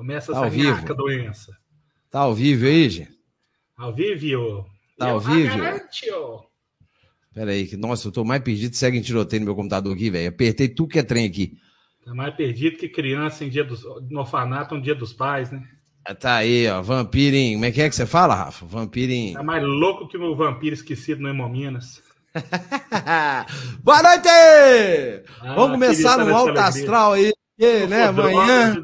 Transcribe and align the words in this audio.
Começa 0.00 0.32
tá 0.32 0.38
essa 0.38 0.48
vivo. 0.48 0.94
doença. 0.94 1.52
Tá 2.10 2.20
ao 2.20 2.34
vivo 2.34 2.64
aí, 2.64 2.88
gente? 2.88 3.10
Ao 3.76 3.94
vivo. 3.94 4.64
Tá 4.96 5.10
ao 5.10 5.20
vivo? 5.20 5.58
Pera 7.34 7.50
aí, 7.50 7.66
que, 7.66 7.76
nossa, 7.76 8.08
eu 8.08 8.12
tô 8.12 8.24
mais 8.24 8.42
perdido. 8.42 8.74
Segue 8.74 8.96
em 8.96 9.02
tiroteio 9.02 9.40
no 9.40 9.44
meu 9.44 9.54
computador 9.54 9.92
aqui, 9.94 10.08
velho. 10.08 10.30
Apertei 10.30 10.70
tudo 10.70 10.88
que 10.88 10.98
é 10.98 11.02
trem 11.02 11.26
aqui. 11.26 11.58
Tá 12.02 12.14
mais 12.14 12.34
perdido 12.34 12.78
que 12.78 12.88
criança 12.88 13.44
em 13.44 13.50
dia 13.50 13.62
dos, 13.62 13.82
no 14.08 14.20
orfanato, 14.20 14.74
um 14.74 14.80
dia 14.80 14.94
dos 14.94 15.12
pais, 15.12 15.50
né? 15.50 15.62
Ah, 16.02 16.14
tá 16.14 16.36
aí, 16.36 16.66
ó. 16.66 16.80
Vampirinho. 16.80 17.58
Como 17.58 17.66
é 17.66 17.70
que 17.70 17.82
é 17.82 17.88
que 17.90 17.94
você 17.94 18.06
fala, 18.06 18.34
Rafa? 18.34 18.64
Vampirinho. 18.64 19.34
Tá 19.34 19.42
mais 19.42 19.62
louco 19.62 20.08
que 20.08 20.16
o 20.16 20.34
vampiro 20.34 20.72
esquecido 20.72 21.20
no 21.20 21.28
Hemominas. 21.28 22.02
Boa 23.84 24.02
noite! 24.02 24.30
Ah, 25.42 25.54
Vamos 25.56 25.72
começar 25.72 26.16
no 26.24 26.34
alto 26.34 26.58
astral 26.58 27.12
aí, 27.12 27.34
né? 27.86 28.04
Amanhã. 28.04 28.82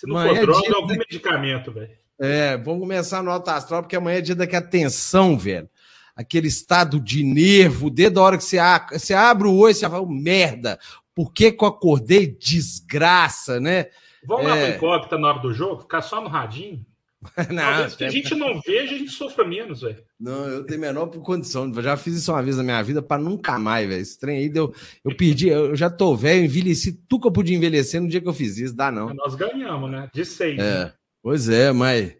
Se 0.00 0.06
não 0.06 0.16
amanhã 0.16 0.36
for 0.36 0.46
droga, 0.46 0.66
é 0.66 0.74
algum 0.74 0.96
medicamento, 0.96 1.70
velho. 1.70 1.90
É, 2.18 2.56
vamos 2.56 2.80
começar 2.80 3.22
no 3.22 3.30
alto 3.30 3.50
astral, 3.50 3.82
porque 3.82 3.96
amanhã 3.96 4.16
é 4.16 4.22
dia 4.22 4.34
daqui 4.34 4.56
atenção, 4.56 5.36
velho. 5.36 5.68
Aquele 6.16 6.48
estado 6.48 6.98
de 6.98 7.22
nervo, 7.22 7.90
desde 7.90 8.18
a 8.18 8.22
hora 8.22 8.38
que 8.38 8.44
você, 8.44 8.58
você 8.90 9.12
abre 9.12 9.46
o 9.46 9.54
olho, 9.54 9.74
você 9.74 9.88
fala, 9.88 10.06
merda, 10.08 10.78
por 11.14 11.34
que, 11.34 11.52
que 11.52 11.62
eu 11.62 11.68
acordei? 11.68 12.26
Desgraça, 12.26 13.60
né? 13.60 13.88
Vamos 14.24 14.46
é... 14.46 14.48
lá 14.48 14.56
para 14.56 14.68
incógnita 14.70 15.18
na 15.18 15.28
hora 15.28 15.38
do 15.40 15.52
jogo? 15.52 15.82
Ficar 15.82 16.00
só 16.00 16.18
no 16.22 16.28
radinho? 16.28 16.82
não, 17.52 17.90
que 17.90 18.04
a 18.04 18.10
gente 18.10 18.34
não 18.34 18.60
veja, 18.62 18.94
a 18.94 18.98
gente 18.98 19.10
sofra 19.10 19.46
menos, 19.46 19.82
velho. 19.82 20.02
Não, 20.18 20.46
eu 20.46 20.64
tenho 20.64 20.80
menor 20.80 21.06
condição. 21.08 21.70
Já 21.82 21.94
fiz 21.96 22.14
isso 22.14 22.32
uma 22.32 22.42
vez 22.42 22.56
na 22.56 22.62
minha 22.62 22.82
vida 22.82 23.02
para 23.02 23.20
nunca 23.20 23.58
mais, 23.58 23.86
velho. 23.86 24.00
Esse 24.00 24.18
trem 24.18 24.38
aí 24.38 24.48
deu. 24.48 24.74
Eu 25.04 25.14
perdi, 25.14 25.48
eu 25.48 25.76
já 25.76 25.90
tô 25.90 26.16
velho, 26.16 26.44
envelheci 26.44 26.92
tudo 26.92 27.22
que 27.22 27.28
eu 27.28 27.32
podia 27.32 27.56
envelhecer 27.56 28.00
no 28.00 28.08
dia 28.08 28.22
que 28.22 28.28
eu 28.28 28.32
fiz 28.32 28.56
isso. 28.56 28.74
Dá 28.74 28.90
não. 28.90 29.12
Nós 29.12 29.34
ganhamos, 29.34 29.90
né? 29.90 30.08
De 30.14 30.24
seis. 30.24 30.58
É. 30.58 30.84
Né? 30.84 30.92
Pois 31.22 31.48
é, 31.48 31.72
mas. 31.72 32.18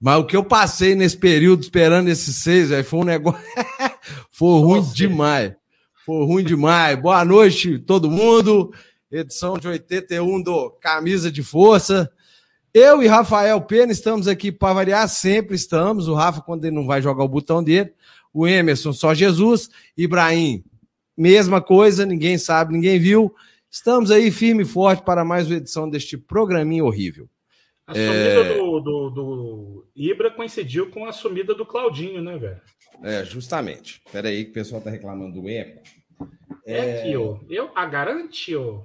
Mas 0.00 0.18
o 0.18 0.24
que 0.24 0.36
eu 0.36 0.44
passei 0.44 0.94
nesse 0.94 1.16
período 1.16 1.62
esperando 1.62 2.08
esses 2.08 2.36
seis, 2.36 2.70
véio, 2.70 2.84
foi 2.84 3.00
um 3.00 3.04
negócio. 3.04 3.42
foi 4.30 4.60
ruim 4.60 4.78
Nossa, 4.78 4.94
demais. 4.94 5.52
Foi 6.06 6.24
ruim 6.24 6.44
demais. 6.44 6.98
Boa 6.98 7.22
noite, 7.24 7.78
todo 7.80 8.10
mundo. 8.10 8.72
Edição 9.10 9.58
de 9.58 9.68
81 9.68 10.42
do 10.42 10.70
Camisa 10.80 11.30
de 11.30 11.42
Força. 11.42 12.10
Eu 12.72 13.02
e 13.02 13.06
Rafael 13.06 13.60
Pena 13.62 13.92
estamos 13.92 14.28
aqui 14.28 14.52
para 14.52 14.74
variar, 14.74 15.08
sempre 15.08 15.56
estamos. 15.56 16.06
O 16.06 16.14
Rafa, 16.14 16.40
quando 16.40 16.64
ele 16.64 16.76
não 16.76 16.86
vai 16.86 17.00
jogar 17.00 17.24
o 17.24 17.28
botão 17.28 17.62
dele. 17.62 17.92
O 18.32 18.46
Emerson, 18.46 18.92
só 18.92 19.14
Jesus. 19.14 19.70
Ibrahim, 19.96 20.62
mesma 21.16 21.60
coisa, 21.60 22.04
ninguém 22.04 22.36
sabe, 22.36 22.74
ninguém 22.74 22.98
viu. 22.98 23.34
Estamos 23.70 24.10
aí 24.10 24.30
firme 24.30 24.62
e 24.62 24.66
forte 24.66 25.02
para 25.02 25.24
mais 25.24 25.46
uma 25.46 25.56
edição 25.56 25.88
deste 25.88 26.16
programinha 26.16 26.84
horrível. 26.84 27.28
A 27.86 27.94
sumida 27.94 28.12
é... 28.12 28.54
do, 28.54 28.80
do, 28.80 29.10
do, 29.10 29.86
Ibra 29.96 30.30
coincidiu 30.30 30.90
com 30.90 31.06
a 31.06 31.12
sumida 31.12 31.54
do 31.54 31.64
Claudinho, 31.64 32.22
né, 32.22 32.36
velho? 32.36 32.60
É, 33.02 33.24
justamente. 33.24 34.02
Espera 34.04 34.28
aí 34.28 34.44
que 34.44 34.50
o 34.50 34.54
pessoal 34.54 34.82
tá 34.82 34.90
reclamando 34.90 35.40
do 35.40 35.48
eco. 35.48 35.82
É, 36.66 37.00
aqui, 37.00 37.16
ó. 37.16 37.38
Eu 37.48 37.70
a 37.74 37.86
garanti, 37.86 38.54
ó. 38.54 38.82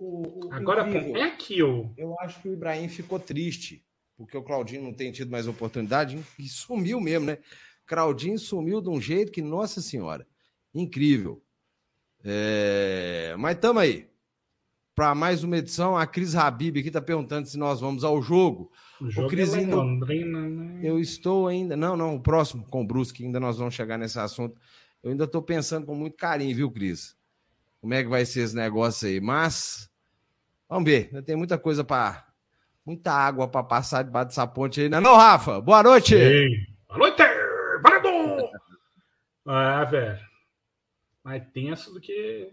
O, 0.00 0.46
o, 0.46 0.52
Agora 0.52 0.88
é 0.90 1.22
aqui, 1.24 1.62
ó. 1.62 1.84
Eu 1.94 2.18
acho 2.20 2.40
que 2.40 2.48
o 2.48 2.54
Ibrahim 2.54 2.88
ficou 2.88 3.20
triste, 3.20 3.84
porque 4.16 4.34
o 4.34 4.42
Claudinho 4.42 4.82
não 4.82 4.94
tem 4.94 5.12
tido 5.12 5.30
mais 5.30 5.46
oportunidade 5.46 6.18
e 6.38 6.48
sumiu 6.48 6.98
mesmo, 6.98 7.26
né? 7.26 7.38
Claudinho 7.84 8.38
sumiu 8.38 8.80
de 8.80 8.88
um 8.88 8.98
jeito 8.98 9.30
que, 9.30 9.42
nossa 9.42 9.82
senhora, 9.82 10.26
incrível. 10.74 11.42
É... 12.24 13.34
Mas 13.38 13.58
tamo 13.58 13.78
aí. 13.78 14.08
Para 14.94 15.14
mais 15.14 15.44
uma 15.44 15.58
edição, 15.58 15.96
a 15.96 16.06
Cris 16.06 16.34
Habib 16.34 16.78
aqui 16.78 16.88
está 16.88 17.00
perguntando 17.00 17.46
se 17.46 17.58
nós 17.58 17.80
vamos 17.80 18.02
ao 18.02 18.22
jogo. 18.22 18.72
O 19.00 19.10
jogo 19.10 19.26
o 19.26 19.30
Cris, 19.30 19.52
é 19.52 19.60
Londrina, 19.66 20.48
né? 20.48 20.80
Eu 20.82 20.98
estou 20.98 21.46
ainda. 21.46 21.76
Não, 21.76 21.94
não, 21.94 22.16
o 22.16 22.20
próximo 22.20 22.64
com 22.70 22.82
o 22.82 22.86
Brusque, 22.86 23.24
ainda 23.24 23.38
nós 23.38 23.58
vamos 23.58 23.74
chegar 23.74 23.98
nesse 23.98 24.18
assunto. 24.18 24.58
Eu 25.02 25.10
ainda 25.10 25.24
estou 25.24 25.42
pensando 25.42 25.84
com 25.84 25.94
muito 25.94 26.16
carinho, 26.16 26.56
viu, 26.56 26.70
Cris? 26.70 27.16
Como 27.80 27.92
é 27.92 28.02
que 28.02 28.08
vai 28.08 28.24
ser 28.24 28.40
esse 28.40 28.54
negócio 28.54 29.08
aí? 29.08 29.20
Mas, 29.20 29.89
vamos 30.70 30.84
ver. 30.90 31.22
Tem 31.24 31.36
muita 31.36 31.58
coisa 31.58 31.84
para. 31.84 32.26
Muita 32.86 33.12
água 33.12 33.46
para 33.46 33.62
passar 33.62 34.02
debaixo 34.02 34.28
dessa 34.28 34.46
ponte 34.46 34.80
aí, 34.80 34.88
não 34.88 34.98
é, 34.98 35.00
não, 35.02 35.16
Rafa? 35.16 35.60
Boa 35.60 35.82
noite! 35.82 36.16
Sim. 36.16 36.66
Boa 36.88 36.98
noite! 36.98 37.22
Varado! 37.82 38.08
ah, 39.44 39.84
velho. 39.90 40.18
Mais 41.22 41.44
tenso 41.52 41.92
do 41.92 42.00
que 42.00 42.50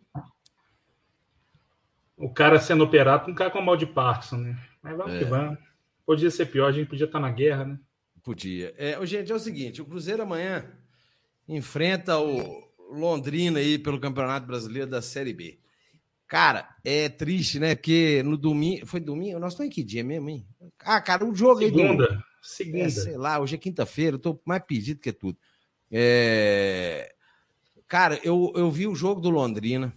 o 2.17 2.29
cara 2.29 2.59
sendo 2.59 2.83
operado 2.83 3.25
com 3.25 3.31
um 3.31 3.35
cara 3.35 3.51
com 3.51 3.61
mal 3.61 3.77
de 3.77 3.85
Parkinson, 3.85 4.37
né? 4.37 4.59
Mas 4.81 4.97
vamos 4.97 5.13
é. 5.13 5.19
que 5.19 5.25
vamos. 5.25 5.57
Podia 6.05 6.31
ser 6.31 6.47
pior, 6.47 6.67
a 6.67 6.71
gente 6.71 6.89
podia 6.89 7.05
estar 7.05 7.19
na 7.19 7.29
guerra, 7.29 7.65
né? 7.65 7.79
Podia. 8.23 8.73
É, 8.77 9.03
gente, 9.05 9.31
é 9.31 9.35
o 9.35 9.39
seguinte: 9.39 9.81
o 9.81 9.85
Cruzeiro 9.85 10.23
amanhã 10.23 10.65
enfrenta 11.47 12.17
o 12.17 12.67
Londrina 12.91 13.59
aí 13.59 13.77
pelo 13.77 13.99
Campeonato 13.99 14.45
Brasileiro 14.45 14.89
da 14.89 15.01
Série 15.01 15.33
B. 15.33 15.59
Cara, 16.27 16.67
é 16.83 17.07
triste, 17.07 17.59
né? 17.59 17.75
Porque 17.75 18.21
no 18.23 18.37
domingo. 18.37 18.85
Foi 18.85 18.99
domingo? 18.99 19.39
Nós 19.39 19.53
estamos 19.53 19.71
em 19.71 19.73
que 19.73 19.83
dia 19.83 20.03
mesmo, 20.03 20.29
hein? 20.29 20.45
Ah, 20.79 21.01
cara, 21.01 21.25
o 21.25 21.33
jogo 21.33 21.61
Segunda. 21.61 21.81
aí. 21.81 21.87
Segunda. 21.87 22.25
Segunda. 22.41 22.83
É, 22.83 22.89
sei 22.89 23.17
lá, 23.17 23.39
hoje 23.39 23.55
é 23.55 23.57
quinta-feira, 23.57 24.15
eu 24.15 24.19
tô 24.19 24.39
mais 24.45 24.63
pedido 24.63 25.01
que 25.01 25.11
tudo. 25.11 25.37
É... 25.91 27.13
Cara, 27.87 28.19
eu, 28.23 28.51
eu 28.55 28.69
vi 28.69 28.87
o 28.87 28.95
jogo 28.95 29.21
do 29.21 29.29
Londrina, 29.29 29.93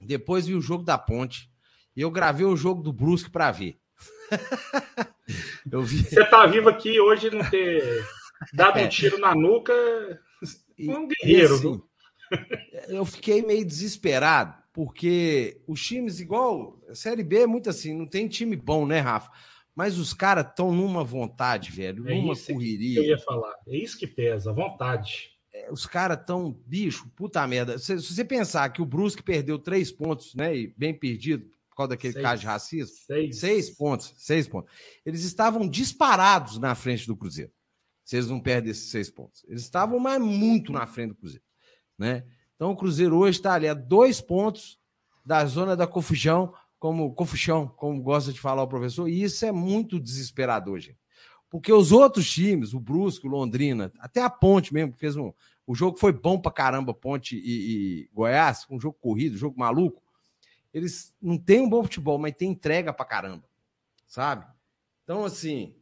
depois 0.00 0.46
vi 0.46 0.54
o 0.54 0.60
jogo 0.60 0.84
da 0.84 0.96
Ponte, 0.96 1.50
e 1.96 2.00
eu 2.00 2.10
gravei 2.10 2.46
o 2.46 2.56
jogo 2.56 2.82
do 2.82 2.92
Brusque 2.92 3.30
para 3.30 3.50
ver. 3.50 3.78
eu 5.70 5.82
vi... 5.82 6.04
Você 6.04 6.24
tá 6.24 6.46
vivo 6.46 6.68
aqui 6.68 7.00
hoje 7.00 7.30
não 7.30 7.48
ter 7.48 8.04
dado 8.52 8.78
um 8.78 8.82
é. 8.82 8.88
tiro 8.88 9.18
na 9.18 9.34
nuca 9.34 9.72
um 10.78 11.08
guerreiro. 11.08 11.54
Assim, 11.54 11.82
eu 12.88 13.04
fiquei 13.04 13.42
meio 13.42 13.64
desesperado, 13.64 14.54
porque 14.80 15.60
os 15.66 15.84
times, 15.84 16.20
igual 16.20 16.80
a 16.88 16.94
Série 16.94 17.22
B, 17.22 17.40
é 17.40 17.46
muito 17.46 17.68
assim, 17.68 17.94
não 17.94 18.06
tem 18.06 18.26
time 18.26 18.56
bom, 18.56 18.86
né, 18.86 18.98
Rafa? 18.98 19.30
Mas 19.74 19.98
os 19.98 20.14
caras 20.14 20.46
estão 20.46 20.74
numa 20.74 21.04
vontade, 21.04 21.70
velho, 21.70 22.08
é 22.08 22.14
numa 22.14 22.34
correria. 22.34 22.94
Que 22.94 23.06
eu 23.06 23.10
ia 23.10 23.18
falar, 23.18 23.54
é 23.68 23.76
isso 23.76 23.98
que 23.98 24.06
pesa, 24.06 24.54
vontade. 24.54 25.32
É, 25.52 25.70
os 25.70 25.84
caras 25.84 26.24
tão, 26.24 26.50
bicho, 26.66 27.12
puta 27.14 27.46
merda. 27.46 27.78
Se, 27.78 28.00
se, 28.00 28.14
você 28.14 28.24
pensar 28.24 28.70
que 28.70 28.80
o 28.80 28.86
Brusque 28.86 29.22
perdeu 29.22 29.58
três 29.58 29.92
pontos, 29.92 30.34
né, 30.34 30.56
e 30.56 30.74
bem 30.78 30.94
perdido, 30.94 31.44
por 31.68 31.76
causa 31.76 31.90
daquele 31.90 32.14
seis. 32.14 32.24
caso 32.24 32.40
de 32.40 32.46
racismo, 32.46 32.96
seis. 33.06 33.38
seis 33.38 33.68
pontos, 33.68 34.14
seis 34.16 34.48
pontos. 34.48 34.72
Eles 35.04 35.24
estavam 35.24 35.68
disparados 35.68 36.56
na 36.56 36.74
frente 36.74 37.06
do 37.06 37.14
Cruzeiro 37.14 37.52
se 38.02 38.16
eles 38.16 38.30
não 38.30 38.40
perdem 38.40 38.70
esses 38.70 38.90
seis 38.90 39.10
pontos. 39.10 39.44
Eles 39.46 39.60
estavam 39.60 39.98
mais 39.98 40.22
muito 40.22 40.72
na 40.72 40.86
frente 40.86 41.10
do 41.10 41.16
Cruzeiro. 41.16 41.44
Né? 41.98 42.24
Então 42.60 42.72
o 42.72 42.76
Cruzeiro 42.76 43.16
hoje 43.16 43.38
está 43.38 43.54
ali 43.54 43.66
a 43.66 43.72
dois 43.72 44.20
pontos 44.20 44.78
da 45.24 45.42
zona 45.46 45.74
da 45.74 45.86
confusão, 45.86 46.52
como 46.78 47.14
confusão, 47.14 47.66
como 47.66 48.02
gosta 48.02 48.34
de 48.34 48.38
falar 48.38 48.62
o 48.62 48.68
professor, 48.68 49.08
e 49.08 49.22
isso 49.22 49.46
é 49.46 49.50
muito 49.50 49.98
desesperador, 49.98 50.78
gente. 50.78 50.98
Porque 51.48 51.72
os 51.72 51.90
outros 51.90 52.30
times, 52.30 52.74
o 52.74 52.78
Brusque, 52.78 53.26
o 53.26 53.30
Londrina, 53.30 53.90
até 53.98 54.22
a 54.22 54.28
Ponte 54.28 54.74
mesmo, 54.74 54.92
que 54.92 54.98
fez 54.98 55.16
um. 55.16 55.32
O 55.66 55.74
jogo 55.74 55.96
foi 55.96 56.12
bom 56.12 56.38
pra 56.38 56.52
caramba, 56.52 56.92
Ponte 56.92 57.34
e, 57.34 58.02
e 58.02 58.10
Goiás, 58.12 58.66
um 58.68 58.78
jogo 58.78 58.98
corrido, 59.00 59.36
um 59.36 59.38
jogo 59.38 59.58
maluco. 59.58 60.02
Eles 60.70 61.16
não 61.18 61.38
têm 61.38 61.62
um 61.62 61.68
bom 61.68 61.82
futebol, 61.82 62.18
mas 62.18 62.34
tem 62.36 62.50
entrega 62.50 62.92
pra 62.92 63.06
caramba, 63.06 63.48
sabe? 64.06 64.44
Então, 65.02 65.24
assim, 65.24 65.74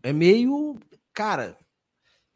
é 0.00 0.12
meio 0.12 0.78
cara, 1.12 1.58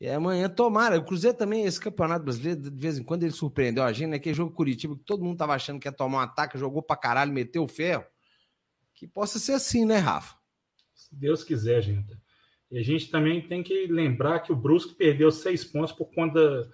é 0.07 0.15
amanhã 0.15 0.49
tomara. 0.49 0.99
O 0.99 1.05
Cruzeiro 1.05 1.37
também, 1.37 1.65
esse 1.65 1.79
campeonato 1.79 2.25
brasileiro, 2.25 2.59
de 2.59 2.71
vez 2.71 2.99
em 2.99 3.05
quando 3.05 3.23
ele 3.23 3.33
surpreendeu 3.33 3.85
a 3.85 3.93
gente, 3.93 4.09
né? 4.09 4.19
Que 4.19 4.33
jogo 4.33 4.55
Curitiba, 4.55 4.97
que 4.97 5.05
todo 5.05 5.23
mundo 5.23 5.37
tava 5.37 5.55
achando 5.55 5.79
que 5.79 5.87
ia 5.87 5.93
tomar 5.93 6.19
um 6.19 6.21
ataque, 6.21 6.59
jogou 6.59 6.83
pra 6.83 6.97
caralho, 6.97 7.33
meteu 7.33 7.65
o 7.65 7.69
ferro. 7.69 8.05
Que 8.95 9.07
possa 9.07 9.39
ser 9.39 9.53
assim, 9.53 9.85
né, 9.85 9.99
Rafa? 9.99 10.37
Se 10.95 11.15
Deus 11.15 11.45
quiser, 11.45 11.83
gente. 11.83 12.17
E 12.71 12.79
a 12.79 12.83
gente 12.83 13.11
também 13.11 13.47
tem 13.47 13.63
que 13.63 13.87
lembrar 13.89 14.41
que 14.41 14.53
o 14.53 14.57
Brusque 14.57 14.95
perdeu 14.95 15.31
seis 15.31 15.65
pontos 15.65 15.93
por 15.93 16.11
conta 16.15 16.67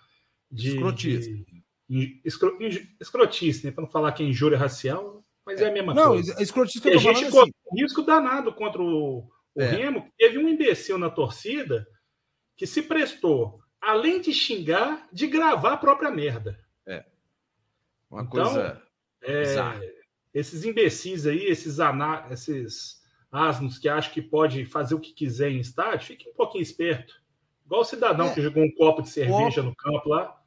de. 0.50 0.74
Escrotismo. 0.74 1.44
De, 1.88 2.20
escro, 2.24 2.58
escrotice, 3.00 3.64
né? 3.64 3.72
Para 3.72 3.82
não 3.82 3.90
falar 3.90 4.12
que 4.12 4.22
é 4.22 4.26
injúria 4.26 4.58
racial, 4.58 5.24
mas 5.44 5.60
é, 5.60 5.64
é 5.64 5.68
a 5.70 5.72
mesma 5.72 5.94
não, 5.94 6.08
coisa. 6.10 6.34
Não, 6.34 6.40
escrotice 6.40 6.80
que 6.80 6.88
eu 6.88 6.92
tô 6.92 6.98
a 6.98 7.12
gente 7.12 7.30
correu 7.30 7.42
assim. 7.42 7.82
risco 7.82 8.02
danado 8.02 8.52
contra 8.54 8.80
o, 8.80 9.28
o 9.54 9.60
é. 9.60 9.68
Remo. 9.68 10.12
Teve 10.16 10.38
um 10.38 10.48
imbecil 10.48 10.98
na 10.98 11.10
torcida 11.10 11.86
que 12.56 12.66
se 12.66 12.82
prestou, 12.82 13.60
além 13.80 14.20
de 14.20 14.32
xingar, 14.32 15.08
de 15.12 15.26
gravar 15.26 15.74
a 15.74 15.76
própria 15.76 16.10
merda. 16.10 16.58
É. 16.86 17.04
Uma 18.10 18.22
então, 18.22 18.44
coisa. 18.44 18.82
É, 19.22 19.96
esses 20.32 20.64
imbecis 20.64 21.26
aí, 21.26 21.44
esses, 21.44 21.80
aná, 21.80 22.26
esses 22.30 23.02
asnos 23.30 23.78
que 23.78 23.88
acham 23.88 24.12
que 24.12 24.22
pode 24.22 24.64
fazer 24.64 24.94
o 24.94 25.00
que 25.00 25.12
quiser 25.12 25.50
em 25.50 25.58
estádio, 25.58 26.06
fiquem 26.06 26.30
um 26.30 26.34
pouquinho 26.34 26.62
esperto. 26.62 27.14
Igual 27.64 27.80
o 27.80 27.84
cidadão 27.84 28.28
é. 28.28 28.34
que 28.34 28.42
jogou 28.42 28.62
um 28.62 28.74
copo 28.74 29.02
de 29.02 29.08
cerveja 29.08 29.62
copo. 29.62 29.68
no 29.68 29.76
campo 29.76 30.08
lá. 30.08 30.40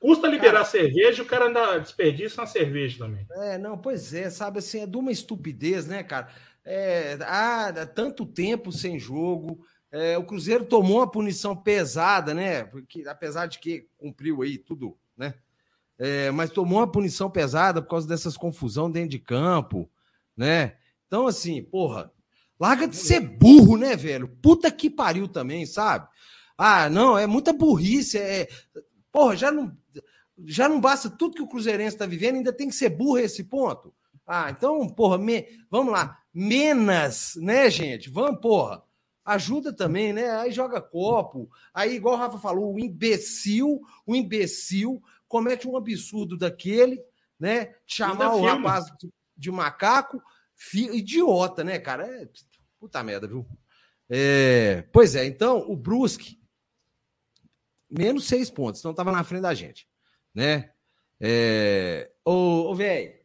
Custa 0.00 0.28
liberar 0.28 0.52
cara, 0.52 0.64
cerveja 0.64 1.22
e 1.22 1.24
o 1.24 1.28
cara 1.28 1.46
anda 1.46 1.78
desperdiça 1.78 2.40
na 2.40 2.46
cerveja 2.46 2.98
também. 2.98 3.26
É, 3.32 3.58
não, 3.58 3.76
pois 3.76 4.14
é, 4.14 4.30
sabe 4.30 4.60
assim, 4.60 4.80
é 4.80 4.86
de 4.86 4.96
uma 4.96 5.10
estupidez, 5.10 5.88
né, 5.88 6.04
cara? 6.04 6.28
É, 6.64 7.18
há 7.22 7.86
tanto 7.86 8.24
tempo 8.24 8.70
sem 8.70 8.98
jogo. 8.98 9.66
É, 9.90 10.18
o 10.18 10.24
Cruzeiro 10.24 10.64
tomou 10.64 10.98
uma 10.98 11.10
punição 11.10 11.56
pesada, 11.56 12.34
né? 12.34 12.64
Porque, 12.64 13.04
apesar 13.06 13.46
de 13.46 13.58
que 13.58 13.88
cumpriu 13.96 14.42
aí 14.42 14.58
tudo, 14.58 14.98
né? 15.16 15.34
É, 15.98 16.30
mas 16.30 16.50
tomou 16.50 16.78
uma 16.78 16.90
punição 16.90 17.30
pesada 17.30 17.82
por 17.82 17.90
causa 17.90 18.06
dessas 18.06 18.36
confusão 18.36 18.90
dentro 18.90 19.10
de 19.10 19.18
campo, 19.18 19.90
né? 20.36 20.76
Então, 21.06 21.26
assim, 21.26 21.62
porra, 21.62 22.12
larga 22.60 22.86
de 22.86 22.96
ser 22.96 23.20
burro, 23.20 23.76
né, 23.76 23.96
velho? 23.96 24.28
Puta 24.28 24.70
que 24.70 24.90
pariu 24.90 25.26
também, 25.26 25.66
sabe? 25.66 26.06
Ah, 26.56 26.88
não, 26.90 27.18
é 27.18 27.26
muita 27.26 27.52
burrice, 27.52 28.18
é. 28.18 28.48
Porra, 29.10 29.36
já 29.36 29.50
não 29.50 29.76
já 30.44 30.68
não 30.68 30.80
basta 30.80 31.10
tudo 31.10 31.34
que 31.34 31.42
o 31.42 31.48
Cruzeirense 31.48 31.96
está 31.96 32.06
vivendo, 32.06 32.36
ainda 32.36 32.52
tem 32.52 32.68
que 32.68 32.74
ser 32.74 32.90
burro 32.90 33.18
esse 33.18 33.44
ponto. 33.44 33.92
Ah, 34.26 34.50
então, 34.50 34.86
porra, 34.88 35.18
me... 35.18 35.46
vamos 35.70 35.92
lá. 35.92 36.18
Menos, 36.32 37.34
né, 37.36 37.70
gente? 37.70 38.10
Vamos, 38.10 38.40
porra. 38.40 38.82
Ajuda 39.28 39.72
também, 39.72 40.12
né? 40.12 40.30
Aí 40.38 40.52
joga 40.52 40.80
copo. 40.80 41.50
Aí, 41.72 41.94
igual 41.94 42.14
o 42.14 42.18
Rafa 42.18 42.38
falou, 42.38 42.74
o 42.74 42.78
imbecil, 42.78 43.80
o 44.06 44.14
imbecil 44.14 45.02
comete 45.26 45.68
um 45.68 45.76
absurdo 45.76 46.36
daquele, 46.36 47.02
né? 47.38 47.74
Chamar 47.86 48.34
o 48.34 48.42
rapaz 48.42 48.86
de, 48.98 49.10
de 49.36 49.50
macaco, 49.50 50.22
fi... 50.54 50.84
idiota, 50.96 51.62
né, 51.62 51.78
cara? 51.78 52.06
É... 52.06 52.28
Puta 52.78 53.02
merda, 53.02 53.26
viu? 53.26 53.46
É... 54.08 54.82
Pois 54.92 55.14
é, 55.14 55.24
então, 55.24 55.58
o 55.68 55.76
Brusque, 55.76 56.40
menos 57.90 58.26
seis 58.26 58.50
pontos, 58.50 58.80
então 58.80 58.92
estava 58.92 59.12
na 59.12 59.24
frente 59.24 59.42
da 59.42 59.54
gente 59.54 59.88
né? 60.38 60.70
É... 61.20 62.12
Ô, 62.24 62.70
ô 62.70 62.74
velho, 62.74 63.08
deixa 63.08 63.24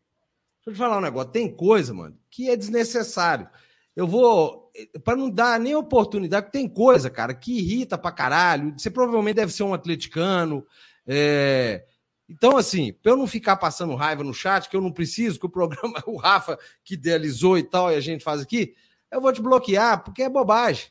eu 0.66 0.74
te 0.74 0.78
falar 0.78 0.98
um 0.98 1.02
negócio. 1.02 1.32
Tem 1.32 1.54
coisa, 1.54 1.94
mano, 1.94 2.18
que 2.30 2.50
é 2.50 2.56
desnecessário. 2.56 3.48
Eu 3.96 4.08
vou. 4.08 4.72
Para 5.04 5.16
não 5.16 5.30
dar 5.30 5.60
nem 5.60 5.76
oportunidade, 5.76 6.52
tem 6.52 6.68
coisa, 6.68 7.10
cara, 7.10 7.34
que 7.34 7.60
irrita 7.60 7.98
pra 7.98 8.12
caralho. 8.12 8.74
Você 8.78 8.90
provavelmente 8.90 9.36
deve 9.36 9.54
ser 9.54 9.64
um 9.64 9.74
atleticano. 9.74 10.66
É... 11.06 11.86
Então, 12.28 12.58
assim, 12.58 12.94
para 12.94 13.12
eu 13.12 13.18
não 13.18 13.28
ficar 13.28 13.58
passando 13.58 13.94
raiva 13.96 14.24
no 14.24 14.34
chat, 14.34 14.68
que 14.68 14.76
eu 14.76 14.82
não 14.82 14.92
preciso, 14.92 15.40
que 15.40 15.46
o 15.46 15.50
programa, 15.50 16.02
o 16.08 16.18
Rafa 16.18 16.58
que 16.84 16.96
idealizou 16.96 17.58
e 17.58 17.64
tal, 17.64 17.92
e 17.92 17.96
a 17.96 18.00
gente 18.00 18.24
faz 18.24 18.42
aqui, 18.42 18.74
eu 19.12 19.22
vou 19.22 19.32
te 19.32 19.42
bloquear, 19.42 20.04
porque 20.04 20.24
é 20.24 20.30
bobagem. 20.30 20.88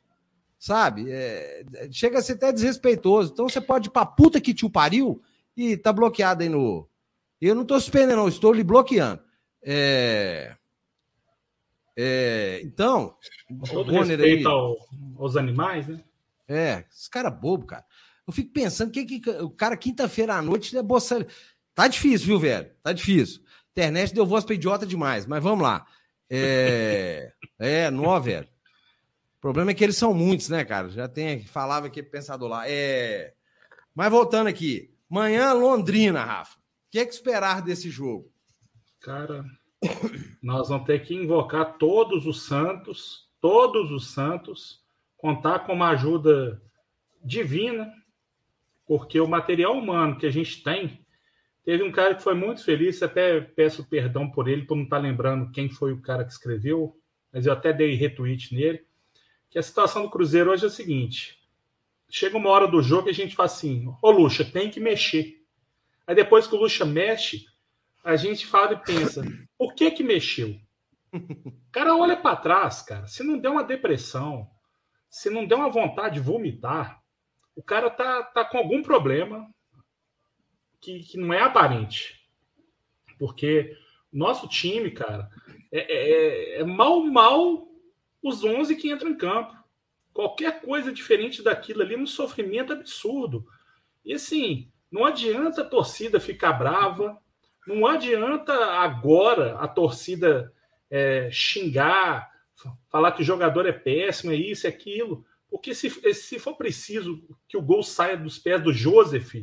Sabe? 0.59 1.11
É... 1.11 1.65
Chega 1.91 2.21
a 2.21 2.23
ser 2.23 2.35
até 2.35 2.53
desrespeitoso. 2.53 3.33
Então 3.33 3.49
você 3.49 3.61
pode 3.61 3.89
ir 3.89 3.91
pra 3.91 4.07
puta 4.07 4.41
que 4.41 4.55
te 4.55 4.69
pariu 4.69 5.21
e 5.57 5.77
tá 5.77 5.93
bloqueado 5.93 6.45
aí 6.45 6.49
no. 6.49 6.89
Eu 7.41 7.57
não 7.57 7.63
estou 7.63 7.81
suspendendo, 7.81 8.19
não, 8.19 8.29
estou 8.29 8.53
lhe 8.53 8.63
bloqueando. 8.63 9.21
É... 9.61 10.55
É... 11.97 12.61
Então, 12.65 13.17
todo 13.71 13.93
respeito 13.93 14.49
aí... 14.49 14.53
ao, 14.53 14.77
aos 15.19 15.37
animais, 15.37 15.87
né? 15.87 16.03
É, 16.49 16.85
esse 16.91 17.09
cara 17.09 17.29
é 17.29 17.31
bobo, 17.31 17.67
cara. 17.67 17.85
Eu 18.27 18.33
fico 18.33 18.53
pensando 18.53 18.91
que, 18.91 19.05
que 19.05 19.31
o 19.31 19.51
cara, 19.51 19.77
quinta-feira 19.77 20.35
à 20.35 20.43
noite, 20.43 20.77
é 20.77 20.83
boça. 20.83 21.27
Tá 21.75 21.89
difícil, 21.89 22.27
viu, 22.27 22.39
velho? 22.39 22.71
Tá 22.83 22.93
difícil. 22.93 23.43
Internet 23.73 24.15
deu 24.15 24.27
voz 24.27 24.45
pra 24.45 24.55
idiota 24.55 24.87
demais, 24.87 25.27
mas 25.27 25.43
vamos 25.43 25.63
lá. 25.63 25.87
É, 26.31 27.33
é 27.59 27.91
nó, 27.91 28.19
velho. 28.21 28.47
O 29.39 29.41
problema 29.41 29.73
é 29.73 29.75
que 29.75 29.83
eles 29.83 29.97
são 29.97 30.15
muitos, 30.15 30.49
né, 30.49 30.65
cara? 30.65 30.89
Já 30.89 31.09
tem, 31.09 31.45
falava 31.45 31.87
aqui 31.87 32.03
pensador 32.03 32.49
lá. 32.49 32.69
É... 32.69 33.35
Mas 33.95 34.11
voltando 34.11 34.47
aqui, 34.47 34.95
Manhã, 35.09 35.53
Londrina, 35.53 36.25
Rafa. 36.25 36.57
O 36.59 36.61
que, 36.91 36.99
é 37.01 37.07
que 37.07 37.13
esperar 37.13 37.61
desse 37.61 37.91
jogo? 37.91 38.31
Cara, 39.01 39.45
nós 40.43 40.69
vamos 40.69 40.87
ter 40.87 41.05
que 41.05 41.15
invocar 41.15 41.79
todos 41.79 42.27
os 42.27 42.47
santos, 42.47 43.29
todos 43.41 43.91
os 43.91 44.13
santos, 44.13 44.81
contar 45.17 45.61
com 45.61 45.73
uma 45.73 45.91
ajuda 45.91 46.61
divina, 47.25 47.93
porque 48.87 49.21
o 49.21 49.29
material 49.29 49.77
humano 49.77 50.19
que 50.19 50.27
a 50.27 50.31
gente 50.31 50.63
tem. 50.63 51.01
Teve 51.65 51.85
um 51.85 51.93
cara 51.93 52.17
que 52.17 52.23
foi 52.23 52.35
muito 52.35 52.65
feliz, 52.65 53.03
até 53.03 53.41
peço 53.41 53.89
perdão 53.89 54.29
por 54.29 54.49
ele, 54.49 54.67
por 54.67 54.77
não 54.77 54.83
estar 54.83 54.99
lembrando 54.99 55.53
quem 55.53 55.71
foi 55.71 55.93
o 55.93 56.03
cara 56.03 56.25
que 56.25 56.33
escreveu, 56.33 56.97
mas 57.33 57.47
eu 57.47 57.53
até 57.53 57.73
dei 57.73 57.95
retweet 57.95 58.53
nele. 58.53 58.85
Que 59.49 59.59
a 59.59 59.63
situação 59.63 60.03
do 60.03 60.11
Cruzeiro 60.11 60.51
hoje 60.51 60.65
é 60.65 60.67
a 60.67 60.71
seguinte: 60.71 61.39
chega 62.11 62.37
uma 62.37 62.51
hora 62.51 62.67
do 62.67 62.83
jogo 62.83 63.09
e 63.09 63.11
a 63.11 63.15
gente 63.15 63.37
fala 63.37 63.47
assim: 63.47 63.87
Ô 64.03 64.11
Luxa, 64.11 64.45
tem 64.45 64.71
que 64.71 64.81
mexer. 64.81 65.41
Aí 66.05 66.17
depois 66.17 66.49
que 66.49 66.55
o 66.55 66.59
Luxa 66.59 66.85
mexe, 66.85 67.47
a 68.03 68.17
gente 68.17 68.47
fala 68.47 68.75
e 68.75 68.85
pensa: 68.85 69.23
por 69.57 69.75
que 69.75 69.91
que 69.91 70.03
mexeu? 70.03 70.59
O 71.13 71.71
cara 71.71 71.97
olha 71.97 72.17
para 72.17 72.37
trás, 72.37 72.83
cara. 72.83 73.07
Se 73.07 73.23
não 73.23 73.39
der 73.39 73.49
uma 73.49 73.65
depressão, 73.65 74.51
se 75.09 75.29
não 75.31 75.47
der 75.47 75.55
uma 75.55 75.69
vontade 75.69 76.15
de 76.15 76.21
vomitar, 76.21 77.03
o 77.55 77.63
cara 77.63 77.91
tá, 77.91 78.23
tá 78.23 78.45
com 78.45 78.59
algum 78.59 78.83
problema 78.83 79.49
que, 80.81 81.01
que 81.01 81.19
não 81.19 81.33
é 81.33 81.41
aparente. 81.41 82.27
Porque 83.19 83.77
nosso 84.13 84.49
time, 84.49 84.91
cara, 84.91 85.31
é, 85.71 85.81
é, 85.81 86.11
é, 86.11 86.61
é 86.61 86.65
mal, 86.65 87.03
mal 87.05 87.69
os 88.23 88.43
11 88.43 88.77
que 88.77 88.91
entram 88.91 89.11
em 89.11 89.17
campo. 89.17 89.57
Qualquer 90.13 90.61
coisa 90.61 90.93
diferente 90.93 91.43
daquilo 91.43 91.83
ali 91.83 91.95
é 91.95 91.99
um 91.99 92.07
sofrimento 92.07 92.73
absurdo. 92.73 93.47
E 94.05 94.15
assim, 94.15 94.71
não 94.91 95.05
adianta 95.05 95.63
a 95.63 95.69
torcida 95.69 96.21
ficar 96.21 96.53
brava, 96.53 97.22
não 97.67 97.87
adianta 97.87 98.53
agora 98.53 99.57
a 99.59 99.69
torcida 99.69 100.53
é, 100.91 101.31
xingar, 101.31 102.31
falar 102.91 103.13
que 103.13 103.23
o 103.23 103.25
jogador 103.25 103.67
é 103.67 103.73
péssimo, 103.73 104.33
é 104.33 104.37
isso, 104.37 104.67
é 104.67 104.71
aquilo. 104.71 105.25
Porque 105.51 105.75
se, 105.75 105.91
se 106.15 106.39
for 106.39 106.57
preciso 106.57 107.23
que 107.47 107.57
o 107.57 107.63
gol 107.63 107.83
saia 107.83 108.17
dos 108.17 108.39
pés 108.39 108.63
do 108.63 108.73
Joseph, 108.73 109.35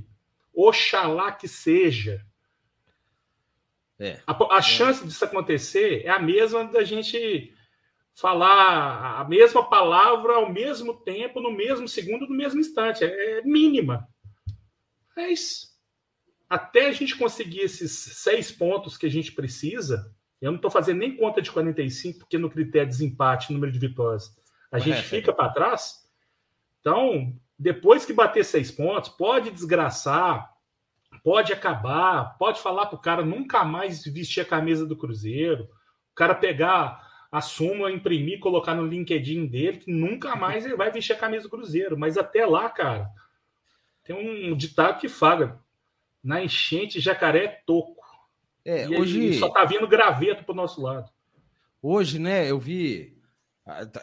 oxalá 0.53 1.31
que 1.31 1.47
seja. 1.47 2.25
É, 3.99 4.19
a, 4.25 4.55
a 4.55 4.57
é. 4.57 4.61
chance 4.61 5.05
disso 5.05 5.23
acontecer 5.23 6.05
é 6.05 6.09
a 6.09 6.19
mesma 6.19 6.65
da 6.65 6.83
gente 6.83 7.53
falar 8.13 9.21
a 9.21 9.23
mesma 9.25 9.69
palavra 9.69 10.33
ao 10.33 10.51
mesmo 10.51 10.93
tempo, 10.93 11.39
no 11.39 11.51
mesmo 11.51 11.87
segundo, 11.87 12.27
no 12.27 12.35
mesmo 12.35 12.59
instante. 12.59 13.03
É, 13.03 13.41
mínima. 13.43 14.07
Mas 15.15 15.78
até 16.49 16.87
a 16.87 16.91
gente 16.91 17.15
conseguir 17.15 17.59
esses 17.59 17.91
seis 17.91 18.51
pontos 18.51 18.97
que 18.97 19.05
a 19.05 19.09
gente 19.09 19.31
precisa, 19.31 20.11
eu 20.41 20.51
não 20.51 20.55
estou 20.55 20.71
fazendo 20.71 20.99
nem 20.99 21.15
conta 21.15 21.41
de 21.41 21.51
45, 21.51 22.19
porque 22.19 22.37
no 22.37 22.49
critério 22.49 22.89
de 22.89 22.97
desempate, 22.97 23.53
número 23.53 23.71
de 23.71 23.79
vitórias, 23.79 24.35
a 24.71 24.79
gente 24.79 25.01
fica 25.03 25.31
para 25.31 25.51
trás. 25.51 26.07
Então, 26.79 27.35
depois 27.57 28.05
que 28.05 28.13
bater 28.13 28.43
seis 28.43 28.71
pontos, 28.71 29.09
pode 29.09 29.51
desgraçar, 29.51 30.49
pode 31.23 31.51
acabar, 31.51 32.37
pode 32.37 32.61
falar 32.61 32.85
para 32.87 32.95
o 32.95 33.01
cara 33.01 33.23
nunca 33.23 33.63
mais 33.63 34.03
vestir 34.05 34.41
a 34.41 34.45
camisa 34.45 34.85
do 34.85 34.97
Cruzeiro, 34.97 35.65
o 36.11 36.15
cara 36.15 36.33
pegar 36.33 37.07
a 37.31 37.41
súmula, 37.41 37.91
imprimir, 37.91 38.39
colocar 38.39 38.73
no 38.73 38.87
LinkedIn 38.87 39.45
dele, 39.45 39.77
que 39.77 39.91
nunca 39.91 40.35
mais 40.35 40.65
ele 40.65 40.75
vai 40.75 40.91
vestir 40.91 41.13
a 41.13 41.19
camisa 41.19 41.43
do 41.43 41.49
Cruzeiro. 41.49 41.97
Mas 41.97 42.17
até 42.17 42.45
lá, 42.45 42.69
cara, 42.69 43.09
tem 44.03 44.15
um 44.15 44.55
ditado 44.55 44.99
que 44.99 45.09
fala: 45.09 45.63
na 46.29 46.43
enchente, 46.43 46.99
jacaré 46.99 47.45
é 47.45 47.61
toco. 47.65 47.95
É, 48.63 48.85
e 48.85 48.95
hoje 48.95 49.39
só 49.39 49.49
tá 49.49 49.65
vindo 49.65 49.87
graveto 49.87 50.43
pro 50.43 50.53
nosso 50.53 50.79
lado. 50.79 51.09
Hoje, 51.81 52.19
né, 52.19 52.47
eu 52.49 52.59
vi. 52.59 53.17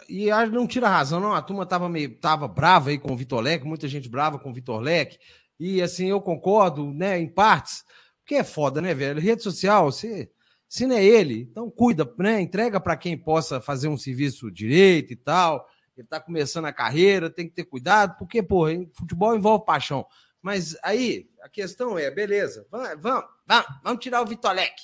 E 0.08 0.28
não 0.50 0.66
tira 0.66 0.88
razão, 0.88 1.20
não. 1.20 1.32
A 1.32 1.40
turma 1.40 1.64
tava 1.64 1.88
meio 1.88 2.18
tava 2.18 2.48
brava 2.48 2.90
aí 2.90 2.98
com 2.98 3.12
o 3.12 3.16
Vitor 3.16 3.40
Leque, 3.40 3.64
muita 3.64 3.86
gente 3.86 4.08
brava 4.08 4.40
com 4.40 4.50
o 4.50 4.52
Vitor 4.52 4.80
Leque. 4.80 5.18
E 5.58 5.80
assim, 5.80 6.08
eu 6.08 6.20
concordo, 6.20 6.92
né, 6.92 7.16
em 7.16 7.28
partes. 7.28 7.84
Porque 8.18 8.34
é 8.34 8.44
foda, 8.44 8.80
né, 8.82 8.92
velho? 8.92 9.20
Rede 9.20 9.44
social, 9.44 9.92
você 9.92 10.28
se 10.68 10.84
não 10.84 10.96
é 10.96 11.04
ele, 11.04 11.42
então 11.48 11.70
cuida, 11.70 12.12
né? 12.18 12.40
Entrega 12.40 12.80
para 12.80 12.96
quem 12.96 13.16
possa 13.16 13.60
fazer 13.60 13.86
um 13.86 13.96
serviço 13.96 14.50
direito 14.50 15.12
e 15.12 15.16
tal. 15.16 15.64
Ele 15.96 16.04
está 16.04 16.18
começando 16.18 16.64
a 16.64 16.72
carreira, 16.72 17.30
tem 17.30 17.48
que 17.48 17.54
ter 17.54 17.64
cuidado, 17.64 18.16
porque, 18.18 18.42
pô, 18.42 18.64
futebol 18.94 19.36
envolve 19.36 19.64
paixão. 19.64 20.04
Mas 20.46 20.76
aí, 20.80 21.28
a 21.42 21.48
questão 21.48 21.98
é, 21.98 22.08
beleza, 22.08 22.68
vamos, 22.70 22.88
vamos, 23.00 23.66
vamos 23.82 24.00
tirar 24.00 24.22
o 24.22 24.26
Vitolec. 24.26 24.80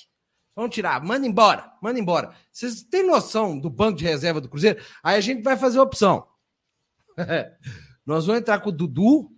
Vamos 0.53 0.75
tirar, 0.75 1.01
manda 1.01 1.25
embora, 1.25 1.71
manda 1.81 1.97
embora. 1.97 2.35
Vocês 2.51 2.83
têm 2.83 3.01
noção 3.01 3.57
do 3.57 3.69
banco 3.69 3.97
de 3.97 4.03
reserva 4.03 4.41
do 4.41 4.49
Cruzeiro? 4.49 4.83
Aí 5.01 5.15
a 5.15 5.21
gente 5.21 5.41
vai 5.41 5.55
fazer 5.55 5.79
a 5.79 5.83
opção. 5.83 6.27
Nós 8.05 8.25
vamos 8.25 8.41
entrar 8.41 8.59
com 8.59 8.71
o 8.71 8.73
Dudu 8.73 9.31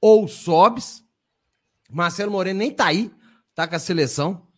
ou 0.00 0.24
o 0.24 0.28
Sobes. 0.28 1.04
Marcelo 1.90 2.32
Moreno 2.32 2.60
nem 2.60 2.70
tá 2.70 2.86
aí, 2.86 3.10
tá 3.54 3.68
com 3.68 3.76
a 3.76 3.78
seleção. 3.78 4.48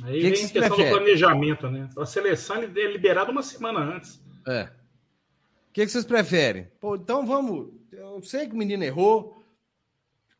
Aí 0.00 0.12
que 0.12 0.20
vem 0.20 0.32
que 0.32 0.38
a 0.38 0.42
questão 0.42 0.62
prefere? 0.62 0.90
do 0.90 0.96
planejamento, 0.96 1.68
né? 1.68 1.90
A 1.98 2.06
seleção 2.06 2.62
é 2.62 2.66
liberada 2.66 3.32
uma 3.32 3.42
semana 3.42 3.80
antes. 3.80 4.22
É. 4.46 4.62
O 4.62 5.72
que, 5.72 5.84
que 5.84 5.90
vocês 5.90 6.04
preferem? 6.04 6.68
Pô, 6.80 6.94
então 6.94 7.26
vamos. 7.26 7.72
Eu 7.90 8.22
sei 8.22 8.46
que 8.46 8.54
o 8.54 8.56
menino 8.56 8.84
errou. 8.84 9.39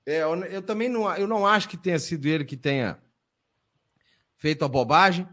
É, 0.07 0.23
eu, 0.23 0.35
eu, 0.45 0.63
também 0.63 0.89
não, 0.89 1.11
eu 1.17 1.27
não 1.27 1.47
acho 1.47 1.69
que 1.69 1.77
tenha 1.77 1.99
sido 1.99 2.27
ele 2.27 2.45
que 2.45 2.57
tenha 2.57 2.99
feito 4.37 4.65
a 4.65 4.69
bobagem, 4.69 5.29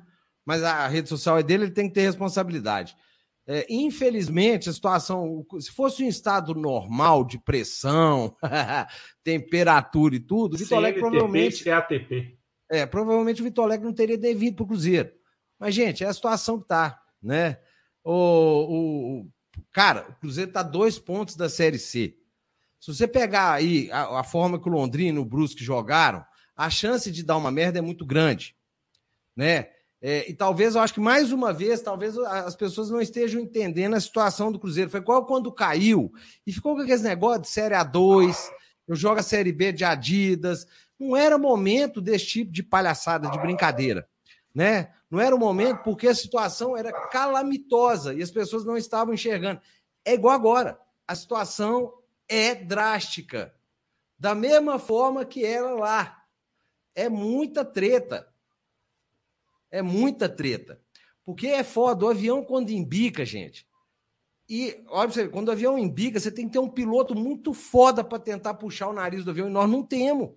mas 0.45 0.63
a 0.63 0.87
rede 0.87 1.09
social 1.09 1.37
é 1.37 1.43
dele, 1.43 1.65
ele 1.65 1.71
tem 1.71 1.87
que 1.87 1.93
ter 1.93 2.01
responsabilidade. 2.01 2.95
É, 3.49 3.65
infelizmente, 3.69 4.69
a 4.69 4.73
situação, 4.73 5.45
se 5.57 5.71
fosse 5.71 6.03
um 6.03 6.07
estado 6.07 6.53
normal 6.53 7.23
de 7.23 7.39
pressão, 7.39 8.35
temperatura 9.23 10.15
e 10.15 10.19
tudo, 10.19 10.55
o 10.55 10.57
Vitor 10.57 10.77
Alegre 10.77 10.99
provavelmente. 10.99 11.63
CATP. 11.63 12.37
É, 12.69 12.85
provavelmente 12.85 13.41
o 13.41 13.45
Vitor 13.45 13.63
Alegre 13.63 13.85
não 13.85 13.93
teria 13.93 14.17
devido 14.17 14.57
para 14.57 14.63
o 14.63 14.67
Cruzeiro. 14.67 15.11
Mas, 15.57 15.73
gente, 15.73 16.03
é 16.03 16.07
a 16.07 16.13
situação 16.13 16.59
que 16.59 16.67
tá, 16.67 17.01
né? 17.23 17.57
O, 18.03 18.11
o, 18.11 19.19
o 19.21 19.63
cara, 19.71 20.05
o 20.09 20.15
Cruzeiro 20.19 20.49
está 20.49 20.61
dois 20.61 20.99
pontos 20.99 21.37
da 21.37 21.47
Série 21.47 21.79
C. 21.79 22.17
Se 22.79 22.93
você 22.93 23.07
pegar 23.07 23.53
aí 23.53 23.89
a, 23.91 24.19
a 24.19 24.23
forma 24.23 24.59
que 24.59 24.69
o 24.69 24.71
Londrina 24.71 25.17
e 25.17 25.21
o 25.21 25.25
Brusque 25.25 25.63
jogaram, 25.63 26.23
a 26.55 26.69
chance 26.69 27.11
de 27.11 27.23
dar 27.23 27.37
uma 27.37 27.51
merda 27.51 27.79
é 27.79 27.81
muito 27.81 28.05
grande, 28.05 28.55
né? 29.35 29.69
É, 29.99 30.29
e 30.29 30.33
talvez, 30.33 30.75
eu 30.75 30.81
acho 30.81 30.93
que 30.93 30.99
mais 30.99 31.31
uma 31.31 31.51
vez, 31.51 31.81
talvez 31.81 32.17
as 32.17 32.55
pessoas 32.55 32.89
não 32.89 33.01
estejam 33.01 33.41
entendendo 33.41 33.95
a 33.95 33.99
situação 33.99 34.51
do 34.51 34.59
Cruzeiro. 34.59 34.91
Foi 34.91 34.99
igual 34.99 35.25
quando 35.25 35.51
caiu 35.51 36.11
e 36.45 36.53
ficou 36.53 36.75
com 36.75 36.81
aqueles 36.81 37.01
negócios 37.01 37.43
de 37.43 37.47
Série 37.49 37.73
A2, 37.73 38.35
eu 38.87 38.95
jogo 38.95 39.19
a 39.19 39.23
Série 39.23 39.51
B 39.51 39.71
de 39.71 39.83
Adidas. 39.83 40.67
Não 40.99 41.15
era 41.15 41.37
momento 41.37 41.99
desse 41.99 42.27
tipo 42.27 42.51
de 42.51 42.61
palhaçada, 42.61 43.29
de 43.29 43.39
brincadeira, 43.39 44.07
né? 44.53 44.91
Não 45.09 45.19
era 45.19 45.35
o 45.35 45.39
momento 45.39 45.83
porque 45.83 46.07
a 46.07 46.15
situação 46.15 46.75
era 46.75 46.91
calamitosa 47.09 48.13
e 48.13 48.21
as 48.21 48.29
pessoas 48.29 48.65
não 48.65 48.77
estavam 48.77 49.13
enxergando. 49.13 49.61
É 50.05 50.13
igual 50.13 50.33
agora. 50.33 50.79
A 51.07 51.15
situação 51.15 51.93
é 52.27 52.55
drástica. 52.55 53.53
Da 54.17 54.33
mesma 54.33 54.79
forma 54.79 55.25
que 55.25 55.45
era 55.45 55.73
lá. 55.73 56.25
É 56.95 57.07
muita 57.07 57.63
treta. 57.63 58.33
É 59.69 59.81
muita 59.81 60.27
treta. 60.27 60.81
Porque 61.23 61.47
é 61.47 61.63
foda. 61.63 62.05
O 62.05 62.09
avião, 62.09 62.43
quando 62.43 62.71
embica, 62.71 63.23
gente. 63.23 63.67
E, 64.49 64.83
você, 64.87 65.27
quando 65.27 65.49
o 65.49 65.51
avião 65.51 65.77
embica, 65.77 66.19
você 66.19 66.31
tem 66.31 66.47
que 66.47 66.53
ter 66.53 66.59
um 66.59 66.69
piloto 66.69 67.13
muito 67.13 67.53
foda 67.53 68.03
para 68.03 68.17
tentar 68.17 68.53
puxar 68.55 68.87
o 68.87 68.93
nariz 68.93 69.23
do 69.23 69.31
avião. 69.31 69.47
E 69.47 69.51
nós 69.51 69.69
não 69.69 69.83
temos. 69.83 70.31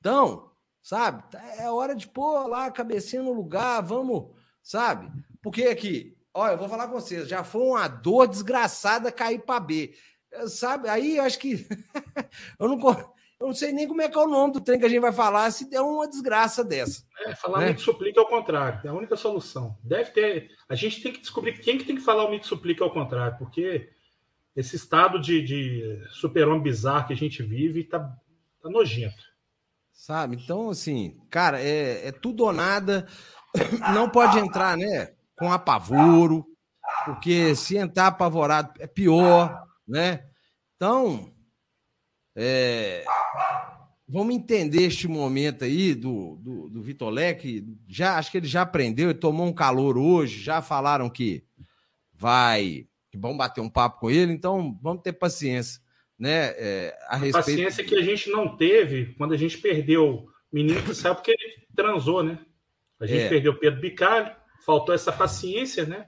Então, 0.00 0.50
sabe? 0.82 1.22
É 1.58 1.70
hora 1.70 1.94
de 1.94 2.08
pôr 2.08 2.46
lá 2.46 2.66
a 2.66 2.72
cabecinha 2.72 3.22
no 3.22 3.32
lugar, 3.32 3.82
vamos, 3.82 4.34
sabe? 4.62 5.12
Porque 5.42 5.64
aqui, 5.64 6.17
olha, 6.34 6.52
eu 6.52 6.58
vou 6.58 6.68
falar 6.68 6.86
com 6.86 7.00
vocês, 7.00 7.28
já 7.28 7.44
foi 7.44 7.62
uma 7.62 7.88
dor 7.88 8.26
desgraçada 8.26 9.12
cair 9.12 9.40
para 9.40 9.60
B. 9.60 9.94
Sabe? 10.46 10.88
Aí 10.88 11.16
eu 11.16 11.24
acho 11.24 11.38
que 11.38 11.66
eu 12.58 12.68
não 12.68 12.78
eu 13.40 13.46
não 13.46 13.54
sei 13.54 13.72
nem 13.72 13.86
como 13.86 14.02
é 14.02 14.08
que 14.08 14.18
é 14.18 14.20
o 14.20 14.26
nome 14.26 14.54
do 14.54 14.60
trem 14.60 14.80
que 14.80 14.84
a 14.84 14.88
gente 14.88 15.00
vai 15.00 15.12
falar 15.12 15.50
se 15.52 15.70
der 15.70 15.80
uma 15.80 16.08
desgraça 16.08 16.64
dessa. 16.64 17.04
É, 17.24 17.36
falar 17.36 17.60
né? 17.60 17.68
mito 17.68 17.82
suplica 17.82 18.20
ao 18.20 18.26
contrário, 18.26 18.80
é 18.84 18.88
a 18.88 18.94
única 18.94 19.16
solução. 19.16 19.78
Deve 19.82 20.10
ter. 20.10 20.50
A 20.68 20.74
gente 20.74 21.00
tem 21.00 21.12
que 21.12 21.20
descobrir 21.20 21.56
quem 21.58 21.78
que 21.78 21.84
tem 21.84 21.94
que 21.94 22.02
falar 22.02 22.24
o 22.24 22.30
mito 22.30 22.48
suplica 22.48 22.82
ao 22.82 22.92
contrário, 22.92 23.38
porque 23.38 23.90
esse 24.56 24.74
estado 24.74 25.20
de, 25.20 25.40
de 25.40 26.02
super-homem 26.10 26.60
bizarro 26.60 27.06
que 27.06 27.12
a 27.12 27.16
gente 27.16 27.40
vive 27.44 27.84
tá, 27.84 28.00
tá 28.60 28.68
nojento. 28.68 29.22
Sabe? 29.92 30.36
Então, 30.36 30.70
assim, 30.70 31.16
cara, 31.30 31.60
é, 31.62 32.08
é 32.08 32.12
tudo 32.12 32.44
ou 32.44 32.52
nada. 32.52 33.06
Não 33.94 34.10
pode 34.10 34.36
entrar, 34.38 34.76
né? 34.76 35.12
Com 35.38 35.52
apavoro, 35.52 36.46
porque 37.04 37.54
se 37.54 37.76
entrar 37.76 38.08
apavorado 38.08 38.72
é 38.80 38.86
pior, 38.86 39.62
né? 39.86 40.24
Então, 40.76 41.32
é, 42.36 43.04
vamos 44.08 44.34
entender 44.34 44.84
este 44.84 45.08
momento 45.08 45.64
aí 45.64 45.94
do, 45.94 46.36
do, 46.36 46.68
do 46.70 46.82
Vitor 46.82 47.10
Leque. 47.10 47.66
Já, 47.86 48.16
acho 48.16 48.30
que 48.30 48.38
ele 48.38 48.46
já 48.46 48.62
aprendeu, 48.62 49.10
ele 49.10 49.18
tomou 49.18 49.46
um 49.46 49.52
calor 49.52 49.98
hoje, 49.98 50.40
já 50.40 50.62
falaram 50.62 51.10
que 51.10 51.44
vai, 52.14 52.86
que 53.10 53.18
vão 53.18 53.36
bater 53.36 53.60
um 53.60 53.68
papo 53.68 54.00
com 54.00 54.10
ele, 54.10 54.32
então 54.32 54.78
vamos 54.82 55.02
ter 55.02 55.12
paciência. 55.12 55.80
Né, 56.18 56.46
é, 56.56 56.98
a, 57.06 57.14
a 57.14 57.16
respeito... 57.16 57.58
paciência 57.58 57.84
que 57.84 57.94
a 57.94 58.02
gente 58.02 58.28
não 58.28 58.56
teve 58.56 59.14
quando 59.14 59.34
a 59.34 59.36
gente 59.36 59.56
perdeu 59.56 60.26
o 60.26 60.28
menino 60.52 60.82
que 60.82 60.92
saiu 60.92 61.14
porque 61.14 61.30
ele 61.30 61.66
transou, 61.76 62.24
né? 62.24 62.40
A 62.98 63.06
gente 63.06 63.22
é. 63.22 63.28
perdeu 63.28 63.56
Pedro 63.56 63.80
Bicalho, 63.80 64.34
faltou 64.68 64.94
essa 64.94 65.10
paciência, 65.10 65.86
né? 65.86 66.06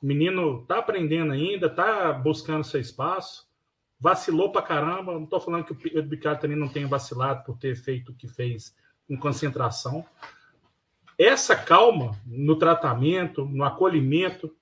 O 0.00 0.06
menino 0.06 0.64
tá 0.66 0.78
aprendendo 0.78 1.32
ainda, 1.32 1.68
tá 1.68 2.12
buscando 2.12 2.62
seu 2.62 2.80
espaço 2.80 3.50
vacilou 4.00 4.50
pra 4.50 4.62
caramba. 4.62 5.12
Não 5.12 5.24
estou 5.24 5.38
falando 5.38 5.64
que 5.64 5.98
o 5.98 6.02
Bicalho 6.02 6.40
também 6.40 6.56
não 6.56 6.68
tenha 6.68 6.88
vacilado 6.88 7.44
por 7.44 7.58
ter 7.58 7.76
feito 7.76 8.10
o 8.10 8.14
que 8.14 8.26
fez 8.26 8.74
com 9.06 9.16
concentração. 9.16 10.04
Essa 11.18 11.54
calma 11.54 12.18
no 12.24 12.56
tratamento, 12.56 13.44
no 13.44 13.62
acolhimento, 13.62 14.56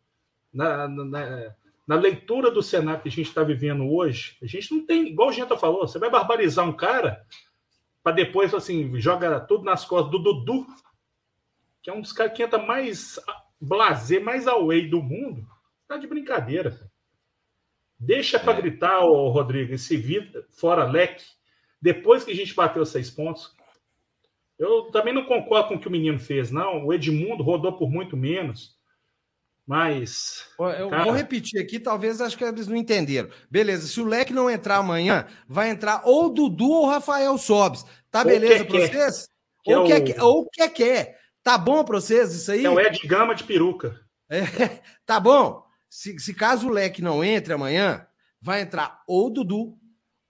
na, 0.52 0.88
na, 0.88 1.54
na 1.86 1.94
leitura 1.94 2.50
do 2.50 2.62
cenário 2.62 3.00
que 3.00 3.08
a 3.08 3.12
gente 3.12 3.28
está 3.28 3.44
vivendo 3.44 3.88
hoje, 3.88 4.36
a 4.42 4.46
gente 4.46 4.74
não 4.74 4.84
tem, 4.84 5.06
igual 5.06 5.28
o 5.28 5.32
Genta 5.32 5.56
falou, 5.56 5.86
você 5.86 6.00
vai 6.00 6.10
barbarizar 6.10 6.66
um 6.66 6.72
cara 6.72 7.24
para 8.02 8.12
depois, 8.12 8.52
assim, 8.54 8.98
joga 8.98 9.38
tudo 9.38 9.64
nas 9.64 9.84
costas 9.84 10.10
do 10.10 10.18
Dudu, 10.18 10.66
que 11.88 11.90
é 11.90 11.94
um 11.94 12.02
dos 12.02 12.12
caras 12.12 12.34
que 12.34 12.42
entra 12.42 12.58
mais 12.58 13.18
blazer, 13.58 14.22
mais 14.22 14.46
away 14.46 14.86
do 14.86 15.02
mundo. 15.02 15.48
Tá 15.88 15.96
de 15.96 16.06
brincadeira, 16.06 16.70
cara. 16.70 16.90
Deixa 17.98 18.38
para 18.38 18.58
é. 18.58 18.60
gritar, 18.60 19.00
ô, 19.00 19.30
Rodrigo, 19.30 19.72
esse 19.72 19.96
vida 19.96 20.44
fora 20.50 20.84
leque. 20.84 21.24
Depois 21.80 22.24
que 22.24 22.30
a 22.30 22.34
gente 22.34 22.54
bateu 22.54 22.84
seis 22.84 23.10
pontos, 23.10 23.54
eu 24.58 24.90
também 24.90 25.14
não 25.14 25.24
concordo 25.24 25.68
com 25.68 25.74
o 25.76 25.80
que 25.80 25.88
o 25.88 25.90
menino 25.90 26.18
fez, 26.18 26.50
não. 26.50 26.84
O 26.84 26.92
Edmundo 26.92 27.42
rodou 27.42 27.72
por 27.72 27.90
muito 27.90 28.18
menos. 28.18 28.76
Mas. 29.66 30.46
Eu 30.78 30.90
cara... 30.90 31.04
vou 31.04 31.12
repetir 31.14 31.58
aqui, 31.58 31.80
talvez 31.80 32.20
acho 32.20 32.36
que 32.36 32.44
eles 32.44 32.68
não 32.68 32.76
entenderam. 32.76 33.30
Beleza, 33.50 33.86
se 33.86 33.98
o 33.98 34.04
Leque 34.04 34.34
não 34.34 34.50
entrar 34.50 34.76
amanhã, 34.76 35.26
vai 35.48 35.70
entrar 35.70 36.02
ou 36.04 36.28
Dudu 36.28 36.70
ou 36.70 36.86
Rafael 36.86 37.38
Sobes. 37.38 37.82
Tá 38.10 38.22
beleza 38.22 38.66
para 38.66 38.78
vocês? 38.78 39.28
Que 39.64 39.74
ou, 39.74 39.86
é 39.86 40.00
que, 40.02 40.20
o... 40.20 40.24
ou 40.24 40.48
que 40.50 40.68
quer. 40.68 41.18
Tá 41.48 41.56
bom 41.56 41.82
para 41.82 41.98
vocês 41.98 42.34
isso 42.34 42.52
aí? 42.52 42.66
É 42.66 42.68
o 42.68 42.78
Ed 42.78 43.08
Gama 43.08 43.34
de 43.34 43.42
peruca. 43.42 43.98
É, 44.28 44.42
tá 45.06 45.18
bom 45.18 45.66
se, 45.88 46.18
se 46.18 46.34
caso 46.34 46.68
o 46.68 46.70
Leque 46.70 47.00
não 47.00 47.24
entre 47.24 47.54
amanhã, 47.54 48.06
vai 48.38 48.60
entrar 48.60 49.02
ou 49.08 49.30
Dudu, 49.30 49.78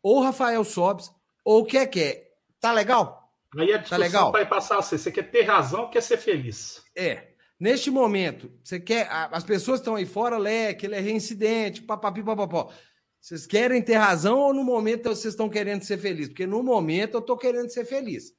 ou 0.01 0.19
o 0.19 0.23
Rafael 0.23 0.63
Sobes, 0.63 1.11
ou 1.45 1.63
o 1.63 1.65
Keké. 1.65 2.31
Tá 2.61 2.71
legal? 2.71 3.33
Aí 3.59 3.73
a 3.73 3.79
discussão 3.79 3.89
tá 3.89 3.97
legal? 3.97 4.31
vai 4.31 4.47
passar 4.47 4.79
a 4.79 4.83
ser, 4.83 4.97
você 4.97 5.11
quer 5.11 5.29
ter 5.29 5.43
razão 5.43 5.83
ou 5.83 5.91
quer 5.91 6.05
ser 6.05 6.19
feliz? 6.19 6.85
É. 6.97 7.31
Neste 7.59 7.91
momento, 7.91 8.53
você 8.63 8.79
quer. 8.79 9.09
As 9.11 9.43
pessoas 9.43 9.81
estão 9.81 9.97
aí 9.97 10.07
fora, 10.07 10.39
Leque, 10.39 10.87
ele 10.87 10.95
é 10.95 11.01
reincidente, 11.01 11.83
papapi, 11.83 12.23
papapó. 12.23 12.73
Vocês 13.21 13.45
querem 13.45 13.83
ter 13.83 13.97
razão 13.97 14.39
ou 14.39 14.55
no 14.55 14.63
momento 14.63 15.09
vocês 15.09 15.35
estão 15.35 15.49
querendo 15.49 15.83
ser 15.83 15.99
felizes? 15.99 16.29
Porque 16.29 16.47
no 16.47 16.63
momento 16.63 17.15
eu 17.15 17.21
estou 17.21 17.37
querendo 17.37 17.71
ser 17.71 17.85
feliz. 17.85 18.33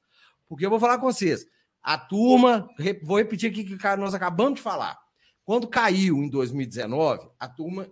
Porque 0.47 0.65
eu 0.65 0.69
vou 0.69 0.79
falar 0.79 0.97
com 0.97 1.11
vocês. 1.11 1.45
A 1.89 1.97
turma, 1.97 2.69
vou 3.01 3.17
repetir 3.17 3.49
aqui 3.49 3.63
que 3.63 3.95
nós 3.97 4.13
acabamos 4.13 4.57
de 4.57 4.61
falar. 4.61 4.95
Quando 5.43 5.67
caiu 5.67 6.17
em 6.17 6.29
2019, 6.29 7.27
a 7.39 7.47
turma 7.47 7.89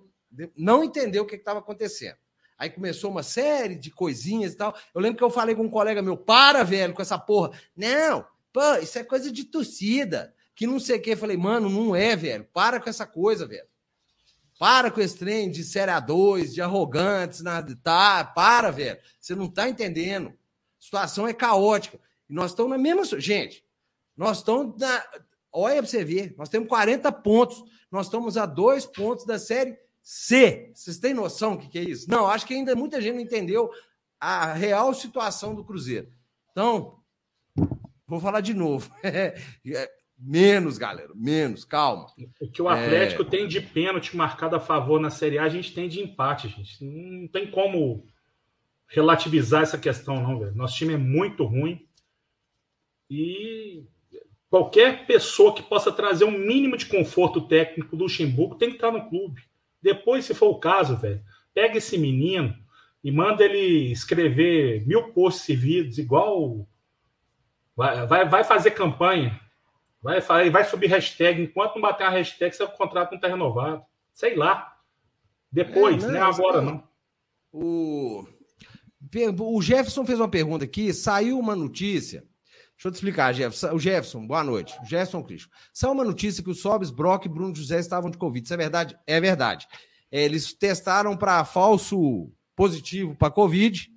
não 0.56 0.84
entendeu 0.84 1.24
o 1.24 1.26
que 1.26 1.34
estava 1.34 1.58
acontecendo. 1.58 2.16
Aí 2.60 2.70
começou 2.70 3.10
uma 3.10 3.24
série 3.24 3.74
de 3.74 3.90
coisinhas 3.90 4.54
e 4.54 4.56
tal. 4.56 4.78
Eu 4.94 5.02
lembro 5.02 5.18
que 5.18 5.24
eu 5.24 5.32
falei 5.32 5.56
com 5.56 5.64
um 5.64 5.70
colega 5.70 6.04
meu: 6.04 6.16
para, 6.16 6.64
velho, 6.64 6.94
com 6.94 7.02
essa 7.02 7.18
porra. 7.18 7.60
Não, 7.76 8.24
pô, 8.54 8.76
isso 8.76 9.00
é 9.00 9.04
coisa 9.04 9.32
de 9.32 9.46
torcida. 9.46 10.32
Que 10.54 10.68
não 10.68 10.80
sei 10.80 10.98
o 10.98 11.02
quê. 11.02 11.14
Eu 11.14 11.18
falei, 11.18 11.36
mano, 11.36 11.68
não 11.68 11.96
é, 11.96 12.16
velho. 12.16 12.48
Para 12.54 12.80
com 12.80 12.92
essa 12.92 13.08
coisa, 13.08 13.48
velho. 13.48 13.66
Para 14.60 14.92
com 14.92 15.02
esse 15.02 15.18
trem 15.18 15.50
de 15.50 15.64
série 15.64 15.92
A2, 15.92 16.54
de 16.54 16.62
arrogantes, 16.62 17.42
nada. 17.42 17.76
Tá, 17.82 18.24
para, 18.24 18.70
velho. 18.70 19.00
Você 19.20 19.34
não 19.34 19.50
tá 19.50 19.68
entendendo. 19.68 20.28
A 20.30 20.84
situação 20.84 21.28
é 21.28 21.34
caótica. 21.34 22.00
E 22.30 22.34
nós 22.36 22.52
estamos 22.52 22.70
na 22.70 22.78
mesma. 22.78 23.04
Gente, 23.20 23.66
nós 24.18 24.38
estamos 24.38 24.80
na. 24.80 25.04
Olha 25.54 25.78
para 25.78 25.86
você 25.86 26.04
ver, 26.04 26.34
nós 26.38 26.50
temos 26.50 26.68
40 26.68 27.12
pontos. 27.12 27.64
Nós 27.92 28.08
estamos 28.08 28.36
a 28.36 28.46
dois 28.46 28.86
pontos 28.86 29.26
da 29.26 29.40
série 29.40 29.78
C. 30.02 30.72
Vocês 30.74 30.98
têm 30.98 31.14
noção 31.14 31.56
do 31.56 31.60
que, 31.60 31.70
que 31.70 31.80
é 31.80 31.84
isso? 31.84 32.10
Não, 32.10 32.28
acho 32.28 32.46
que 32.46 32.54
ainda 32.54 32.76
muita 32.76 33.02
gente 33.02 33.16
não 33.16 33.22
entendeu 33.22 33.70
a 34.20 34.54
real 34.54 34.94
situação 34.94 35.56
do 35.56 35.64
Cruzeiro. 35.64 36.12
Então, 36.52 37.00
vou 38.06 38.20
falar 38.20 38.42
de 38.42 38.54
novo. 38.54 38.92
É, 39.04 39.38
menos, 40.18 40.78
galera, 40.78 41.12
menos, 41.14 41.64
calma. 41.64 42.08
O 42.42 42.50
que 42.50 42.62
o 42.62 42.68
Atlético 42.68 43.22
é... 43.22 43.26
tem 43.26 43.48
de 43.48 43.62
pênalti 43.62 44.18
marcado 44.18 44.56
a 44.56 44.60
favor 44.60 45.00
na 45.00 45.12
Série 45.12 45.38
A, 45.38 45.44
a 45.44 45.50
gente 45.50 45.74
tem 45.74 45.88
de 45.88 46.02
empate, 46.02 46.48
gente. 46.48 46.84
Não 46.84 47.28
tem 47.28 47.52
como 47.52 48.04
relativizar 48.88 49.62
essa 49.62 49.78
questão, 49.78 50.22
não, 50.22 50.40
velho. 50.40 50.56
Nosso 50.56 50.76
time 50.76 50.94
é 50.94 50.98
muito 50.98 51.44
ruim. 51.44 51.88
E 53.10 53.86
Qualquer 54.50 55.06
pessoa 55.06 55.54
que 55.54 55.62
possa 55.62 55.92
trazer 55.92 56.26
um 56.26 56.32
mínimo 56.32 56.78
de 56.78 56.86
conforto 56.86 57.42
técnico 57.42 57.96
do 57.96 58.04
Luxemburgo 58.04 58.56
tem 58.56 58.70
que 58.70 58.76
estar 58.76 58.92
no 58.92 59.10
clube. 59.10 59.42
Depois, 59.82 60.26
se 60.26 60.34
for 60.34 60.48
o 60.50 60.60
caso, 60.60 60.96
velho, 60.96 61.22
pega 61.54 61.78
esse 61.78 61.98
menino, 61.98 62.56
e 63.04 63.12
manda 63.12 63.44
ele 63.44 63.92
escrever 63.92 64.86
mil 64.86 65.14
posts 65.14 65.46
seguidos, 65.46 65.98
igual. 65.98 66.68
Vai, 67.76 68.06
vai, 68.06 68.28
vai 68.28 68.44
fazer 68.44 68.72
campanha. 68.72 69.40
Vai, 70.02 70.20
vai 70.50 70.66
subir 70.66 70.88
hashtag. 70.88 71.42
Enquanto 71.42 71.76
não 71.76 71.82
bater 71.82 72.06
a 72.06 72.10
hashtag, 72.10 72.56
seu 72.56 72.68
contrato 72.68 73.12
não 73.12 73.18
está 73.18 73.28
renovado. 73.28 73.82
Sei 74.14 74.36
lá. 74.36 74.76
Depois, 75.52 76.04
é, 76.04 76.08
não, 76.08 76.14
né? 76.14 76.20
Agora 76.20 76.62
não. 76.62 76.84
O... 77.52 78.28
o 79.40 79.62
Jefferson 79.62 80.06
fez 80.06 80.20
uma 80.20 80.30
pergunta 80.30 80.66
aqui. 80.66 80.94
Saiu 80.94 81.40
uma 81.40 81.56
notícia. 81.56 82.26
Deixa 82.78 82.90
eu 82.90 82.92
te 82.92 82.96
explicar, 82.96 83.34
Jefferson. 83.34 83.74
O 83.74 83.80
Jefferson, 83.80 84.28
boa 84.28 84.44
noite. 84.44 84.78
Jefferson 84.84 85.24
Cristo. 85.24 85.50
Saiu 85.74 85.94
uma 85.94 86.04
notícia 86.04 86.44
que 86.44 86.50
o 86.52 86.54
Sobes, 86.54 86.92
Brock 86.92 87.26
e 87.26 87.30
Bruno 87.30 87.56
José 87.56 87.80
estavam 87.80 88.12
de 88.12 88.20
Covid. 88.20 88.46
Isso 88.46 88.54
é 88.54 88.58
verdade? 88.58 88.96
É 89.08 89.20
verdade. 89.20 89.68
É, 90.12 90.24
eles 90.24 90.54
testaram 90.54 91.18
para 91.18 91.44
falso 91.44 92.32
positivo 92.56 93.16
para 93.16 93.32
Covid. 93.32 93.92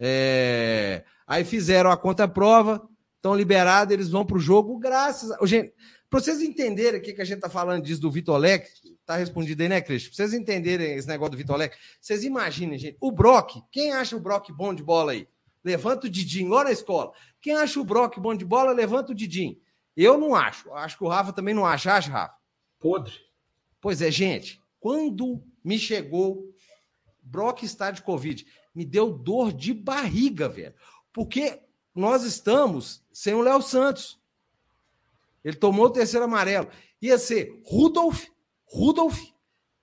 É... 0.00 1.04
Aí 1.24 1.44
fizeram 1.44 1.88
a 1.88 1.96
conta-prova, 1.96 2.82
estão 3.14 3.32
liberados, 3.32 3.94
eles 3.94 4.10
vão 4.10 4.26
para 4.26 4.38
o 4.38 4.40
jogo, 4.40 4.76
graças 4.76 5.30
a. 5.30 5.46
Gente, 5.46 5.72
para 6.10 6.18
vocês 6.18 6.42
entenderem 6.42 6.98
o 6.98 7.02
que, 7.02 7.12
que 7.12 7.22
a 7.22 7.24
gente 7.24 7.36
está 7.36 7.48
falando 7.48 7.84
disso 7.84 8.00
do 8.00 8.10
Vitor 8.10 8.36
Leque, 8.36 8.68
tá 9.06 9.16
respondido 9.16 9.62
aí, 9.62 9.68
né, 9.68 9.80
Cris? 9.80 10.08
Para 10.08 10.16
vocês 10.16 10.34
entenderem 10.34 10.96
esse 10.96 11.06
negócio 11.06 11.30
do 11.30 11.38
Vitor 11.38 11.56
Leque, 11.56 11.76
vocês 12.00 12.24
imaginem, 12.24 12.76
gente, 12.76 12.96
o 13.00 13.12
Brock, 13.12 13.62
quem 13.70 13.92
acha 13.92 14.16
o 14.16 14.20
Brock 14.20 14.50
bom 14.50 14.74
de 14.74 14.82
bola 14.82 15.12
aí? 15.12 15.28
Levanta 15.64 16.06
o 16.06 16.10
Didinho, 16.10 16.48
igual 16.48 16.64
na 16.64 16.72
escola. 16.72 17.12
Quem 17.44 17.52
acha 17.52 17.78
o 17.78 17.84
Brock 17.84 18.18
bom 18.18 18.34
de 18.34 18.42
bola, 18.42 18.72
levanta 18.72 19.12
o 19.12 19.14
Didinho. 19.14 19.60
Eu 19.94 20.16
não 20.16 20.34
acho. 20.34 20.72
Acho 20.72 20.96
que 20.96 21.04
o 21.04 21.08
Rafa 21.08 21.30
também 21.30 21.52
não 21.52 21.66
acha. 21.66 21.92
Acha, 21.92 22.10
Rafa? 22.10 22.34
Podre. 22.80 23.12
Pois 23.82 24.00
é, 24.00 24.10
gente. 24.10 24.62
Quando 24.80 25.44
me 25.62 25.78
chegou 25.78 26.50
Brock 27.20 27.62
está 27.62 27.90
de 27.90 28.00
Covid. 28.00 28.46
Me 28.74 28.82
deu 28.82 29.12
dor 29.12 29.52
de 29.52 29.74
barriga, 29.74 30.48
velho. 30.48 30.74
Porque 31.12 31.60
nós 31.94 32.24
estamos 32.24 33.04
sem 33.12 33.34
o 33.34 33.42
Léo 33.42 33.60
Santos. 33.60 34.18
Ele 35.44 35.54
tomou 35.54 35.84
o 35.84 35.90
terceiro 35.90 36.24
amarelo. 36.24 36.70
Ia 37.02 37.18
ser 37.18 37.60
Rudolf, 37.66 38.26
Rudolf 38.64 39.20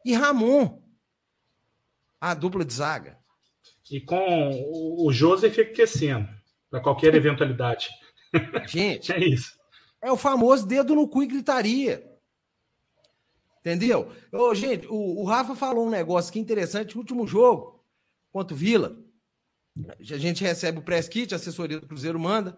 e 0.04 0.16
Ramon. 0.16 0.82
A 2.20 2.34
dupla 2.34 2.66
de 2.66 2.74
zaga. 2.74 3.20
E 3.92 4.02
com 4.02 4.50
o 4.98 5.14
Joseph 5.14 5.60
aquecendo 5.60 6.41
para 6.72 6.80
qualquer 6.80 7.14
eventualidade. 7.14 7.90
Gente, 8.68 9.12
é 9.14 9.20
isso. 9.20 9.60
É 10.02 10.12
o 10.12 10.18
famoso 10.18 10.66
dedo 10.66 10.96
no 10.96 11.08
cu 11.08 11.22
e 11.22 11.28
gritaria. 11.28 12.10
Entendeu? 13.60 14.12
Ô, 14.32 14.56
gente, 14.56 14.88
o, 14.88 15.20
o, 15.22 15.24
Rafa 15.24 15.56
falou 15.56 15.86
um 15.86 15.92
negócio 15.92 16.34
que 16.34 16.40
interessante. 16.40 16.96
No 16.96 17.02
último 17.02 17.28
jogo, 17.28 17.86
contra 18.32 18.56
o 18.56 18.58
Vila, 18.58 18.98
a 20.00 20.18
gente 20.18 20.44
recebe 20.44 20.80
o 20.80 20.82
press 20.82 21.08
kit, 21.08 21.32
a 21.34 21.38
assessoria 21.38 21.80
do 21.80 21.86
Cruzeiro 21.86 22.20
manda, 22.20 22.58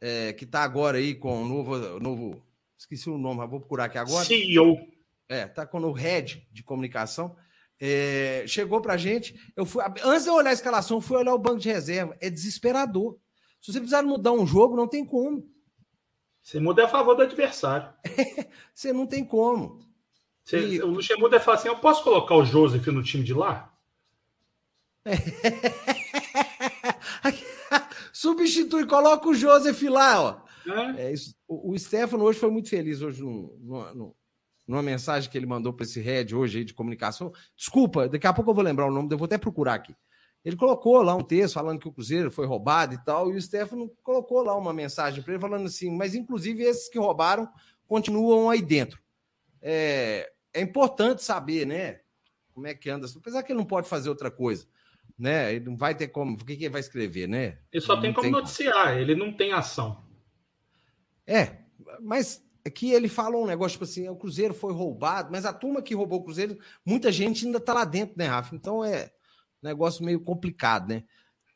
é, 0.00 0.32
que 0.32 0.44
está 0.44 0.62
agora 0.62 0.96
aí 0.96 1.14
com 1.14 1.42
o 1.42 1.46
novo, 1.46 2.00
novo. 2.00 2.42
Esqueci 2.78 3.10
o 3.10 3.18
nome, 3.18 3.46
vou 3.46 3.60
procurar 3.60 3.84
aqui 3.84 3.98
agora. 3.98 4.24
CEO. 4.24 4.78
É, 5.28 5.46
tá 5.46 5.66
com 5.66 5.78
o 5.80 5.92
head 5.92 6.48
de 6.50 6.62
comunicação. 6.62 7.36
É, 7.84 8.44
chegou 8.46 8.80
pra 8.80 8.96
gente. 8.96 9.34
Eu 9.56 9.66
fui, 9.66 9.82
antes 10.04 10.22
de 10.22 10.30
eu 10.30 10.34
olhar 10.34 10.50
a 10.50 10.52
escalação, 10.52 11.00
fui 11.00 11.16
olhar 11.16 11.34
o 11.34 11.38
banco 11.38 11.58
de 11.58 11.68
reserva. 11.68 12.16
É 12.20 12.30
desesperador. 12.30 13.18
Se 13.60 13.72
você 13.72 13.80
precisar 13.80 14.04
mudar 14.04 14.30
um 14.30 14.46
jogo, 14.46 14.76
não 14.76 14.86
tem 14.86 15.04
como. 15.04 15.50
Você 16.40 16.60
muda 16.60 16.84
a 16.84 16.88
favor 16.88 17.16
do 17.16 17.22
adversário. 17.22 17.92
você 18.72 18.92
não 18.92 19.04
tem 19.04 19.24
como. 19.24 19.80
Você, 20.44 20.60
e... 20.60 20.80
O 20.80 20.86
Luxemburgo 20.86 21.30
deve 21.30 21.44
falar 21.44 21.56
assim: 21.56 21.66
eu 21.66 21.80
posso 21.80 22.04
colocar 22.04 22.36
o 22.36 22.44
Joseph 22.44 22.86
no 22.86 23.02
time 23.02 23.24
de 23.24 23.34
lá? 23.34 23.76
Substitui, 28.12 28.86
coloca 28.86 29.28
o 29.28 29.34
Joseph 29.34 29.82
lá, 29.82 30.22
ó. 30.22 30.40
É? 30.70 31.08
É 31.08 31.12
isso. 31.12 31.34
O, 31.48 31.72
o 31.72 31.78
Stefano 31.78 32.22
hoje 32.22 32.38
foi 32.38 32.52
muito 32.52 32.68
feliz 32.68 33.02
hoje 33.02 33.20
no, 33.20 33.58
no, 33.58 33.94
no, 33.94 34.16
numa 34.72 34.82
mensagem 34.82 35.30
que 35.30 35.36
ele 35.36 35.46
mandou 35.46 35.72
para 35.72 35.84
esse 35.84 36.00
head 36.00 36.34
hoje 36.34 36.58
aí 36.58 36.64
de 36.64 36.72
comunicação. 36.72 37.30
Desculpa, 37.54 38.08
daqui 38.08 38.26
a 38.26 38.32
pouco 38.32 38.50
eu 38.50 38.54
vou 38.54 38.64
lembrar 38.64 38.86
o 38.86 38.90
nome, 38.90 39.12
eu 39.12 39.18
vou 39.18 39.26
até 39.26 39.36
procurar 39.36 39.74
aqui. 39.74 39.94
Ele 40.42 40.56
colocou 40.56 41.00
lá 41.02 41.14
um 41.14 41.22
texto 41.22 41.54
falando 41.54 41.78
que 41.78 41.86
o 41.86 41.92
Cruzeiro 41.92 42.30
foi 42.30 42.46
roubado 42.46 42.94
e 42.94 43.04
tal, 43.04 43.30
e 43.30 43.36
o 43.36 43.40
Stefano 43.40 43.92
colocou 44.02 44.42
lá 44.42 44.56
uma 44.56 44.72
mensagem 44.72 45.22
para 45.22 45.34
ele 45.34 45.40
falando 45.40 45.66
assim: 45.66 45.94
mas 45.94 46.14
inclusive 46.14 46.62
esses 46.64 46.88
que 46.88 46.98
roubaram 46.98 47.48
continuam 47.86 48.48
aí 48.48 48.62
dentro. 48.62 49.00
É, 49.60 50.32
é 50.52 50.60
importante 50.60 51.22
saber, 51.22 51.66
né? 51.66 52.00
Como 52.52 52.66
é 52.66 52.74
que 52.74 52.90
anda. 52.90 53.06
Apesar 53.14 53.42
que 53.42 53.52
ele 53.52 53.58
não 53.58 53.66
pode 53.66 53.88
fazer 53.88 54.08
outra 54.08 54.30
coisa, 54.30 54.66
né? 55.16 55.54
Ele 55.54 55.66
não 55.66 55.76
vai 55.76 55.94
ter 55.94 56.08
como. 56.08 56.34
O 56.34 56.44
que, 56.44 56.56
que 56.56 56.64
ele 56.64 56.72
vai 56.72 56.80
escrever, 56.80 57.28
né? 57.28 57.58
Ele 57.70 57.84
só 57.84 58.00
tem 58.00 58.12
como 58.12 58.22
tem... 58.22 58.32
noticiar, 58.32 58.96
ele 58.96 59.14
não 59.14 59.32
tem 59.32 59.52
ação. 59.52 60.02
É, 61.26 61.58
mas 62.00 62.42
é 62.64 62.70
que 62.70 62.92
ele 62.92 63.08
falou 63.08 63.44
um 63.44 63.46
negócio 63.46 63.72
tipo 63.72 63.84
assim: 63.84 64.08
o 64.08 64.16
Cruzeiro 64.16 64.54
foi 64.54 64.72
roubado, 64.72 65.30
mas 65.30 65.44
a 65.44 65.52
turma 65.52 65.82
que 65.82 65.94
roubou 65.94 66.20
o 66.20 66.24
Cruzeiro, 66.24 66.58
muita 66.84 67.10
gente 67.10 67.46
ainda 67.46 67.60
tá 67.60 67.74
lá 67.74 67.84
dentro, 67.84 68.14
né, 68.16 68.26
Rafa? 68.26 68.54
Então 68.54 68.84
é 68.84 69.10
negócio 69.62 70.04
meio 70.04 70.20
complicado, 70.20 70.88
né? 70.88 71.04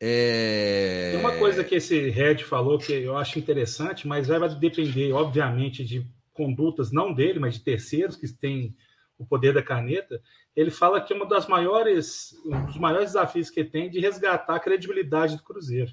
É... 0.01 1.12
Tem 1.12 1.21
uma 1.21 1.38
coisa 1.38 1.64
que 1.64 1.75
esse 1.75 2.11
Red 2.11 2.38
falou 2.38 2.79
que 2.79 2.92
eu 2.92 3.16
acho 3.16 3.38
interessante, 3.38 4.07
mas 4.07 4.29
vai 4.29 4.49
depender, 4.55 5.12
obviamente, 5.12 5.85
de 5.85 6.07
condutas, 6.33 6.92
não 6.92 7.14
dele, 7.14 7.38
mas 7.38 7.55
de 7.55 7.61
terceiros 7.61 8.16
que 8.16 8.29
têm 8.29 8.77
o 9.19 9.25
poder 9.25 9.55
da 9.55 9.62
caneta. 9.62 10.21
Ele 10.55 10.71
fala 10.71 11.01
que 11.01 11.14
uma 11.14 11.27
das 11.27 11.47
maiores, 11.47 12.35
um 12.45 12.66
dos 12.66 12.77
maiores 12.77 13.09
desafios 13.09 13.49
que 13.49 13.61
ele 13.61 13.71
tem 13.71 13.87
é 13.87 13.88
de 13.88 14.01
resgatar 14.01 14.57
a 14.57 14.61
credibilidade 14.61 15.37
do 15.37 15.42
Cruzeiro. 15.42 15.90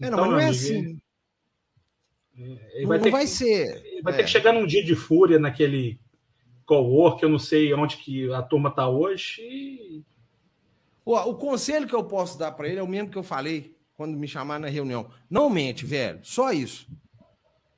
É, 0.00 0.10
não, 0.10 0.18
então, 0.18 0.30
não 0.32 0.38
é 0.38 0.48
assim. 0.48 1.00
É, 2.38 2.82
não, 2.82 2.88
vai, 2.88 2.98
vai 2.98 3.24
que, 3.24 3.30
ser. 3.30 4.00
Vai 4.02 4.12
é. 4.14 4.16
ter 4.16 4.24
que 4.24 4.30
chegar 4.30 4.52
num 4.52 4.66
dia 4.66 4.84
de 4.84 4.94
fúria 4.94 5.38
naquele 5.38 5.98
co-work, 6.64 7.22
eu 7.22 7.28
não 7.28 7.38
sei 7.38 7.72
onde 7.72 7.96
que 7.96 8.32
a 8.32 8.42
turma 8.42 8.70
está 8.70 8.88
hoje, 8.88 9.40
e 9.40 10.04
o, 11.06 11.14
o 11.14 11.34
conselho 11.36 11.86
que 11.86 11.94
eu 11.94 12.02
posso 12.02 12.36
dar 12.36 12.50
para 12.50 12.68
ele 12.68 12.80
é 12.80 12.82
o 12.82 12.88
mesmo 12.88 13.10
que 13.10 13.16
eu 13.16 13.22
falei 13.22 13.76
quando 13.94 14.18
me 14.18 14.26
chamaram 14.26 14.62
na 14.62 14.68
reunião. 14.68 15.08
Não 15.30 15.48
mente, 15.48 15.86
velho. 15.86 16.18
Só 16.24 16.52
isso. 16.52 16.86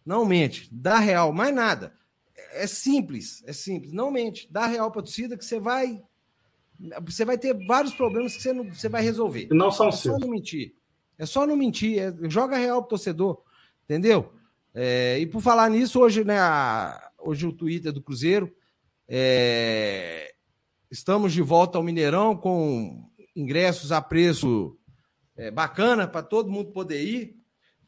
Não 0.05 0.25
mente. 0.25 0.69
Dá 0.73 0.99
real, 0.99 1.33
mais 1.33 1.55
nada. 1.55 1.93
É 2.53 2.67
simples, 2.67 3.45
é 3.47 3.53
simples. 3.53 3.93
Não 3.93 4.11
mente. 4.11 4.49
Dá 4.51 4.67
real 4.67 4.91
para 4.91 5.03
torcida 5.03 5.37
que 5.37 5.45
você 5.45 5.61
vai. 5.61 6.03
Você 7.05 7.25
vai 7.25 7.37
ter 7.37 7.55
vários 7.67 7.93
problemas 7.93 8.35
que 8.35 8.43
você, 8.43 8.53
não, 8.53 8.65
você 8.73 8.89
vai 8.89 9.03
resolver. 9.03 9.49
Não 9.51 9.71
são 9.71 9.89
é 9.89 9.93
seus. 9.93 10.15
só 10.15 10.19
não 10.19 10.31
mentir. 10.31 10.75
É 11.19 11.27
só 11.27 11.47
não 11.47 11.57
mentir. 11.57 11.99
É, 11.99 12.15
joga 12.31 12.57
real 12.57 12.81
pro 12.81 12.91
torcedor. 12.91 13.43
Entendeu? 13.85 14.33
É, 14.81 15.19
e 15.19 15.27
por 15.27 15.43
falar 15.43 15.69
nisso, 15.69 15.99
hoje, 15.99 16.23
né, 16.23 16.39
a, 16.39 17.11
hoje 17.19 17.45
o 17.45 17.53
Twitter 17.53 17.91
do 17.93 18.01
Cruzeiro. 18.01 18.55
É, 19.09 20.33
estamos 20.89 21.33
de 21.33 21.43
volta 21.43 21.77
ao 21.77 21.83
Mineirão 21.83 22.37
com 22.37 23.11
ingressos 23.35 23.91
a 23.91 24.01
preço 24.01 24.79
é, 25.37 25.51
bacana 25.51 26.07
para 26.07 26.23
todo 26.23 26.49
mundo 26.49 26.71
poder 26.71 27.03
ir. 27.03 27.37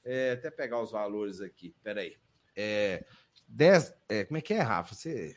É, 0.05 0.33
até 0.33 0.51
pegar 0.51 0.83
os 0.83 0.91
valores 0.91 1.41
aqui, 1.41 1.73
peraí. 1.81 2.17
É, 2.57 3.05
dez, 3.47 3.95
é, 4.09 4.25
como 4.25 4.39
é 4.39 4.41
que 4.41 4.53
é, 4.53 4.61
Rafa? 4.61 4.93
Você... 4.93 5.37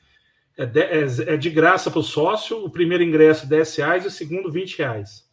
É, 0.57 0.65
de, 0.65 0.81
é, 0.81 1.33
é 1.35 1.37
de 1.37 1.51
graça 1.51 1.91
para 1.91 1.99
o 1.99 2.03
sócio, 2.03 2.65
o 2.65 2.69
primeiro 2.71 3.03
ingresso 3.03 3.47
10 3.47 3.75
reais 3.75 4.05
e 4.05 4.07
o 4.07 4.11
segundo 4.11 4.51
20 4.51 4.79
reais. 4.79 5.31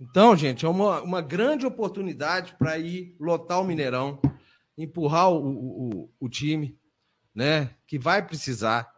Então, 0.00 0.34
gente, 0.34 0.66
é 0.66 0.68
uma, 0.68 1.00
uma 1.02 1.20
grande 1.20 1.66
oportunidade 1.66 2.56
para 2.58 2.76
ir 2.78 3.14
lotar 3.20 3.60
o 3.60 3.64
Mineirão, 3.64 4.18
empurrar 4.82 5.30
o, 5.30 5.38
o, 5.38 6.10
o, 6.20 6.28
time, 6.28 6.78
né? 7.34 7.70
Que 7.86 7.98
vai 7.98 8.26
precisar. 8.26 8.90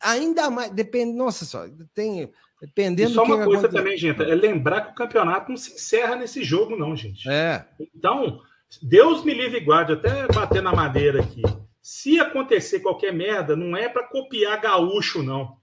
Ainda 0.00 0.50
mais, 0.50 0.70
depende, 0.70 1.16
nossa 1.16 1.44
só, 1.44 1.66
tem 1.94 2.30
Dependendo 2.60 3.10
e 3.10 3.14
só 3.14 3.22
uma 3.22 3.44
coisa 3.44 3.68
também, 3.68 3.98
gente, 3.98 4.22
é 4.22 4.34
lembrar 4.34 4.80
que 4.80 4.92
o 4.92 4.94
campeonato 4.94 5.50
não 5.50 5.56
se 5.56 5.74
encerra 5.74 6.16
nesse 6.16 6.42
jogo, 6.42 6.76
não, 6.76 6.96
gente. 6.96 7.28
É. 7.28 7.66
Então, 7.94 8.40
Deus 8.82 9.22
me 9.24 9.34
livre 9.34 9.58
e 9.58 9.64
guarde, 9.64 9.92
até 9.92 10.26
bater 10.28 10.62
na 10.62 10.72
madeira 10.72 11.20
aqui. 11.20 11.42
Se 11.82 12.18
acontecer 12.18 12.80
qualquer 12.80 13.12
merda, 13.12 13.54
não 13.54 13.76
é 13.76 13.88
para 13.88 14.08
copiar 14.08 14.60
gaúcho, 14.60 15.22
não. 15.22 15.58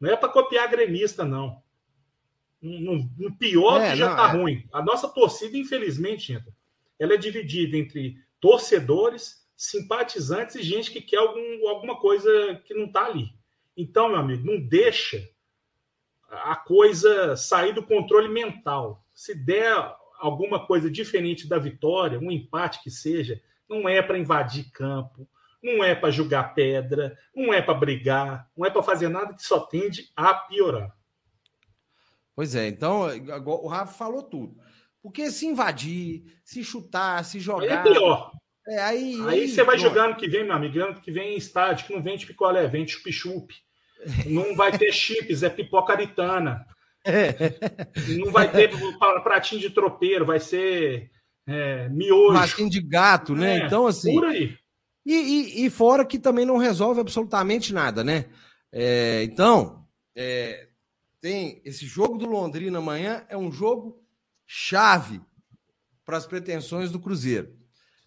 Não 0.00 0.10
é 0.10 0.16
para 0.16 0.30
copiar 0.30 0.68
gremista, 0.68 1.24
não. 1.24 1.62
No, 2.60 3.08
no 3.18 3.36
pior 3.36 3.80
é, 3.80 3.90
que 3.90 3.96
já 3.96 4.08
não, 4.08 4.16
tá 4.16 4.28
é. 4.30 4.32
ruim. 4.32 4.64
A 4.72 4.82
nossa 4.82 5.08
torcida, 5.08 5.56
infelizmente, 5.56 6.32
gente, 6.32 6.46
ela 6.98 7.14
é 7.14 7.18
dividida 7.18 7.76
entre 7.76 8.16
torcedores, 8.40 9.46
simpatizantes 9.56 10.56
e 10.56 10.62
gente 10.62 10.90
que 10.90 11.00
quer 11.00 11.18
algum, 11.18 11.68
alguma 11.68 12.00
coisa 12.00 12.60
que 12.64 12.74
não 12.74 12.90
tá 12.90 13.06
ali. 13.06 13.28
Então, 13.76 14.08
meu 14.08 14.18
amigo, 14.18 14.44
não 14.44 14.60
deixa 14.60 15.28
a 16.28 16.56
coisa 16.56 17.36
sair 17.36 17.74
do 17.74 17.82
controle 17.82 18.28
mental. 18.28 19.04
Se 19.14 19.34
der 19.34 19.74
alguma 20.18 20.66
coisa 20.66 20.90
diferente 20.90 21.48
da 21.48 21.58
vitória, 21.58 22.18
um 22.18 22.30
empate 22.30 22.82
que 22.82 22.90
seja, 22.90 23.40
não 23.68 23.88
é 23.88 24.02
para 24.02 24.18
invadir 24.18 24.70
campo, 24.70 25.28
não 25.62 25.84
é 25.84 25.94
para 25.94 26.10
jogar 26.10 26.54
pedra, 26.54 27.16
não 27.34 27.52
é 27.52 27.60
para 27.60 27.74
brigar, 27.74 28.50
não 28.56 28.66
é 28.66 28.70
para 28.70 28.82
fazer 28.82 29.08
nada 29.08 29.34
que 29.34 29.42
só 29.42 29.60
tende 29.60 30.10
a 30.16 30.32
piorar. 30.34 30.96
Pois 32.34 32.54
é, 32.54 32.68
então 32.68 33.02
o 33.46 33.68
Rafa 33.68 33.92
falou 33.92 34.22
tudo. 34.22 34.56
Porque 35.02 35.30
se 35.30 35.46
invadir, 35.46 36.24
se 36.44 36.62
chutar, 36.62 37.24
se 37.24 37.40
jogar. 37.40 37.84
Aí 37.84 37.90
é 37.90 37.94
pior. 37.94 38.32
É, 38.68 38.78
aí, 38.78 39.14
aí, 39.22 39.40
aí 39.40 39.48
você 39.48 39.64
vai 39.64 39.78
jogando 39.78 40.16
que 40.16 40.28
vem, 40.28 40.44
meu 40.44 40.52
amigo, 40.54 40.78
ano 40.80 41.00
que 41.00 41.10
vem 41.10 41.34
em 41.34 41.38
estádio, 41.38 41.86
que 41.86 41.92
não 41.94 42.02
vende 42.02 42.26
picolé, 42.26 42.66
vende 42.68 42.92
chup-chup. 42.92 43.54
Não 44.24 44.56
vai 44.56 44.76
ter 44.78 44.92
chips, 44.92 45.42
é 45.42 45.50
pipoca 45.50 45.92
aritana. 45.92 46.64
É. 47.04 47.34
Não 48.18 48.32
vai 48.32 48.50
ter 48.50 48.70
pratinho 49.22 49.60
de 49.60 49.68
tropeiro, 49.68 50.24
vai 50.24 50.40
ser 50.40 51.10
é, 51.46 51.86
miojo. 51.90 52.32
Pratinho 52.32 52.70
de 52.70 52.80
gato, 52.80 53.34
né? 53.34 53.58
É, 53.58 53.66
então, 53.66 53.86
assim. 53.86 54.14
Por 54.14 54.24
aí. 54.24 54.56
E, 55.04 55.14
e, 55.14 55.66
e, 55.66 55.70
fora 55.70 56.04
que 56.04 56.18
também 56.18 56.46
não 56.46 56.56
resolve 56.56 57.00
absolutamente 57.00 57.74
nada, 57.74 58.02
né? 58.04 58.26
É, 58.72 59.22
então, 59.24 59.84
é, 60.16 60.68
tem 61.20 61.60
esse 61.64 61.86
jogo 61.86 62.16
do 62.16 62.26
Londrina 62.26 62.78
amanhã 62.78 63.24
é 63.28 63.36
um 63.36 63.50
jogo 63.50 64.02
chave 64.52 65.22
para 66.04 66.16
as 66.16 66.26
pretensões 66.26 66.90
do 66.90 66.98
Cruzeiro. 66.98 67.56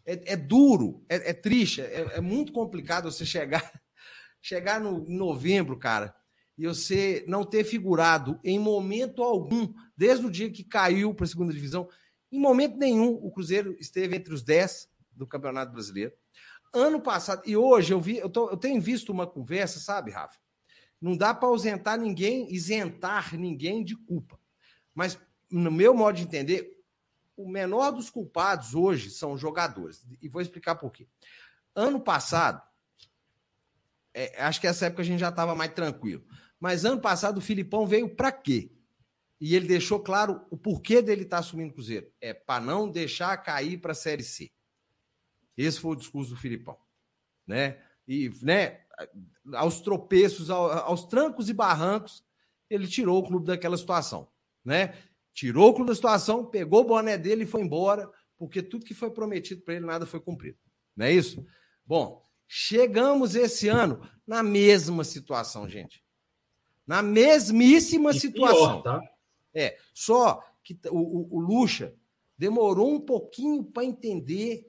É, 0.05 0.33
é 0.33 0.35
duro, 0.35 1.05
é, 1.07 1.29
é 1.29 1.33
triste, 1.33 1.79
é, 1.79 2.15
é, 2.15 2.19
muito 2.19 2.51
complicado 2.51 3.09
você 3.09 3.25
chegar, 3.25 3.63
chegar 4.41 4.81
no 4.81 5.07
em 5.07 5.15
novembro, 5.15 5.79
cara, 5.79 6.13
e 6.57 6.67
você 6.67 7.23
não 7.29 7.45
ter 7.45 7.63
figurado 7.63 8.37
em 8.43 8.59
momento 8.59 9.23
algum, 9.23 9.73
desde 9.95 10.25
o 10.25 10.29
dia 10.29 10.51
que 10.51 10.65
caiu 10.65 11.13
para 11.15 11.23
a 11.23 11.29
segunda 11.29 11.53
divisão, 11.53 11.87
em 12.29 12.41
momento 12.41 12.75
nenhum 12.75 13.13
o 13.13 13.31
Cruzeiro 13.31 13.73
esteve 13.79 14.17
entre 14.17 14.33
os 14.33 14.43
10 14.43 14.89
do 15.13 15.25
Campeonato 15.25 15.71
Brasileiro. 15.71 16.11
Ano 16.73 16.99
passado, 16.99 17.41
e 17.45 17.55
hoje 17.55 17.93
eu 17.93 18.01
vi, 18.01 18.17
eu, 18.17 18.29
tô, 18.29 18.49
eu 18.49 18.57
tenho 18.57 18.81
visto 18.81 19.13
uma 19.13 19.25
conversa, 19.25 19.79
sabe, 19.79 20.11
Rafa? 20.11 20.37
Não 20.99 21.15
dá 21.15 21.33
para 21.33 21.47
ausentar 21.47 21.97
ninguém, 21.97 22.53
isentar 22.53 23.33
ninguém 23.33 23.81
de 23.81 23.95
culpa. 23.95 24.37
Mas, 24.93 25.17
no 25.53 25.71
meu 25.71 25.93
modo 25.93 26.15
de 26.15 26.23
entender, 26.23 26.83
o 27.37 27.47
menor 27.47 27.91
dos 27.91 28.09
culpados 28.09 28.73
hoje 28.73 29.11
são 29.11 29.33
os 29.33 29.41
jogadores. 29.41 30.03
E 30.19 30.27
vou 30.27 30.41
explicar 30.41 30.75
por 30.75 30.91
quê. 30.91 31.07
Ano 31.75 31.99
passado, 31.99 32.61
é, 34.13 34.41
acho 34.43 34.59
que 34.59 34.67
essa 34.67 34.87
época 34.87 35.03
a 35.03 35.05
gente 35.05 35.19
já 35.19 35.29
estava 35.29 35.53
mais 35.53 35.71
tranquilo. 35.73 36.25
Mas 36.59 36.85
ano 36.85 36.99
passado 36.99 37.37
o 37.37 37.41
Filipão 37.41 37.85
veio 37.85 38.15
para 38.15 38.31
quê? 38.31 38.71
E 39.39 39.55
ele 39.55 39.67
deixou 39.67 39.99
claro 39.99 40.43
o 40.49 40.57
porquê 40.57 41.01
dele 41.01 41.21
estar 41.21 41.37
tá 41.37 41.41
assumindo 41.41 41.69
o 41.69 41.73
Cruzeiro. 41.73 42.11
É 42.19 42.33
para 42.33 42.63
não 42.63 42.89
deixar 42.89 43.37
cair 43.37 43.77
para 43.77 43.91
a 43.91 43.95
Série 43.95 44.23
C. 44.23 44.51
Esse 45.55 45.79
foi 45.79 45.91
o 45.91 45.95
discurso 45.95 46.31
do 46.31 46.39
Filipão. 46.39 46.77
Né? 47.45 47.79
E 48.07 48.31
né, 48.41 48.81
aos 49.53 49.81
tropeços, 49.81 50.49
aos 50.49 51.05
trancos 51.05 51.47
e 51.47 51.53
barrancos, 51.53 52.23
ele 52.69 52.87
tirou 52.87 53.19
o 53.19 53.27
clube 53.27 53.45
daquela 53.45 53.77
situação. 53.77 54.27
Né? 54.65 54.95
Tirou 55.33 55.69
o 55.69 55.73
clube 55.73 55.89
da 55.89 55.95
situação, 55.95 56.45
pegou 56.45 56.81
o 56.81 56.85
boné 56.85 57.17
dele 57.17 57.43
e 57.43 57.47
foi 57.47 57.61
embora, 57.61 58.09
porque 58.37 58.61
tudo 58.61 58.85
que 58.85 58.93
foi 58.93 59.09
prometido 59.09 59.61
para 59.61 59.75
ele, 59.75 59.85
nada 59.85 60.05
foi 60.05 60.19
cumprido. 60.19 60.57
Não 60.95 61.05
é 61.05 61.11
isso? 61.11 61.45
Bom, 61.85 62.23
chegamos 62.47 63.35
esse 63.35 63.67
ano 63.67 64.07
na 64.27 64.43
mesma 64.43 65.03
situação, 65.03 65.67
gente. 65.67 66.03
Na 66.85 67.01
mesmíssima 67.01 68.11
e 68.11 68.19
situação. 68.19 68.81
Pior, 68.81 68.83
tá? 68.83 69.01
É, 69.53 69.77
só 69.93 70.43
que 70.63 70.77
o, 70.89 70.97
o, 70.97 71.37
o 71.37 71.39
Lucha 71.39 71.95
demorou 72.37 72.93
um 72.93 72.99
pouquinho 72.99 73.63
para 73.63 73.85
entender 73.85 74.67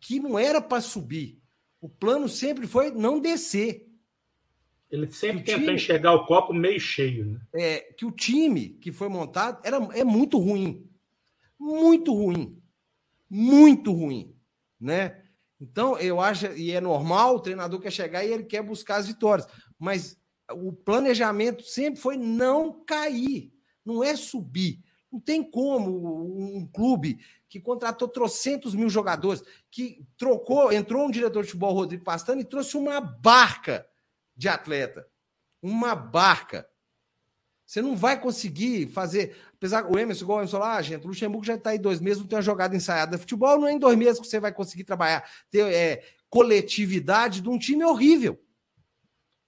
que 0.00 0.18
não 0.18 0.38
era 0.38 0.60
para 0.60 0.80
subir. 0.80 1.40
O 1.80 1.88
plano 1.88 2.28
sempre 2.28 2.66
foi 2.66 2.90
não 2.90 3.20
descer. 3.20 3.89
Ele 4.90 5.08
sempre 5.10 5.44
tentou 5.44 5.60
time, 5.60 5.74
enxergar 5.74 6.12
o 6.14 6.26
copo 6.26 6.52
meio 6.52 6.80
cheio. 6.80 7.24
Né? 7.24 7.40
É, 7.54 7.80
que 7.96 8.04
o 8.04 8.10
time 8.10 8.70
que 8.70 8.90
foi 8.90 9.08
montado 9.08 9.60
era, 9.64 9.76
é 9.94 10.02
muito 10.02 10.38
ruim. 10.38 10.88
Muito 11.58 12.12
ruim. 12.12 12.60
Muito 13.28 13.92
ruim. 13.92 14.34
Né? 14.80 15.22
Então, 15.60 15.96
eu 15.98 16.20
acho, 16.20 16.46
e 16.54 16.72
é 16.72 16.80
normal, 16.80 17.36
o 17.36 17.40
treinador 17.40 17.78
quer 17.80 17.92
chegar 17.92 18.24
e 18.24 18.32
ele 18.32 18.44
quer 18.44 18.62
buscar 18.62 18.96
as 18.96 19.06
vitórias. 19.06 19.46
Mas 19.78 20.18
o 20.52 20.72
planejamento 20.72 21.62
sempre 21.62 22.00
foi 22.00 22.16
não 22.16 22.82
cair, 22.84 23.52
não 23.84 24.02
é 24.02 24.16
subir. 24.16 24.82
Não 25.12 25.20
tem 25.20 25.42
como 25.42 26.56
um 26.56 26.66
clube 26.66 27.18
que 27.48 27.60
contratou 27.60 28.08
trocentos 28.08 28.74
mil 28.74 28.88
jogadores, 28.88 29.42
que 29.70 30.04
trocou, 30.16 30.72
entrou 30.72 31.06
um 31.06 31.10
diretor 31.10 31.42
de 31.42 31.48
futebol, 31.48 31.74
Rodrigo 31.74 32.04
Pastano, 32.04 32.40
e 32.40 32.44
trouxe 32.44 32.76
uma 32.76 33.00
barca 33.00 33.86
de 34.40 34.48
atleta. 34.48 35.06
Uma 35.62 35.94
barca. 35.94 36.66
Você 37.66 37.82
não 37.82 37.94
vai 37.94 38.18
conseguir 38.18 38.88
fazer. 38.88 39.36
Apesar 39.52 39.84
o 39.84 39.98
Emerson, 39.98 40.24
igual 40.24 40.38
o 40.38 40.40
Emerson 40.40 40.58
lá, 40.58 40.76
ah, 40.76 40.82
gente, 40.82 41.04
o 41.04 41.08
Luxemburgo 41.08 41.44
já 41.44 41.56
está 41.56 41.70
aí 41.70 41.78
dois 41.78 42.00
meses, 42.00 42.20
não 42.20 42.26
tem 42.26 42.36
uma 42.36 42.42
jogada 42.42 42.74
ensaiada. 42.74 43.18
Futebol 43.18 43.60
não 43.60 43.68
é 43.68 43.72
em 43.72 43.78
dois 43.78 43.98
meses 43.98 44.18
que 44.18 44.26
você 44.26 44.40
vai 44.40 44.50
conseguir 44.50 44.84
trabalhar. 44.84 45.30
Ter 45.50 45.70
é, 45.70 46.02
coletividade 46.30 47.42
de 47.42 47.50
um 47.50 47.58
time 47.58 47.84
horrível. 47.84 48.42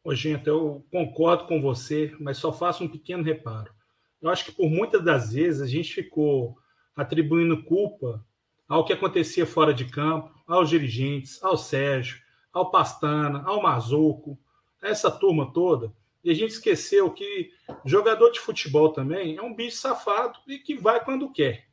Ô, 0.04 0.14
gente, 0.14 0.46
eu 0.46 0.84
concordo 0.92 1.46
com 1.46 1.62
você, 1.62 2.14
mas 2.20 2.36
só 2.36 2.52
faço 2.52 2.84
um 2.84 2.88
pequeno 2.88 3.24
reparo. 3.24 3.72
Eu 4.20 4.28
acho 4.28 4.44
que 4.44 4.52
por 4.52 4.68
muitas 4.68 5.02
das 5.02 5.32
vezes 5.32 5.62
a 5.62 5.66
gente 5.66 5.94
ficou 5.94 6.54
atribuindo 6.94 7.64
culpa 7.64 8.22
ao 8.68 8.84
que 8.84 8.92
acontecia 8.92 9.46
fora 9.46 9.72
de 9.72 9.86
campo, 9.86 10.30
aos 10.46 10.68
dirigentes, 10.68 11.42
ao 11.42 11.56
Sérgio, 11.56 12.20
ao 12.52 12.70
Pastana, 12.70 13.42
ao 13.46 13.62
Mazuco, 13.62 14.38
essa 14.82 15.10
turma 15.10 15.52
toda, 15.52 15.92
e 16.24 16.30
a 16.30 16.34
gente 16.34 16.50
esqueceu 16.50 17.10
que 17.10 17.52
jogador 17.84 18.30
de 18.30 18.40
futebol 18.40 18.92
também 18.92 19.36
é 19.36 19.42
um 19.42 19.54
bicho 19.54 19.76
safado 19.76 20.38
e 20.46 20.58
que 20.58 20.74
vai 20.74 21.04
quando 21.04 21.32
quer. 21.32 21.66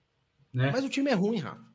Né? 0.54 0.72
Mas 0.72 0.84
o 0.84 0.90
time 0.90 1.12
é 1.12 1.14
ruim, 1.14 1.38
Rafa. 1.38 1.70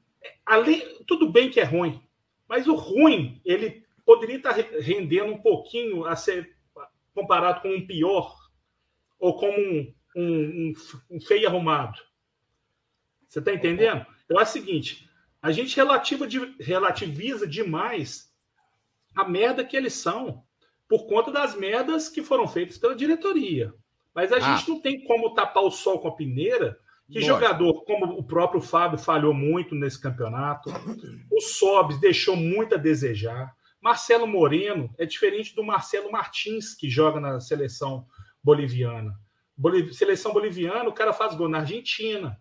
Ali, 0.45 0.83
tudo 1.07 1.31
bem 1.31 1.51
que 1.51 1.61
é 1.61 1.65
ruim, 1.65 2.03
mas 2.49 2.67
o 2.67 2.75
ruim, 2.75 3.41
ele 3.45 3.85
poderia 4.05 4.37
estar 4.37 4.53
rendendo 4.53 5.33
um 5.33 5.39
pouquinho 5.39 6.05
a 6.05 6.17
ser 6.17 6.57
comparado 7.15 7.63
com 7.63 7.75
um 7.75 7.87
pior 7.87 8.37
ou 9.19 9.39
como 9.39 9.57
um, 9.57 9.95
um, 10.17 10.73
um 11.11 11.21
feio 11.21 11.49
arrumado. 11.49 11.99
Você 13.29 13.39
está 13.39 13.53
entendendo? 13.53 14.05
Eu 14.29 14.39
acho 14.39 14.51
o 14.51 14.61
seguinte: 14.61 15.09
a 15.41 15.51
gente 15.51 15.77
relativiza 16.61 17.47
demais 17.47 18.33
a 19.15 19.25
merda 19.25 19.65
que 19.65 19.77
eles 19.77 19.95
são 19.95 20.45
por 20.95 21.09
conta 21.09 21.33
das 21.33 21.57
merdas 21.57 22.09
que 22.09 22.23
foram 22.23 22.47
feitas 22.47 22.79
pela 22.79 22.95
diretoria. 22.95 23.75
Mas 24.15 24.31
a 24.31 24.37
ah. 24.37 24.39
gente 24.39 24.69
não 24.69 24.81
tem 24.81 25.03
como 25.03 25.35
tapar 25.35 25.65
o 25.65 25.71
sol 25.73 25.99
com 25.99 26.07
a 26.07 26.15
peneira 26.15 26.79
que 27.11 27.19
Lógico. 27.19 27.35
jogador, 27.35 27.85
como 27.85 28.17
o 28.17 28.23
próprio 28.23 28.61
Fábio 28.61 28.97
falhou 28.97 29.35
muito 29.35 29.75
nesse 29.75 30.01
campeonato, 30.01 30.71
o 31.33 31.41
Sobs 31.41 31.99
deixou 31.99 32.37
muito 32.37 32.77
a 32.77 32.79
desejar. 32.79 33.53
Marcelo 33.81 34.25
Moreno 34.25 34.89
é 34.97 35.05
diferente 35.05 35.53
do 35.53 35.65
Marcelo 35.65 36.13
Martins, 36.13 36.77
que 36.77 36.89
joga 36.89 37.19
na 37.19 37.41
seleção 37.41 38.07
boliviana. 38.41 39.19
Boliv... 39.57 39.93
Seleção 39.93 40.33
boliviana, 40.33 40.89
o 40.89 40.95
cara 40.95 41.13
faz 41.13 41.35
gol 41.35 41.49
na 41.49 41.59
Argentina. 41.59 42.41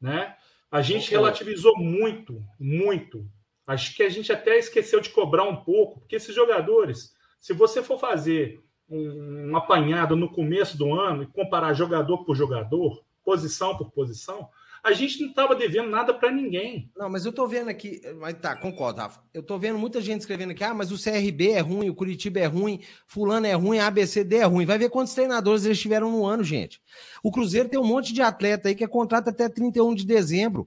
Né? 0.00 0.36
A 0.70 0.80
gente 0.82 1.10
relativizou 1.10 1.76
muito, 1.76 2.40
muito 2.60 3.28
Acho 3.68 3.94
que 3.94 4.02
a 4.02 4.08
gente 4.08 4.32
até 4.32 4.56
esqueceu 4.56 4.98
de 4.98 5.10
cobrar 5.10 5.44
um 5.44 5.56
pouco, 5.56 6.00
porque 6.00 6.16
esses 6.16 6.34
jogadores, 6.34 7.12
se 7.38 7.52
você 7.52 7.82
for 7.82 8.00
fazer 8.00 8.62
um, 8.88 9.50
um 9.50 9.56
apanhado 9.58 10.16
no 10.16 10.32
começo 10.32 10.78
do 10.78 10.94
ano 10.94 11.22
e 11.22 11.26
comparar 11.26 11.74
jogador 11.74 12.24
por 12.24 12.34
jogador, 12.34 13.04
posição 13.22 13.76
por 13.76 13.90
posição, 13.90 14.48
a 14.82 14.92
gente 14.92 15.20
não 15.20 15.28
estava 15.28 15.54
devendo 15.54 15.90
nada 15.90 16.14
para 16.14 16.30
ninguém. 16.30 16.90
Não, 16.96 17.10
mas 17.10 17.26
eu 17.26 17.32
tô 17.32 17.46
vendo 17.46 17.68
aqui, 17.68 18.00
mas 18.18 18.34
tá, 18.40 18.56
concordo, 18.56 19.00
Rafa. 19.00 19.20
Eu 19.34 19.42
tô 19.42 19.58
vendo 19.58 19.78
muita 19.78 20.00
gente 20.00 20.20
escrevendo 20.20 20.52
aqui, 20.52 20.64
ah, 20.64 20.72
mas 20.72 20.90
o 20.90 21.02
CRB 21.02 21.50
é 21.50 21.60
ruim, 21.60 21.90
o 21.90 21.94
Curitiba 21.94 22.38
é 22.38 22.46
ruim, 22.46 22.80
fulano 23.06 23.46
é 23.46 23.52
ruim, 23.52 23.78
ABCD 23.78 24.36
é 24.36 24.44
ruim. 24.44 24.64
Vai 24.64 24.78
ver 24.78 24.88
quantos 24.88 25.12
treinadores 25.12 25.66
eles 25.66 25.78
tiveram 25.78 26.10
no 26.10 26.24
ano, 26.24 26.42
gente. 26.42 26.80
O 27.22 27.30
Cruzeiro 27.30 27.68
tem 27.68 27.78
um 27.78 27.84
monte 27.84 28.14
de 28.14 28.22
atleta 28.22 28.68
aí 28.68 28.74
que 28.74 28.84
é 28.84 28.88
contrato 28.88 29.28
até 29.28 29.46
31 29.46 29.94
de 29.94 30.06
dezembro. 30.06 30.66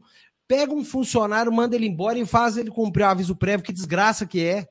Pega 0.52 0.74
um 0.74 0.84
funcionário, 0.84 1.50
manda 1.50 1.78
ele 1.78 1.88
embora 1.88 2.20
e 2.20 2.26
faz 2.26 2.58
ele 2.58 2.70
cumprir 2.70 3.04
o 3.04 3.08
aviso 3.08 3.34
prévio, 3.34 3.66
que 3.66 3.72
desgraça 3.72 4.26
que 4.26 4.44
é. 4.44 4.68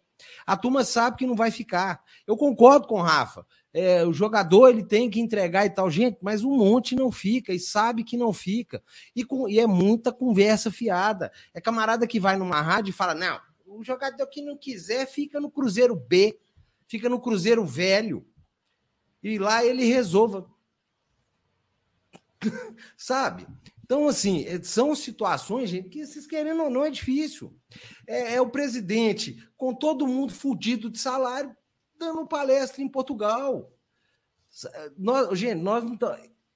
A 0.47 0.55
turma 0.55 0.85
sabe 0.85 1.17
que 1.17 1.27
não 1.27 1.35
vai 1.35 1.51
ficar. 1.51 2.05
Eu 2.27 2.37
concordo 2.37 2.87
com 2.87 2.97
o 2.97 3.03
Rafa. 3.03 3.47
É, 3.73 4.05
o 4.05 4.13
jogador 4.13 4.69
ele 4.69 4.85
tem 4.85 5.09
que 5.09 5.19
entregar 5.19 5.65
e 5.65 5.71
tal, 5.71 5.91
gente, 5.91 6.19
mas 6.21 6.45
um 6.45 6.55
monte 6.55 6.95
não 6.95 7.11
fica 7.11 7.55
e 7.55 7.59
sabe 7.59 8.05
que 8.05 8.15
não 8.15 8.31
fica. 8.31 8.83
E, 9.17 9.25
com, 9.25 9.49
e 9.49 9.59
é 9.59 9.67
muita 9.67 10.13
conversa 10.13 10.71
fiada. 10.71 11.33
É 11.55 11.63
camarada 11.63 12.07
que 12.07 12.21
vai 12.21 12.37
numa 12.37 12.61
rádio 12.61 12.91
e 12.91 12.93
fala: 12.93 13.15
não, 13.15 13.41
o 13.65 13.83
jogador 13.83 14.27
que 14.27 14.43
não 14.43 14.59
quiser 14.59 15.07
fica 15.07 15.41
no 15.41 15.51
Cruzeiro 15.51 15.97
B, 15.97 16.39
fica 16.89 17.09
no 17.09 17.19
Cruzeiro 17.19 17.65
Velho. 17.65 18.27
E 19.23 19.39
lá 19.39 19.65
ele 19.65 19.87
resolva. 19.87 20.47
sabe? 22.99 23.47
Então, 23.91 24.07
assim, 24.07 24.45
é, 24.45 24.63
são 24.63 24.95
situações, 24.95 25.69
gente, 25.69 25.89
que 25.89 26.07
vocês 26.07 26.25
querendo 26.25 26.63
ou 26.63 26.71
não 26.71 26.85
é 26.85 26.91
difícil. 26.91 27.53
É, 28.07 28.35
é 28.35 28.41
o 28.41 28.49
presidente 28.49 29.37
com 29.57 29.75
todo 29.75 30.07
mundo 30.07 30.33
fudido 30.33 30.89
de 30.89 30.97
salário 30.97 31.53
dando 31.99 32.25
palestra 32.25 32.81
em 32.81 32.89
Portugal. 32.89 33.69
Nós, 34.97 35.37
gente, 35.37 35.61
nós 35.61 35.83
não 35.83 35.99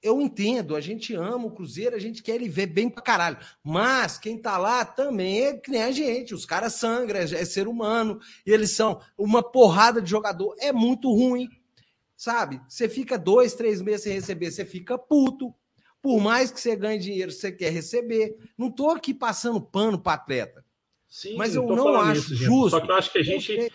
eu 0.01 0.21
entendo, 0.21 0.77
a 0.77 0.79
gente 0.79 1.13
ama 1.13 1.47
o 1.47 1.51
Cruzeiro, 1.51 1.93
a 1.93 1.99
gente 1.99 2.23
quer 2.23 2.35
ele 2.35 2.47
ver 2.47 2.67
bem 2.67 2.89
pra 2.89 3.03
caralho. 3.03 3.37
Mas 3.61 4.17
quem 4.17 4.37
tá 4.37 4.57
lá 4.57 4.85
também 4.85 5.41
é 5.41 5.57
que 5.57 5.69
nem 5.69 5.83
a 5.83 5.91
gente. 5.91 6.33
Os 6.33 6.45
caras 6.45 6.75
sangram, 6.75 7.19
é, 7.19 7.23
é 7.23 7.43
ser 7.43 7.67
humano, 7.67 8.17
e 8.45 8.51
eles 8.51 8.71
são 8.71 9.01
uma 9.17 9.43
porrada 9.43 10.01
de 10.01 10.09
jogador. 10.09 10.55
É 10.57 10.71
muito 10.71 11.11
ruim, 11.11 11.49
sabe? 12.15 12.61
Você 12.69 12.87
fica 12.87 13.17
dois, 13.17 13.55
três 13.55 13.81
meses 13.81 14.03
sem 14.03 14.13
receber, 14.13 14.51
você 14.51 14.63
fica 14.63 14.97
puto. 14.97 15.53
Por 16.05 16.21
mais 16.21 16.51
que 16.51 16.59
você 16.59 16.75
ganhe 16.75 16.99
dinheiro, 16.99 17.31
você 17.31 17.51
quer 17.51 17.71
receber. 17.71 18.37
Não 18.55 18.69
tô 18.69 18.91
aqui 18.91 19.13
passando 19.13 19.59
pano 19.59 19.99
para 19.99 20.13
atleta. 20.13 20.63
Sim, 21.09 21.35
mas 21.35 21.55
eu 21.55 21.65
não 21.65 21.95
acho 21.99 22.33
isso, 22.33 22.35
justo. 22.35 22.69
Só 22.71 22.79
que 22.79 22.91
eu 22.91 22.95
acho 22.95 23.11
que 23.11 23.17
a 23.17 23.23
gente 23.23 23.73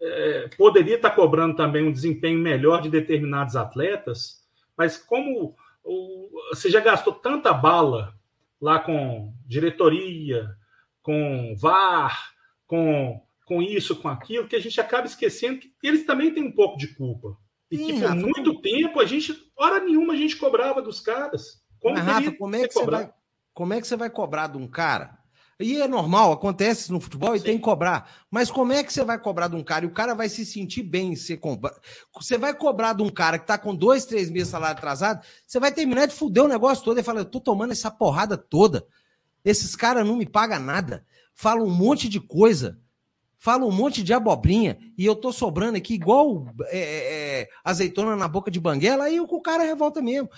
é, 0.00 0.48
poderia 0.56 0.96
estar 0.96 1.10
tá 1.10 1.14
cobrando 1.14 1.54
também 1.54 1.86
um 1.86 1.92
desempenho 1.92 2.38
melhor 2.38 2.82
de 2.82 2.90
determinados 2.90 3.54
atletas 3.54 4.42
mas 4.76 4.96
como 4.96 5.54
o, 5.84 6.28
você 6.50 6.70
já 6.70 6.80
gastou 6.80 7.12
tanta 7.12 7.52
bala 7.52 8.14
lá 8.60 8.78
com 8.78 9.32
diretoria, 9.46 10.56
com 11.02 11.54
VAR, 11.56 12.32
com, 12.66 13.24
com 13.44 13.62
isso, 13.62 13.96
com 13.96 14.08
aquilo, 14.08 14.48
que 14.48 14.56
a 14.56 14.60
gente 14.60 14.80
acaba 14.80 15.06
esquecendo 15.06 15.60
que 15.60 15.72
eles 15.82 16.06
também 16.06 16.32
têm 16.32 16.44
um 16.44 16.52
pouco 16.52 16.78
de 16.78 16.94
culpa. 16.94 17.36
E 17.72 17.76
Sim, 17.78 17.86
que 17.86 17.92
por 17.94 18.02
Rafa, 18.02 18.14
muito 18.14 18.50
como... 18.50 18.62
tempo 18.62 19.00
a 19.00 19.04
gente, 19.04 19.34
hora 19.56 19.82
nenhuma, 19.82 20.12
a 20.12 20.16
gente 20.16 20.36
cobrava 20.36 20.80
dos 20.80 21.00
caras. 21.00 21.62
Como, 21.80 21.94
Mas, 21.94 22.04
Rafa, 22.04 22.32
como 22.32 22.54
é, 22.54 22.68
que 22.68 22.74
você 22.74 22.86
vai, 22.86 23.12
como 23.52 23.74
é 23.74 23.80
que 23.80 23.86
você 23.86 23.96
vai 23.96 24.10
cobrar 24.10 24.46
de 24.46 24.58
um 24.58 24.68
cara 24.68 25.22
e 25.62 25.80
é 25.80 25.86
normal, 25.86 26.32
acontece 26.32 26.90
no 26.90 27.00
futebol 27.00 27.34
e 27.34 27.38
Sim. 27.38 27.44
tem 27.44 27.56
que 27.56 27.62
cobrar. 27.62 28.10
Mas 28.30 28.50
como 28.50 28.72
é 28.72 28.82
que 28.82 28.92
você 28.92 29.04
vai 29.04 29.18
cobrar 29.18 29.48
de 29.48 29.56
um 29.56 29.62
cara 29.62 29.84
e 29.84 29.88
o 29.88 29.92
cara 29.92 30.14
vai 30.14 30.28
se 30.28 30.44
sentir 30.44 30.82
bem 30.82 31.12
em 31.12 31.16
ser 31.16 31.36
cobrado? 31.36 31.80
Você 32.14 32.36
vai 32.36 32.52
cobrar 32.54 32.94
de 32.94 33.02
um 33.02 33.08
cara 33.08 33.38
que 33.38 33.46
tá 33.46 33.56
com 33.56 33.74
dois, 33.74 34.04
três 34.04 34.28
meses 34.28 34.48
de 34.48 34.52
salário 34.52 34.76
atrasado, 34.76 35.24
você 35.46 35.60
vai 35.60 35.70
terminar 35.70 36.06
de 36.06 36.14
fuder 36.14 36.44
o 36.44 36.48
negócio 36.48 36.84
todo 36.84 36.98
e 36.98 37.02
falar: 37.02 37.20
eu 37.20 37.24
tô 37.24 37.40
tomando 37.40 37.72
essa 37.72 37.90
porrada 37.90 38.36
toda. 38.36 38.84
Esses 39.44 39.74
caras 39.76 40.06
não 40.06 40.16
me 40.16 40.26
pagam 40.26 40.60
nada. 40.60 41.06
Falam 41.34 41.66
um 41.66 41.74
monte 41.74 42.08
de 42.08 42.20
coisa. 42.20 42.78
Falam 43.42 43.68
um 43.68 43.72
monte 43.72 44.04
de 44.04 44.12
abobrinha 44.12 44.78
e 44.96 45.04
eu 45.04 45.16
tô 45.16 45.32
sobrando 45.32 45.76
aqui 45.76 45.94
igual 45.94 46.46
é, 46.66 46.78
é, 46.78 47.40
é 47.40 47.48
azeitona 47.64 48.14
na 48.14 48.28
boca 48.28 48.52
de 48.52 48.60
banguela, 48.60 49.02
aí 49.02 49.18
o 49.18 49.40
cara 49.40 49.64
revolta 49.64 50.00
mesmo. 50.00 50.30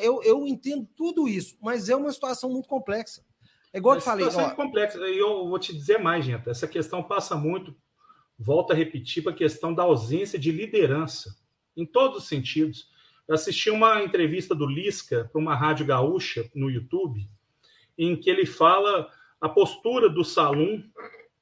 Eu, 0.00 0.22
eu 0.22 0.46
entendo 0.46 0.88
tudo 0.96 1.26
isso, 1.26 1.56
mas 1.60 1.88
é 1.88 1.96
uma 1.96 2.12
situação 2.12 2.48
muito 2.48 2.68
complexa. 2.68 3.20
É 3.72 3.78
igual 3.78 3.96
eu 3.96 4.00
falei. 4.00 4.26
Ó... 4.26 4.40
É 4.40 4.54
complexa. 4.54 4.96
E 5.08 5.18
eu 5.18 5.48
vou 5.48 5.58
te 5.58 5.74
dizer 5.74 5.98
mais, 5.98 6.24
gente. 6.24 6.48
Essa 6.48 6.68
questão 6.68 7.02
passa 7.02 7.34
muito, 7.34 7.74
volta 8.38 8.74
a 8.74 8.76
repetir, 8.76 9.24
para 9.24 9.32
a 9.32 9.36
questão 9.36 9.74
da 9.74 9.82
ausência 9.82 10.38
de 10.38 10.52
liderança, 10.52 11.36
em 11.76 11.84
todos 11.84 12.18
os 12.18 12.28
sentidos. 12.28 12.88
Eu 13.26 13.34
assisti 13.34 13.70
uma 13.70 14.04
entrevista 14.04 14.54
do 14.54 14.66
Lisca 14.66 15.28
para 15.32 15.40
uma 15.40 15.56
rádio 15.56 15.84
gaúcha 15.84 16.48
no 16.54 16.70
YouTube, 16.70 17.28
em 17.98 18.14
que 18.14 18.30
ele 18.30 18.46
fala 18.46 19.10
a 19.40 19.48
postura 19.48 20.08
do 20.08 20.22
Salum 20.22 20.80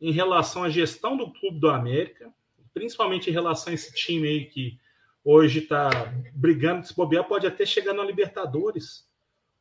em 0.09 0.13
relação 0.13 0.65
à 0.65 0.71
gestão 0.71 1.17
do 1.17 1.33
Clube 1.33 1.59
do 1.59 1.69
América, 1.69 2.33
principalmente 2.73 3.31
em 3.31 3.33
relação 3.33 3.71
a 3.71 3.75
esse 3.75 3.95
time 3.95 4.29
aí 4.29 4.45
que 4.47 4.79
hoje 5.25 5.61
está 5.61 5.89
brigando, 6.35 6.87
se 6.87 6.95
bobear, 6.95 7.25
pode 7.25 7.47
até 7.47 7.65
chegar 7.65 7.95
na 7.95 8.05
Libertadores. 8.05 9.09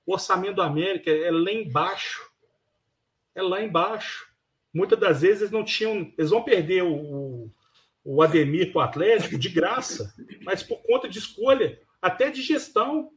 O 0.06 0.14
orçamento 0.14 0.56
do 0.56 0.62
América 0.62 1.10
é 1.10 1.32
lá 1.32 1.52
embaixo 1.52 2.34
é 3.36 3.42
lá 3.42 3.62
embaixo. 3.62 4.28
Muitas 4.74 5.00
das 5.00 5.22
vezes 5.22 5.42
eles 5.42 5.52
não 5.52 5.64
tinham. 5.64 6.12
Eles 6.18 6.30
vão 6.30 6.44
perder 6.44 6.84
o, 6.84 7.50
o 8.04 8.22
Ademir 8.22 8.72
para 8.72 8.80
o 8.80 8.84
Atlético 8.84 9.38
de 9.38 9.50
graça, 9.50 10.14
mas 10.44 10.64
por 10.64 10.82
conta 10.84 11.08
de 11.08 11.20
escolha, 11.20 11.80
até 12.02 12.30
de 12.30 12.42
gestão. 12.42 13.12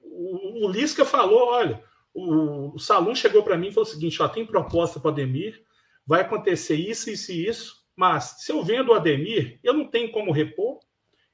O, 0.00 0.66
o 0.66 0.70
Lisca 0.70 1.04
falou: 1.04 1.48
olha, 1.48 1.82
o, 2.12 2.74
o 2.74 2.78
Salum 2.78 3.14
chegou 3.14 3.42
para 3.42 3.58
mim 3.58 3.68
e 3.68 3.72
falou 3.72 3.88
o 3.88 3.90
seguinte: 3.90 4.20
ó, 4.22 4.28
tem 4.28 4.46
proposta 4.46 4.98
para 4.98 5.08
o 5.08 5.12
Ademir, 5.12 5.62
vai 6.06 6.20
acontecer 6.20 6.74
isso, 6.74 7.10
isso 7.10 7.32
e 7.32 7.46
isso, 7.46 7.84
mas 7.96 8.36
se 8.38 8.52
eu 8.52 8.62
vendo 8.62 8.90
o 8.90 8.94
Ademir, 8.94 9.58
eu 9.62 9.72
não 9.72 9.86
tenho 9.86 10.10
como 10.10 10.32
repor. 10.32 10.80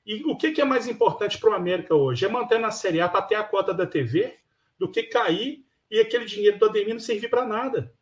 E 0.04 0.22
o 0.24 0.37
que, 0.37 0.52
que 0.52 0.61
é 0.61 0.64
mais 0.64 0.87
importante 0.87 1.38
para 1.38 1.50
o 1.50 1.54
América 1.54 1.94
hoje? 1.94 2.24
É 2.24 2.28
manter 2.28 2.59
na 2.59 2.70
Série 2.70 3.00
A 3.00 3.09
para 3.09 3.22
ter 3.22 3.35
a 3.35 3.44
cota 3.44 3.72
da 3.72 3.87
TV 3.87 4.38
do 4.78 4.90
que 4.90 5.04
cair 5.04 5.64
e 5.90 5.98
aquele 5.98 6.24
dinheiro 6.24 6.59
do 6.59 6.66
Ademir 6.66 6.94
não 6.94 7.00
servir 7.00 7.28
para 7.28 7.46
nada. 7.46 7.92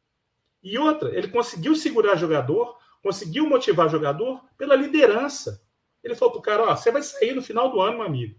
E 0.63 0.79
outra, 0.79 1.17
ele 1.17 1.29
conseguiu 1.29 1.75
segurar 1.75 2.17
jogador, 2.17 2.77
conseguiu 3.03 3.49
motivar 3.49 3.89
jogador 3.89 4.43
pela 4.57 4.75
liderança. 4.75 5.63
Ele 6.03 6.15
falou 6.15 6.33
para 6.33 6.39
o 6.39 6.43
cara: 6.43 6.63
ó, 6.65 6.77
você 6.77 6.91
vai 6.91 7.03
sair 7.03 7.35
no 7.35 7.43
final 7.43 7.71
do 7.71 7.81
ano, 7.81 7.99
meu 7.99 8.07
amigo. 8.07 8.39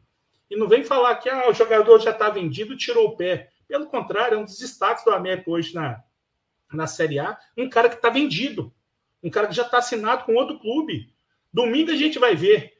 E 0.49 0.55
não 0.55 0.67
vem 0.67 0.83
falar 0.83 1.15
que 1.15 1.29
ah, 1.29 1.49
o 1.49 1.53
jogador 1.53 1.99
já 1.99 2.11
está 2.11 2.29
vendido 2.29 2.75
tirou 2.75 3.09
o 3.09 3.17
pé. 3.17 3.49
Pelo 3.67 3.87
contrário, 3.87 4.35
é 4.35 4.37
um 4.37 4.45
dos 4.45 4.57
destaques 4.57 5.05
do 5.05 5.11
América 5.11 5.49
hoje 5.49 5.75
na, 5.75 6.03
na 6.71 6.87
Série 6.87 7.19
A. 7.19 7.37
Um 7.57 7.69
cara 7.69 7.89
que 7.89 7.95
está 7.95 8.09
vendido. 8.09 8.73
Um 9.21 9.29
cara 9.29 9.47
que 9.47 9.55
já 9.55 9.63
está 9.63 9.79
assinado 9.79 10.23
com 10.25 10.35
outro 10.35 10.59
clube. 10.59 11.13
Domingo 11.51 11.91
a 11.91 11.95
gente 11.95 12.19
vai 12.19 12.35
ver 12.35 12.73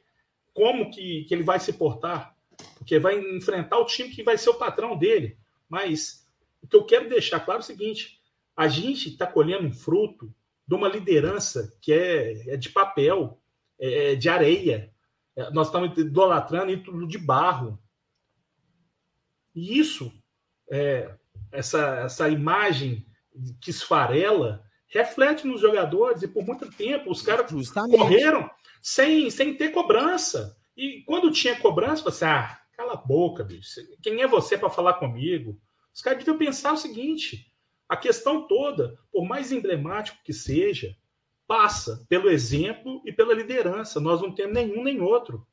como 0.54 0.90
que, 0.90 1.24
que 1.24 1.34
ele 1.34 1.42
vai 1.42 1.58
se 1.60 1.72
portar. 1.72 2.36
Porque 2.76 2.98
vai 2.98 3.18
enfrentar 3.18 3.78
o 3.78 3.86
time 3.86 4.10
que 4.10 4.22
vai 4.22 4.38
ser 4.38 4.50
o 4.50 4.54
patrão 4.54 4.96
dele. 4.96 5.38
Mas 5.68 6.26
o 6.62 6.66
que 6.66 6.76
eu 6.76 6.84
quero 6.84 7.08
deixar 7.08 7.40
claro 7.40 7.60
é 7.60 7.62
o 7.62 7.66
seguinte: 7.66 8.20
a 8.56 8.68
gente 8.68 9.08
está 9.08 9.26
colhendo 9.26 9.66
um 9.66 9.72
fruto 9.72 10.32
de 10.66 10.74
uma 10.74 10.88
liderança 10.88 11.76
que 11.80 11.92
é, 11.92 12.54
é 12.54 12.56
de 12.56 12.68
papel, 12.68 13.40
é, 13.78 14.12
é 14.12 14.14
de 14.14 14.28
areia. 14.28 14.92
É, 15.34 15.50
nós 15.50 15.68
estamos 15.68 15.96
idolatrando 15.96 16.76
tudo 16.82 17.06
de 17.06 17.18
barro. 17.18 17.78
E 19.54 19.78
isso, 19.78 20.12
é, 20.70 21.14
essa, 21.50 22.00
essa 22.04 22.28
imagem 22.28 23.06
que 23.60 23.70
esfarela, 23.70 24.62
reflete 24.88 25.46
nos 25.46 25.60
jogadores. 25.60 26.22
E 26.22 26.28
por 26.28 26.44
muito 26.44 26.70
tempo 26.70 27.10
os 27.10 27.22
caras 27.22 27.50
Justamente. 27.50 27.96
correram 27.96 28.50
sem, 28.82 29.30
sem 29.30 29.56
ter 29.56 29.70
cobrança. 29.70 30.56
E 30.76 31.02
quando 31.06 31.30
tinha 31.30 31.58
cobrança, 31.60 32.02
você, 32.02 32.24
ah, 32.24 32.58
cala 32.76 32.94
a 32.94 32.96
boca, 32.96 33.44
bicho. 33.44 33.80
Quem 34.02 34.22
é 34.22 34.26
você 34.26 34.56
para 34.56 34.70
falar 34.70 34.94
comigo? 34.94 35.60
Os 35.94 36.00
caras 36.00 36.18
deviam 36.18 36.38
pensar 36.38 36.72
o 36.72 36.76
seguinte: 36.76 37.52
a 37.88 37.96
questão 37.96 38.46
toda, 38.46 38.98
por 39.12 39.26
mais 39.26 39.52
emblemático 39.52 40.18
que 40.24 40.32
seja, 40.32 40.96
passa 41.46 42.06
pelo 42.08 42.30
exemplo 42.30 43.02
e 43.04 43.12
pela 43.12 43.34
liderança. 43.34 44.00
Nós 44.00 44.22
não 44.22 44.32
temos 44.32 44.54
nenhum 44.54 44.84
nem 44.84 45.00
outro. 45.00 45.46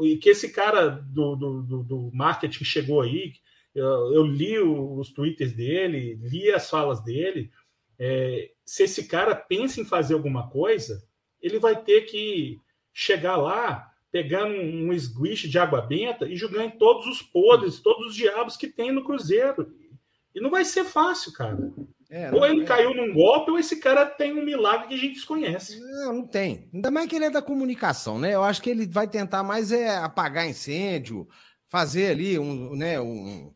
E 0.00 0.16
que 0.16 0.30
esse 0.30 0.50
cara 0.50 0.88
do, 0.88 1.36
do, 1.36 1.82
do 1.82 2.10
marketing 2.14 2.64
chegou 2.64 3.02
aí, 3.02 3.34
eu, 3.74 4.12
eu, 4.12 4.22
li 4.24 4.58
os 4.58 5.12
twitters 5.12 5.52
dele, 5.52 6.18
li 6.22 6.50
as 6.50 6.68
falas 6.68 7.02
dele. 7.02 7.50
É, 7.98 8.50
se 8.64 8.84
esse 8.84 9.06
cara 9.06 9.34
pensa 9.34 9.80
em 9.80 9.84
fazer 9.84 10.14
alguma 10.14 10.48
coisa, 10.48 11.02
ele 11.40 11.58
vai 11.58 11.80
ter 11.80 12.02
que 12.02 12.58
chegar 12.92 13.36
lá 13.36 13.90
pegando 14.10 14.54
um 14.54 14.92
esguiche 14.92 15.48
de 15.48 15.58
água 15.58 15.80
benta 15.80 16.26
e 16.26 16.36
jogando 16.36 16.64
em 16.64 16.78
todos 16.78 17.06
os 17.06 17.22
podres, 17.22 17.78
todos 17.80 18.08
os 18.08 18.14
diabos 18.14 18.56
que 18.56 18.66
tem 18.66 18.90
no 18.90 19.04
Cruzeiro. 19.04 19.72
E 20.34 20.40
não 20.40 20.50
vai 20.50 20.64
ser 20.64 20.84
fácil, 20.84 21.32
cara. 21.32 21.72
É, 22.10 22.32
ou 22.32 22.44
ele 22.44 22.62
é... 22.62 22.64
caiu 22.64 22.92
num 22.92 23.14
golpe, 23.14 23.52
ou 23.52 23.58
esse 23.58 23.78
cara 23.78 24.04
tem 24.04 24.32
um 24.32 24.44
milagre 24.44 24.88
que 24.88 24.94
a 24.94 24.98
gente 24.98 25.14
desconhece. 25.14 25.78
Não, 25.80 26.12
não 26.14 26.26
tem. 26.26 26.68
Ainda 26.74 26.90
mais 26.90 27.08
que 27.08 27.14
ele 27.14 27.26
é 27.26 27.30
da 27.30 27.40
comunicação, 27.40 28.18
né? 28.18 28.34
Eu 28.34 28.42
acho 28.42 28.60
que 28.60 28.70
ele 28.70 28.86
vai 28.86 29.06
tentar 29.06 29.44
mais 29.44 29.70
é 29.70 29.96
apagar 29.96 30.48
incêndio, 30.48 31.28
fazer 31.68 32.10
ali 32.10 32.36
um, 32.36 32.74
né, 32.74 33.00
um, 33.00 33.54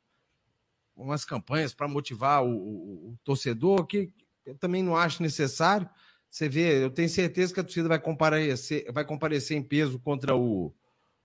umas 0.97 1.25
campanhas 1.25 1.75
para 1.75 1.89
motivar 1.89 2.45
o, 2.45 2.49
o, 2.49 3.11
o 3.11 3.19
torcedor, 3.25 3.87
que 3.87 4.13
eu 4.45 4.55
também 4.57 4.83
não 4.83 4.97
acho 4.97 5.23
necessário. 5.23 5.89
Você 6.31 6.49
vê, 6.49 6.83
eu 6.85 6.91
tenho 6.91 7.09
certeza 7.09 7.55
que 7.55 7.61
a 7.61 7.65
torcida 7.65 7.89
vai 7.89 7.99
comparecer, 7.99 8.91
vai 8.93 9.05
comparecer 9.05 9.57
em 9.57 9.63
peso 9.63 9.99
contra 9.99 10.35
o, 10.35 10.75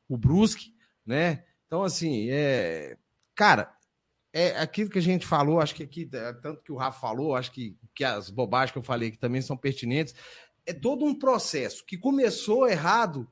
o 0.08 0.18
Brusque, 0.18 0.74
né? 1.06 1.44
Então, 1.66 1.84
assim, 1.84 2.30
é. 2.30 2.98
Cara, 3.36 3.76
é 4.32 4.60
aquilo 4.60 4.90
que 4.90 5.00
a 5.00 5.02
gente 5.02 5.26
falou, 5.26 5.60
acho 5.60 5.74
que 5.74 5.84
aqui, 5.84 6.10
é, 6.14 6.34
tanto 6.34 6.62
que 6.62 6.72
o 6.72 6.76
Rafa 6.76 7.00
falou, 7.00 7.36
acho 7.36 7.52
que, 7.52 7.78
que 7.96 8.04
as 8.04 8.30
bobagens 8.30 8.72
que 8.72 8.78
eu 8.78 8.84
falei 8.84 9.12
que 9.12 9.18
também 9.18 9.42
são 9.42 9.58
pertinentes. 9.58 10.14
É 10.66 10.74
todo 10.74 11.06
um 11.06 11.18
processo 11.18 11.84
que 11.86 11.98
começou 11.98 12.68
errado 12.68 13.28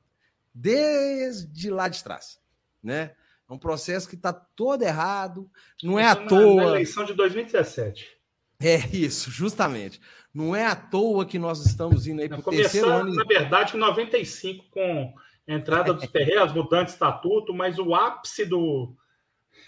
desde 0.54 1.70
lá 1.70 1.88
de 1.88 2.04
trás, 2.04 2.40
né? 2.82 3.16
É 3.50 3.54
um 3.54 3.58
processo 3.58 4.10
que 4.10 4.16
está 4.16 4.34
todo 4.34 4.84
errado, 4.84 5.50
não 5.82 5.98
é 5.98 6.06
à 6.06 6.16
toa. 6.16 6.64
Na 6.64 6.70
eleição 6.70 7.06
de 7.06 7.14
2017. 7.14 8.18
É 8.60 8.76
isso, 8.92 9.32
justamente. 9.32 10.02
Não 10.34 10.56
é 10.56 10.66
à 10.66 10.76
toa 10.76 11.26
que 11.26 11.40
nós 11.40 11.66
estamos 11.66 12.08
indo 12.08 12.22
aí 12.22 12.28
para 12.28 12.40
o 12.40 12.44
terceiro 12.44 12.90
ano. 12.90 13.14
Na 13.14 13.24
verdade, 13.24 13.76
em 13.76 13.80
95, 13.80 14.66
com 14.70 15.14
a 15.48 15.54
entrada 15.54 15.94
dos 15.94 16.06
Ferreiras, 16.12 16.52
mudando 16.52 16.86
de 16.86 16.92
estatuto, 16.92 17.54
mas 17.54 17.80
o 17.80 17.96
ápice 17.96 18.46
do, 18.46 18.96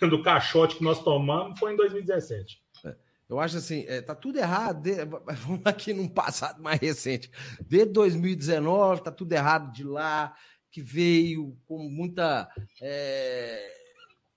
do 0.01 0.21
caixote 0.21 0.75
que 0.75 0.83
nós 0.83 1.01
tomamos 1.01 1.57
foi 1.59 1.73
em 1.73 1.77
2017. 1.77 2.61
É, 2.83 2.95
eu 3.29 3.39
acho 3.39 3.57
assim, 3.57 3.85
é, 3.87 4.01
tá 4.01 4.13
tudo 4.15 4.39
errado. 4.39 4.81
De, 4.81 5.05
vamos 5.45 5.61
aqui 5.63 5.93
num 5.93 6.07
passado 6.07 6.61
mais 6.61 6.79
recente. 6.79 7.31
Desde 7.61 7.93
2019, 7.93 9.03
tá 9.03 9.11
tudo 9.11 9.31
errado 9.31 9.71
de 9.71 9.83
lá, 9.83 10.35
que 10.71 10.81
veio 10.81 11.57
com 11.67 11.89
muita. 11.89 12.49
É, 12.81 13.79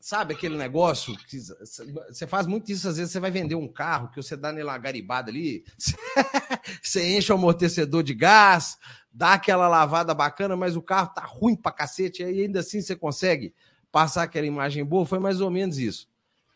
Sabe 0.02 0.34
aquele 0.34 0.56
negócio 0.56 1.16
que 1.28 1.38
você 1.38 2.26
faz 2.26 2.44
muito 2.44 2.72
isso, 2.72 2.88
às 2.88 2.96
vezes 2.96 3.12
você 3.12 3.20
vai 3.20 3.30
vender 3.30 3.54
um 3.54 3.68
carro 3.68 4.08
que 4.08 4.20
você 4.20 4.36
dá 4.36 4.52
nela 4.52 4.76
garibada 4.76 5.30
ali, 5.30 5.64
você 6.82 7.16
enche 7.16 7.30
o 7.30 7.36
amortecedor 7.36 8.02
de 8.02 8.12
gás, 8.12 8.76
dá 9.12 9.34
aquela 9.34 9.68
lavada 9.68 10.12
bacana, 10.12 10.56
mas 10.56 10.74
o 10.74 10.82
carro 10.82 11.14
tá 11.14 11.22
ruim 11.24 11.54
pra 11.54 11.70
cacete, 11.70 12.20
e 12.20 12.42
ainda 12.42 12.58
assim 12.58 12.80
você 12.80 12.96
consegue 12.96 13.54
passar 13.92 14.24
aquela 14.24 14.44
imagem 14.44 14.84
boa, 14.84 15.06
foi 15.06 15.20
mais 15.20 15.40
ou 15.40 15.52
menos 15.52 15.78
isso. 15.78 16.08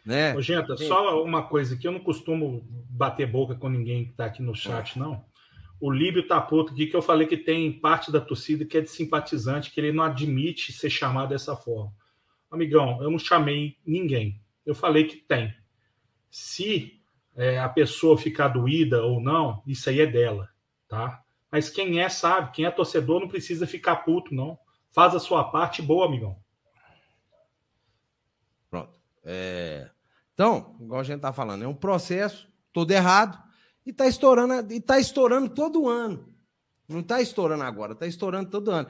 Né? 0.04 0.34
Ô, 0.34 0.42
só 0.78 1.22
uma 1.22 1.44
coisa 1.44 1.76
que 1.76 1.86
eu 1.86 1.92
não 1.92 2.00
costumo 2.00 2.66
bater 2.90 3.30
boca 3.30 3.54
com 3.54 3.68
ninguém 3.68 4.06
que 4.06 4.12
tá 4.14 4.24
aqui 4.24 4.42
no 4.42 4.56
chat, 4.56 4.98
não. 4.98 5.24
O 5.78 5.90
Líbio 5.90 6.26
tá 6.26 6.40
puto 6.40 6.72
aqui 6.72 6.86
que 6.86 6.96
eu 6.96 7.02
falei 7.02 7.26
que 7.26 7.36
tem 7.36 7.72
parte 7.72 8.10
da 8.10 8.20
torcida 8.20 8.64
que 8.64 8.78
é 8.78 8.80
de 8.80 8.90
simpatizante, 8.90 9.70
que 9.70 9.78
ele 9.78 9.92
não 9.92 10.04
admite 10.04 10.72
ser 10.72 10.88
chamado 10.88 11.30
dessa 11.30 11.54
forma. 11.54 11.92
Amigão, 12.50 13.02
eu 13.02 13.10
não 13.10 13.18
chamei 13.18 13.76
ninguém. 13.84 14.40
Eu 14.64 14.74
falei 14.74 15.04
que 15.04 15.16
tem. 15.16 15.54
Se 16.30 17.00
é, 17.34 17.58
a 17.58 17.68
pessoa 17.68 18.16
ficar 18.16 18.48
doída 18.48 19.02
ou 19.02 19.20
não, 19.20 19.62
isso 19.66 19.90
aí 19.90 20.00
é 20.00 20.06
dela, 20.06 20.48
tá? 20.88 21.22
Mas 21.50 21.68
quem 21.68 22.00
é, 22.00 22.08
sabe. 22.08 22.52
Quem 22.52 22.64
é 22.64 22.70
torcedor 22.70 23.20
não 23.20 23.28
precisa 23.28 23.66
ficar 23.66 23.96
puto, 23.96 24.34
não. 24.34 24.58
Faz 24.90 25.14
a 25.14 25.20
sua 25.20 25.44
parte 25.44 25.82
boa, 25.82 26.06
amigão. 26.06 26.38
Pronto. 28.70 28.94
É... 29.24 29.90
Então, 30.32 30.76
igual 30.80 31.00
a 31.00 31.04
gente 31.04 31.20
tá 31.20 31.32
falando, 31.32 31.64
é 31.64 31.68
um 31.68 31.74
processo 31.74 32.48
todo 32.72 32.90
errado 32.90 33.45
e 33.87 33.92
tá 33.92 34.09
estourando, 34.09 34.72
e 34.75 34.81
tá 34.81 34.99
estourando 34.99 35.49
todo 35.49 35.88
ano. 35.88 36.35
Não 36.88 37.01
está 37.01 37.20
estourando 37.20 37.62
agora, 37.62 37.92
está 37.92 38.07
estourando 38.07 38.51
todo 38.51 38.70
ano. 38.70 38.88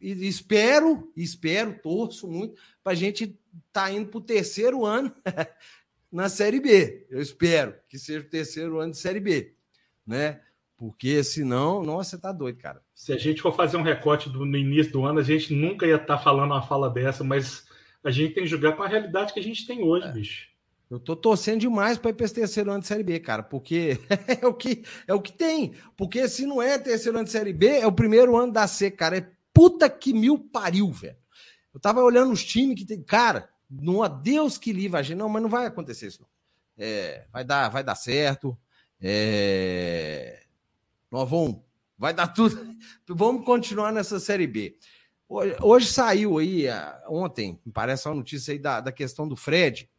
E 0.00 0.28
espero, 0.28 1.10
espero, 1.16 1.78
torço 1.82 2.28
muito 2.28 2.60
para 2.82 2.92
a 2.92 2.96
gente 2.96 3.24
estar 3.24 3.38
tá 3.72 3.90
indo 3.90 4.08
para 4.08 4.18
o 4.18 4.22
terceiro 4.22 4.84
ano 4.84 5.12
na 6.12 6.28
Série 6.28 6.60
B. 6.60 7.06
Eu 7.10 7.20
espero 7.20 7.74
que 7.88 7.98
seja 7.98 8.20
o 8.20 8.30
terceiro 8.30 8.78
ano 8.78 8.92
de 8.92 8.98
Série 8.98 9.20
B, 9.20 9.54
né? 10.06 10.40
Porque 10.76 11.24
senão, 11.24 11.82
nossa, 11.82 12.10
você 12.10 12.18
tá 12.18 12.32
doido, 12.32 12.58
cara. 12.58 12.80
Se 12.94 13.12
a 13.12 13.18
gente 13.18 13.42
for 13.42 13.54
fazer 13.54 13.76
um 13.76 13.82
recorte 13.82 14.30
do, 14.30 14.46
no 14.46 14.56
início 14.56 14.92
do 14.92 15.04
ano, 15.04 15.18
a 15.18 15.24
gente 15.24 15.52
nunca 15.52 15.86
ia 15.86 15.96
estar 15.96 16.16
tá 16.16 16.18
falando 16.18 16.52
uma 16.52 16.62
fala 16.62 16.88
dessa, 16.88 17.24
mas 17.24 17.66
a 18.02 18.10
gente 18.10 18.34
tem 18.34 18.44
que 18.44 18.48
jogar 18.48 18.72
com 18.72 18.82
a 18.82 18.88
realidade 18.88 19.34
que 19.34 19.40
a 19.40 19.42
gente 19.42 19.66
tem 19.66 19.82
hoje, 19.82 20.06
é. 20.06 20.12
bicho. 20.12 20.48
Eu 20.90 20.98
tô 20.98 21.14
torcendo 21.14 21.60
demais 21.60 21.98
para 21.98 22.10
ir 22.10 22.14
para 22.14 22.24
esse 22.24 22.34
terceiro 22.34 22.70
ano 22.70 22.80
de 22.80 22.86
Série 22.86 23.02
B, 23.02 23.20
cara, 23.20 23.42
porque 23.42 23.98
é 24.40 24.46
o 24.46 24.54
que 24.54 24.84
é 25.06 25.12
o 25.12 25.20
que 25.20 25.32
tem. 25.32 25.74
Porque 25.96 26.26
se 26.28 26.46
não 26.46 26.62
é 26.62 26.78
terceiro 26.78 27.18
ano 27.18 27.26
de 27.26 27.30
Série 27.30 27.52
B, 27.52 27.66
é 27.66 27.86
o 27.86 27.92
primeiro 27.92 28.36
ano 28.36 28.52
da 28.52 28.66
C, 28.66 28.90
cara. 28.90 29.18
É 29.18 29.30
puta 29.52 29.90
que 29.90 30.14
mil 30.14 30.38
pariu, 30.38 30.90
velho. 30.90 31.16
Eu 31.74 31.80
tava 31.80 32.02
olhando 32.02 32.32
os 32.32 32.42
times 32.42 32.78
que 32.78 32.86
tem. 32.86 33.02
Cara, 33.02 33.50
não 33.68 34.02
há 34.02 34.08
Deus 34.08 34.56
que 34.56 34.72
livre 34.72 34.98
a 34.98 35.02
gente. 35.02 35.18
Não, 35.18 35.28
mas 35.28 35.42
não 35.42 35.50
vai 35.50 35.66
acontecer 35.66 36.06
isso, 36.06 36.22
não. 36.22 36.28
É, 36.78 37.26
vai, 37.30 37.44
dar, 37.44 37.68
vai 37.68 37.84
dar 37.84 37.94
certo. 37.94 38.56
É... 39.00 40.42
Nós 41.10 41.28
vamos. 41.28 41.60
Vai 41.98 42.14
dar 42.14 42.28
tudo. 42.28 42.56
vamos 43.06 43.44
continuar 43.44 43.92
nessa 43.92 44.18
Série 44.18 44.46
B. 44.46 44.78
Hoje, 45.28 45.56
hoje 45.60 45.86
saiu 45.92 46.38
aí, 46.38 46.64
ontem, 47.06 47.60
parece 47.74 48.08
uma 48.08 48.14
notícia 48.14 48.52
aí 48.52 48.58
da, 48.58 48.80
da 48.80 48.90
questão 48.90 49.28
do 49.28 49.36
Fred. 49.36 49.90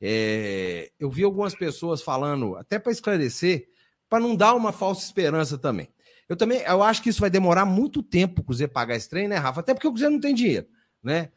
É, 0.00 0.90
eu 0.98 1.10
vi 1.10 1.24
algumas 1.24 1.54
pessoas 1.54 2.02
falando, 2.02 2.56
até 2.56 2.78
para 2.78 2.92
esclarecer, 2.92 3.68
para 4.08 4.20
não 4.20 4.36
dar 4.36 4.54
uma 4.54 4.72
falsa 4.72 5.04
esperança 5.04 5.58
também. 5.58 5.88
Eu 6.28 6.36
também, 6.36 6.60
eu 6.60 6.82
acho 6.82 7.02
que 7.02 7.08
isso 7.08 7.20
vai 7.20 7.30
demorar 7.30 7.64
muito 7.64 8.02
tempo 8.02 8.40
o 8.40 8.44
Cruzeiro 8.44 8.72
pagar 8.72 8.96
esse 8.96 9.08
trem, 9.08 9.26
né, 9.26 9.36
Rafa? 9.36 9.60
Até 9.60 9.74
porque 9.74 9.86
o 9.86 9.90
Cruzeiro 9.90 10.12
não 10.12 10.20
tem 10.20 10.34
dinheiro, 10.34 10.66
né? 11.02 11.30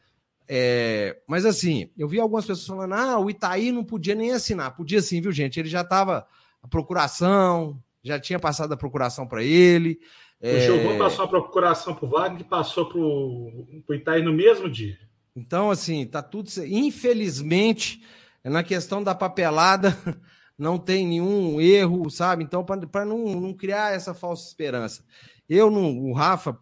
É, 0.48 1.18
mas 1.26 1.46
assim, 1.46 1.90
eu 1.96 2.06
vi 2.06 2.20
algumas 2.20 2.44
pessoas 2.44 2.66
falando: 2.66 2.92
ah, 2.92 3.18
o 3.18 3.30
Itaí 3.30 3.72
não 3.72 3.84
podia 3.84 4.14
nem 4.14 4.32
assinar. 4.32 4.76
Podia 4.76 5.00
sim, 5.00 5.20
viu, 5.20 5.32
gente? 5.32 5.58
Ele 5.58 5.68
já 5.68 5.80
estava 5.80 6.26
a 6.62 6.68
procuração, 6.68 7.82
já 8.02 8.20
tinha 8.20 8.38
passado 8.38 8.72
a 8.72 8.76
procuração 8.76 9.26
para 9.26 9.42
ele. 9.42 9.98
O 10.42 10.46
é... 10.46 10.98
Passou 10.98 11.24
a 11.24 11.28
procuração 11.28 11.94
para 11.94 12.04
o 12.04 12.08
Wagner 12.10 12.40
e 12.40 12.44
passou 12.44 12.86
para 12.86 12.98
o 12.98 13.94
Itaí 13.94 14.22
no 14.22 14.32
mesmo 14.32 14.68
dia. 14.68 14.98
Então, 15.34 15.70
assim, 15.70 16.04
tá 16.04 16.20
tudo. 16.20 16.50
Infelizmente, 16.66 18.02
na 18.50 18.62
questão 18.62 19.02
da 19.02 19.14
papelada, 19.14 19.96
não 20.58 20.78
tem 20.78 21.06
nenhum 21.06 21.60
erro, 21.60 22.10
sabe? 22.10 22.44
Então, 22.44 22.64
para 22.64 23.04
não, 23.04 23.40
não 23.40 23.54
criar 23.54 23.94
essa 23.94 24.14
falsa 24.14 24.46
esperança. 24.46 25.04
Eu 25.48 25.70
não, 25.70 25.98
o 25.98 26.12
Rafa, 26.12 26.58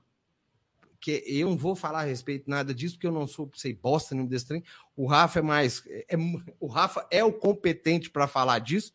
que 1.00 1.22
eu 1.26 1.48
não 1.48 1.56
vou 1.56 1.74
falar 1.74 2.00
a 2.00 2.04
respeito 2.04 2.48
nada 2.48 2.74
disso, 2.74 2.94
porque 2.94 3.06
eu 3.06 3.12
não 3.12 3.26
sou, 3.26 3.50
sei 3.54 3.72
bosta 3.72 4.14
nenhum 4.14 4.26
desse 4.26 4.46
trem. 4.46 4.64
O 4.96 5.06
Rafa 5.06 5.38
é 5.38 5.42
mais. 5.42 5.82
É, 5.88 6.16
o 6.58 6.66
Rafa 6.66 7.06
é 7.10 7.24
o 7.24 7.32
competente 7.32 8.10
para 8.10 8.26
falar 8.26 8.58
disso. 8.58 8.92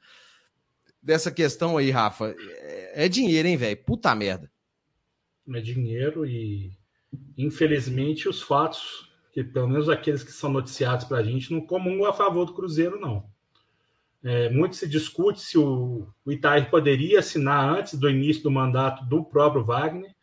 Dessa 1.01 1.31
questão 1.31 1.77
aí, 1.77 1.91
Rafa. 1.91 2.35
É, 2.37 3.05
é 3.05 3.09
dinheiro, 3.09 3.47
hein, 3.47 3.57
velho? 3.57 3.77
Puta 3.77 4.13
merda. 4.13 4.51
É 5.53 5.61
dinheiro 5.61 6.25
e, 6.25 6.71
infelizmente, 7.37 8.27
os 8.27 8.41
fatos 8.41 9.09
que 9.35 9.43
pelo 9.43 9.67
menos 9.67 9.89
aqueles 9.89 10.23
que 10.23 10.31
são 10.31 10.49
noticiados 10.49 11.03
para 11.03 11.17
a 11.17 11.23
gente 11.23 11.51
não 11.51 11.59
comungam 11.59 12.05
a 12.05 12.13
favor 12.13 12.45
do 12.45 12.53
Cruzeiro, 12.53 12.97
não. 12.97 13.29
É, 14.23 14.49
muito 14.49 14.77
se 14.77 14.87
discute 14.87 15.41
se 15.41 15.57
o, 15.57 16.07
o 16.23 16.31
Itair 16.31 16.69
poderia 16.69 17.19
assinar 17.19 17.77
antes 17.77 17.99
do 17.99 18.09
início 18.09 18.41
do 18.43 18.49
mandato 18.49 19.03
do 19.03 19.25
próprio 19.25 19.65
Wagner, 19.65 20.15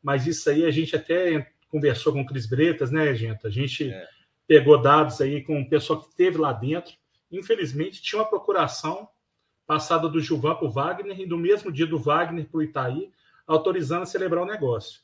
mas 0.00 0.24
isso 0.24 0.48
aí 0.48 0.64
a 0.64 0.70
gente 0.70 0.94
até 0.94 1.52
conversou 1.68 2.12
com 2.12 2.20
o 2.20 2.24
Cris 2.24 2.46
Bretas, 2.46 2.92
né, 2.92 3.12
gente? 3.12 3.44
A 3.44 3.50
gente 3.50 3.90
é. 3.90 4.06
pegou 4.46 4.80
dados 4.80 5.20
aí 5.20 5.42
com 5.42 5.60
o 5.60 5.68
pessoal 5.68 6.00
que 6.00 6.06
esteve 6.06 6.38
lá 6.38 6.52
dentro. 6.52 6.94
Infelizmente, 7.28 8.00
tinha 8.00 8.22
uma 8.22 8.30
procuração 8.30 9.08
passada 9.66 10.08
do 10.08 10.20
Gilvan 10.20 10.54
para 10.54 10.68
o 10.68 10.70
Wagner 10.70 11.18
e 11.20 11.26
do 11.26 11.36
mesmo 11.36 11.72
dia 11.72 11.88
do 11.88 11.98
Wagner 11.98 12.48
para 12.48 12.58
o 12.58 12.62
Itaí, 12.62 13.10
autorizando 13.48 14.04
a 14.04 14.06
celebrar 14.06 14.44
o 14.44 14.46
negócio. 14.46 15.00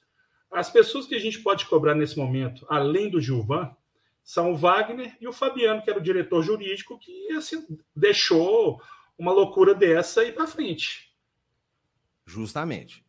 As 0.51 0.71
pessoas 0.71 1.07
que 1.07 1.15
a 1.15 1.19
gente 1.19 1.41
pode 1.41 1.67
cobrar 1.67 1.95
nesse 1.95 2.17
momento, 2.17 2.67
além 2.69 3.11
do 3.11 3.21
Gilvan, 3.21 3.75
são 4.23 4.53
o 4.53 4.57
Wagner 4.57 5.17
e 5.21 5.29
o 5.29 5.33
Fabiano, 5.33 5.83
que 5.83 5.91
era 5.91 5.99
o 5.99 6.03
diretor 6.03 6.43
jurídico, 6.43 6.99
que 6.99 7.31
assim, 7.33 7.65
deixou 7.95 8.81
uma 9.19 9.33
loucura 9.33 9.75
dessa 9.75 10.25
ir 10.25 10.35
para 10.35 10.47
frente. 10.47 11.13
Justamente. 12.27 13.07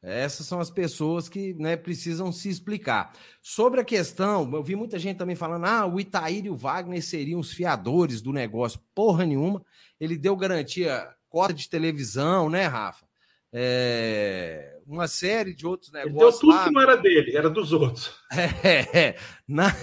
Essas 0.00 0.46
são 0.46 0.60
as 0.60 0.70
pessoas 0.70 1.28
que 1.28 1.54
né, 1.54 1.76
precisam 1.76 2.30
se 2.30 2.48
explicar. 2.48 3.12
Sobre 3.42 3.80
a 3.80 3.84
questão, 3.84 4.48
eu 4.52 4.62
vi 4.62 4.76
muita 4.76 4.98
gente 4.98 5.16
também 5.16 5.34
falando: 5.34 5.64
ah, 5.64 5.86
o 5.86 5.98
Itaíra 5.98 6.46
e 6.46 6.50
o 6.50 6.56
Wagner 6.56 7.02
seriam 7.02 7.40
os 7.40 7.52
fiadores 7.52 8.20
do 8.20 8.32
negócio. 8.32 8.80
Porra 8.94 9.26
nenhuma. 9.26 9.64
Ele 9.98 10.16
deu 10.16 10.36
garantia, 10.36 11.08
cota 11.28 11.52
de 11.52 11.68
televisão, 11.68 12.48
né, 12.48 12.66
Rafa? 12.66 13.07
É, 13.52 14.78
uma 14.86 15.06
série 15.06 15.54
de 15.54 15.66
outros 15.66 15.90
negócios. 15.92 16.16
Ele 16.16 16.30
deu 16.30 16.40
tudo 16.40 16.52
lá. 16.52 16.64
que 16.64 16.70
não 16.70 16.80
era 16.80 16.96
dele, 16.96 17.36
era 17.36 17.48
dos 17.48 17.72
outros. 17.72 18.14
É, 18.32 18.98
é, 18.98 19.16
na, 19.46 19.74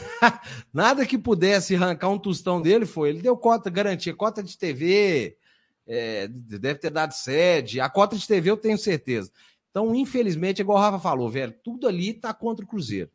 nada 0.73 1.05
que 1.05 1.17
pudesse 1.17 1.75
arrancar 1.75 2.09
um 2.09 2.19
tostão 2.19 2.61
dele 2.61 2.85
foi. 2.85 3.09
Ele 3.09 3.21
deu 3.21 3.35
cota, 3.37 3.69
garantia, 3.69 4.13
cota 4.13 4.43
de 4.43 4.57
TV, 4.57 5.37
é, 5.87 6.27
deve 6.27 6.79
ter 6.79 6.89
dado 6.89 7.11
sede. 7.11 7.79
A 7.79 7.89
cota 7.89 8.15
de 8.15 8.27
TV 8.27 8.49
eu 8.49 8.57
tenho 8.57 8.77
certeza. 8.77 9.31
Então, 9.69 9.93
infelizmente, 9.93 10.61
igual 10.61 10.77
o 10.77 10.81
Rafa 10.81 10.99
falou, 10.99 11.29
velho, 11.29 11.53
tudo 11.63 11.87
ali 11.87 12.13
tá 12.13 12.33
contra 12.33 12.63
o 12.63 12.67
Cruzeiro. 12.67 13.09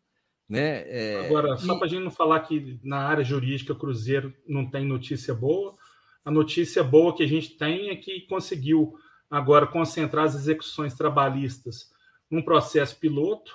Né? 0.48 0.82
É, 0.86 1.26
Agora, 1.26 1.56
só 1.56 1.74
e... 1.74 1.78
para 1.78 1.86
a 1.86 1.88
gente 1.88 2.02
não 2.02 2.10
falar 2.10 2.40
que 2.40 2.78
na 2.82 2.98
área 2.98 3.24
jurídica 3.24 3.72
o 3.72 3.76
Cruzeiro 3.76 4.34
não 4.46 4.68
tem 4.68 4.84
notícia 4.84 5.32
boa, 5.32 5.76
a 6.24 6.30
notícia 6.30 6.82
boa 6.82 7.16
que 7.16 7.22
a 7.22 7.26
gente 7.26 7.56
tem 7.56 7.88
é 7.88 7.96
que 7.96 8.22
conseguiu 8.22 8.94
agora 9.30 9.66
concentrar 9.66 10.24
as 10.24 10.34
execuções 10.34 10.94
trabalhistas 10.94 11.92
num 12.30 12.42
processo 12.42 12.98
piloto. 12.98 13.52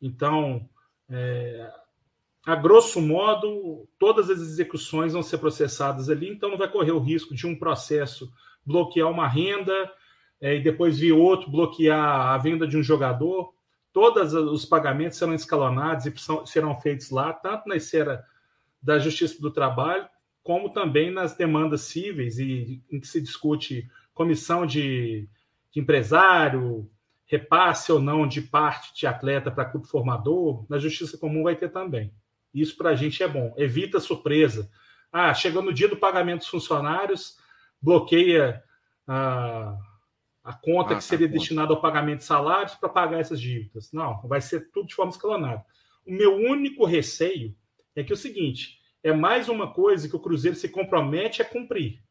Então, 0.00 0.68
é, 1.08 1.70
a 2.46 2.54
grosso 2.54 3.00
modo, 3.00 3.86
todas 3.98 4.30
as 4.30 4.40
execuções 4.40 5.12
vão 5.12 5.22
ser 5.22 5.38
processadas 5.38 6.08
ali, 6.08 6.28
então 6.30 6.50
não 6.50 6.58
vai 6.58 6.70
correr 6.70 6.92
o 6.92 6.98
risco 6.98 7.34
de 7.34 7.46
um 7.46 7.54
processo 7.54 8.32
bloquear 8.64 9.10
uma 9.10 9.28
renda 9.28 9.92
é, 10.40 10.56
e 10.56 10.62
depois 10.62 10.98
vir 10.98 11.12
outro 11.12 11.50
bloquear 11.50 12.32
a 12.32 12.38
venda 12.38 12.66
de 12.66 12.76
um 12.76 12.82
jogador. 12.82 13.52
Todos 13.92 14.32
os 14.32 14.64
pagamentos 14.64 15.18
serão 15.18 15.34
escalonados 15.34 16.06
e 16.06 16.14
serão 16.46 16.80
feitos 16.80 17.10
lá, 17.10 17.32
tanto 17.32 17.68
na 17.68 17.76
esfera 17.76 18.24
da 18.82 18.98
Justiça 18.98 19.40
do 19.40 19.50
Trabalho, 19.50 20.08
como 20.42 20.70
também 20.70 21.10
nas 21.10 21.36
demandas 21.36 21.82
cíveis, 21.82 22.38
e 22.38 22.82
em 22.90 23.00
que 23.00 23.06
se 23.06 23.20
discute 23.20 23.90
comissão 24.14 24.66
de, 24.66 25.28
de 25.70 25.80
empresário, 25.80 26.90
repasse 27.26 27.92
ou 27.92 28.00
não 28.00 28.26
de 28.26 28.42
parte 28.42 28.92
de 28.94 29.06
atleta 29.06 29.50
para 29.50 29.64
clube 29.64 29.86
formador, 29.86 30.66
na 30.68 30.78
justiça 30.78 31.16
comum 31.16 31.44
vai 31.44 31.54
ter 31.54 31.70
também. 31.70 32.12
Isso 32.52 32.76
para 32.76 32.90
a 32.90 32.94
gente 32.96 33.22
é 33.22 33.28
bom, 33.28 33.54
evita 33.56 34.00
surpresa. 34.00 34.68
Ah, 35.12 35.32
chegou 35.32 35.62
no 35.62 35.72
dia 35.72 35.88
do 35.88 35.96
pagamento 35.96 36.40
dos 36.40 36.48
funcionários, 36.48 37.36
bloqueia 37.80 38.62
a, 39.06 39.76
a 40.42 40.52
conta 40.52 40.94
ah, 40.94 40.96
que 40.96 41.04
seria 41.04 41.28
destinada 41.28 41.72
ao 41.72 41.80
pagamento 41.80 42.18
de 42.18 42.24
salários 42.24 42.74
para 42.74 42.88
pagar 42.88 43.20
essas 43.20 43.40
dívidas. 43.40 43.92
Não, 43.92 44.20
vai 44.22 44.40
ser 44.40 44.70
tudo 44.72 44.88
de 44.88 44.94
forma 44.94 45.12
escalonada. 45.12 45.64
O 46.04 46.12
meu 46.12 46.34
único 46.34 46.84
receio 46.84 47.54
é 47.94 48.02
que 48.02 48.12
é 48.12 48.14
o 48.14 48.18
seguinte: 48.18 48.80
é 49.02 49.12
mais 49.12 49.48
uma 49.48 49.72
coisa 49.72 50.08
que 50.08 50.16
o 50.16 50.20
Cruzeiro 50.20 50.56
se 50.56 50.68
compromete 50.68 51.42
a 51.42 51.44
cumprir. 51.44 52.02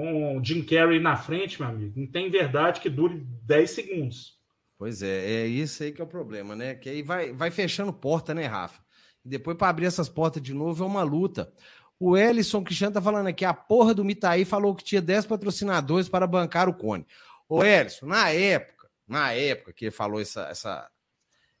Com 0.00 0.38
o 0.38 0.42
Jim 0.42 0.62
Carrey 0.62 0.98
na 0.98 1.14
frente, 1.14 1.60
meu 1.60 1.68
amigo, 1.68 1.92
não 1.94 2.06
tem 2.06 2.30
verdade 2.30 2.80
que 2.80 2.88
dure 2.88 3.22
10 3.42 3.70
segundos. 3.70 4.40
Pois 4.78 5.02
é, 5.02 5.42
é 5.42 5.46
isso 5.46 5.82
aí 5.82 5.92
que 5.92 6.00
é 6.00 6.04
o 6.04 6.06
problema, 6.06 6.56
né? 6.56 6.74
Que 6.74 6.88
aí 6.88 7.02
vai, 7.02 7.34
vai 7.34 7.50
fechando 7.50 7.92
porta, 7.92 8.32
né, 8.32 8.46
Rafa? 8.46 8.80
E 9.22 9.28
depois, 9.28 9.58
para 9.58 9.68
abrir 9.68 9.84
essas 9.84 10.08
portas 10.08 10.42
de 10.42 10.54
novo, 10.54 10.82
é 10.82 10.86
uma 10.86 11.02
luta. 11.02 11.52
O 11.98 12.16
Ellison 12.16 12.64
Cristiano 12.64 12.94
tá 12.94 13.02
falando 13.02 13.26
aqui, 13.26 13.44
a 13.44 13.52
porra 13.52 13.92
do 13.92 14.02
Mitaí 14.02 14.46
falou 14.46 14.74
que 14.74 14.82
tinha 14.82 15.02
10 15.02 15.26
patrocinadores 15.26 16.08
para 16.08 16.26
bancar 16.26 16.66
o 16.66 16.72
Cone. 16.72 17.06
O 17.46 17.62
Ellison, 17.62 18.06
na 18.06 18.30
época, 18.30 18.88
na 19.06 19.34
época 19.34 19.74
que 19.74 19.84
ele 19.84 19.92
falou 19.92 20.18
essa, 20.18 20.48
essa, 20.48 20.90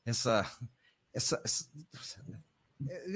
essa, 0.02 0.50
essa, 1.12 1.42
essa 1.44 2.39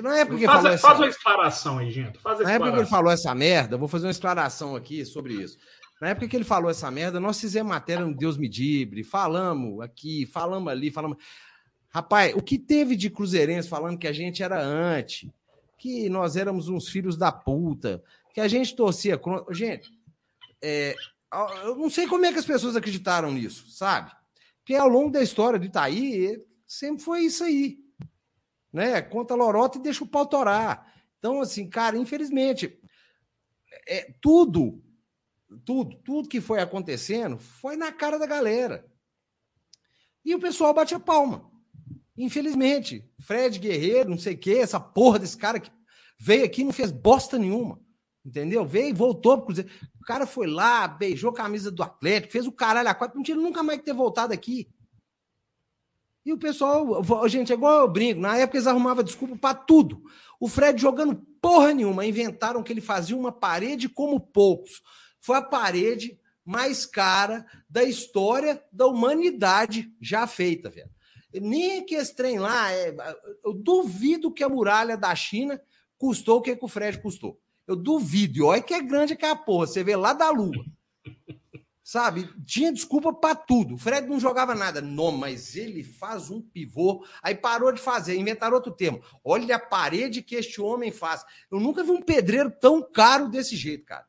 na 0.03 0.19
época 0.19 0.39
que 0.39 0.47
faz, 0.47 0.61
falou 0.61 0.73
essa... 0.73 0.87
faz 0.87 0.99
uma 1.01 1.09
declaração 1.09 1.79
aí, 1.79 1.91
gente. 1.91 2.19
Faz 2.19 2.41
na 2.41 2.53
época 2.53 2.73
que 2.73 2.79
ele 2.79 2.87
falou 2.87 3.11
essa 3.11 3.35
merda, 3.35 3.77
vou 3.77 3.89
fazer 3.89 4.07
uma 4.07 4.13
declaração 4.13 4.77
aqui 4.77 5.05
sobre 5.05 5.35
isso. 5.35 5.59
Na 6.01 6.11
época 6.11 6.29
que 6.29 6.37
ele 6.37 6.45
falou 6.45 6.71
essa 6.71 6.91
merda, 6.91 7.19
nós 7.19 7.41
fizemos 7.41 7.71
matéria 7.71 8.05
no 8.05 8.15
Deus 8.15 8.37
me 8.37 8.49
dibre, 8.49 9.03
falamos 9.03 9.81
aqui, 9.81 10.27
falamos 10.27 10.71
ali, 10.71 10.91
falamos. 10.91 11.17
Rapaz, 11.89 12.35
o 12.35 12.43
que 12.43 12.59
teve 12.59 12.97
de 12.97 13.09
cruzeirense 13.09 13.69
falando 13.69 13.99
que 13.99 14.07
a 14.07 14.13
gente 14.13 14.43
era 14.43 14.61
anti, 14.61 15.33
que 15.79 16.09
nós 16.09 16.37
éramos 16.37 16.69
uns 16.69 16.89
filhos 16.89 17.17
da 17.17 17.31
puta, 17.31 18.03
que 18.35 18.41
a 18.41 18.49
gente 18.49 18.75
torcia 18.75 19.17
contra. 19.17 19.55
Gente, 19.55 19.91
é, 20.61 20.95
eu 21.63 21.77
não 21.77 21.89
sei 21.89 22.07
como 22.07 22.27
é 22.27 22.33
que 22.33 22.39
as 22.39 22.45
pessoas 22.45 22.77
acreditaram 22.77 23.33
nisso, 23.33 23.71
sabe? 23.71 24.11
Porque 24.59 24.75
ao 24.75 24.89
longo 24.89 25.11
da 25.11 25.23
história 25.23 25.59
do 25.59 25.67
Itaí, 25.67 26.43
sempre 26.67 27.05
foi 27.05 27.21
isso 27.21 27.45
aí. 27.45 27.84
Né? 28.75 29.01
Conta 29.01 29.37
lorota 29.37 29.79
e 29.79 29.83
deixa 29.83 30.03
o 30.03 30.09
pau 30.09 30.27
torar. 30.27 30.93
Então, 31.21 31.41
assim, 31.41 31.71
cara, 31.71 31.97
infelizmente, 31.97 32.77
é, 33.87 34.13
tudo, 34.21 34.83
tudo, 35.65 35.95
tudo 36.03 36.29
que 36.29 36.41
foi 36.41 36.61
acontecendo 36.61 37.39
foi 37.39 37.77
na 37.77 37.93
cara 37.93 38.19
da 38.19 38.27
galera. 38.27 38.85
E 40.25 40.35
o 40.35 40.41
pessoal 40.41 40.75
bate 40.75 40.93
a 40.93 40.99
palma. 40.99 41.49
Infelizmente, 42.19 43.09
Fred 43.21 43.61
Guerreiro, 43.61 44.11
não 44.11 44.19
sei 44.19 44.35
o 44.35 44.39
quê, 44.39 44.55
essa 44.55 44.81
porra 44.81 45.21
desse 45.21 45.37
cara 45.37 45.61
que 45.61 45.71
veio 46.19 46.45
aqui 46.45 46.63
e 46.63 46.65
não 46.65 46.73
fez 46.73 46.91
bosta 46.91 47.39
nenhuma. 47.39 47.81
Entendeu? 48.27 48.67
Veio 48.67 48.89
e 48.89 48.93
voltou 48.93 49.37
pro 49.37 49.47
Cruzeiro. 49.47 49.71
O 50.01 50.05
cara 50.05 50.27
foi 50.27 50.49
lá, 50.49 50.89
beijou 50.89 51.31
a 51.31 51.35
camisa 51.35 51.71
do 51.71 51.83
Atlético, 51.83 52.33
fez 52.33 52.45
o 52.45 52.53
caralho 52.53 52.89
a 52.89 52.95
quatro. 52.95 53.17
Não 53.17 53.23
tinha 53.23 53.37
nunca 53.37 53.63
mais 53.63 53.79
que 53.79 53.85
ter 53.85 53.95
voltado 53.95 54.33
aqui. 54.33 54.69
E 56.25 56.33
o 56.33 56.39
pessoal, 56.39 57.03
gente, 57.29 57.53
é 57.53 57.55
igual 57.55 57.81
eu 57.81 57.89
brinco. 57.89 58.21
Na 58.21 58.37
época 58.37 58.57
eles 58.57 58.67
arrumavam 58.67 59.05
desculpa 59.05 59.37
para 59.37 59.55
tudo. 59.55 60.03
O 60.41 60.49
Fred 60.49 60.81
jogando 60.81 61.15
porra 61.41 61.75
nenhuma. 61.75 62.07
Inventaram 62.07 62.63
que 62.63 62.73
ele 62.73 62.81
fazia 62.81 63.17
uma 63.17 63.31
parede 63.31 63.89
como 63.89 64.19
poucos. 64.19 64.81
Foi 65.21 65.37
a 65.37 65.43
parede 65.43 66.19
mais 66.45 66.87
cara 66.87 67.47
da 67.69 67.85
história 67.85 68.63
da 68.73 68.87
humanidade 68.87 69.91
já 70.01 70.27
feita, 70.27 70.71
velho. 70.71 70.91
Nem 71.35 71.85
que 71.85 71.95
esse 71.95 72.15
trem 72.15 72.39
lá, 72.39 72.73
é, 72.73 72.95
eu 73.45 73.53
duvido 73.53 74.33
que 74.33 74.45
a 74.45 74.49
muralha 74.49 74.97
da 74.97 75.15
China 75.15 75.61
custou 75.99 76.39
o 76.39 76.43
que, 76.43 76.55
que 76.55 76.65
o 76.65 76.69
Fred 76.69 77.01
custou. 77.01 77.41
Eu 77.67 77.77
duvido. 77.77 78.39
E 78.39 78.43
olha 78.43 78.63
que 78.63 78.75
é 78.75 78.81
grande 78.81 79.17
que 79.17 79.27
é 79.27 79.35
porra. 79.35 79.67
Você 79.67 79.83
vê 79.83 79.97
lá 79.97 80.13
da 80.13 80.31
Lua. 80.31 80.65
Sabe? 81.85 82.31
Tinha 82.47 82.73
desculpa 82.73 83.13
para 83.13 83.35
tudo. 83.35 83.75
O 83.75 83.79
Fred 83.79 84.09
não 84.09 84.19
jogava 84.19 84.55
nada. 84.55 84.81
Não, 84.81 85.13
mas 85.13 85.55
ele 85.55 85.85
faz 85.85 86.31
um 86.31 86.41
pivô. 86.41 87.05
Aí 87.23 87.35
parou 87.35 87.71
de 87.71 87.81
fazer, 87.81 88.17
inventaram 88.17 88.55
outro 88.55 88.73
termo. 88.73 89.03
Olha 89.23 89.57
a 89.57 89.59
parede 89.59 90.23
que 90.23 90.35
este 90.35 90.63
homem 90.63 90.91
faz. 90.91 91.23
Eu 91.51 91.61
nunca 91.61 91.85
vi 91.85 91.91
um 91.91 92.01
pedreiro 92.01 92.51
tão 92.51 92.83
caro 92.83 93.29
desse 93.29 93.55
jeito, 93.55 93.85
cara. 93.85 94.07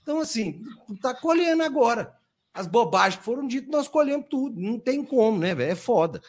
Então, 0.00 0.20
assim, 0.20 0.64
tá 1.02 1.14
colhendo 1.14 1.62
agora 1.62 2.16
as 2.54 2.66
bobagens 2.66 3.18
que 3.18 3.24
foram 3.24 3.46
ditas, 3.46 3.68
nós 3.68 3.86
colhemos 3.86 4.26
tudo. 4.30 4.58
Não 4.58 4.78
tem 4.78 5.04
como, 5.04 5.38
né, 5.38 5.54
velho? 5.54 5.72
É 5.72 5.74
foda, 5.74 6.22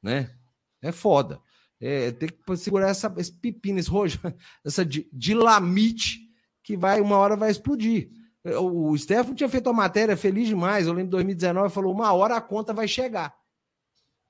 né? 0.00 0.32
É 0.80 0.92
foda. 0.92 1.40
É, 1.80 2.12
tem 2.12 2.28
que 2.28 2.56
segurar 2.56 2.90
essa, 2.90 3.12
esse 3.18 3.32
pepino, 3.32 3.80
esse 3.80 3.90
rojo, 3.90 4.20
essa 4.64 4.84
dilamite 4.84 6.20
que 6.62 6.76
vai, 6.76 7.00
uma 7.00 7.16
hora 7.16 7.34
vai 7.34 7.50
explodir. 7.50 8.08
O 8.44 8.96
Stefano 8.98 9.36
tinha 9.36 9.48
feito 9.48 9.68
uma 9.68 9.82
matéria 9.82 10.16
feliz 10.16 10.48
demais. 10.48 10.86
Eu 10.86 10.92
lembro 10.92 11.06
de 11.06 11.10
2019, 11.12 11.72
falou: 11.72 11.94
uma 11.94 12.12
hora 12.12 12.36
a 12.36 12.40
conta 12.40 12.72
vai 12.72 12.88
chegar. 12.88 13.34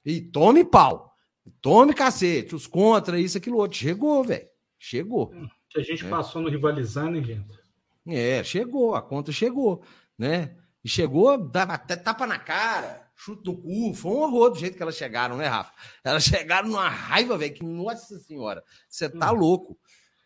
E 0.04 0.20
tome 0.20 0.64
pau. 0.64 1.12
Tome 1.60 1.94
cacete, 1.94 2.54
os 2.54 2.66
contra, 2.66 3.18
isso, 3.18 3.38
aquilo 3.38 3.58
outro. 3.58 3.78
Chegou, 3.78 4.22
velho. 4.22 4.46
Chegou. 4.78 5.32
Que 5.68 5.80
a 5.80 5.82
gente 5.82 6.04
é. 6.04 6.08
passou 6.08 6.42
no 6.42 6.48
rivalizando, 6.48 7.16
hein, 7.16 7.24
gente? 7.24 7.62
É, 8.06 8.42
chegou, 8.42 8.94
a 8.94 9.02
conta 9.02 9.32
chegou, 9.32 9.82
né? 10.18 10.56
E 10.84 10.88
chegou, 10.88 11.38
dava 11.38 11.74
até 11.74 11.94
tapa 11.94 12.26
na 12.26 12.38
cara, 12.38 13.08
chute 13.14 13.46
no 13.46 13.56
cu, 13.56 13.94
foi 13.94 14.10
um 14.10 14.22
horror 14.22 14.50
do 14.50 14.58
jeito 14.58 14.76
que 14.76 14.82
elas 14.82 14.96
chegaram, 14.96 15.36
né, 15.36 15.46
Rafa? 15.46 15.72
Elas 16.02 16.24
chegaram 16.24 16.68
numa 16.68 16.88
raiva, 16.88 17.38
velho, 17.38 17.54
que, 17.54 17.64
nossa 17.64 18.18
senhora, 18.18 18.62
você 18.88 19.08
tá 19.08 19.32
hum. 19.32 19.36
louco. 19.36 19.78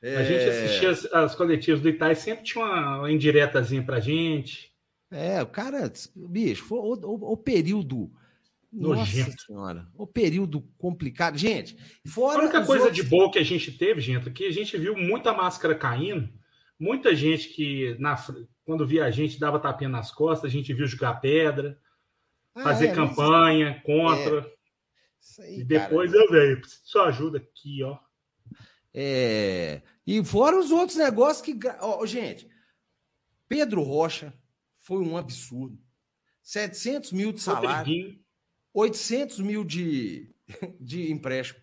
É... 0.02 0.16
A 0.16 0.24
gente 0.24 0.48
assistia 0.48 0.90
as, 0.90 1.04
as 1.12 1.34
coletivas 1.34 1.80
do 1.80 1.88
Itaí, 1.88 2.14
sempre 2.14 2.44
tinha 2.44 2.64
uma, 2.64 3.10
indiretazinha 3.10 3.82
pra 3.82 4.00
gente. 4.00 4.72
É, 5.10 5.42
o 5.42 5.46
cara, 5.46 5.90
bicho, 6.14 6.64
foi 6.64 6.78
o, 6.78 6.94
o, 6.94 7.32
o 7.32 7.36
período. 7.36 8.10
Nojento. 8.72 9.30
Nossa 9.30 9.46
senhora, 9.46 9.88
o 9.96 10.06
período 10.06 10.60
complicado. 10.76 11.38
Gente, 11.38 11.76
fora. 12.06 12.40
A 12.40 12.42
única 12.42 12.66
coisa 12.66 12.84
outros... 12.84 13.02
de 13.02 13.08
boa 13.08 13.30
que 13.30 13.38
a 13.38 13.44
gente 13.44 13.72
teve, 13.72 14.00
gente, 14.00 14.28
é 14.28 14.32
que 14.32 14.44
a 14.44 14.52
gente 14.52 14.76
viu 14.76 14.94
muita 14.94 15.32
máscara 15.32 15.74
caindo, 15.74 16.28
muita 16.78 17.14
gente 17.14 17.48
que 17.48 17.96
na, 17.98 18.16
quando 18.66 18.86
via 18.86 19.04
a 19.04 19.10
gente, 19.10 19.40
dava 19.40 19.60
tapinha 19.60 19.88
nas 19.88 20.10
costas, 20.10 20.50
a 20.50 20.52
gente 20.52 20.74
viu 20.74 20.86
jogar 20.86 21.20
pedra, 21.20 21.78
ah, 22.54 22.62
fazer 22.62 22.88
é, 22.88 22.94
campanha 22.94 23.70
mas... 23.70 23.82
contra. 23.82 24.40
É. 24.40 25.42
Aí, 25.42 25.60
e 25.60 25.64
depois 25.64 26.10
cara... 26.12 26.24
eu 26.24 26.30
veio, 26.30 26.60
preciso 26.60 26.82
de 26.82 26.90
sua 26.90 27.06
ajuda 27.06 27.38
aqui, 27.38 27.82
ó. 27.82 27.98
É... 28.98 29.82
E 30.06 30.24
fora 30.24 30.58
os 30.58 30.70
outros 30.70 30.96
negócios 30.96 31.44
que. 31.44 31.54
Ó, 31.80 32.06
gente, 32.06 32.48
Pedro 33.46 33.82
Rocha 33.82 34.32
foi 34.78 35.02
um 35.02 35.18
absurdo. 35.18 35.78
700 36.42 37.12
mil 37.12 37.32
de 37.32 37.42
salário, 37.42 38.18
800 38.72 39.40
mil 39.40 39.64
de, 39.64 40.32
de 40.80 41.12
empréstimo. 41.12 41.60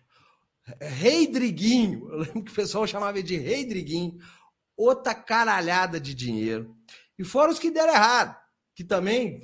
Rei 0.80 1.26
Driguinho, 1.26 2.08
eu 2.10 2.18
lembro 2.18 2.44
que 2.44 2.52
o 2.52 2.54
pessoal 2.54 2.86
chamava 2.86 3.22
de 3.22 3.36
Rei 3.36 3.64
Driguinho, 3.64 4.18
outra 4.76 5.14
caralhada 5.14 5.98
de 5.98 6.14
dinheiro. 6.14 6.76
E 7.18 7.24
fora 7.24 7.50
os 7.50 7.58
que 7.58 7.70
deram 7.70 7.94
errado, 7.94 8.36
que 8.74 8.84
também, 8.84 9.40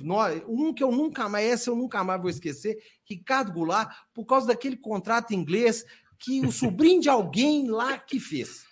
um 0.47 0.73
que 0.73 0.83
eu 0.83 0.93
nunca 0.93 1.29
mais, 1.29 1.47
esse 1.47 1.69
eu 1.69 1.77
nunca 1.77 2.05
mais 2.05 2.21
vou 2.21 2.31
esquecer, 2.31 2.79
Ricardo 3.05 3.53
Goulart, 3.53 3.95
por 4.13 4.25
causa 4.27 4.47
daquele 4.47 4.77
contrato 4.77 5.35
inglês 5.35 5.85
que 6.21 6.45
o 6.45 6.53
sobrinho 6.53 7.01
de 7.01 7.09
alguém 7.09 7.69
lá 7.69 7.99
que 7.99 8.21
fez. 8.21 8.65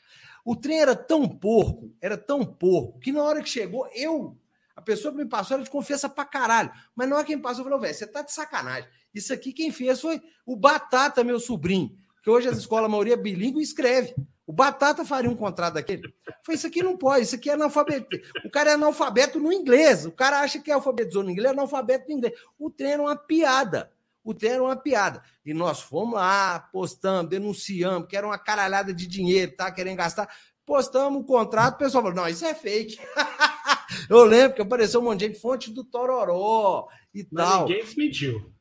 O 0.44 0.54
trem 0.54 0.80
era 0.80 0.94
tão 0.94 1.26
porco, 1.26 1.92
era 2.00 2.16
tão 2.16 2.44
porco, 2.44 3.00
que 3.00 3.10
na 3.10 3.22
hora 3.22 3.42
que 3.42 3.48
chegou, 3.48 3.88
eu, 3.94 4.36
a 4.76 4.82
pessoa 4.82 5.12
que 5.12 5.18
me 5.18 5.26
passou 5.26 5.56
era 5.56 5.64
de 5.64 5.70
confiança 5.70 6.08
pra 6.08 6.24
caralho. 6.24 6.70
Mas 6.94 7.08
na 7.08 7.16
hora 7.16 7.24
que 7.24 7.34
me 7.34 7.42
passou, 7.42 7.64
eu 7.64 7.64
falei, 7.64 7.80
velho, 7.80 7.94
você 7.94 8.06
tá 8.06 8.22
de 8.22 8.32
sacanagem. 8.32 8.88
Isso 9.14 9.32
aqui 9.32 9.52
quem 9.52 9.72
fez 9.72 10.00
foi 10.00 10.22
o 10.46 10.54
Batata, 10.54 11.24
meu 11.24 11.40
sobrinho, 11.40 11.90
que 12.22 12.30
hoje 12.30 12.48
as 12.48 12.58
escolas, 12.58 12.84
a 12.84 12.88
maioria 12.88 13.14
é 13.14 13.16
bilíngue, 13.16 13.62
escreve. 13.62 14.14
O 14.46 14.52
Batata 14.52 15.04
faria 15.04 15.30
um 15.30 15.36
contrato 15.36 15.74
daquele. 15.74 16.02
Foi 16.42 16.54
isso 16.54 16.66
aqui 16.66 16.82
não 16.82 16.96
pode, 16.96 17.24
isso 17.24 17.34
aqui 17.34 17.50
é 17.50 17.54
analfabeto. 17.54 18.16
O 18.44 18.50
cara 18.50 18.70
é 18.70 18.74
analfabeto 18.74 19.38
no 19.38 19.52
inglês. 19.52 20.06
O 20.06 20.12
cara 20.12 20.40
acha 20.40 20.58
que 20.58 20.70
é 20.70 20.74
alfabetizou 20.74 21.22
no 21.22 21.30
inglês, 21.30 21.50
é 21.50 21.52
analfabeto 21.52 22.08
no 22.08 22.14
inglês. 22.14 22.34
O 22.58 22.70
trem 22.70 22.92
era 22.92 23.02
uma 23.02 23.16
piada. 23.16 23.90
O 24.28 24.34
trem 24.34 24.52
era 24.52 24.62
uma 24.62 24.76
piada. 24.76 25.22
E 25.42 25.54
nós 25.54 25.80
fomos 25.80 26.16
lá, 26.16 26.60
postamos, 26.70 27.30
denunciamos, 27.30 28.06
que 28.06 28.14
era 28.14 28.26
uma 28.26 28.36
caralhada 28.36 28.92
de 28.92 29.06
dinheiro, 29.06 29.56
tá 29.56 29.72
querendo 29.72 29.96
gastar. 29.96 30.28
Postamos 30.66 31.22
o 31.22 31.24
contrato, 31.24 31.76
o 31.76 31.78
pessoal 31.78 32.04
falou: 32.04 32.14
não, 32.14 32.28
isso 32.28 32.44
é 32.44 32.54
fake. 32.54 32.98
Eu 34.10 34.26
lembro 34.26 34.54
que 34.54 34.60
apareceu 34.60 35.00
um 35.00 35.04
monte 35.04 35.20
de 35.20 35.26
gente, 35.28 35.40
fonte 35.40 35.72
do 35.72 35.82
Tororó 35.82 36.88
e 37.14 37.26
Mas 37.32 37.48
tal. 37.48 37.66
Ninguém 37.66 37.86
se 37.86 37.96
mediu. 37.96 38.52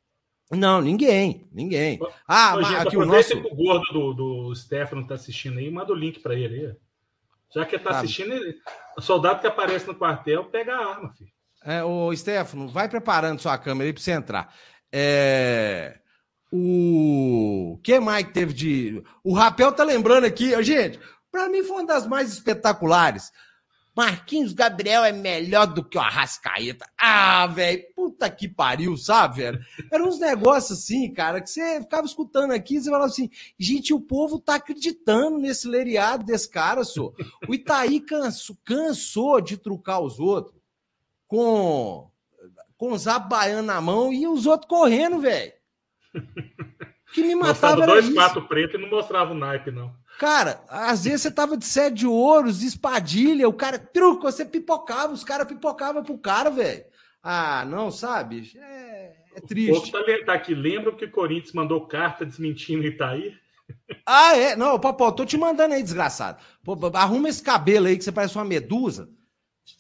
Não, 0.52 0.80
ninguém, 0.80 1.50
ninguém. 1.52 2.00
Ah, 2.26 2.56
Ô, 2.56 2.64
gente, 2.64 2.88
aqui 2.88 2.96
o 2.96 3.06
nosso... 3.06 3.42
que 3.42 3.46
o 3.46 3.54
gordo 3.54 3.92
do, 3.92 4.14
do 4.14 4.56
Stefano 4.56 5.06
tá 5.06 5.16
assistindo 5.16 5.60
aí, 5.60 5.70
manda 5.70 5.92
o 5.92 5.98
link 5.98 6.22
para 6.22 6.34
ele 6.34 6.66
aí. 6.66 6.76
Já 7.54 7.66
que 7.66 7.76
ele 7.76 7.84
tá, 7.84 7.90
tá 7.90 8.00
assistindo, 8.00 8.32
ele... 8.32 8.58
o 8.98 9.02
soldado 9.02 9.42
que 9.42 9.48
aparece 9.48 9.86
no 9.86 9.96
quartel 9.96 10.46
pega 10.46 10.74
a 10.74 10.92
arma, 10.92 11.14
filho. 11.14 11.30
É, 11.62 11.84
ô, 11.84 12.16
Stefano, 12.16 12.70
vai 12.70 12.88
preparando 12.88 13.42
sua 13.42 13.58
câmera 13.58 13.90
aí 13.90 13.94
para 13.94 14.02
você 14.02 14.12
entrar. 14.12 14.56
É... 14.92 16.00
O 16.52 17.78
que 17.84 18.00
mais 18.00 18.26
que 18.26 18.34
teve 18.34 18.54
de. 18.54 19.04
O 19.24 19.34
Rapel 19.34 19.72
tá 19.72 19.84
lembrando 19.84 20.24
aqui, 20.24 20.62
gente, 20.64 20.98
para 21.30 21.50
mim 21.50 21.62
foi 21.64 21.78
uma 21.78 21.86
das 21.86 22.08
mais 22.08 22.32
espetaculares. 22.32 23.32
Marquinhos 23.98 24.54
Gabriel 24.54 25.04
é 25.04 25.12
melhor 25.12 25.66
do 25.66 25.84
que 25.84 25.98
o 25.98 26.02
Arrascaeta. 26.02 26.88
Ah, 26.96 27.48
velho, 27.48 27.84
puta 27.96 28.30
que 28.30 28.48
pariu, 28.48 28.96
sabe, 28.96 29.38
velho? 29.38 29.60
Eram 29.92 30.08
uns 30.08 30.20
negócios 30.20 30.78
assim, 30.78 31.12
cara, 31.12 31.42
que 31.42 31.50
você 31.50 31.82
ficava 31.82 32.06
escutando 32.06 32.52
aqui 32.52 32.76
e 32.76 32.80
você 32.80 32.92
falava 32.92 33.10
assim, 33.10 33.28
gente, 33.58 33.96
o 33.96 34.00
povo 34.00 34.40
tá 34.40 34.56
acreditando 34.56 35.40
nesse 35.40 35.68
leriado 35.68 36.24
desse 36.24 36.48
cara, 36.48 36.84
só. 36.84 37.12
O 37.50 37.56
Itaí 37.56 38.00
cansou, 38.00 38.56
cansou 38.64 39.42
de 39.42 39.58
trucar 39.58 40.00
os 40.00 40.20
outros 40.20 40.62
com, 41.28 42.08
com 42.78 42.92
o 42.92 42.98
Zap 42.98 43.28
Baiano 43.28 43.66
na 43.66 43.82
mão 43.82 44.14
e 44.14 44.28
os 44.28 44.46
outros 44.46 44.70
correndo, 44.70 45.20
velho. 45.20 45.52
que 47.14 47.24
me 47.24 47.36
matava 47.36 47.78
Mostrava 47.78 48.02
dois 48.02 48.14
patos 48.14 48.48
pretos 48.48 48.76
e 48.76 48.82
não 48.82 48.90
mostrava 48.90 49.32
o 49.32 49.38
naipe, 49.38 49.72
não. 49.72 49.94
Cara, 50.20 50.64
às 50.68 51.04
vezes 51.04 51.22
você 51.22 51.32
tava 51.32 51.56
de 51.56 51.66
sede 51.66 51.98
de 51.98 52.08
ouros, 52.08 52.64
espadilha, 52.64 53.48
o 53.48 53.54
cara 53.54 53.78
truco, 53.78 54.24
você 54.24 54.44
pipocava, 54.44 55.14
os 55.14 55.24
caras 55.24 55.48
pipocavam 55.48 56.04
pro 56.04 56.18
cara, 56.18 56.50
velho. 56.50 56.86
Ah, 57.22 57.66
não, 57.66 57.92
sabe? 57.92 58.52
É, 58.58 59.16
é 59.36 59.42
triste. 59.42 59.90
O 59.90 59.92
tá, 59.92 60.00
tá 60.26 60.34
aqui, 60.34 60.56
lembra 60.56 60.92
que 60.96 61.06
o 61.06 61.12
Corinthians 61.12 61.54
mandou 61.54 61.86
carta 61.86 62.26
desmentindo 62.26 62.86
Itaí? 62.86 63.34
Ah, 64.06 64.34
é? 64.38 64.56
Não, 64.56 64.80
Popó, 64.80 65.12
tô 65.12 65.26
te 65.26 65.38
mandando 65.38 65.74
aí, 65.74 65.84
desgraçado. 65.84 66.42
Pô, 66.64 66.78
arruma 66.94 67.28
esse 67.28 67.44
cabelo 67.44 67.88
aí 67.88 67.98
que 67.98 68.04
você 68.06 68.14
parece 68.14 68.34
uma 68.36 68.46
medusa. 68.46 69.10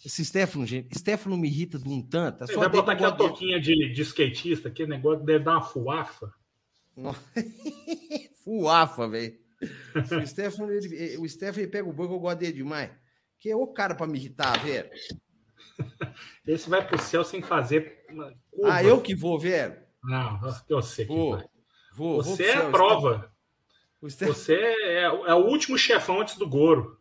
Esse 0.05 0.23
Stefano, 0.25 0.65
gente, 0.65 0.97
Stefano 0.97 1.37
me 1.37 1.47
irrita 1.47 1.79
de 1.79 1.87
um 1.87 2.01
tanto. 2.01 2.43
É 2.43 2.55
vai 2.55 2.69
botar 2.69 2.93
aqui 2.93 3.03
a 3.03 3.11
toquinha 3.11 3.59
de, 3.59 3.91
de 3.93 4.01
skatista, 4.01 4.69
que 4.69 4.85
negócio 4.85 5.23
deve 5.23 5.43
dar 5.43 5.53
uma 5.53 5.61
fuafa. 5.61 6.33
fuafa, 8.43 9.07
velho. 9.07 9.37
O 10.21 10.27
Stefano, 10.27 10.71
ele, 10.71 11.17
o 11.17 11.27
Stefano 11.27 11.67
pega 11.69 11.87
o 11.87 11.93
que 11.93 12.01
eu 12.01 12.19
gosto 12.19 12.39
dele 12.39 12.53
demais. 12.53 12.91
Que 13.39 13.49
é 13.49 13.55
o 13.55 13.67
cara 13.67 13.95
para 13.95 14.07
me 14.07 14.17
irritar, 14.17 14.63
velho. 14.63 14.89
Esse 16.45 16.69
vai 16.69 16.85
pro 16.85 16.99
céu 16.99 17.23
sem 17.23 17.41
fazer. 17.41 18.05
Curva. 18.07 18.73
Ah, 18.73 18.83
eu 18.83 19.01
que 19.01 19.15
vou, 19.15 19.39
velho? 19.39 19.77
Não, 20.03 20.39
eu 20.69 20.81
sei 20.81 21.05
que 21.05 21.13
vou. 21.13 21.31
vai. 21.37 21.45
Vou, 21.93 22.23
Você 22.23 22.43
vou 22.43 22.63
é 22.63 22.67
a 22.67 22.69
prova. 22.69 23.31
Você 24.01 24.53
é, 24.53 25.01
é, 25.03 25.33
o 25.33 25.47
último 25.47 25.77
chefão 25.77 26.21
antes 26.21 26.37
do 26.37 26.47
Goro. 26.47 26.96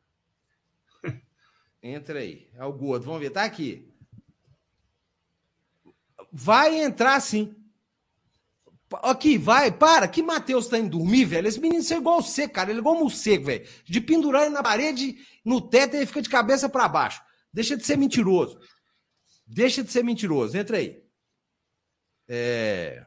Entra 1.87 2.19
aí. 2.19 2.49
É 2.55 2.65
o 2.65 2.73
Gordo. 2.73 3.05
Vamos 3.05 3.21
ver. 3.21 3.31
Tá 3.31 3.45
aqui. 3.45 3.89
Vai 6.33 6.81
entrar 6.81 7.21
sim. 7.21 7.55
Aqui, 9.03 9.37
vai, 9.39 9.71
para. 9.71 10.09
Que 10.09 10.23
Matheus 10.23 10.69
tá 10.69 10.79
indo 10.79 10.99
dormir, 10.99 11.25
velho? 11.25 11.47
Esse 11.47 11.61
menino 11.61 11.85
é 11.89 11.97
igual 11.97 12.23
você, 12.23 12.49
cara. 12.49 12.71
Ele 12.71 12.79
é 12.79 12.81
igual 12.81 12.99
morcego, 12.99 13.47
velho. 13.47 13.67
De 13.85 14.01
pendurar 14.01 14.43
ele 14.43 14.55
na 14.55 14.63
parede, 14.63 15.17
no 15.45 15.61
teto, 15.61 15.95
ele 15.95 16.07
fica 16.07 16.23
de 16.23 16.29
cabeça 16.29 16.69
para 16.69 16.89
baixo. 16.89 17.21
Deixa 17.53 17.77
de 17.77 17.85
ser 17.85 17.97
mentiroso. 17.97 18.59
Deixa 19.47 19.83
de 19.83 19.91
ser 19.91 20.05
mentiroso. 20.05 20.57
Entra 20.57 20.79
aí. 20.79 21.03
É... 22.29 23.07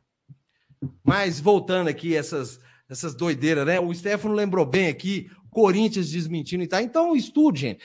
Mas 1.03 1.39
voltando 1.39 1.89
aqui, 1.89 2.15
essas, 2.15 2.59
essas 2.89 3.13
doideiras, 3.13 3.65
né? 3.65 3.79
O 3.79 3.93
Stefano 3.93 4.33
lembrou 4.33 4.65
bem 4.65 4.87
aqui, 4.87 5.29
Corinthians 5.49 6.11
desmentindo 6.11 6.63
e 6.63 6.67
tal. 6.67 6.81
Então, 6.81 7.15
estude, 7.15 7.61
gente. 7.61 7.83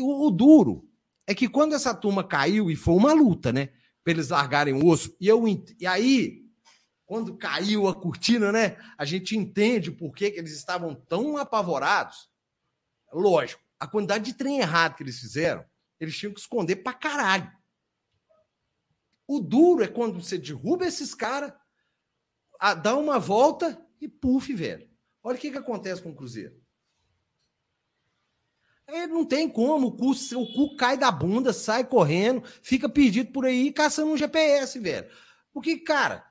O, 0.00 0.26
o 0.26 0.30
duro 0.30 0.88
é 1.26 1.34
que 1.34 1.48
quando 1.48 1.74
essa 1.74 1.94
turma 1.94 2.22
caiu, 2.22 2.70
e 2.70 2.76
foi 2.76 2.94
uma 2.94 3.12
luta, 3.12 3.52
né? 3.52 3.70
Pra 4.02 4.12
eles 4.12 4.28
largarem 4.28 4.74
o 4.74 4.86
osso, 4.86 5.16
e, 5.20 5.26
eu, 5.26 5.42
e 5.78 5.86
aí 5.86 6.46
quando 7.06 7.36
caiu 7.36 7.86
a 7.86 7.94
cortina, 7.94 8.50
né? 8.50 8.76
A 8.98 9.04
gente 9.04 9.36
entende 9.36 9.90
por 9.90 10.12
que, 10.12 10.30
que 10.30 10.38
eles 10.38 10.52
estavam 10.52 10.94
tão 10.94 11.36
apavorados. 11.36 12.28
Lógico, 13.12 13.62
a 13.78 13.86
quantidade 13.86 14.24
de 14.24 14.34
trem 14.34 14.58
errado 14.58 14.96
que 14.96 15.02
eles 15.02 15.18
fizeram, 15.18 15.64
eles 16.00 16.16
tinham 16.16 16.34
que 16.34 16.40
esconder 16.40 16.76
pra 16.76 16.92
caralho. 16.92 17.50
O 19.26 19.40
duro 19.40 19.84
é 19.84 19.88
quando 19.88 20.20
você 20.20 20.36
derruba 20.36 20.86
esses 20.86 21.14
caras, 21.14 21.52
dá 22.82 22.96
uma 22.96 23.18
volta 23.18 23.80
e 24.00 24.08
puf, 24.08 24.52
velho. 24.52 24.88
Olha 25.22 25.36
o 25.36 25.40
que, 25.40 25.50
que 25.50 25.58
acontece 25.58 26.02
com 26.02 26.10
o 26.10 26.14
Cruzeiro. 26.14 26.60
É, 28.88 29.06
não 29.06 29.24
tem 29.24 29.48
como, 29.48 29.88
o 29.88 29.92
cu, 29.96 30.12
o 30.12 30.52
cu 30.52 30.76
cai 30.76 30.96
da 30.96 31.10
bunda, 31.10 31.52
sai 31.52 31.84
correndo, 31.84 32.42
fica 32.62 32.88
perdido 32.88 33.32
por 33.32 33.44
aí 33.44 33.72
caçando 33.72 34.12
um 34.12 34.16
GPS, 34.16 34.78
velho. 34.78 35.08
Porque, 35.52 35.78
cara, 35.78 36.24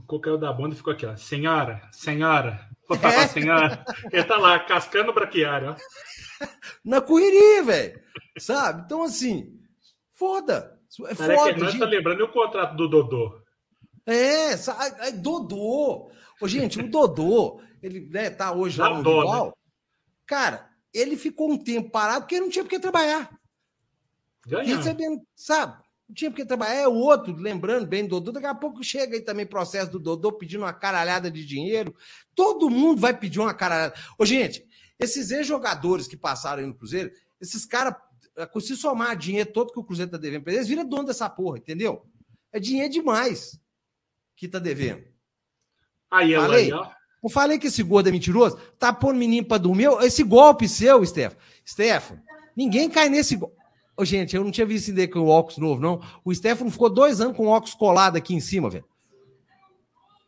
o 0.00 0.02
cu 0.02 0.20
caiu 0.20 0.38
da 0.38 0.52
bunda 0.52 0.74
e 0.74 0.76
ficou 0.78 0.92
aqui, 0.92 1.04
ó. 1.04 1.16
Senhora, 1.16 1.82
senhora, 1.92 2.66
vou 2.88 2.98
é. 3.02 3.28
senhora. 3.28 3.84
Ele 4.10 4.24
tá 4.24 4.36
lá, 4.38 4.58
cascando 4.58 5.10
o 5.10 5.14
braquiário, 5.14 5.70
ó. 5.70 6.46
Na 6.84 7.00
correria, 7.00 7.62
velho. 7.62 8.00
Sabe? 8.38 8.82
Então, 8.84 9.02
assim, 9.02 9.60
foda. 10.12 10.78
É 11.06 11.14
foda. 11.14 11.54
Que 11.54 11.60
nós 11.60 11.72
gente... 11.72 11.80
tá 11.80 11.86
lembrando 11.86 12.24
o 12.24 12.32
contrato 12.32 12.74
do 12.76 12.88
Dodô. 12.88 13.42
É, 14.06 14.56
sabe? 14.56 15.12
Dodô. 15.12 16.10
Ô, 16.40 16.48
gente, 16.48 16.80
o 16.80 16.90
Dodô, 16.90 17.60
ele 17.82 18.08
né, 18.08 18.30
tá 18.30 18.52
hoje 18.52 18.80
lá 18.80 18.88
no 18.88 18.96
rival. 18.96 19.46
Né? 19.46 19.52
Cara, 20.26 20.69
ele 20.92 21.16
ficou 21.16 21.50
um 21.50 21.58
tempo 21.58 21.90
parado 21.90 22.22
porque 22.22 22.40
não 22.40 22.50
tinha 22.50 22.64
porque 22.64 22.78
trabalhar. 22.78 23.30
Ganhando. 24.46 24.76
Recebendo, 24.76 25.22
sabe? 25.34 25.82
Não 26.08 26.14
tinha 26.14 26.30
porque 26.30 26.44
trabalhar. 26.44 26.74
É 26.74 26.88
o 26.88 26.94
outro, 26.94 27.34
lembrando 27.36 27.86
bem 27.86 28.04
do 28.04 28.20
Dodô. 28.20 28.32
Daqui 28.32 28.46
a 28.46 28.54
pouco 28.54 28.82
chega 28.82 29.16
aí 29.16 29.22
também 29.22 29.46
processo 29.46 29.90
do 29.92 29.98
Dodô 29.98 30.32
pedindo 30.32 30.64
uma 30.64 30.72
caralhada 30.72 31.30
de 31.30 31.44
dinheiro. 31.44 31.94
Todo 32.34 32.70
mundo 32.70 33.00
vai 33.00 33.16
pedir 33.16 33.38
uma 33.38 33.54
caralhada. 33.54 33.94
Ô, 34.18 34.24
gente, 34.24 34.66
esses 34.98 35.30
ex-jogadores 35.30 36.08
que 36.08 36.16
passaram 36.16 36.62
aí 36.62 36.66
no 36.66 36.74
Cruzeiro, 36.74 37.12
esses 37.40 37.64
caras, 37.64 37.94
se 38.60 38.76
somar 38.76 39.16
dinheiro 39.16 39.52
todo 39.52 39.72
que 39.72 39.78
o 39.78 39.84
Cruzeiro 39.84 40.10
tá 40.10 40.18
devendo 40.18 40.42
pra 40.42 40.52
eles, 40.52 40.68
vira 40.68 40.84
dono 40.84 41.04
dessa 41.04 41.28
porra, 41.30 41.58
entendeu? 41.58 42.04
É 42.52 42.58
dinheiro 42.58 42.92
demais 42.92 43.60
que 44.34 44.48
tá 44.48 44.58
devendo. 44.58 45.04
Aí, 46.10 46.34
falei, 46.34 46.72
ó. 46.72 46.90
Eu 47.22 47.28
falei 47.28 47.58
que 47.58 47.66
esse 47.66 47.82
gordo 47.82 48.08
é 48.08 48.12
mentiroso. 48.12 48.58
Tá 48.78 48.92
pondo 48.92 49.18
menino 49.18 49.46
pra 49.46 49.58
dormir. 49.58 49.88
Esse 50.02 50.22
golpe 50.22 50.68
seu, 50.68 51.04
Stefan. 51.04 51.36
Stefan, 51.66 52.18
ninguém 52.56 52.88
cai 52.88 53.08
nesse 53.08 53.36
golpe. 53.36 53.56
Ô, 53.96 54.04
gente, 54.04 54.34
eu 54.34 54.42
não 54.42 54.50
tinha 54.50 54.66
visto 54.66 54.88
esse 54.88 55.08
com 55.08 55.20
o 55.20 55.28
óculos 55.28 55.58
novo, 55.58 55.80
não. 55.80 56.00
O 56.24 56.34
Stefano 56.34 56.70
ficou 56.70 56.88
dois 56.88 57.20
anos 57.20 57.36
com 57.36 57.46
o 57.46 57.50
óculos 57.50 57.74
colado 57.74 58.16
aqui 58.16 58.34
em 58.34 58.40
cima, 58.40 58.70
velho. 58.70 58.84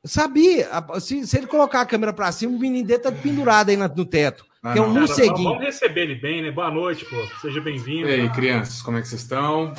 Eu 0.03 0.09
sabia. 0.09 0.68
Se, 1.01 1.26
se, 1.26 1.38
ele 1.38 1.47
colocar 1.47 1.80
a 1.80 1.86
câmera 1.86 2.12
pra 2.12 2.30
cima, 2.32 2.55
o 2.55 2.59
menino 2.59 2.86
dele 2.86 3.01
tá 3.01 3.11
pendurado 3.11 3.70
aí 3.70 3.76
no 3.76 4.05
teto. 4.05 4.45
Ah, 4.62 4.74
que 4.74 4.78
é 4.78 4.82
um 4.82 4.93
morceguinho. 4.93 5.51
Vamos 5.51 5.64
receber 5.64 6.03
ele 6.03 6.16
bem, 6.16 6.43
né? 6.43 6.51
Boa 6.51 6.70
noite, 6.70 7.05
pô. 7.07 7.16
Seja 7.40 7.61
bem-vindo. 7.61 8.09
E 8.09 8.12
aí, 8.12 8.30
crianças, 8.30 8.82
como 8.82 8.99
é 8.99 9.01
que 9.01 9.09
vocês 9.09 9.22
estão? 9.22 9.72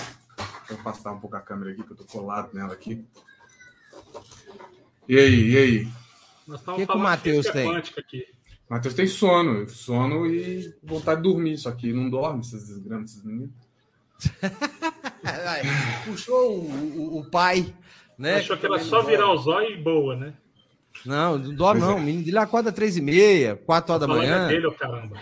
Vou 0.69 0.79
afastar 0.79 1.11
um 1.11 1.19
pouco 1.19 1.35
a 1.35 1.41
câmera 1.41 1.71
aqui, 1.71 1.83
que 1.83 1.91
eu 1.91 1.97
tô 1.97 2.05
colado 2.05 2.49
nela 2.53 2.73
aqui. 2.73 3.05
E 5.07 5.17
aí, 5.19 5.51
e 5.51 5.57
aí? 5.57 5.87
O 6.47 6.75
que, 6.75 6.85
que 6.85 6.91
o 6.91 6.99
Matheus 6.99 7.47
tem? 7.47 7.69
O 7.69 7.83
Matheus 8.69 8.93
tem 8.93 9.07
sono. 9.07 9.67
Sono 9.69 10.25
e 10.25 10.73
vontade 10.83 11.21
de 11.21 11.29
dormir. 11.29 11.57
Só 11.57 11.71
que 11.71 11.93
não 11.93 12.09
dorme, 12.09 12.41
esses 12.41 12.67
desgramas, 12.67 13.11
esses 13.11 13.23
meninos. 13.23 13.51
Puxou 16.05 16.59
o, 16.59 17.15
o, 17.15 17.19
o, 17.19 17.29
pai, 17.29 17.73
né? 18.17 18.35
Achou 18.37 18.57
que 18.57 18.65
era 18.65 18.79
só 18.79 19.01
virar 19.01 19.33
os 19.33 19.47
olhos 19.47 19.77
e 19.77 19.81
boa, 19.81 20.15
né? 20.15 20.33
Não, 21.05 21.37
não 21.37 21.55
dorme 21.55 21.81
não. 21.81 21.91
É. 21.91 21.95
O 21.95 22.01
menino 22.01 22.23
dele 22.23 22.37
acorda 22.37 22.71
três 22.71 22.95
e 22.95 23.01
meia, 23.01 23.55
quatro 23.55 23.93
horas 23.93 24.07
da 24.07 24.13
manhã. 24.13 24.47
Dele, 24.47 24.71
caramba. 24.71 25.17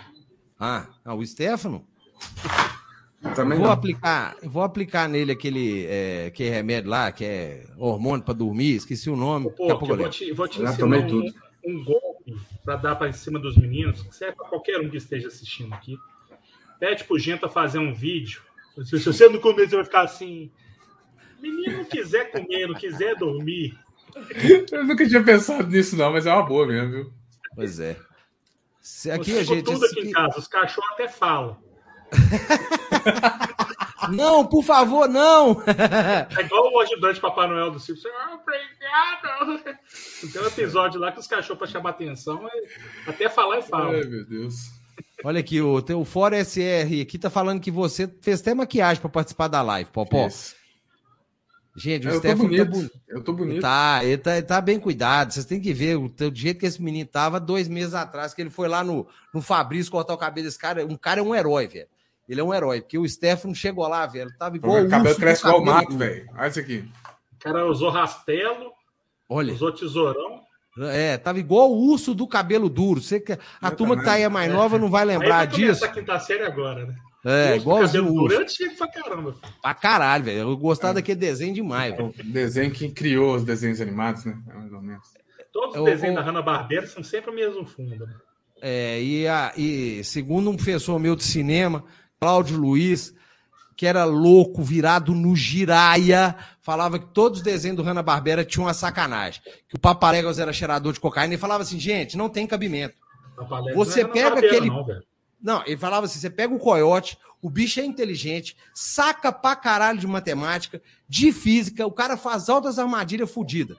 Ah, 0.59 0.87
ah, 1.03 1.15
o 1.15 1.25
Stefano? 1.25 1.85
Também 3.35 3.57
vou 3.57 3.67
não. 3.67 3.73
aplicar, 3.73 4.35
vou 4.43 4.63
aplicar 4.63 5.07
nele 5.07 5.31
aquele 5.31 5.85
é, 5.85 6.31
que 6.31 6.43
remédio 6.49 6.89
lá, 6.89 7.11
que 7.11 7.23
é 7.23 7.65
hormônio 7.77 8.25
para 8.25 8.33
dormir, 8.33 8.75
esqueci 8.75 9.09
o 9.09 9.15
nome. 9.15 9.51
Pô, 9.51 9.69
eu 9.69 9.79
vou 9.79 10.09
te, 10.09 10.31
vou 10.31 10.47
te 10.47 10.61
ensinar 10.61 10.97
um, 10.97 11.07
tudo. 11.07 11.33
um 11.65 11.83
golpe 11.83 12.35
para 12.65 12.75
dar 12.77 12.95
para 12.95 13.11
cima 13.13 13.37
dos 13.37 13.55
meninos, 13.55 14.01
que 14.01 14.15
serve 14.15 14.35
para 14.35 14.47
qualquer 14.47 14.79
um 14.79 14.89
que 14.89 14.97
esteja 14.97 15.27
assistindo 15.27 15.73
aqui. 15.73 15.97
Pede 16.79 17.03
pro 17.03 17.19
Genta 17.19 17.47
fazer 17.47 17.77
um 17.77 17.93
vídeo 17.93 18.41
se 18.85 18.99
você 18.99 19.27
não 19.27 19.39
comer, 19.39 19.69
você 19.69 19.75
vai 19.75 19.85
ficar 19.85 20.01
assim. 20.01 20.51
Menino 21.41 21.77
não 21.77 21.85
quiser 21.85 22.31
comer, 22.31 22.67
não 22.67 22.75
quiser 22.75 23.15
dormir. 23.15 23.77
Eu 24.71 24.85
nunca 24.85 25.07
tinha 25.07 25.23
pensado 25.23 25.67
nisso, 25.67 25.95
não, 25.95 26.11
mas 26.11 26.25
é 26.25 26.33
uma 26.33 26.43
boa 26.43 26.67
mesmo, 26.67 26.91
viu? 26.91 27.13
Pois 27.55 27.79
é. 27.79 27.97
Se 28.79 29.11
aqui 29.11 29.37
a 29.37 29.43
gente. 29.43 29.63
tudo 29.63 29.85
aqui 29.85 30.01
em 30.01 30.11
casa, 30.11 30.39
os 30.39 30.47
cachorros 30.47 30.91
até 30.93 31.07
falam. 31.07 31.57
Não, 34.09 34.45
por 34.45 34.63
favor, 34.63 35.07
não! 35.07 35.61
É 36.37 36.41
igual 36.41 36.73
o 36.73 36.79
ajudante 36.79 37.19
Papai 37.19 37.47
Noel 37.47 37.71
do 37.71 37.79
Silvio. 37.79 38.03
Ah, 38.19 38.39
obrigado! 38.41 39.77
Tem 40.31 40.41
um 40.41 40.47
episódio 40.47 40.99
lá 40.99 41.11
que 41.11 41.19
os 41.19 41.27
cachorros, 41.27 41.59
para 41.59 41.67
chamar 41.67 41.91
atenção, 41.91 42.49
até 43.05 43.29
falar 43.29 43.59
e 43.59 43.61
falam. 43.61 43.91
Ai, 43.91 44.03
meu 44.03 44.25
Deus. 44.25 44.71
Olha 45.23 45.39
aqui, 45.39 45.61
o, 45.61 45.75
o 45.77 46.05
Fora 46.05 46.43
SR 46.43 47.01
aqui 47.01 47.19
tá 47.19 47.29
falando 47.29 47.61
que 47.61 47.69
você 47.69 48.07
fez 48.21 48.41
até 48.41 48.53
maquiagem 48.55 48.99
para 48.99 49.09
participar 49.09 49.47
da 49.47 49.61
live, 49.61 49.91
Popó. 49.91 50.27
Isso. 50.27 50.55
Gente, 51.75 52.07
o 52.07 52.17
Stefano 52.17 52.55
tá 52.55 52.65
bonito. 52.65 52.99
Eu 53.07 53.23
tô 53.23 53.33
bonito. 53.33 53.61
Tá, 53.61 54.01
ele 54.03 54.17
tá, 54.17 54.37
ele 54.37 54.45
tá 54.45 54.59
bem 54.59 54.79
cuidado. 54.79 55.31
Vocês 55.31 55.45
têm 55.45 55.61
que 55.61 55.73
ver 55.73 55.97
o, 55.97 56.05
o 56.05 56.35
jeito 56.35 56.59
que 56.59 56.65
esse 56.65 56.81
menino 56.81 57.07
tava 57.07 57.39
dois 57.39 57.67
meses 57.69 57.93
atrás, 57.93 58.33
que 58.33 58.41
ele 58.41 58.49
foi 58.49 58.67
lá 58.67 58.83
no, 58.83 59.07
no 59.33 59.41
Fabrício 59.41 59.91
cortar 59.91 60.13
o 60.13 60.17
cabelo 60.17 60.47
desse 60.47 60.59
cara. 60.59 60.85
Um 60.85 60.97
cara 60.97 61.21
é 61.21 61.23
um 61.23 61.33
herói, 61.33 61.67
velho. 61.67 61.87
Ele 62.31 62.39
é 62.39 62.43
um 62.43 62.53
herói, 62.53 62.79
porque 62.79 62.97
o 62.97 63.07
Stefano 63.07 63.53
chegou 63.53 63.85
lá, 63.87 64.07
velho, 64.07 64.31
tava 64.37 64.55
igual 64.55 64.83
o 64.83 64.89
cabelo 64.89 65.15
cresce 65.15 65.41
igual 65.41 65.61
o 65.61 65.65
mato, 65.65 65.97
velho. 65.97 66.25
Olha 66.33 66.47
isso 66.47 66.59
aqui. 66.61 66.89
O 67.33 67.39
cara 67.39 67.65
usou 67.65 67.89
rastelo, 67.89 68.71
Olha. 69.27 69.53
usou 69.53 69.71
tesourão. 69.73 70.39
É, 70.79 71.17
tava 71.17 71.39
igual 71.39 71.69
o 71.69 71.91
urso 71.91 72.15
do 72.15 72.25
cabelo 72.25 72.69
duro. 72.69 73.01
Você, 73.01 73.21
a 73.61 73.67
Eu 73.67 73.75
turma 73.75 73.95
também. 73.95 73.97
que 73.97 74.05
tá 74.05 74.13
aí 74.13 74.29
mais 74.29 74.49
nova 74.49 74.79
não 74.79 74.89
vai 74.89 75.03
lembrar 75.03 75.39
aí 75.39 75.47
vai 75.47 75.47
disso. 75.47 75.83
a 75.83 75.89
quinta 75.89 76.17
série 76.19 76.43
agora, 76.43 76.85
né? 76.85 76.95
É, 77.25 77.57
igual 77.57 77.83
o 77.83 77.87
durante 77.87 78.69
pra 78.77 78.87
caramba. 78.87 79.35
Pra 79.61 79.73
caralho, 79.73 80.23
velho. 80.23 80.39
Eu 80.39 80.57
gostava 80.57 80.93
é. 80.93 80.95
daquele 80.95 81.19
desenho 81.19 81.53
demais, 81.53 81.95
velho. 81.95 82.13
O 82.17 82.23
desenho 82.23 82.71
que 82.71 82.89
criou 82.89 83.35
os 83.35 83.43
desenhos 83.43 83.81
animados, 83.81 84.23
né? 84.23 84.37
Mais 84.47 84.71
ou 84.71 84.81
menos. 84.81 85.05
Todos 85.51 85.75
os 85.75 85.83
desenhos 85.83 86.15
da 86.15 86.21
Hanna-Barbera 86.21 86.87
são 86.87 87.03
sempre 87.03 87.29
o 87.29 87.35
mesmo 87.35 87.65
fundo, 87.65 88.05
né? 88.05 88.15
É, 88.61 89.01
e, 89.01 89.27
a, 89.27 89.51
e 89.57 90.03
segundo 90.03 90.49
um 90.49 90.55
professor 90.55 90.97
meu 90.99 91.15
de 91.15 91.23
cinema, 91.23 91.83
Cláudio 92.23 92.55
Luiz, 92.55 93.15
que 93.75 93.87
era 93.87 94.03
louco, 94.05 94.61
virado 94.61 95.15
no 95.15 95.35
giraia, 95.35 96.35
falava 96.61 96.99
que 96.99 97.07
todos 97.07 97.39
os 97.39 97.43
desenhos 97.43 97.77
do 97.77 97.81
Hanna-Barbera 97.81 98.45
tinham 98.45 98.67
uma 98.67 98.75
sacanagem. 98.75 99.41
Que 99.67 99.75
o 99.75 99.79
Papaléguas 99.79 100.37
era 100.37 100.53
cheirador 100.53 100.93
de 100.93 100.99
cocaína 100.99 101.33
e 101.33 101.39
falava 101.39 101.63
assim, 101.63 101.79
gente, 101.79 102.15
não 102.15 102.29
tem 102.29 102.45
cabimento. 102.45 102.93
Você 103.73 104.05
pega 104.05 104.37
aquele... 104.37 104.69
Não, 104.69 104.85
não, 105.41 105.63
ele 105.65 105.77
falava 105.77 106.05
assim, 106.05 106.19
você 106.19 106.29
pega 106.29 106.53
o 106.53 106.59
coiote, 106.59 107.17
o 107.41 107.49
bicho 107.49 107.79
é 107.79 107.85
inteligente, 107.85 108.55
saca 108.71 109.31
pra 109.31 109.55
caralho 109.55 109.97
de 109.97 110.05
matemática, 110.05 110.79
de 111.09 111.31
física, 111.31 111.87
o 111.87 111.91
cara 111.91 112.17
faz 112.17 112.49
altas 112.49 112.77
armadilhas 112.77 113.31
fodidas 113.31 113.77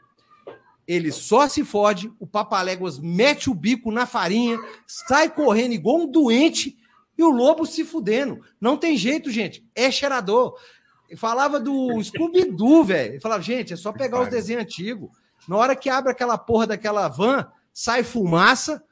ele 0.84 1.12
só 1.12 1.49
se 1.49 1.64
fode, 1.64 2.12
o 2.18 2.26
Papaléguas 2.26 2.99
mete 2.99 3.49
o 3.49 3.55
bico 3.55 3.93
na 3.93 4.05
farinha, 4.05 4.59
sai 4.84 5.30
correndo 5.30 5.74
igual 5.74 5.99
um 5.99 6.11
doente 6.11 6.76
e 7.23 7.25
o 7.25 7.31
lobo 7.31 7.64
se 7.64 7.85
fudendo. 7.85 8.41
Não 8.61 8.77
tem 8.77 8.97
jeito, 8.97 9.31
gente. 9.31 9.66
É 9.75 9.91
cheirador. 9.91 10.55
Ele 11.09 11.18
falava 11.18 11.61
do 11.61 12.03
Scooby-Doo, 12.03 12.85
velho. 12.85 13.20
Falava, 13.20 13.43
gente, 13.43 13.73
é 13.73 13.77
só 13.77 13.93
pegar 13.93 14.20
os 14.20 14.29
desenhos 14.29 14.62
antigos. 14.62 15.11
Na 15.49 15.57
hora 15.57 15.77
que 15.77 15.91
abre 15.91 16.12
aquela 16.12 16.39
porra 16.39 16.66
daquela 16.68 17.09
van, 17.09 17.47
sai 17.73 18.03
fumaça, 18.03 18.83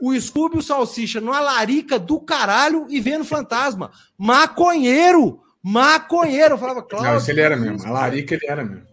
o 0.00 0.18
Scooby 0.18 0.56
e 0.56 0.58
o 0.60 0.62
Salsicha 0.62 1.20
numa 1.20 1.40
larica 1.40 1.98
do 1.98 2.20
caralho 2.20 2.86
e 2.88 3.00
vendo 3.00 3.24
fantasma. 3.24 3.90
Maconheiro! 4.16 5.40
Maconheiro! 5.62 6.54
Eu 6.54 6.58
falava, 6.58 6.82
Cláudio. 6.82 7.10
Não, 7.10 7.18
isso 7.18 7.30
ele 7.30 7.40
era 7.40 7.56
mesmo. 7.56 7.86
A 7.86 7.90
larica 7.90 8.34
ele 8.34 8.46
era 8.46 8.64
mesmo. 8.64 8.86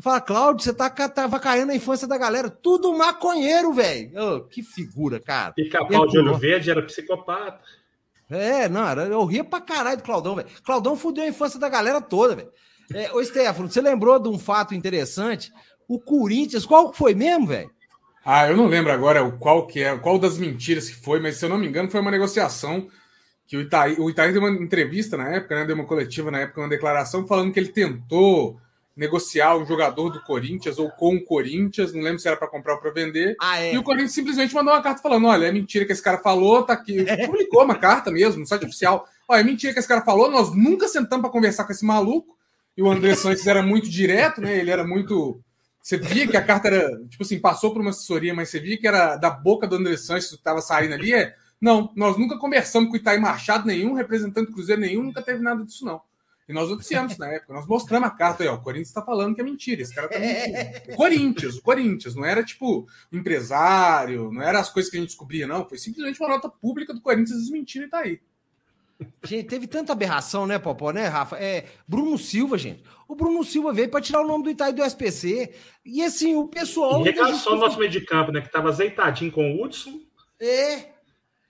Fala, 0.00 0.20
Cláudio, 0.20 0.62
você 0.62 0.72
tá, 0.72 0.88
tava 0.88 1.40
caindo 1.40 1.66
na 1.66 1.74
infância 1.74 2.06
da 2.06 2.16
galera. 2.16 2.48
Tudo 2.48 2.96
maconheiro, 2.96 3.72
velho. 3.72 4.12
Oh, 4.16 4.40
que 4.44 4.62
figura, 4.62 5.18
cara. 5.18 5.52
Pica-pau 5.54 6.06
de 6.06 6.18
olho 6.18 6.38
verde 6.38 6.70
era 6.70 6.82
psicopata. 6.82 7.60
É, 8.30 8.68
não, 8.68 8.86
era, 8.86 9.02
eu 9.04 9.24
ria 9.24 9.42
pra 9.42 9.60
caralho 9.60 9.96
do 9.96 10.02
Claudão, 10.02 10.34
velho. 10.34 10.48
Claudão 10.64 10.96
fudeu 10.96 11.24
a 11.24 11.28
infância 11.28 11.58
da 11.58 11.68
galera 11.68 12.00
toda, 12.00 12.36
velho. 12.36 12.50
É, 12.94 13.12
ô, 13.12 13.22
Stefano, 13.24 13.70
você 13.70 13.80
lembrou 13.80 14.18
de 14.18 14.28
um 14.28 14.38
fato 14.38 14.74
interessante? 14.74 15.52
O 15.86 15.98
Corinthians, 15.98 16.66
qual 16.66 16.92
foi 16.92 17.14
mesmo, 17.14 17.46
velho? 17.46 17.70
Ah, 18.24 18.48
eu 18.48 18.56
não 18.56 18.66
lembro 18.66 18.92
agora 18.92 19.30
qual 19.32 19.66
que 19.66 19.82
é, 19.82 19.96
qual 19.96 20.18
das 20.18 20.36
mentiras 20.36 20.88
que 20.88 20.96
foi, 20.96 21.20
mas 21.20 21.36
se 21.36 21.44
eu 21.44 21.48
não 21.48 21.56
me 21.56 21.66
engano, 21.66 21.90
foi 21.90 22.00
uma 22.00 22.10
negociação 22.10 22.86
que 23.46 23.56
o 23.56 23.62
Itaí, 23.62 23.96
o 23.98 24.10
Itaí 24.10 24.32
deu 24.32 24.42
uma 24.42 24.50
entrevista 24.50 25.16
na 25.16 25.30
época, 25.30 25.54
né? 25.54 25.64
Deu 25.64 25.74
uma 25.74 25.86
coletiva 25.86 26.30
na 26.30 26.40
época, 26.40 26.60
uma 26.60 26.68
declaração 26.68 27.26
falando 27.26 27.52
que 27.52 27.58
ele 27.58 27.70
tentou 27.70 28.60
negociar 28.98 29.56
um 29.56 29.64
jogador 29.64 30.10
do 30.10 30.20
Corinthians 30.22 30.76
ou 30.78 30.90
com 30.90 31.14
o 31.14 31.24
Corinthians, 31.24 31.94
não 31.94 32.02
lembro 32.02 32.18
se 32.18 32.26
era 32.26 32.36
para 32.36 32.48
comprar 32.48 32.74
ou 32.74 32.80
para 32.80 32.90
vender. 32.90 33.36
Ah, 33.40 33.62
é. 33.62 33.72
E 33.72 33.78
o 33.78 33.82
Corinthians 33.82 34.12
simplesmente 34.12 34.54
mandou 34.54 34.74
uma 34.74 34.82
carta 34.82 35.00
falando: 35.00 35.28
olha, 35.28 35.46
é 35.46 35.52
mentira 35.52 35.84
que 35.84 35.92
esse 35.92 36.02
cara 36.02 36.18
falou, 36.18 36.64
tá 36.64 36.72
aqui. 36.72 37.06
Publicou 37.24 37.64
uma 37.64 37.76
carta 37.76 38.10
mesmo, 38.10 38.40
no 38.40 38.46
site 38.46 38.64
oficial. 38.66 39.06
Olha, 39.28 39.40
é 39.40 39.44
mentira 39.44 39.72
que 39.72 39.78
esse 39.78 39.86
cara 39.86 40.02
falou, 40.02 40.30
nós 40.30 40.54
nunca 40.54 40.88
sentamos 40.88 41.22
para 41.22 41.30
conversar 41.30 41.64
com 41.64 41.72
esse 41.72 41.84
maluco. 41.84 42.36
E 42.76 42.82
o 42.82 42.90
André 42.90 43.14
Santos 43.14 43.46
era 43.46 43.62
muito 43.62 43.88
direto, 43.88 44.40
né? 44.40 44.58
Ele 44.58 44.70
era 44.70 44.84
muito. 44.84 45.40
Você 45.80 45.96
via 45.96 46.26
que 46.26 46.36
a 46.36 46.44
carta 46.44 46.68
era, 46.68 46.88
tipo 47.08 47.22
assim, 47.22 47.38
passou 47.38 47.72
por 47.72 47.80
uma 47.80 47.90
assessoria, 47.90 48.34
mas 48.34 48.48
você 48.48 48.58
via 48.58 48.76
que 48.76 48.86
era 48.86 49.16
da 49.16 49.30
boca 49.30 49.66
do 49.66 49.76
André 49.76 49.96
Santos 49.96 50.28
que 50.28 50.34
estava 50.34 50.60
saindo 50.60 50.94
ali. 50.94 51.14
É, 51.14 51.34
não, 51.60 51.92
nós 51.96 52.16
nunca 52.16 52.36
conversamos 52.36 52.88
com 52.88 52.94
o 52.94 52.96
Itaí 52.96 53.18
Machado 53.18 53.66
nenhum, 53.66 53.94
representante 53.94 54.48
do 54.48 54.54
Cruzeiro 54.54 54.80
nenhum, 54.80 55.04
nunca 55.04 55.22
teve 55.22 55.40
nada 55.40 55.64
disso, 55.64 55.84
não. 55.84 56.00
E 56.48 56.52
nós 56.52 56.70
noticiamos 56.70 57.18
na 57.18 57.28
época, 57.28 57.52
nós 57.52 57.66
mostramos 57.66 58.08
a 58.08 58.10
carta 58.10 58.42
aí, 58.42 58.48
ó, 58.48 58.54
o 58.54 58.62
Corinthians 58.62 58.88
está 58.88 59.02
falando 59.02 59.34
que 59.34 59.40
é 59.40 59.44
mentira, 59.44 59.82
esse 59.82 59.94
cara 59.94 60.08
tá 60.08 60.18
mentindo. 60.18 60.94
O 60.94 60.96
Corinthians, 60.96 61.56
o 61.58 61.62
Corinthians, 61.62 62.14
não 62.14 62.24
era 62.24 62.42
tipo 62.42 62.88
empresário, 63.12 64.32
não 64.32 64.40
era 64.40 64.58
as 64.58 64.70
coisas 64.70 64.90
que 64.90 64.96
a 64.96 65.00
gente 65.00 65.10
descobria, 65.10 65.46
não, 65.46 65.68
foi 65.68 65.76
simplesmente 65.76 66.18
uma 66.20 66.30
nota 66.30 66.48
pública 66.48 66.94
do 66.94 67.02
Corinthians 67.02 67.38
desmentindo 67.38 67.84
e 67.84 67.90
tá 67.90 67.98
aí. 67.98 68.18
Gente, 69.24 69.46
teve 69.46 69.66
tanta 69.66 69.92
aberração, 69.92 70.46
né, 70.46 70.58
Popó, 70.58 70.90
né, 70.90 71.06
Rafa? 71.06 71.36
É, 71.36 71.66
Bruno 71.86 72.18
Silva, 72.18 72.56
gente. 72.56 72.82
O 73.06 73.14
Bruno 73.14 73.44
Silva 73.44 73.72
veio 73.72 73.88
para 73.88 74.00
tirar 74.00 74.22
o 74.22 74.26
nome 74.26 74.44
do 74.44 74.50
Itaí 74.50 74.72
do 74.72 74.82
SPC. 74.82 75.54
E 75.84 76.02
assim, 76.02 76.34
o 76.34 76.48
pessoal. 76.48 77.02
E 77.02 77.10
recaçou 77.10 77.54
o 77.54 77.58
nosso 77.58 77.78
meio 77.78 77.90
de 77.90 78.00
campo, 78.00 78.32
né? 78.32 78.40
Que 78.40 78.50
tava 78.50 78.68
azeitadinho 78.68 79.30
com 79.30 79.52
o 79.52 79.62
Hudson. 79.62 80.00
É. 80.40 80.97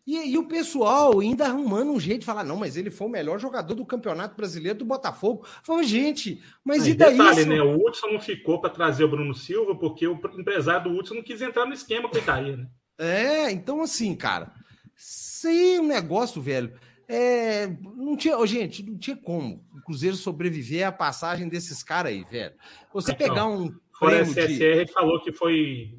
E, 0.08 0.30
e, 0.30 0.38
o 0.38 0.48
pessoal 0.48 1.20
ainda 1.20 1.44
arrumando 1.44 1.92
um 1.92 2.00
jeito 2.00 2.20
de 2.20 2.24
falar, 2.24 2.42
não, 2.42 2.56
mas 2.56 2.78
ele 2.78 2.90
foi 2.90 3.06
o 3.06 3.10
melhor 3.10 3.38
jogador 3.38 3.74
do 3.74 3.84
Campeonato 3.84 4.34
Brasileiro 4.34 4.78
do 4.78 4.84
Botafogo. 4.86 5.46
Falei, 5.62 5.84
gente, 5.84 6.42
mas 6.64 6.84
ah, 6.84 6.88
e 6.88 6.94
daí? 6.94 7.18
Detalhe, 7.18 7.44
né? 7.44 7.60
O 7.60 7.76
Hudson 7.76 8.06
não 8.06 8.18
ficou 8.18 8.58
para 8.58 8.70
trazer 8.70 9.04
o 9.04 9.08
Bruno 9.10 9.34
Silva 9.34 9.74
porque 9.74 10.08
o 10.08 10.18
empresário 10.38 10.90
do 10.90 10.98
Hudson 10.98 11.16
não 11.16 11.22
quis 11.22 11.42
entrar 11.42 11.66
no 11.66 11.74
esquema 11.74 12.08
Itaí, 12.10 12.56
né? 12.56 12.66
É, 12.96 13.50
então 13.50 13.82
assim, 13.82 14.16
cara, 14.16 14.50
sem 14.96 15.78
um 15.78 15.86
negócio, 15.86 16.40
velho. 16.40 16.72
É, 17.06 17.66
não 17.94 18.16
tinha, 18.16 18.46
gente, 18.46 18.82
não 18.82 18.96
tinha 18.96 19.16
como 19.16 19.62
o 19.74 19.82
Cruzeiro 19.82 20.16
sobreviver 20.16 20.86
à 20.86 20.92
passagem 20.92 21.50
desses 21.50 21.82
caras 21.82 22.12
aí, 22.12 22.24
velho. 22.24 22.54
Você 22.94 23.12
então, 23.12 23.28
pegar 23.28 23.46
um. 23.46 23.70
Fora 23.98 24.22
a 24.22 24.24
CSR 24.24 24.86
de... 24.86 24.92
falou 24.92 25.22
que 25.22 25.32
foi. 25.32 25.94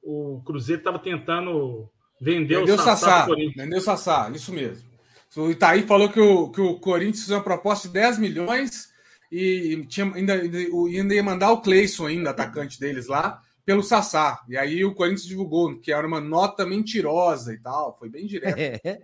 O 0.00 0.40
Cruzeiro 0.44 0.80
estava 0.80 1.00
tentando 1.00 1.90
Vendeu, 2.22 2.60
Vendeu 2.60 2.76
o 2.76 2.78
Sassá. 2.78 3.26
Vendeu 3.26 3.78
o 3.78 3.82
Sassá, 3.82 4.30
isso 4.32 4.52
mesmo. 4.52 4.88
O 5.36 5.50
Itaí 5.50 5.82
falou 5.82 6.08
que 6.08 6.20
o, 6.20 6.50
que 6.50 6.60
o 6.60 6.78
Corinthians 6.78 7.24
fez 7.24 7.30
uma 7.30 7.42
proposta 7.42 7.88
de 7.88 7.94
10 7.94 8.18
milhões 8.18 8.92
e 9.30 9.84
tinha, 9.88 10.14
ainda, 10.14 10.34
ainda 10.34 11.14
ia 11.14 11.22
mandar 11.22 11.50
o 11.50 11.60
Cleison, 11.60 12.06
ainda, 12.06 12.30
atacante 12.30 12.78
deles 12.78 13.08
lá, 13.08 13.42
pelo 13.64 13.82
Sassá. 13.82 14.40
E 14.48 14.56
aí 14.56 14.84
o 14.84 14.94
Corinthians 14.94 15.26
divulgou 15.26 15.76
que 15.80 15.90
era 15.90 16.06
uma 16.06 16.20
nota 16.20 16.64
mentirosa 16.64 17.52
e 17.54 17.58
tal. 17.58 17.96
Foi 17.98 18.08
bem 18.08 18.26
direto. 18.26 18.56
É. 18.84 19.02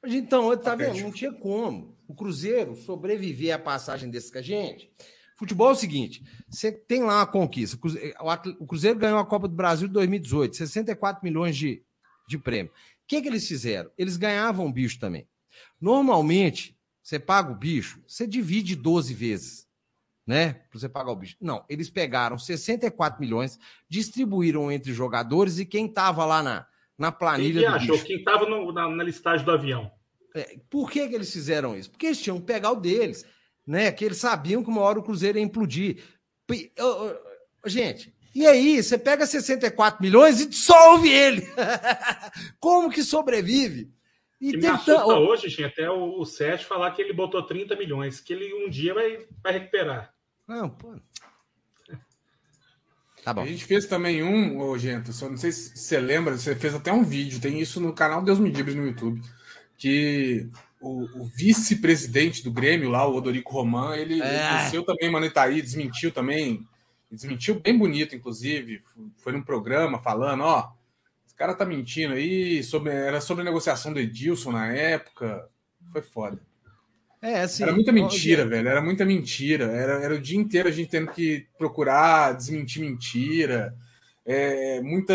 Mas 0.00 0.14
então, 0.14 0.56
tá 0.56 0.74
vendo? 0.74 1.00
Não 1.00 1.10
tinha 1.10 1.32
como. 1.32 1.94
O 2.06 2.14
Cruzeiro 2.14 2.76
sobreviver 2.76 3.54
à 3.54 3.58
passagem 3.58 4.08
desse 4.08 4.32
com 4.32 4.38
a 4.38 4.42
gente. 4.42 4.90
Futebol 5.36 5.70
é 5.70 5.72
o 5.72 5.76
seguinte: 5.76 6.22
você 6.48 6.70
tem 6.72 7.02
lá 7.02 7.16
uma 7.16 7.26
conquista. 7.26 7.76
O 8.60 8.66
Cruzeiro 8.66 8.98
ganhou 8.98 9.18
a 9.18 9.26
Copa 9.26 9.48
do 9.48 9.56
Brasil 9.56 9.88
de 9.88 9.94
2018, 9.94 10.56
64 10.56 11.24
milhões 11.24 11.56
de, 11.56 11.82
de 12.28 12.38
prêmio. 12.38 12.70
O 12.70 12.74
que, 13.08 13.22
que 13.22 13.28
eles 13.28 13.48
fizeram? 13.48 13.90
Eles 13.96 14.16
ganhavam 14.16 14.70
bicho 14.70 15.00
também. 15.00 15.26
Normalmente, 15.80 16.78
você 17.02 17.18
paga 17.18 17.50
o 17.50 17.54
bicho, 17.54 18.02
você 18.06 18.26
divide 18.26 18.76
12 18.76 19.14
vezes, 19.14 19.66
né? 20.26 20.52
Para 20.52 20.78
você 20.78 20.88
pagar 20.88 21.10
o 21.10 21.16
bicho. 21.16 21.36
Não, 21.40 21.64
eles 21.68 21.88
pegaram 21.88 22.38
64 22.38 23.18
milhões, 23.18 23.58
distribuíram 23.88 24.70
entre 24.70 24.92
jogadores 24.92 25.58
e 25.58 25.64
quem 25.64 25.86
estava 25.86 26.24
lá 26.26 26.42
na, 26.42 26.66
na 26.98 27.10
planilha. 27.10 27.60
Quem 27.60 27.68
achou? 27.68 27.94
Bicho. 27.94 28.06
Quem 28.06 28.18
estava 28.18 28.46
na, 28.46 28.88
na 28.90 29.02
listagem 29.02 29.44
do 29.44 29.52
avião. 29.52 29.90
É, 30.36 30.58
por 30.68 30.90
que, 30.90 31.08
que 31.08 31.14
eles 31.14 31.32
fizeram 31.32 31.76
isso? 31.76 31.90
Porque 31.90 32.06
eles 32.06 32.20
tinham 32.20 32.38
que 32.38 32.46
pegar 32.46 32.72
o 32.72 32.76
deles, 32.76 33.24
né? 33.66 33.90
Que 33.90 34.04
eles 34.04 34.18
sabiam 34.18 34.62
que 34.62 34.68
uma 34.68 34.82
hora 34.82 34.98
o 34.98 35.02
Cruzeiro 35.02 35.38
ia 35.38 35.44
implodir. 35.44 36.02
Gente, 37.64 38.14
e 38.38 38.46
aí, 38.46 38.80
você 38.80 38.96
pega 38.96 39.26
64 39.26 40.00
milhões 40.00 40.40
e 40.40 40.46
dissolve 40.46 41.08
ele. 41.08 41.44
Como 42.60 42.88
que 42.88 43.02
sobrevive? 43.02 43.92
E 44.40 44.56
me 44.56 44.64
assusta 44.68 45.06
hoje, 45.06 45.50
tinha 45.50 45.66
até 45.66 45.90
o, 45.90 46.20
o 46.20 46.24
Sérgio 46.24 46.68
falar 46.68 46.92
que 46.92 47.02
ele 47.02 47.12
botou 47.12 47.42
30 47.42 47.74
milhões, 47.74 48.20
que 48.20 48.32
ele 48.32 48.54
um 48.64 48.70
dia 48.70 48.94
vai, 48.94 49.26
vai 49.42 49.54
recuperar. 49.54 50.14
Não, 50.46 50.70
pô. 50.70 50.94
Tá 53.24 53.34
bom. 53.34 53.42
A 53.42 53.46
gente 53.46 53.64
fez 53.64 53.86
também 53.86 54.22
um, 54.22 54.60
ô, 54.60 54.78
Gento, 54.78 55.12
só 55.12 55.28
não 55.28 55.36
sei 55.36 55.50
se 55.50 55.76
você 55.76 55.98
lembra, 55.98 56.38
você 56.38 56.54
fez 56.54 56.76
até 56.76 56.92
um 56.92 57.02
vídeo, 57.02 57.40
tem 57.40 57.60
isso 57.60 57.80
no 57.80 57.92
canal 57.92 58.22
Deus 58.22 58.38
Me 58.38 58.52
Livre 58.52 58.72
no 58.72 58.86
YouTube, 58.86 59.20
que 59.76 60.48
o, 60.80 61.22
o 61.22 61.24
vice-presidente 61.24 62.44
do 62.44 62.52
Grêmio 62.52 62.88
lá, 62.88 63.04
o 63.04 63.16
Odorico 63.16 63.52
Roman, 63.52 63.96
ele, 63.96 64.22
é. 64.22 64.70
ele 64.72 64.84
também, 64.84 65.10
mano, 65.10 65.28
tá 65.28 65.48
desmentiu 65.48 66.12
também 66.12 66.64
desmentiu 67.10 67.60
bem 67.60 67.76
bonito, 67.76 68.14
inclusive. 68.14 68.82
Foi 69.18 69.32
num 69.32 69.42
programa 69.42 69.98
falando, 69.98 70.42
ó, 70.42 70.72
esse 71.26 71.34
cara 71.34 71.54
tá 71.54 71.64
mentindo 71.64 72.14
aí, 72.14 72.62
sobre, 72.62 72.92
era 72.92 73.20
sobre 73.20 73.42
a 73.42 73.44
negociação 73.44 73.92
do 73.92 73.98
Edilson 73.98 74.52
na 74.52 74.72
época. 74.72 75.48
Foi 75.92 76.02
foda. 76.02 76.40
É, 77.20 77.40
assim, 77.40 77.64
era 77.64 77.72
muita 77.72 77.90
mentira, 77.90 78.46
velho. 78.46 78.68
Era 78.68 78.80
muita 78.80 79.04
mentira. 79.04 79.64
Era, 79.64 80.04
era 80.04 80.14
o 80.14 80.20
dia 80.20 80.38
inteiro 80.38 80.68
a 80.68 80.72
gente 80.72 80.90
tendo 80.90 81.10
que 81.10 81.46
procurar 81.58 82.36
desmentir 82.36 82.80
mentira. 82.80 83.74
É, 84.24 84.80
muita, 84.82 85.14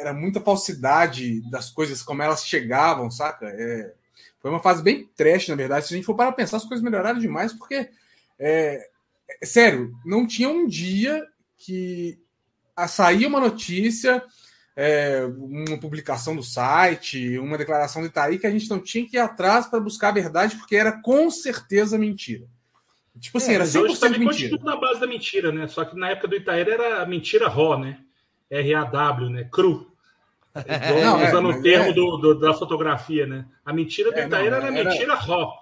era 0.00 0.12
muita 0.12 0.40
falsidade 0.40 1.40
das 1.50 1.70
coisas, 1.70 2.02
como 2.02 2.22
elas 2.22 2.44
chegavam, 2.44 3.10
saca? 3.10 3.46
É, 3.46 3.94
Foi 4.40 4.50
uma 4.50 4.60
fase 4.60 4.82
bem 4.82 5.08
trash, 5.16 5.48
na 5.48 5.54
verdade. 5.54 5.86
Se 5.86 5.94
a 5.94 5.96
gente 5.96 6.04
for 6.04 6.16
para 6.16 6.32
pensar, 6.32 6.56
as 6.56 6.64
coisas 6.64 6.82
melhoraram 6.82 7.20
demais, 7.20 7.52
porque, 7.52 7.74
é, 7.74 7.88
é, 8.38 8.89
sério, 9.42 9.92
não 10.04 10.26
tinha 10.26 10.48
um 10.48 10.66
dia 10.66 11.26
que 11.58 12.18
saía 12.88 13.28
uma 13.28 13.40
notícia, 13.40 14.22
é, 14.76 15.26
uma 15.36 15.78
publicação 15.78 16.34
do 16.34 16.42
site, 16.42 17.38
uma 17.38 17.58
declaração 17.58 18.02
de 18.02 18.08
Itaí 18.08 18.38
que 18.38 18.46
a 18.46 18.50
gente 18.50 18.68
não 18.70 18.80
tinha 18.80 19.06
que 19.06 19.16
ir 19.16 19.20
atrás 19.20 19.66
para 19.66 19.80
buscar 19.80 20.08
a 20.08 20.12
verdade, 20.12 20.56
porque 20.56 20.76
era 20.76 21.00
com 21.02 21.30
certeza 21.30 21.98
mentira. 21.98 22.46
Tipo 23.18 23.38
assim, 23.38 23.52
é, 23.52 23.54
era 23.56 23.64
100% 23.64 23.82
hoje 23.82 24.00
também 24.00 24.20
mentira. 24.20 24.50
continua 24.50 24.74
na 24.74 24.80
base 24.80 25.00
da 25.00 25.06
mentira, 25.06 25.52
né? 25.52 25.68
Só 25.68 25.84
que 25.84 25.96
na 25.96 26.10
época 26.10 26.28
do 26.28 26.36
Itaíra 26.36 26.72
era 26.72 27.06
mentira 27.06 27.48
raw, 27.48 27.78
né? 27.78 27.98
R-A-W, 28.48 29.30
né? 29.30 29.48
Cru. 29.52 29.90
É, 30.54 31.04
não, 31.04 31.22
usando 31.28 31.52
é, 31.52 31.56
o 31.56 31.62
termo 31.62 31.90
é. 31.90 31.92
do, 31.92 32.16
do, 32.16 32.38
da 32.38 32.54
fotografia, 32.54 33.26
né? 33.26 33.44
A 33.64 33.72
mentira 33.72 34.10
do 34.10 34.18
é, 34.18 34.26
Itaíra 34.26 34.56
era, 34.56 34.66
era 34.66 34.84
mentira 34.84 35.14
raw. 35.14 35.52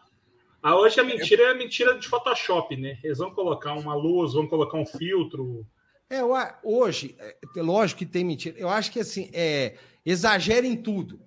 A 0.63 0.77
hoje 0.77 0.99
a 1.01 1.05
mentira 1.05 1.45
é 1.45 1.55
mentira 1.55 1.99
de 1.99 2.09
Photoshop, 2.09 2.77
né? 2.77 2.99
Eles 3.03 3.19
vão 3.19 3.31
colocar 3.31 3.75
uma 3.75 3.95
luz, 3.95 4.33
vão 4.33 4.47
colocar 4.47 4.77
um 4.77 4.87
filtro. 4.87 5.65
É, 6.11 6.21
hoje, 6.65 7.17
é, 7.19 7.37
lógico 7.57 7.99
que 7.99 8.07
tem 8.07 8.25
mentira. 8.25 8.59
Eu 8.59 8.69
acho 8.69 8.91
que 8.91 9.01
assim, 9.01 9.31
é, 9.33 9.75
exagera 10.05 10.67
em 10.67 10.77
tudo, 10.77 11.21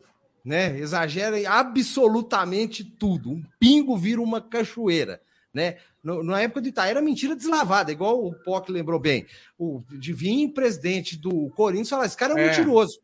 né? 0.43 0.77
Exagera 0.77 1.39
em 1.39 1.45
absolutamente 1.45 2.84
tudo. 2.84 3.32
Um 3.32 3.43
pingo 3.59 3.95
vira 3.95 4.21
uma 4.21 4.41
cachoeira, 4.41 5.21
né? 5.53 5.77
No, 6.03 6.23
na 6.23 6.41
época 6.41 6.61
do 6.61 6.67
Itaí 6.67 6.89
era 6.89 7.01
mentira 7.01 7.36
deslavada, 7.36 7.91
igual 7.91 8.25
o 8.25 8.34
Poc 8.34 8.69
lembrou 8.69 8.99
bem. 8.99 9.25
O 9.57 9.84
de 9.91 10.11
vir 10.11 10.49
presidente 10.49 11.15
do 11.15 11.49
Corinthians 11.51 11.89
falar: 11.89 12.05
esse 12.05 12.17
cara 12.17 12.38
é, 12.38 12.43
é. 12.43 12.47
mentiroso. 12.47 12.99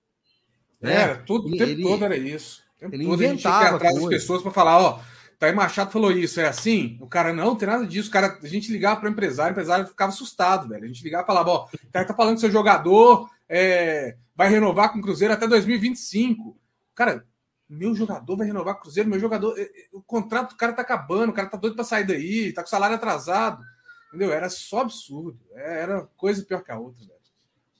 Né? 0.81 0.93
É, 0.93 1.15
tudo, 1.15 1.47
o 1.47 1.51
tempo 1.51 1.63
ele, 1.63 1.83
todo 1.83 2.03
era 2.03 2.17
isso. 2.17 2.63
O 2.75 2.79
tempo 2.79 2.95
ele 2.95 3.05
todo 3.05 3.13
inventava 3.13 3.55
a 3.55 3.61
gente 3.61 3.71
ia 3.71 3.75
atrás 3.75 3.95
das 3.95 4.07
pessoas 4.07 4.41
para 4.41 4.51
falar: 4.51 4.79
ó, 4.81 4.99
Taí 5.39 5.53
Machado 5.53 5.91
falou 5.91 6.11
isso, 6.11 6.39
é 6.39 6.47
assim? 6.47 6.97
O 6.99 7.07
cara, 7.07 7.31
não, 7.31 7.45
não 7.45 7.55
tem 7.55 7.67
nada 7.67 7.85
disso. 7.85 8.09
O 8.09 8.11
cara, 8.11 8.39
a 8.41 8.47
gente 8.47 8.71
ligava 8.71 8.99
para 8.99 9.09
o 9.09 9.11
empresário, 9.11 9.51
o 9.51 9.53
empresário 9.53 9.87
ficava 9.87 10.11
assustado, 10.11 10.67
velho. 10.67 10.83
A 10.83 10.87
gente 10.87 11.03
ligava 11.03 11.23
e 11.23 11.27
falava: 11.27 11.49
ó, 11.49 11.65
o 11.65 11.91
cara 11.91 12.05
tá 12.05 12.13
falando 12.13 12.35
que 12.35 12.41
seu 12.41 12.51
jogador 12.51 13.29
é, 13.47 14.17
vai 14.35 14.49
renovar 14.49 14.91
com 14.91 14.99
o 14.99 15.01
Cruzeiro 15.01 15.33
até 15.33 15.47
2025. 15.47 16.57
Cara, 16.95 17.23
meu 17.69 17.93
jogador 17.93 18.35
vai 18.35 18.47
renovar 18.47 18.73
com 18.75 18.79
o 18.79 18.83
Cruzeiro, 18.83 19.09
meu 19.09 19.19
jogador. 19.19 19.57
É, 19.59 19.63
é, 19.63 19.69
o 19.93 20.01
contrato 20.01 20.51
do 20.51 20.57
cara 20.57 20.73
tá 20.73 20.81
acabando, 20.81 21.29
o 21.29 21.33
cara 21.33 21.49
tá 21.49 21.57
doido 21.57 21.75
para 21.75 21.85
sair 21.85 22.05
daí, 22.05 22.51
tá 22.51 22.63
com 22.63 22.69
salário 22.69 22.95
atrasado. 22.95 23.63
Entendeu? 24.07 24.31
Era 24.31 24.49
só 24.49 24.81
absurdo. 24.81 25.39
É, 25.53 25.81
era 25.81 26.07
coisa 26.17 26.43
pior 26.43 26.63
que 26.63 26.71
a 26.71 26.79
outra, 26.79 27.05
velho. 27.05 27.17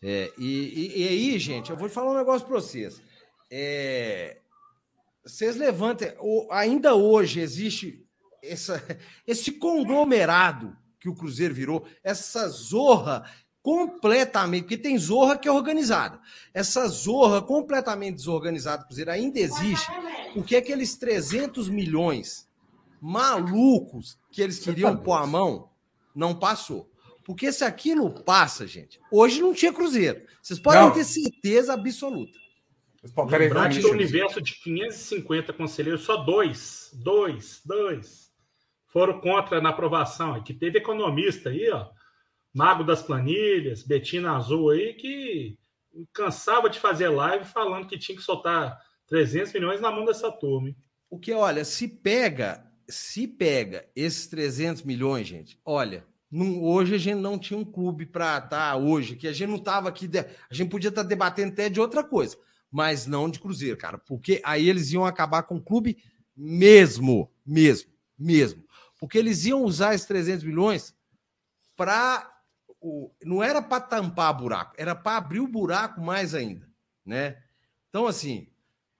É, 0.01 0.31
e, 0.37 0.45
e, 0.45 1.01
e, 1.01 1.07
aí, 1.07 1.39
gente, 1.39 1.71
eu 1.71 1.77
vou 1.77 1.89
falar 1.89 2.11
um 2.11 2.17
negócio 2.17 2.45
para 2.45 2.55
vocês. 2.55 3.01
É, 3.49 4.37
vocês 5.27 5.55
levantem. 5.55 6.13
Ainda 6.51 6.95
hoje 6.95 7.39
existe 7.39 8.05
essa, 8.41 8.81
esse 9.27 9.51
conglomerado 9.51 10.75
que 10.99 11.09
o 11.09 11.15
Cruzeiro 11.15 11.53
virou, 11.53 11.85
essa 12.03 12.47
zorra 12.49 13.29
completamente, 13.61 14.63
porque 14.63 14.77
tem 14.77 14.97
zorra 14.97 15.37
que 15.37 15.47
é 15.47 15.51
organizada. 15.51 16.19
Essa 16.53 16.87
zorra 16.87 17.41
completamente 17.41 18.15
desorganizada 18.15 18.83
do 18.83 18.87
Cruzeiro 18.87 19.11
ainda 19.11 19.39
existe, 19.39 19.91
porque 20.33 20.55
aqueles 20.55 20.95
300 20.95 21.69
milhões 21.69 22.47
malucos 23.01 24.17
que 24.31 24.41
eles 24.41 24.59
queriam 24.59 24.95
pôr 24.97 25.13
a 25.13 25.27
mão 25.27 25.69
não 26.15 26.33
passou. 26.33 26.89
Porque 27.23 27.51
se 27.51 27.65
aquilo 27.65 28.09
passa, 28.23 28.65
gente, 28.65 28.99
hoje 29.11 29.41
não 29.41 29.53
tinha 29.53 29.73
Cruzeiro. 29.73 30.21
Vocês 30.41 30.59
podem 30.59 30.83
não. 30.83 30.91
ter 30.91 31.03
certeza 31.03 31.73
absoluta. 31.73 32.39
Lembrar 33.29 33.69
que 33.69 33.79
do 33.79 33.91
universo 33.91 34.41
de 34.41 34.53
550 34.55 35.53
conselheiros, 35.53 36.03
só 36.03 36.17
dois, 36.17 36.91
dois, 36.93 37.61
dois 37.65 38.31
foram 38.87 39.19
contra 39.19 39.61
na 39.61 39.69
aprovação. 39.69 40.41
Que 40.43 40.53
teve 40.53 40.79
economista 40.79 41.49
aí, 41.49 41.69
ó, 41.69 41.87
Mago 42.53 42.83
das 42.83 43.03
Planilhas, 43.03 43.83
Betina 43.83 44.35
Azul 44.35 44.71
aí, 44.71 44.93
que 44.93 45.57
cansava 46.13 46.69
de 46.69 46.79
fazer 46.79 47.09
live 47.09 47.45
falando 47.45 47.87
que 47.87 47.97
tinha 47.97 48.15
que 48.15 48.23
soltar 48.23 48.77
300 49.07 49.53
milhões 49.53 49.81
na 49.81 49.91
mão 49.91 50.05
dessa 50.05 50.31
turma. 50.31 50.73
O 51.09 51.19
que, 51.19 51.31
olha, 51.33 51.63
se 51.63 51.87
pega, 51.87 52.65
se 52.87 53.27
pega 53.27 53.87
esses 53.95 54.27
300 54.27 54.83
milhões, 54.83 55.27
gente, 55.27 55.59
olha, 55.63 56.05
não, 56.29 56.61
hoje 56.61 56.95
a 56.95 56.97
gente 56.97 57.19
não 57.19 57.39
tinha 57.39 57.57
um 57.57 57.65
clube 57.65 58.05
para 58.05 58.37
estar 58.37 58.49
tá, 58.49 58.75
hoje, 58.75 59.15
que 59.15 59.27
a 59.27 59.33
gente 59.33 59.49
não 59.49 59.57
estava 59.57 59.87
aqui, 59.87 60.09
a 60.49 60.53
gente 60.53 60.69
podia 60.69 60.89
estar 60.89 61.03
tá 61.03 61.07
debatendo 61.07 61.53
até 61.53 61.69
de 61.69 61.79
outra 61.79 62.03
coisa, 62.03 62.37
mas 62.71 63.05
não 63.05 63.29
de 63.29 63.39
Cruzeiro, 63.39 63.77
cara, 63.77 63.97
porque 63.97 64.41
aí 64.43 64.67
eles 64.67 64.91
iam 64.91 65.05
acabar 65.05 65.43
com 65.43 65.55
o 65.55 65.63
clube 65.63 65.97
mesmo, 66.35 67.31
mesmo, 67.45 67.91
mesmo, 68.17 68.63
porque 68.99 69.17
eles 69.17 69.45
iam 69.45 69.63
usar 69.63 69.95
esses 69.95 70.07
300 70.07 70.43
milhões 70.43 70.95
para 71.75 72.33
não 73.23 73.41
era 73.41 73.61
para 73.61 73.81
tampar 73.81 74.37
buraco, 74.37 74.75
era 74.77 74.95
para 74.95 75.17
abrir 75.17 75.39
o 75.39 75.47
buraco 75.47 75.99
mais 75.99 76.35
ainda, 76.35 76.69
né? 77.03 77.43
Então, 77.89 78.05
assim, 78.05 78.47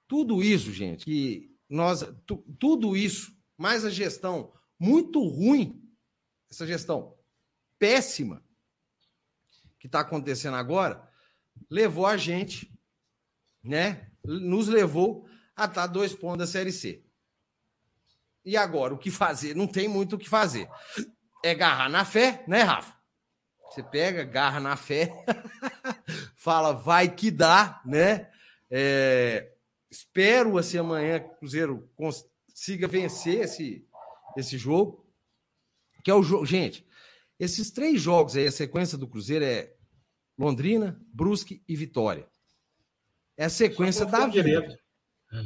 tudo 0.08 0.44
isso, 0.44 0.72
gente, 0.72 1.06
que 1.06 1.56
nós, 1.70 2.06
tu, 2.26 2.38
tudo 2.60 2.96
isso, 2.96 3.36
mais 3.58 3.86
a 3.86 3.90
gestão 3.90 4.52
muito 4.80 5.26
ruim, 5.26 5.84
essa 6.50 6.66
gestão 6.66 7.16
péssima 7.78 8.44
que 9.80 9.88
está 9.88 10.00
acontecendo 10.00 10.56
agora, 10.56 11.08
levou 11.70 12.06
a 12.06 12.18
gente, 12.18 12.74
né? 13.68 14.08
Nos 14.24 14.68
levou 14.68 15.28
a 15.56 15.66
estar 15.66 15.88
dois 15.88 16.14
pontos 16.14 16.40
da 16.40 16.48
Série 16.48 16.72
C. 16.72 17.04
E 18.46 18.56
agora, 18.56 18.94
o 18.94 18.98
que 18.98 19.12
fazer? 19.12 19.56
Não 19.56 19.68
tem 19.68 19.88
muito 19.88 20.16
o 20.16 20.20
que 20.20 20.30
fazer. 20.30 20.70
É 21.44 21.52
agarrar 21.52 21.90
na 21.90 22.06
fé, 22.06 22.44
né, 22.48 22.62
Rafa? 22.62 22.96
Você 23.70 23.84
pega, 23.84 24.24
garra 24.24 24.60
na 24.60 24.78
fé, 24.78 25.12
fala, 26.36 26.72
vai 26.72 27.14
que 27.14 27.30
dá, 27.30 27.82
né? 27.86 28.30
É, 28.72 29.52
espero 29.92 30.58
assim 30.58 30.78
amanhã 30.78 31.20
que 31.20 31.28
o 31.28 31.38
Cruzeiro 31.40 31.92
consiga 31.96 32.88
vencer 32.88 33.42
esse, 33.42 33.86
esse 34.38 34.58
jogo. 34.58 35.06
Que 36.04 36.10
é 36.10 36.14
o 36.14 36.24
jogo. 36.24 36.46
Gente, 36.46 36.88
esses 37.38 37.70
três 37.70 38.02
jogos 38.02 38.36
aí, 38.36 38.48
a 38.48 38.52
sequência 38.52 38.98
do 38.98 39.08
Cruzeiro 39.08 39.44
é 39.44 39.74
Londrina, 40.38 41.00
Brusque 41.14 41.64
e 41.68 41.76
Vitória. 41.76 42.28
É 43.38 43.46
a 43.46 43.50
sequência 43.50 44.06
da 44.06 44.28
vida. 44.28 44.80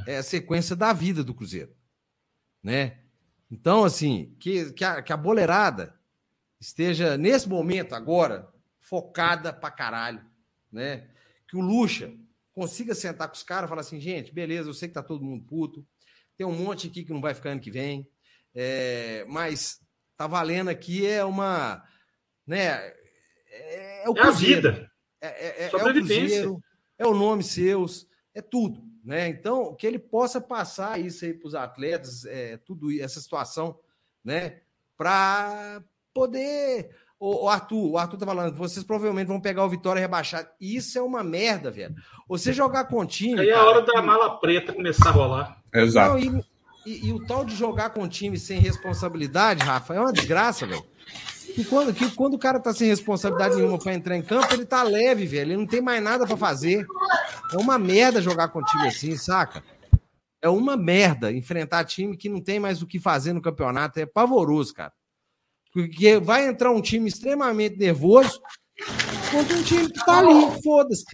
É 0.08 0.18
a 0.18 0.24
sequência 0.24 0.76
da 0.76 0.94
vida 0.94 1.24
do 1.24 1.34
Cruzeiro. 1.34 1.76
Né? 2.64 3.00
Então, 3.52 3.84
assim, 3.84 4.36
que, 4.40 4.72
que, 4.72 4.84
a, 4.84 5.02
que 5.02 5.12
a 5.12 5.18
boleirada 5.18 5.94
esteja, 6.60 7.18
nesse 7.18 7.50
momento, 7.50 7.94
agora, 7.94 8.48
focada 8.80 9.52
pra 9.52 9.70
caralho, 9.70 10.24
né? 10.72 11.10
Que 11.48 11.58
o 11.58 11.62
Lucha 11.62 12.14
consiga 12.54 12.94
sentar 12.94 13.28
com 13.28 13.36
os 13.36 13.44
caras 13.44 13.68
e 13.68 13.70
falar 13.70 13.82
assim, 13.82 14.00
gente, 14.00 14.34
beleza, 14.34 14.70
eu 14.70 14.74
sei 14.74 14.88
que 14.88 14.94
tá 14.94 15.04
todo 15.04 15.26
mundo 15.26 15.44
puto, 15.46 15.86
tem 16.38 16.46
um 16.46 16.56
monte 16.56 16.88
aqui 16.88 17.04
que 17.04 17.12
não 17.12 17.22
vai 17.22 17.34
ficar 17.34 17.52
ano 17.52 17.62
que 17.62 17.72
vem, 17.72 18.08
é, 18.54 19.26
mas 19.28 19.82
tá 20.16 20.28
valendo 20.28 20.70
aqui 20.70 21.06
é 21.06 21.24
uma, 21.24 21.84
né? 22.46 22.94
É, 23.48 24.04
é 24.06 24.10
o 24.10 24.18
é 24.18 24.22
a 24.22 24.32
vida. 24.32 24.92
É, 25.20 25.28
é, 25.28 25.64
é, 25.64 25.70
é 25.72 25.76
o 25.76 25.80
Cruzeiro, 25.80 26.64
é 27.02 27.08
o 27.08 27.16
nome 27.16 27.44
seus, 27.44 28.08
é 28.34 28.42
tudo, 28.42 28.80
né? 29.04 29.28
Então, 29.28 29.74
que 29.76 29.88
ele 29.88 29.98
possa 29.98 30.40
passar 30.40 31.00
isso 31.00 31.26
aí 31.26 31.34
para 31.34 31.48
os 31.48 31.56
atletas, 31.56 32.26
é, 32.26 32.58
tudo 32.58 32.92
essa 33.02 33.20
situação, 33.20 33.78
né? 34.24 34.60
Para 34.96 35.84
poder. 36.14 36.96
O, 37.20 37.48
Arthur, 37.48 37.92
o 37.92 37.98
Arthur 38.00 38.18
tá 38.18 38.26
falando, 38.26 38.56
vocês 38.56 38.84
provavelmente 38.84 39.28
vão 39.28 39.40
pegar 39.40 39.64
o 39.64 39.70
Vitória 39.70 40.00
rebaixado. 40.00 40.48
Isso 40.60 40.98
é 40.98 41.02
uma 41.02 41.24
merda, 41.24 41.70
velho. 41.70 41.96
Você 42.28 42.52
jogar 42.52 42.86
com 42.86 43.06
time. 43.06 43.40
Aí 43.40 43.50
é 43.50 43.54
a 43.54 43.64
hora 43.64 43.82
da 43.82 44.02
mala 44.02 44.40
preta 44.40 44.74
começar 44.74 45.10
a 45.10 45.12
rolar. 45.12 45.62
Exato. 45.72 46.14
Não, 46.14 46.20
e, 46.20 46.44
e, 46.84 47.10
e, 47.10 47.14
o 47.14 47.24
tal 47.28 47.46
de 47.46 47.56
jogar 47.56 47.92
com 47.92 48.08
time 48.08 48.40
sem 48.40 48.60
responsabilidade, 48.60 49.64
Rafa, 49.64 49.94
é 49.94 50.00
uma 50.00 50.12
desgraça, 50.12 50.66
velho. 50.66 50.84
E 51.58 51.66
quando, 51.66 51.94
que, 51.94 52.10
quando 52.12 52.36
o 52.36 52.40
cara 52.40 52.60
tá 52.60 52.74
sem 52.74 52.88
responsabilidade 52.88 53.56
nenhuma 53.56 53.78
para 53.78 53.94
entrar 53.94 54.18
em 54.18 54.22
campo, 54.22 54.54
ele 54.54 54.66
tá 54.66 54.84
leve, 54.84 55.26
velho. 55.26 55.52
Ele 55.52 55.58
não 55.58 55.68
tem 55.68 55.82
mais 55.82 56.02
nada 56.02 56.26
para 56.26 56.38
fazer. 56.38 56.86
É 57.54 57.58
uma 57.58 57.78
merda 57.78 58.22
jogar 58.22 58.50
com 58.50 58.64
time 58.64 58.88
assim, 58.88 59.18
saca? 59.18 59.64
É 60.42 60.50
uma 60.50 60.76
merda 60.76 61.32
enfrentar 61.32 61.86
time 61.86 62.18
que 62.18 62.30
não 62.30 62.42
tem 62.42 62.60
mais 62.60 62.82
o 62.82 62.88
que 62.88 63.00
fazer 63.00 63.34
no 63.34 63.42
campeonato. 63.42 64.00
É 64.00 64.06
pavoroso, 64.06 64.74
cara. 64.74 64.94
Porque 65.74 66.20
vai 66.20 66.48
entrar 66.48 66.72
um 66.72 66.82
time 66.82 67.08
extremamente 67.08 67.78
nervoso 67.78 68.42
contra 69.32 69.58
um 69.58 69.64
time 69.64 69.90
que 69.90 70.06
tá 70.06 70.20
ali, 70.20 70.62
foda-se. 70.64 71.06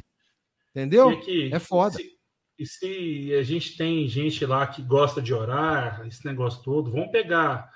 Entendeu? 0.72 1.20
Que, 1.20 1.54
é 1.54 1.60
foda. 1.60 1.98
Se, 1.98 2.18
e 2.58 2.66
se 2.66 3.34
a 3.36 3.44
gente 3.44 3.78
tem 3.78 4.08
gente 4.08 4.46
lá 4.46 4.66
que 4.66 4.82
gosta 4.82 5.22
de 5.22 5.34
orar, 5.34 6.06
esse 6.08 6.26
negócio 6.26 6.64
todo, 6.64 6.92
vamos 6.92 7.12
pegar, 7.12 7.70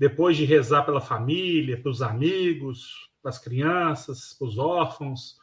depois 0.00 0.34
de 0.34 0.46
rezar 0.46 0.82
pela 0.82 1.02
família, 1.02 1.80
pelos 1.80 2.00
amigos, 2.00 3.10
para 3.22 3.28
as 3.28 3.38
crianças, 3.38 4.34
para 4.38 4.48
os 4.48 4.56
órfãos, 4.56 5.36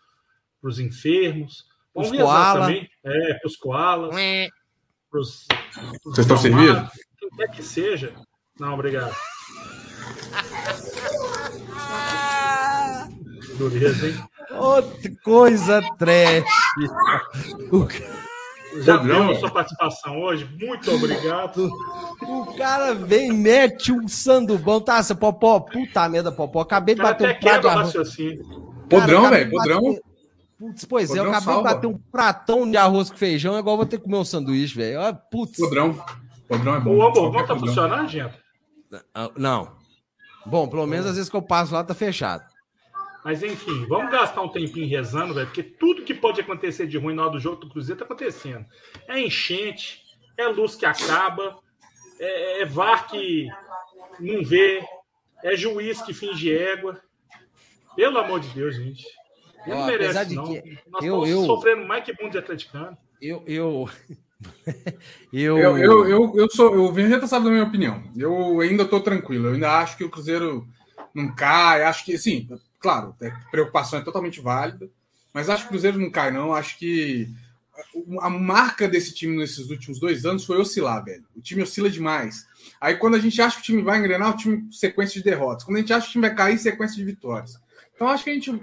para 0.59 0.71
os 0.71 0.79
enfermos, 0.79 1.67
vamos 1.93 2.09
rezar 2.09 2.59
também, 2.59 2.89
é, 3.05 3.35
para 3.35 3.47
os 3.47 3.55
koalas. 3.55 4.15
Vocês 5.13 5.47
estão 6.17 6.37
servidos? 6.37 6.89
Quem 7.19 7.29
quer 7.29 7.51
que 7.51 7.61
seja. 7.61 8.15
Não, 8.59 8.73
obrigado. 8.73 9.15
Dureza, 13.59 14.07
hein? 14.07 14.15
Outra 14.51 15.11
coisa 15.23 15.83
trash. 15.99 16.49
Já 18.81 18.97
deu 18.97 19.31
a 19.31 19.35
sua 19.35 19.51
participação 19.51 20.19
hoje. 20.19 20.47
Muito 20.59 20.91
obrigado. 20.91 21.69
O 22.19 22.57
cara 22.57 22.95
vem, 22.95 23.31
mete 23.31 23.91
um 23.91 24.07
sandubão. 24.07 24.81
Tá, 24.81 25.03
você 25.03 25.13
Popó, 25.13 25.59
puta 25.59 26.09
merda, 26.09 26.31
Popó. 26.31 26.61
Acabei 26.61 26.95
de 26.95 27.01
bater 27.01 27.29
um 27.29 27.39
prato 27.39 27.61
de 27.61 27.67
arroz. 27.67 28.17
Podrão, 28.89 29.29
velho, 29.29 29.51
podrão. 29.51 29.99
Putz, 30.57 30.85
pois 30.85 31.09
podrão 31.09 31.25
é, 31.25 31.27
eu 31.27 31.31
acabei 31.31 31.53
salva. 31.53 31.69
de 31.69 31.75
bater 31.75 31.87
um 31.87 31.97
pratão 32.11 32.69
de 32.69 32.75
arroz 32.75 33.11
com 33.11 33.17
feijão, 33.17 33.55
é 33.55 33.59
igual 33.59 33.77
vou 33.77 33.85
ter 33.85 33.99
que 33.99 34.05
comer 34.05 34.17
um 34.17 34.25
sanduíche, 34.25 34.75
velho. 34.75 34.99
Putz. 35.31 35.57
Podrão. 35.57 36.03
Podrão 36.47 36.75
é 36.75 36.79
bom. 36.79 36.95
O 36.95 37.05
hamburgão 37.05 37.45
tá 37.45 37.55
funcionando, 37.55 38.07
gente? 38.07 38.33
Ah, 39.13 39.29
não. 39.37 39.69
Bom, 40.43 40.67
pelo 40.67 40.87
menos 40.87 41.05
às 41.05 41.15
vezes 41.15 41.29
que 41.29 41.35
eu 41.35 41.41
passo 41.41 41.73
lá 41.73 41.83
tá 41.83 41.93
fechado. 41.93 42.43
Mas 43.27 43.43
enfim, 43.43 43.85
vamos 43.87 44.09
gastar 44.09 44.41
um 44.41 44.47
tempinho 44.47 44.87
rezando, 44.87 45.33
velho, 45.33 45.47
porque 45.47 45.61
tudo 45.61 46.05
que 46.05 46.13
pode 46.13 46.39
acontecer 46.39 46.87
de 46.87 46.97
ruim 46.97 47.13
na 47.13 47.23
hora 47.23 47.31
do 47.33 47.41
jogo 47.41 47.57
do 47.57 47.69
Cruzeiro 47.69 47.99
tá 47.99 48.05
acontecendo. 48.05 48.65
É 49.05 49.19
enchente, 49.19 50.01
é 50.37 50.47
luz 50.47 50.75
que 50.75 50.85
acaba, 50.85 51.59
é, 52.21 52.61
é 52.61 52.65
VAR 52.65 53.05
que 53.09 53.49
não 54.17 54.45
vê, 54.45 54.81
é 55.43 55.57
juiz 55.57 56.01
que 56.01 56.13
finge 56.13 56.57
égua. 56.57 57.01
Pelo 57.97 58.17
amor 58.17 58.39
de 58.39 58.47
Deus, 58.47 58.77
gente. 58.77 59.05
Ele 59.65 59.75
não 59.75 59.85
merece, 59.87 60.33
não. 60.33 60.45
Que 60.45 60.79
Nós 60.87 61.03
eu, 61.03 61.25
estamos 61.25 61.29
eu, 61.29 61.45
sofrendo 61.47 61.85
mais 61.85 62.05
que 62.05 62.13
mundo 62.23 62.31
de 62.31 62.37
atleticano. 62.37 62.97
Eu, 63.21 63.43
eu, 63.45 63.89
eu... 65.33 65.57
eu, 65.57 65.77
eu, 65.77 66.07
eu, 66.07 66.33
eu 66.33 66.49
sou. 66.49 66.73
Eu 66.73 66.93
venho 66.93 67.27
sabe 67.27 67.43
da 67.43 67.51
minha 67.51 67.65
opinião. 67.65 68.01
Eu 68.15 68.61
ainda 68.61 68.83
estou 68.83 69.01
tranquilo. 69.01 69.47
Eu 69.47 69.53
ainda 69.55 69.79
acho 69.79 69.97
que 69.97 70.05
o 70.05 70.09
Cruzeiro 70.09 70.65
não 71.13 71.35
cai. 71.35 71.83
Acho 71.83 72.05
que, 72.05 72.17
sim, 72.17 72.47
claro, 72.87 73.13
a 73.21 73.25
é, 73.25 73.33
preocupação 73.51 73.99
é 73.99 74.01
totalmente 74.01 74.39
válida. 74.39 74.89
Mas 75.33 75.49
acho 75.49 75.63
que 75.63 75.67
o 75.67 75.71
Cruzeiro 75.71 75.99
não 75.99 76.09
cai, 76.09 76.31
não. 76.31 76.53
Acho 76.53 76.77
que 76.77 77.29
a 78.21 78.29
marca 78.29 78.87
desse 78.87 79.13
time 79.13 79.35
nesses 79.37 79.69
últimos 79.69 79.99
dois 79.99 80.25
anos 80.25 80.45
foi 80.45 80.57
oscilar, 80.57 81.03
velho. 81.03 81.25
O 81.35 81.41
time 81.41 81.61
oscila 81.61 81.89
demais. 81.89 82.47
Aí 82.79 82.95
quando 82.95 83.15
a 83.15 83.19
gente 83.19 83.41
acha 83.41 83.57
que 83.57 83.61
o 83.61 83.65
time 83.65 83.81
vai 83.81 83.99
engrenar, 83.99 84.33
o 84.33 84.37
time 84.37 84.73
sequência 84.73 85.15
de 85.15 85.23
derrotas. 85.29 85.65
Quando 85.65 85.75
a 85.75 85.79
gente 85.81 85.91
acha 85.91 86.05
que 86.05 86.11
o 86.11 86.13
time 86.13 86.27
vai 86.27 86.35
cair, 86.35 86.57
sequência 86.57 86.95
de 86.95 87.03
vitórias. 87.03 87.59
Então 87.93 88.07
acho 88.07 88.23
que 88.23 88.29
a 88.29 88.33
gente 88.33 88.57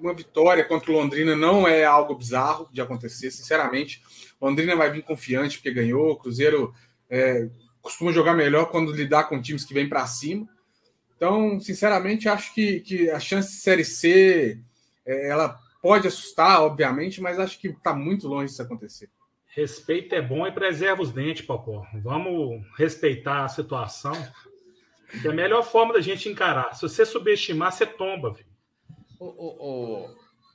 uma 0.00 0.14
vitória 0.14 0.64
contra 0.64 0.90
o 0.90 0.94
Londrina 0.94 1.36
não 1.36 1.68
é 1.68 1.84
algo 1.84 2.14
bizarro 2.14 2.68
de 2.72 2.80
acontecer, 2.80 3.30
sinceramente. 3.30 4.02
Londrina 4.40 4.74
vai 4.74 4.90
vir 4.90 5.02
confiante 5.02 5.58
porque 5.58 5.70
ganhou. 5.70 6.12
O 6.12 6.16
Cruzeiro 6.16 6.72
é, 7.10 7.48
costuma 7.82 8.12
jogar 8.12 8.34
melhor 8.34 8.70
quando 8.70 8.92
lidar 8.92 9.24
com 9.24 9.40
times 9.40 9.64
que 9.64 9.74
vêm 9.74 9.88
para 9.88 10.06
cima. 10.06 10.48
Então, 11.16 11.58
sinceramente, 11.58 12.28
acho 12.28 12.54
que, 12.54 12.80
que 12.80 13.10
a 13.10 13.18
chance 13.18 13.50
de 13.50 13.60
Série 13.60 13.84
C 13.84 14.60
é, 15.04 15.28
ela 15.28 15.58
pode 15.80 16.08
assustar, 16.08 16.62
obviamente, 16.62 17.20
mas 17.20 17.38
acho 17.38 17.58
que 17.58 17.68
está 17.68 17.94
muito 17.94 18.28
longe 18.28 18.46
disso 18.46 18.62
acontecer. 18.62 19.08
Respeito 19.46 20.14
é 20.14 20.20
bom 20.20 20.46
e 20.46 20.52
preserva 20.52 21.00
os 21.00 21.10
dentes, 21.10 21.46
Popó. 21.46 21.86
Vamos 22.02 22.62
respeitar 22.76 23.44
a 23.44 23.48
situação. 23.48 24.12
É 25.24 25.28
a 25.28 25.32
melhor 25.32 25.62
forma 25.62 25.94
da 25.94 26.00
gente 26.00 26.28
encarar. 26.28 26.74
Se 26.74 26.82
você 26.82 27.06
subestimar, 27.06 27.72
você 27.72 27.86
tomba, 27.86 28.34
viu? 28.34 28.44
O, 29.18 29.24
o, 29.24 30.06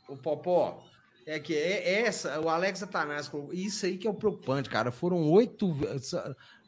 o, 0.10 0.14
o 0.14 0.18
Popó, 0.18 0.84
é 1.26 1.40
que 1.40 1.56
é, 1.56 1.94
é 1.94 2.02
essa, 2.02 2.40
o 2.40 2.50
Alex 2.50 2.84
Atanasio, 2.84 3.50
isso 3.52 3.86
aí 3.86 3.98
que 3.98 4.08
é 4.08 4.10
o 4.10 4.14
preocupante, 4.14 4.70
cara. 4.70 4.92
Foram 4.92 5.32
oito. 5.32 5.76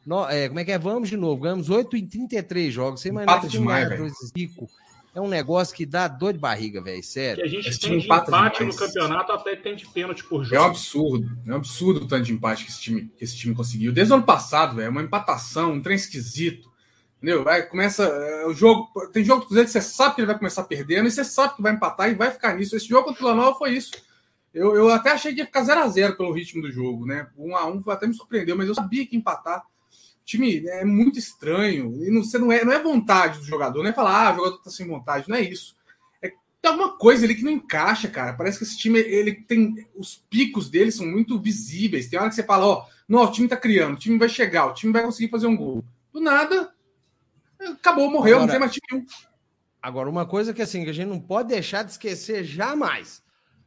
No, 0.06 0.28
é, 0.28 0.48
como 0.48 0.60
é 0.60 0.64
que 0.64 0.72
é? 0.72 0.78
Vamos 0.78 1.08
de 1.08 1.16
novo. 1.16 1.42
Ganhamos 1.42 1.70
oito 1.70 1.96
em 1.96 2.06
33 2.06 2.72
jogos. 2.72 3.00
Sem 3.00 3.12
mais 3.12 3.26
nada 3.26 3.48
demais, 3.48 3.88
Zico. 4.36 4.68
É 5.14 5.20
um 5.20 5.28
negócio 5.28 5.74
que 5.74 5.86
dá 5.86 6.08
dor 6.08 6.32
de 6.32 6.40
barriga, 6.40 6.82
velho. 6.82 7.02
Sério. 7.02 7.42
Que 7.42 7.48
a 7.48 7.50
gente 7.50 7.68
Esse 7.68 7.78
tem 7.78 7.98
de 7.98 8.04
empate 8.04 8.26
demais. 8.26 8.58
no 8.58 8.76
campeonato, 8.76 9.32
até 9.32 9.54
tem 9.54 9.76
de 9.76 9.86
pênalti 9.86 10.24
por 10.24 10.42
jogo. 10.42 10.56
É 10.56 10.60
um 10.60 10.64
absurdo. 10.64 11.38
É 11.46 11.52
um 11.52 11.56
absurdo 11.56 12.04
o 12.04 12.08
tanto 12.08 12.24
de 12.24 12.32
empate 12.32 12.64
que 12.64 12.70
esse 12.70 12.80
time, 12.80 13.12
que 13.16 13.22
esse 13.22 13.36
time 13.36 13.54
conseguiu. 13.54 13.92
Desde 13.92 14.12
o 14.12 14.16
ano 14.16 14.24
passado, 14.24 14.74
velho. 14.74 14.86
É 14.86 14.90
uma 14.90 15.02
empatação, 15.02 15.74
um 15.74 15.80
trem 15.80 15.94
esquisito. 15.94 16.68
Entendeu? 17.16 17.44
Vai, 17.44 17.62
começa 17.62 18.02
é, 18.02 18.46
o 18.46 18.52
jogo. 18.52 18.90
Tem 19.12 19.24
jogo 19.24 19.42
do 19.42 19.46
Cruzeiro 19.46 19.66
que 19.66 19.72
você 19.72 19.80
sabe 19.80 20.16
que 20.16 20.20
ele 20.20 20.26
vai 20.26 20.36
começar 20.36 20.64
perdendo 20.64 21.06
e 21.06 21.12
você 21.12 21.24
sabe 21.24 21.54
que 21.54 21.62
vai 21.62 21.72
empatar 21.72 22.10
e 22.10 22.14
vai 22.14 22.32
ficar 22.32 22.54
nisso. 22.54 22.74
Esse 22.74 22.88
jogo 22.88 23.06
contra 23.06 23.24
o 23.24 23.28
Lanova 23.28 23.56
foi 23.56 23.70
isso. 23.70 23.92
Eu, 24.52 24.74
eu 24.74 24.90
até 24.90 25.12
achei 25.12 25.32
que 25.32 25.40
ia 25.40 25.46
ficar 25.46 25.64
0x0 25.64 26.16
pelo 26.16 26.32
ritmo 26.32 26.60
do 26.60 26.70
jogo, 26.72 27.06
né? 27.06 27.28
1x1 27.38 27.88
até 27.88 28.06
me 28.06 28.14
surpreendeu, 28.14 28.56
mas 28.56 28.68
eu 28.68 28.74
sabia 28.74 29.06
que 29.06 29.16
empatar. 29.16 29.64
O 30.24 30.26
time 30.26 30.66
é 30.66 30.84
muito 30.84 31.18
estranho. 31.18 32.02
E 32.02 32.10
não, 32.10 32.24
você 32.24 32.38
não, 32.38 32.50
é, 32.50 32.64
não 32.64 32.72
é 32.72 32.82
vontade 32.82 33.38
do 33.38 33.44
jogador, 33.44 33.82
não 33.82 33.90
é 33.90 33.92
falar, 33.92 34.28
ah, 34.28 34.32
o 34.32 34.36
jogador 34.36 34.58
tá 34.58 34.70
sem 34.70 34.86
vontade, 34.86 35.28
não 35.28 35.36
é 35.36 35.42
isso. 35.42 35.76
É 36.22 36.32
tem 36.62 36.70
alguma 36.70 36.96
coisa 36.96 37.26
ali 37.26 37.34
que 37.34 37.44
não 37.44 37.52
encaixa, 37.52 38.08
cara. 38.08 38.32
Parece 38.32 38.58
que 38.58 38.64
esse 38.64 38.78
time 38.78 38.98
ele 38.98 39.34
tem. 39.34 39.86
Os 39.94 40.16
picos 40.30 40.70
dele 40.70 40.90
são 40.90 41.06
muito 41.06 41.38
visíveis. 41.38 42.08
Tem 42.08 42.18
hora 42.18 42.30
que 42.30 42.34
você 42.34 42.42
fala, 42.42 42.66
ó, 42.66 42.86
não, 43.06 43.22
o 43.22 43.30
time 43.30 43.46
tá 43.46 43.56
criando, 43.56 43.94
o 43.94 43.98
time 43.98 44.18
vai 44.18 44.28
chegar, 44.28 44.66
o 44.66 44.74
time 44.74 44.92
vai 44.92 45.02
conseguir 45.02 45.30
fazer 45.30 45.46
um 45.46 45.56
gol. 45.56 45.84
Do 46.10 46.20
nada, 46.20 46.74
Acabou, 47.72 48.10
morreu, 48.10 48.36
agora, 48.36 48.46
não 48.46 48.50
tem 48.50 48.60
mais 48.60 48.72
time 48.72 49.06
Agora, 49.80 50.08
uma 50.08 50.26
coisa 50.26 50.54
que 50.54 50.62
assim, 50.62 50.84
que 50.84 50.90
a 50.90 50.94
gente 50.94 51.08
não 51.08 51.20
pode 51.20 51.48
deixar 51.48 51.82
de 51.82 51.92
esquecer 51.92 52.42
jamais, 52.42 53.22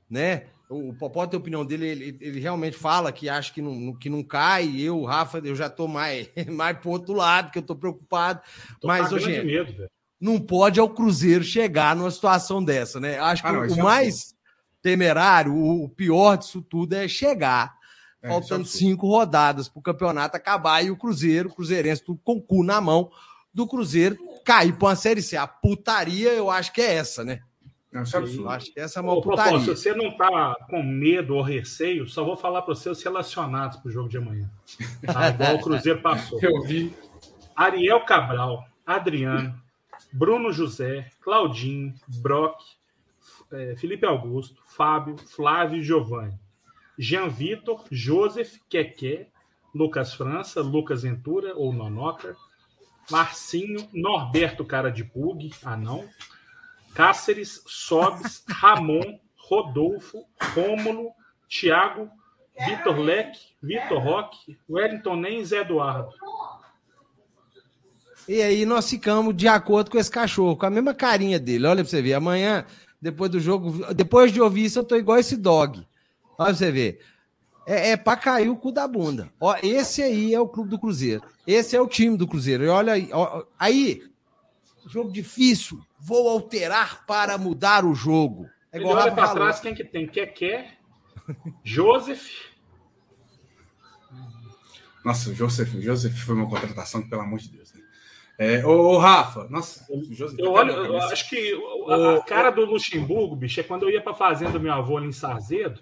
né? 0.09 0.47
O 0.69 0.93
Popó 0.93 1.25
tem 1.25 1.37
a 1.37 1.39
opinião 1.39 1.65
dele, 1.65 1.87
ele, 1.87 2.17
ele 2.19 2.39
realmente 2.39 2.75
fala 2.75 3.11
que 3.11 3.29
acha 3.29 3.53
que 3.53 3.61
não, 3.61 3.93
que 3.93 4.09
não 4.09 4.21
cai. 4.21 4.75
Eu, 4.77 5.03
Rafa, 5.03 5.39
eu 5.39 5.55
já 5.55 5.69
tô 5.69 5.87
mais, 5.87 6.29
mais 6.51 6.77
pro 6.77 6.89
outro 6.89 7.13
lado, 7.13 7.51
que 7.51 7.57
eu 7.57 7.63
tô 7.63 7.75
preocupado. 7.75 8.41
Tô 8.81 8.87
Mas, 8.87 9.11
hoje 9.11 9.43
medo, 9.43 9.87
não 10.19 10.39
pode 10.39 10.79
ao 10.79 10.89
Cruzeiro 10.89 11.43
chegar 11.43 11.95
numa 11.95 12.11
situação 12.11 12.63
dessa, 12.63 12.99
né? 12.99 13.17
Acho 13.17 13.43
que 13.43 13.47
ah, 13.47 13.53
não, 13.53 13.61
o 13.61 13.65
é 13.65 13.75
mais 13.75 14.35
temerário, 14.81 15.55
o 15.55 15.87
pior 15.89 16.37
disso 16.37 16.61
tudo 16.61 16.93
é 16.93 17.07
chegar 17.07 17.77
é, 18.21 18.27
faltando 18.27 18.65
cinco 18.65 19.07
rodadas 19.07 19.67
para 19.69 19.79
o 19.79 19.83
campeonato 19.83 20.35
acabar 20.35 20.83
e 20.83 20.91
o 20.91 20.97
Cruzeiro, 20.97 21.49
o 21.49 21.53
Cruzeirense, 21.53 22.03
tudo 22.03 22.19
com 22.23 22.33
o 22.33 22.41
cu 22.41 22.63
na 22.63 22.81
mão, 22.81 23.09
do 23.53 23.67
Cruzeiro 23.67 24.17
cair 24.45 24.73
para 24.73 24.89
uma 24.89 24.95
Série 24.95 25.21
C. 25.21 25.35
A 25.35 25.47
putaria, 25.47 26.33
eu 26.33 26.49
acho 26.49 26.71
que 26.73 26.81
é 26.81 26.95
essa, 26.95 27.23
né? 27.23 27.41
É 27.93 27.99
eu 27.99 28.49
acho 28.49 28.73
que 28.73 28.79
essa 28.79 28.99
é 28.99 29.01
uma 29.01 29.13
Ô, 29.13 29.21
putaria. 29.21 29.59
se 29.59 29.67
você 29.67 29.93
não 29.93 30.11
tá 30.11 30.55
com 30.69 30.83
medo 30.83 31.35
ou 31.35 31.41
receio, 31.41 32.07
só 32.07 32.23
vou 32.23 32.35
falar 32.35 32.61
para 32.61 32.75
você 32.75 32.89
os 32.89 33.01
relacionados 33.01 33.77
para 33.77 33.87
o 33.87 33.91
jogo 33.91 34.09
de 34.09 34.17
amanhã. 34.17 34.49
Tá? 35.05 35.29
Igual 35.31 35.55
o 35.55 35.61
Cruzeiro 35.61 36.01
passou. 36.01 36.39
Eu 36.41 36.61
vi. 36.63 36.93
Ariel 37.55 38.01
Cabral, 38.01 38.65
Adriano, 38.85 39.59
Bruno 40.11 40.51
José, 40.51 41.09
Claudinho, 41.21 41.93
Brock, 42.07 42.59
é, 43.51 43.75
Felipe 43.77 44.05
Augusto, 44.05 44.61
Fábio, 44.65 45.17
Flávio 45.17 45.79
e 45.79 45.83
Giovanni. 45.83 46.37
Jean 46.99 47.29
Vitor, 47.29 47.83
Joseph, 47.89 48.57
Keké, 48.69 49.27
Lucas 49.73 50.13
França, 50.13 50.61
Lucas 50.61 51.03
Ventura 51.03 51.55
ou 51.55 51.71
Nonoca, 51.71 52.35
Marcinho, 53.09 53.87
Norberto 53.93 54.65
Cara 54.65 54.91
de 54.91 55.03
Pug, 55.03 55.51
ah 55.63 55.77
não, 55.77 56.07
Cáceres, 56.97 57.61
Sobes, 57.67 58.43
Ramon, 58.49 59.19
Rodolfo, 59.35 60.25
Rômulo, 60.55 61.11
Thiago, 61.47 62.09
Vitor 62.67 62.97
Leque, 62.97 63.39
Vitor 63.61 63.99
Roque, 63.99 64.57
Wellington 64.67 65.15
Nem 65.15 65.45
Zé 65.45 65.59
Eduardo. 65.59 66.09
E 68.27 68.41
aí 68.41 68.65
nós 68.65 68.89
ficamos 68.89 69.37
de 69.37 69.47
acordo 69.47 69.91
com 69.91 69.99
esse 69.99 70.09
cachorro, 70.09 70.57
com 70.57 70.65
a 70.65 70.71
mesma 70.71 70.93
carinha 70.93 71.39
dele. 71.39 71.67
Olha 71.67 71.83
pra 71.83 71.89
você 71.89 72.01
ver. 72.01 72.15
Amanhã, 72.15 72.65
depois 72.99 73.29
do 73.29 73.39
jogo, 73.39 73.93
depois 73.93 74.33
de 74.33 74.41
ouvir 74.41 74.65
isso, 74.65 74.79
eu 74.79 74.83
tô 74.83 74.95
igual 74.95 75.19
esse 75.19 75.37
dog. 75.37 75.87
Olha 76.37 76.47
pra 76.47 76.53
você 76.55 76.71
ver 76.71 76.99
é, 77.67 77.91
é 77.91 77.97
para 77.97 78.17
cair 78.17 78.49
o 78.49 78.55
cu 78.55 78.71
da 78.71 78.87
bunda. 78.87 79.29
Ó, 79.41 79.53
esse 79.61 80.01
aí 80.01 80.33
é 80.33 80.39
o 80.39 80.47
clube 80.47 80.69
do 80.69 80.79
Cruzeiro. 80.79 81.21
Esse 81.45 81.75
é 81.75 81.81
o 81.81 81.87
time 81.87 82.15
do 82.15 82.25
Cruzeiro. 82.25 82.63
E 82.63 82.69
olha 82.69 82.93
aí, 82.93 83.09
ó, 83.11 83.43
aí, 83.59 84.03
jogo 84.87 85.11
difícil. 85.11 85.79
Vou 85.99 86.29
alterar 86.29 87.05
para 87.05 87.37
mudar 87.37 87.85
o 87.85 87.93
jogo. 87.93 88.49
É 88.71 88.77
igual 88.77 88.97
olha 88.97 89.11
para 89.11 89.33
trás 89.33 89.59
quem 89.59 89.73
que 89.73 89.83
tem? 89.83 90.07
Keké, 90.07 90.77
Joseph. 91.63 92.27
Nossa, 95.03 95.29
o 95.29 95.33
Joseph, 95.33 95.73
Joseph 95.79 96.17
foi 96.17 96.35
uma 96.35 96.49
contratação, 96.49 97.07
pelo 97.07 97.21
amor 97.21 97.39
de 97.39 97.49
Deus. 97.49 97.73
Né? 97.73 97.81
É, 98.37 98.65
ô, 98.65 98.93
ô, 98.93 98.97
Rafa, 98.97 99.47
nossa, 99.49 99.85
Joseph, 100.11 100.37
eu, 100.37 100.51
olho, 100.51 100.71
eu 100.71 100.97
acho 100.97 101.29
que 101.29 101.53
a, 101.87 102.17
a 102.17 102.23
cara 102.23 102.49
do 102.51 102.65
Luxemburgo, 102.65 103.35
bicho, 103.35 103.59
é 103.59 103.63
quando 103.63 103.83
eu 103.83 103.89
ia 103.89 104.01
para 104.01 104.13
fazenda 104.13 104.51
do 104.51 104.59
meu 104.59 104.73
avô 104.73 104.97
ali 104.97 105.07
em 105.07 105.11
Sarzedo 105.11 105.81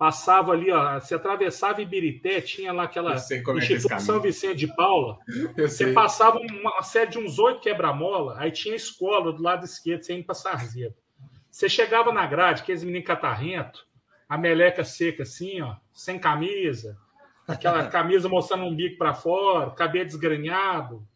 passava 0.00 0.52
ali, 0.52 0.70
ó, 0.70 0.98
se 0.98 1.14
atravessava 1.14 1.82
Ibirité, 1.82 2.40
tinha 2.40 2.72
lá 2.72 2.84
aquela 2.84 3.12
é 3.12 3.16
Instituto 3.16 3.92
é 3.92 3.98
São 3.98 4.18
Vicente 4.18 4.56
de 4.56 4.74
Paula. 4.74 5.18
você 5.54 5.92
passava 5.92 6.38
uma 6.38 6.80
série 6.80 7.10
de 7.10 7.18
uns 7.18 7.38
oito 7.38 7.60
quebra-mola, 7.60 8.34
aí 8.38 8.50
tinha 8.50 8.74
escola 8.74 9.30
do 9.30 9.42
lado 9.42 9.66
esquerdo, 9.66 10.02
você 10.02 10.14
indo 10.14 10.24
para 10.24 10.34
Sarzedo. 10.34 10.94
Você 11.50 11.68
chegava 11.68 12.10
na 12.14 12.26
grade, 12.26 12.62
aqueles 12.62 12.82
meninos 12.82 13.06
catarrento, 13.06 13.86
a 14.26 14.38
meleca 14.38 14.84
seca 14.84 15.24
assim, 15.24 15.60
ó, 15.60 15.76
sem 15.92 16.18
camisa, 16.18 16.96
aquela 17.46 17.84
camisa 17.92 18.26
mostrando 18.26 18.64
um 18.64 18.74
bico 18.74 18.96
para 18.96 19.12
fora, 19.12 19.70
cabelo 19.72 20.06
desgrenhado. 20.06 21.06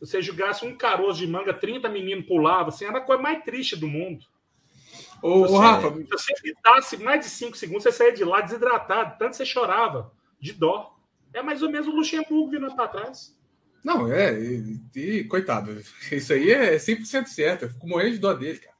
Se 0.00 0.06
você 0.08 0.20
jogasse 0.20 0.66
um 0.66 0.76
caroço 0.76 1.20
de 1.20 1.28
manga, 1.28 1.54
30 1.54 1.88
meninos 1.88 2.26
pulavam, 2.26 2.66
assim, 2.66 2.84
era 2.84 2.98
a 2.98 3.02
coisa 3.02 3.22
mais 3.22 3.44
triste 3.44 3.76
do 3.76 3.86
mundo. 3.86 4.26
Ô, 5.22 5.46
você, 5.46 5.56
Rafa, 5.56 5.94
se 5.94 6.04
você 6.04 6.34
gritasse 6.42 6.96
mais 6.96 7.24
de 7.24 7.30
5 7.30 7.56
segundos, 7.56 7.84
você 7.84 7.92
saía 7.92 8.12
de 8.12 8.24
lá 8.24 8.40
desidratado, 8.40 9.16
tanto 9.18 9.36
você 9.36 9.46
chorava, 9.46 10.12
de 10.40 10.52
dó. 10.52 10.98
É 11.32 11.40
mais 11.42 11.62
ou 11.62 11.70
menos 11.70 11.86
o 11.86 11.92
Luxemburgo 11.92 12.50
vindo 12.50 12.74
para 12.74 12.88
trás. 12.88 13.38
Não, 13.84 14.12
é, 14.12 14.38
e, 14.38 14.80
e, 14.94 15.24
coitado, 15.24 15.80
isso 16.10 16.32
aí 16.32 16.50
é 16.50 16.76
100% 16.76 17.26
certo. 17.26 17.62
Eu 17.62 17.70
fico 17.70 17.88
morrendo 17.88 18.12
de 18.12 18.18
dó 18.18 18.34
dele, 18.34 18.58
cara. 18.58 18.72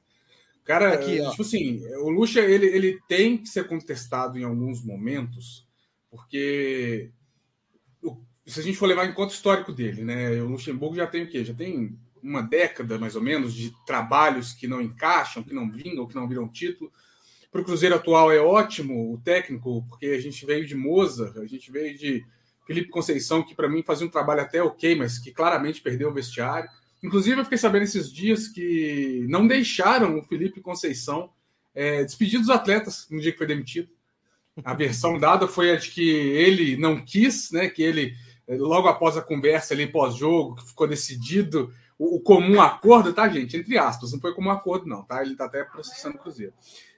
O 0.61 0.65
cara, 0.65 0.93
Aqui, 0.93 1.29
tipo 1.29 1.41
assim, 1.41 1.85
o 1.97 2.09
Luxa, 2.09 2.39
ele, 2.39 2.67
ele 2.67 2.99
tem 3.07 3.37
que 3.37 3.49
ser 3.49 3.67
contestado 3.67 4.37
em 4.37 4.43
alguns 4.43 4.83
momentos, 4.83 5.67
porque 6.09 7.11
se 8.45 8.59
a 8.59 8.63
gente 8.63 8.77
for 8.77 8.85
levar 8.85 9.05
em 9.05 9.13
conta 9.13 9.33
o 9.33 9.35
histórico 9.35 9.71
dele, 9.71 10.03
né? 10.03 10.41
O 10.41 10.47
Luxemburgo 10.47 10.95
já 10.95 11.07
tem 11.07 11.23
o 11.23 11.29
quê? 11.29 11.43
Já 11.43 11.53
tem 11.53 11.97
uma 12.23 12.41
década, 12.41 12.97
mais 12.97 13.15
ou 13.15 13.21
menos, 13.21 13.53
de 13.53 13.73
trabalhos 13.85 14.53
que 14.53 14.67
não 14.67 14.81
encaixam, 14.81 15.43
que 15.43 15.53
não 15.53 15.69
vingam, 15.69 16.07
que 16.07 16.15
não 16.15 16.27
viram 16.27 16.47
título. 16.47 16.91
Para 17.51 17.61
o 17.61 17.63
Cruzeiro 17.65 17.95
atual 17.95 18.31
é 18.31 18.39
ótimo 18.39 19.13
o 19.13 19.17
técnico, 19.19 19.85
porque 19.87 20.07
a 20.07 20.19
gente 20.19 20.45
veio 20.45 20.65
de 20.65 20.75
Moza, 20.75 21.33
a 21.37 21.45
gente 21.45 21.71
veio 21.71 21.95
de 21.97 22.25
Felipe 22.65 22.89
Conceição, 22.89 23.43
que 23.43 23.53
para 23.53 23.69
mim 23.69 23.83
fazia 23.83 24.07
um 24.07 24.09
trabalho 24.09 24.41
até 24.41 24.63
ok, 24.63 24.95
mas 24.95 25.19
que 25.19 25.31
claramente 25.31 25.81
perdeu 25.81 26.09
o 26.09 26.13
vestiário. 26.13 26.69
Inclusive, 27.03 27.39
eu 27.39 27.43
fiquei 27.43 27.57
sabendo 27.57 27.83
esses 27.83 28.11
dias 28.11 28.47
que 28.47 29.25
não 29.27 29.45
deixaram 29.45 30.17
o 30.17 30.23
Felipe 30.23 30.61
Conceição 30.61 31.29
é, 31.75 32.03
despedir 32.03 32.39
dos 32.39 32.49
atletas 32.49 33.07
no 33.09 33.19
dia 33.19 33.31
que 33.31 33.37
foi 33.37 33.47
demitido. 33.47 33.89
A 34.63 34.73
versão 34.73 35.17
dada 35.17 35.47
foi 35.47 35.71
a 35.71 35.75
de 35.75 35.89
que 35.89 36.09
ele 36.09 36.77
não 36.77 37.03
quis, 37.03 37.51
né? 37.51 37.67
Que 37.69 37.81
ele, 37.81 38.15
logo 38.47 38.87
após 38.87 39.17
a 39.17 39.21
conversa 39.21 39.73
ali 39.73 39.87
pós-jogo, 39.87 40.55
que 40.55 40.67
ficou 40.67 40.87
decidido 40.87 41.73
o, 42.03 42.19
comum 42.19 42.61
acordo, 42.61 43.13
tá, 43.13 43.27
gente? 43.29 43.57
Entre 43.57 43.77
aspas, 43.77 44.11
não 44.11 44.19
foi 44.19 44.33
comum 44.33 44.51
acordo, 44.51 44.85
não, 44.85 45.03
tá? 45.03 45.21
Ele 45.21 45.35
tá 45.35 45.45
até 45.45 45.63
processando 45.63 46.15
o 46.15 46.19
Cruzeiro. 46.19 46.53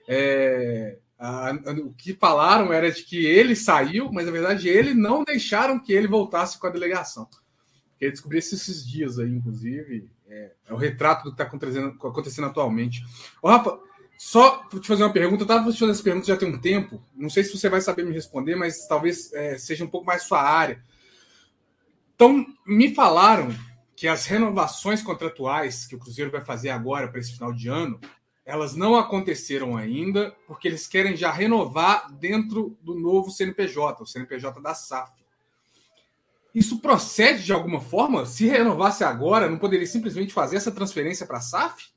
É, 0.08 0.98
a, 1.18 1.50
a, 1.50 1.72
o 1.84 1.94
que 1.94 2.14
falaram 2.14 2.72
era 2.74 2.92
de 2.92 3.04
que 3.04 3.26
ele 3.26 3.56
saiu, 3.56 4.12
mas 4.12 4.26
na 4.26 4.32
verdade 4.32 4.68
ele 4.68 4.94
não 4.94 5.24
deixaram 5.24 5.80
que 5.80 5.94
ele 5.94 6.08
voltasse 6.08 6.60
com 6.60 6.68
a 6.68 6.72
delegação. 6.72 7.28
Porque 7.92 8.10
descobri 8.10 8.40
esses 8.40 8.86
dias 8.86 9.20
aí, 9.20 9.30
inclusive. 9.30 10.10
É, 10.28 10.52
é 10.68 10.74
o 10.74 10.78
retrato 10.78 11.24
do 11.24 11.30
que 11.30 11.36
está 11.36 11.44
acontecendo, 11.44 11.88
acontecendo 11.90 12.48
atualmente. 12.48 13.04
Ô, 13.42 13.48
Rafa, 13.48 13.80
só 14.18 14.64
te 14.68 14.88
fazer 14.88 15.04
uma 15.04 15.14
pergunta. 15.14 15.42
Eu 15.42 15.46
estava 15.46 15.72
te 15.72 15.80
fazendo 15.80 15.92
essa 15.92 16.04
pergunta 16.04 16.28
já 16.28 16.38
tem 16.38 16.50
um 16.50 16.60
tempo. 16.60 17.02
Não 17.16 17.30
sei 17.30 17.44
se 17.44 17.58
você 17.58 17.70
vai 17.70 17.82
saber 17.82 18.04
me 18.06 18.12
responder, 18.12 18.56
mas 18.56 18.88
talvez 18.88 19.32
é, 19.34 19.58
seja 19.58 19.86
um 19.86 19.90
pouco 19.90 20.06
mais 20.06 20.24
sua 20.24 20.42
área. 20.42 20.84
Então, 22.16 22.46
me 22.66 22.94
falaram 22.96 23.54
que 23.96 24.08
as 24.08 24.26
renovações 24.26 25.02
contratuais 25.02 25.86
que 25.86 25.96
o 25.96 26.00
Cruzeiro 26.00 26.32
vai 26.32 26.42
fazer 26.42 26.70
agora 26.70 27.08
para 27.08 27.20
esse 27.20 27.34
final 27.34 27.54
de 27.54 27.68
ano 27.70 28.00
elas 28.46 28.76
não 28.76 28.96
aconteceram 28.96 29.76
ainda, 29.76 30.32
porque 30.46 30.68
eles 30.68 30.86
querem 30.86 31.18
já 31.18 31.32
renovar 31.32 32.14
dentro 32.14 32.78
do 32.80 32.94
novo 32.94 33.32
CNPJ, 33.32 34.04
o 34.04 34.06
CNPJ 34.06 34.62
da 34.62 34.76
SAF. 34.76 35.12
Isso 36.54 36.80
procede 36.80 37.44
de 37.44 37.52
alguma 37.52 37.82
forma? 37.82 38.26
Se 38.26 38.46
renovasse 38.46 39.04
agora, 39.04 39.50
não 39.50 39.58
poderia 39.58 39.88
simplesmente 39.88 40.32
fazer 40.32 40.58
essa 40.58 40.72
transferência 40.72 41.26
para 41.26 41.40
a 41.40 41.42
SAF? 41.42 41.90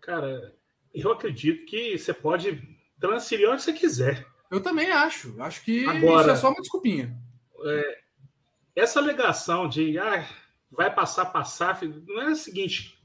Cara, 0.00 0.54
eu 0.92 1.12
acredito 1.12 1.66
que 1.66 1.98
você 1.98 2.14
pode 2.14 2.60
transferir 2.98 3.48
onde 3.50 3.62
você 3.62 3.74
quiser. 3.74 4.26
Eu 4.50 4.62
também 4.62 4.90
acho. 4.90 5.40
Acho 5.40 5.62
que 5.62 5.86
agora, 5.86 6.28
isso 6.28 6.30
é 6.30 6.36
só 6.36 6.48
uma 6.48 6.62
desculpinha. 6.62 7.14
É, 7.62 7.98
essa 8.74 8.98
alegação 8.98 9.68
de 9.68 9.98
ah, 9.98 10.26
vai 10.70 10.92
passar 10.92 11.26
para 11.26 11.40
a 11.40 11.44
SAF 11.44 11.86
não 12.06 12.22
é 12.22 12.30
o 12.30 12.36
seguinte 12.36 13.00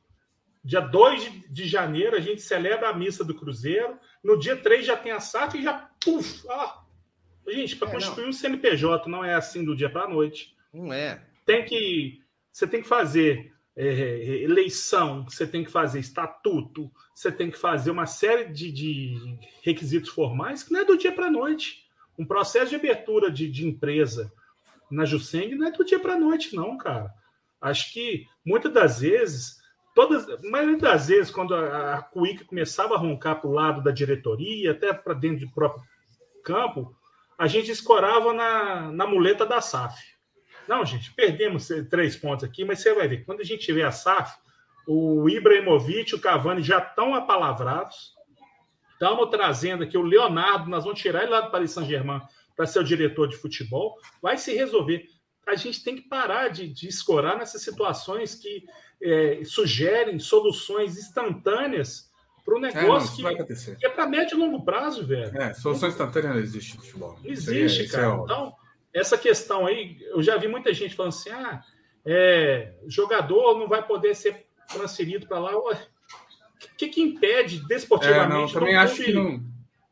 Dia 0.66 0.80
2 0.80 1.43
de, 1.47 1.68
janeiro 1.68 2.16
a 2.16 2.20
gente 2.20 2.41
celebra 2.41 2.89
a 2.89 2.93
missa 2.93 3.24
do 3.24 3.36
Cruzeiro. 3.36 3.99
No 4.24 4.39
dia 4.39 4.57
3 4.57 4.84
já 4.84 4.97
tem 4.97 5.11
a 5.11 5.20
SAF 5.20 5.59
e 5.59 5.61
já. 5.63 5.91
Puf, 6.03 6.43
ah. 6.49 6.82
Gente, 7.47 7.76
para 7.76 7.89
é, 7.89 7.91
constituir 7.91 8.24
não. 8.24 8.30
um 8.32 8.34
CNPJ 8.34 9.07
não 9.07 9.24
é 9.24 9.36
assim 9.36 9.63
do 9.63 9.76
dia 9.76 9.91
para 9.91 10.05
a 10.05 10.09
noite. 10.09 10.55
Não 10.74 10.91
é. 10.91 11.24
Tem 11.45 11.63
que. 11.63 12.20
Você 12.51 12.66
tem 12.66 12.82
que 12.82 12.88
fazer 12.88 13.53
é, 13.76 14.41
eleição, 14.41 15.26
você 15.26 15.45
tem 15.45 15.63
que 15.63 15.70
fazer 15.70 15.99
estatuto, 15.99 16.91
você 17.13 17.32
tem 17.32 17.51
que 17.51 17.59
fazer 17.59 17.91
uma 17.91 18.07
série 18.07 18.45
de, 18.45 18.72
de 18.72 19.38
requisitos 19.61 20.09
formais 20.09 20.63
que 20.63 20.74
não 20.74 20.80
é 20.80 20.86
do 20.86 20.97
dia 20.97 21.11
para 21.11 21.28
a 21.28 21.32
noite. 21.32 21.86
Um 22.18 22.26
processo 22.26 22.72
de 22.72 22.76
abertura 22.76 23.30
de, 23.30 23.47
de 23.51 23.68
empresa 23.68 24.34
na 24.89 25.05
Juseng 25.05 25.53
não 25.53 25.68
é 25.68 25.72
do 25.72 25.86
dia 25.86 25.99
para 25.99 26.13
a 26.13 26.20
noite, 26.20 26.55
não, 26.55 26.76
cara. 26.76 27.13
Acho 27.68 27.91
que 27.93 28.28
muitas 28.45 28.72
das 28.72 28.99
vezes 28.99 29.63
todas, 29.95 30.28
maioria 30.43 30.78
das 30.78 31.07
vezes, 31.07 31.32
quando 31.32 31.55
a, 31.55 31.95
a 31.95 32.01
Cuica 32.01 32.43
começava 32.43 32.93
a 32.93 32.97
roncar 32.97 33.39
para 33.39 33.49
o 33.49 33.53
lado 33.53 33.82
da 33.82 33.91
diretoria, 33.91 34.72
até 34.72 34.93
para 34.93 35.13
dentro 35.13 35.47
do 35.47 35.53
próprio 35.53 35.82
campo, 36.43 36.93
a 37.38 37.47
gente 37.47 37.72
escorava 37.72 38.34
na, 38.34 38.91
na 38.91 39.07
muleta 39.07 39.45
da 39.45 39.61
SAF. 39.61 39.97
Não, 40.68 40.86
gente, 40.86 41.13
perdemos 41.13 41.70
três 41.89 42.16
pontos 42.16 42.43
aqui, 42.43 42.66
mas 42.66 42.80
você 42.80 42.93
vai 42.93 43.07
ver, 43.07 43.26
quando 43.26 43.39
a 43.39 43.43
gente 43.43 43.66
tiver 43.66 43.86
a 43.86 43.91
SAF, 43.91 44.38
o 44.88 45.28
Ibrahimovic 45.30 46.11
e 46.11 46.16
o 46.16 46.22
Cavani 46.22 46.61
já 46.61 46.80
estão 46.80 47.16
apalavrados. 47.16 48.13
Estamos 48.93 49.30
trazendo 49.30 49.84
aqui 49.84 49.97
o 49.97 50.01
Leonardo, 50.01 50.70
nós 50.70 50.84
vamos 50.84 50.99
tirar 50.99 51.24
ele 51.24 51.32
lá 51.32 51.41
do 51.41 51.51
Paris 51.51 51.72
Saint-Germain 51.72 52.22
para 52.55 52.66
ser 52.66 52.80
o 52.80 52.84
diretor 52.84 53.28
de 53.28 53.36
futebol. 53.36 53.97
Vai 54.22 54.38
se 54.38 54.53
resolver. 54.55 55.07
A 55.48 55.56
gente 55.56 55.84
tem 55.84 55.96
que 55.96 56.08
parar 56.08 56.50
de, 56.50 56.68
de 56.68 56.88
escorar 56.88 57.38
nessas 57.38 57.62
situações 57.62 58.36
que 58.36 58.66
é, 59.02 59.41
sugerem 59.43 60.18
soluções 60.20 60.98
instantâneas 60.98 62.10
para 62.43 62.56
o 62.56 62.60
negócio 62.60 63.28
é, 63.28 63.36
que, 63.36 63.76
que, 63.76 63.86
é 63.86 63.89
para 63.89 64.06
médio 64.06 64.38
e 64.38 64.39
longo 64.39 64.64
prazo, 64.64 65.06
velho. 65.06 65.36
É, 65.36 65.54
solução 65.54 65.89
instantânea 65.89 66.32
não 66.32 66.39
existe 66.39 66.76
no 66.76 66.82
futebol. 66.84 67.20
Não 67.24 67.32
existe, 67.32 67.84
é, 67.84 67.88
cara. 67.88 68.14
É 68.14 68.24
então, 68.24 68.56
essa 68.93 69.18
questão 69.18 69.66
aí, 69.66 69.98
eu 70.02 70.22
já 70.22 70.38
vi 70.38 70.48
muita 70.48 70.72
gente 70.74 70.96
falando 70.96 71.14
assim: 71.14 71.32
ah, 71.32 71.64
é, 72.06 72.74
jogador 72.88 73.58
não 73.58 73.68
vai 73.68 73.86
poder 73.86 74.16
ser 74.16 74.46
transferido 74.72 75.28
para 75.28 75.39
lá. 75.39 75.58
O 75.58 75.76
que, 76.78 76.88
que 76.88 77.02
impede 77.02 77.66
desportivamente? 77.68 78.52
É, 78.52 78.54
não, 78.54 78.60
também 78.60 78.76
acho 78.76 79.04
que 79.04 79.12
não. 79.12 79.43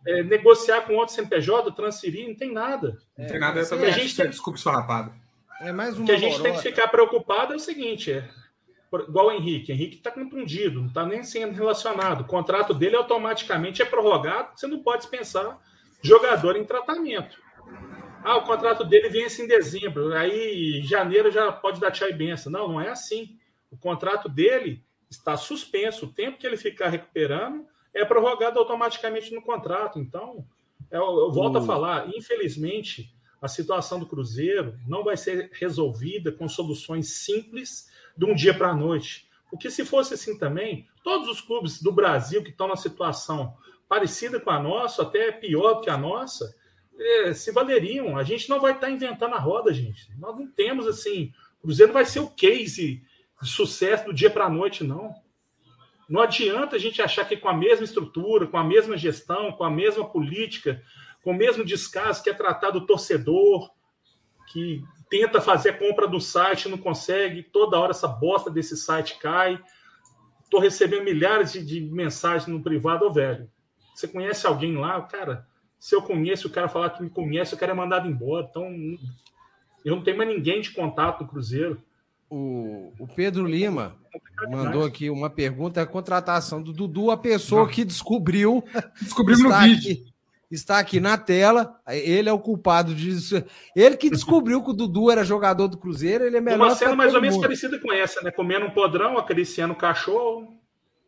É, 0.06 0.22
negociar 0.22 0.82
com 0.82 0.96
outro 0.96 1.16
CNPJ, 1.16 1.72
transferir, 1.72 2.28
não 2.28 2.36
tem 2.36 2.52
nada. 2.52 2.98
Não 3.18 3.26
tem 3.26 3.40
nada, 3.40 3.62
eu 3.62 3.70
também 3.70 3.90
a 3.90 3.92
gente 3.92 4.16
tem... 4.16 4.30
desculpe 4.30 4.60
esfarrapado. 4.60 5.14
É 5.62 5.72
mais 5.72 5.98
uma 5.98 6.04
o 6.04 6.06
que 6.06 6.12
a 6.12 6.18
gente 6.18 6.42
tem 6.42 6.54
que 6.54 6.62
ficar 6.62 6.88
preocupado 6.88 7.54
é 7.54 7.56
o 7.56 7.60
seguinte: 7.60 8.12
é, 8.12 8.30
igual 9.08 9.28
o 9.28 9.32
Henrique. 9.32 9.72
Henrique 9.72 9.98
está 9.98 10.12
contundido, 10.12 10.80
não 10.80 10.88
está 10.88 11.06
nem 11.06 11.24
sendo 11.24 11.54
relacionado. 11.54 12.22
O 12.22 12.28
contrato 12.28 12.74
dele 12.74 12.96
automaticamente 12.96 13.82
é 13.82 13.86
prorrogado, 13.86 14.52
você 14.56 14.68
não 14.68 14.80
pode 14.80 15.02
dispensar 15.02 15.60
jogador 16.02 16.56
em 16.56 16.66
tratamento. 16.66 17.42
Ah, 18.24 18.38
o 18.38 18.44
contrato 18.44 18.86
dele 18.86 19.10
vence 19.10 19.42
em 19.42 19.48
dezembro, 19.48 20.14
aí 20.14 20.80
em 20.80 20.84
janeiro 20.84 21.30
já 21.30 21.52
pode 21.52 21.80
dar 21.80 21.92
tchau 21.92 22.08
e 22.08 22.14
benção. 22.14 22.52
Não, 22.52 22.68
não 22.68 22.82
é 22.82 22.90
assim. 22.90 23.38
O 23.70 23.78
contrato 23.78 24.30
dele 24.30 24.84
está 25.10 25.36
suspenso. 25.36 26.06
O 26.06 26.12
tempo 26.14 26.38
que 26.38 26.48
ele 26.48 26.56
ficar 26.56 26.90
recuperando 26.90 27.66
é 27.94 28.06
prorrogado 28.06 28.60
automaticamente 28.60 29.34
no 29.34 29.42
contrato. 29.42 30.00
Então, 30.00 30.46
eu, 30.90 31.02
eu 31.02 31.32
volto 31.32 31.58
a 31.58 31.62
falar, 31.62 32.08
infelizmente, 32.16 33.14
a 33.44 33.50
situação 33.50 34.00
do 34.00 34.06
Cruzeiro 34.06 34.80
não 34.88 35.04
vai 35.04 35.18
ser 35.18 35.52
resolvida 35.52 36.32
com 36.32 36.48
soluções 36.48 37.10
simples 37.10 37.90
de 38.16 38.24
um 38.24 38.34
dia 38.34 38.54
para 38.54 38.70
a 38.70 38.76
noite. 38.76 39.28
Porque 39.50 39.70
se 39.70 39.84
fosse 39.84 40.14
assim 40.14 40.38
também, 40.38 40.88
todos 41.04 41.28
os 41.28 41.42
clubes 41.42 41.84
do 41.84 41.92
Brasil 41.92 42.42
que 42.42 42.52
estão 42.52 42.70
na 42.70 42.78
situação 42.78 43.54
parecida 43.86 44.40
com 44.40 44.50
a 44.50 44.62
nossa, 44.62 45.02
até 45.02 45.30
pior 45.30 45.82
que 45.82 45.90
a 45.90 45.98
nossa, 45.98 46.56
é, 46.98 47.34
se 47.34 47.52
valeriam. 47.52 48.18
A 48.18 48.24
gente 48.24 48.50
não 48.50 48.62
vai 48.62 48.72
estar 48.72 48.88
tá 48.88 48.94
inventando 48.94 49.36
a 49.36 49.40
roda, 49.40 49.74
gente. 49.74 50.10
Nós 50.18 50.38
não 50.38 50.48
temos 50.48 50.88
assim. 50.88 51.34
O 51.60 51.64
Cruzeiro 51.64 51.92
vai 51.92 52.06
ser 52.06 52.22
o 52.22 52.30
case 52.30 53.04
de 53.42 53.50
sucesso 53.50 54.06
do 54.06 54.14
dia 54.14 54.30
para 54.30 54.46
a 54.46 54.50
noite, 54.50 54.86
não. 54.86 55.14
Não 56.08 56.22
adianta 56.22 56.78
a 56.78 56.80
gente 56.80 57.02
achar 57.02 57.28
que 57.28 57.36
com 57.36 57.50
a 57.50 57.54
mesma 57.54 57.84
estrutura, 57.84 58.48
com 58.48 58.58
a 58.58 58.64
mesma 58.64 58.96
gestão, 58.96 59.52
com 59.52 59.66
a 59.66 59.70
mesma 59.70 60.08
política, 60.08 60.82
com 61.24 61.32
o 61.32 61.36
mesmo 61.36 61.64
descaso 61.64 62.22
que 62.22 62.30
é 62.30 62.34
tratado 62.34 62.80
o 62.80 62.86
torcedor, 62.86 63.72
que 64.52 64.84
tenta 65.10 65.40
fazer 65.40 65.70
a 65.70 65.78
compra 65.78 66.08
do 66.08 66.20
site, 66.20 66.68
não 66.68 66.78
consegue, 66.78 67.42
toda 67.42 67.80
hora 67.80 67.92
essa 67.92 68.08
bosta 68.08 68.52
desse 68.52 68.76
site 68.76 69.18
cai. 69.20 69.60
Estou 70.44 70.60
recebendo 70.60 71.06
milhares 71.06 71.54
de, 71.54 71.66
de, 71.66 71.82
mensagens 71.82 72.48
no 72.48 72.62
privado, 72.62 73.06
ô 73.06 73.12
velho. 73.12 73.50
Você 73.96 74.08
conhece 74.08 74.46
alguém 74.46 74.76
lá? 74.76 75.02
Cara, 75.02 75.48
se 75.80 75.96
eu 75.96 76.02
conheço, 76.02 76.48
o 76.48 76.52
cara 76.52 76.68
falar 76.68 76.90
que 76.90 77.02
me 77.02 77.10
conhece, 77.10 77.54
o 77.54 77.58
cara 77.58 77.72
é 77.72 77.76
mandado 77.76 78.08
embora. 78.08 78.48
Então, 78.50 78.68
eu 79.86 79.96
não 79.96 80.04
tenho 80.04 80.18
mais 80.18 80.30
ninguém 80.30 80.62
de 80.62 80.72
contato 80.72 81.22
no 81.22 81.30
Cruzeiro. 81.30 81.82
O, 82.30 82.92
o 83.00 83.08
Pedro 83.08 83.46
Lima 83.46 83.96
mandou 84.50 84.84
aqui 84.84 85.10
uma 85.10 85.30
pergunta: 85.30 85.82
a 85.82 85.86
contratação 85.86 86.62
do 86.62 86.74
Dudu, 86.74 87.12
a 87.12 87.18
pessoa 87.18 87.64
não. 87.64 87.70
que 87.70 87.86
descobriu. 87.86 88.64
Descobriu 89.00 89.38
no 89.38 89.54
vídeo. 89.60 89.92
Aqui 89.92 90.13
está 90.56 90.80
aqui 90.80 91.00
na 91.00 91.18
tela. 91.18 91.80
Ele 91.88 92.30
é 92.30 92.34
o 92.34 92.40
culpado 92.40 92.94
disso. 92.94 93.44
Ele 93.76 93.98
que 93.98 94.10
descobriu 94.10 94.64
que 94.64 94.70
o 94.70 94.74
Dudu 94.74 95.12
era 95.12 95.24
jogador 95.24 95.68
do 95.68 95.78
Cruzeiro, 95.78 96.24
ele 96.24 96.38
é 96.38 96.42
melhor. 96.42 96.68
Uma 96.68 96.76
cena 96.76 96.96
mais 96.96 97.14
ou 97.14 97.22
menos 97.22 97.38
parecida 97.38 97.80
com 97.80 97.92
essa, 97.92 98.22
né? 98.22 98.32
Comendo 98.32 98.66
um 98.66 98.72
podrão, 98.72 99.18
acariciando 99.18 99.74
o 99.74 99.78
cachorro. 99.78 100.60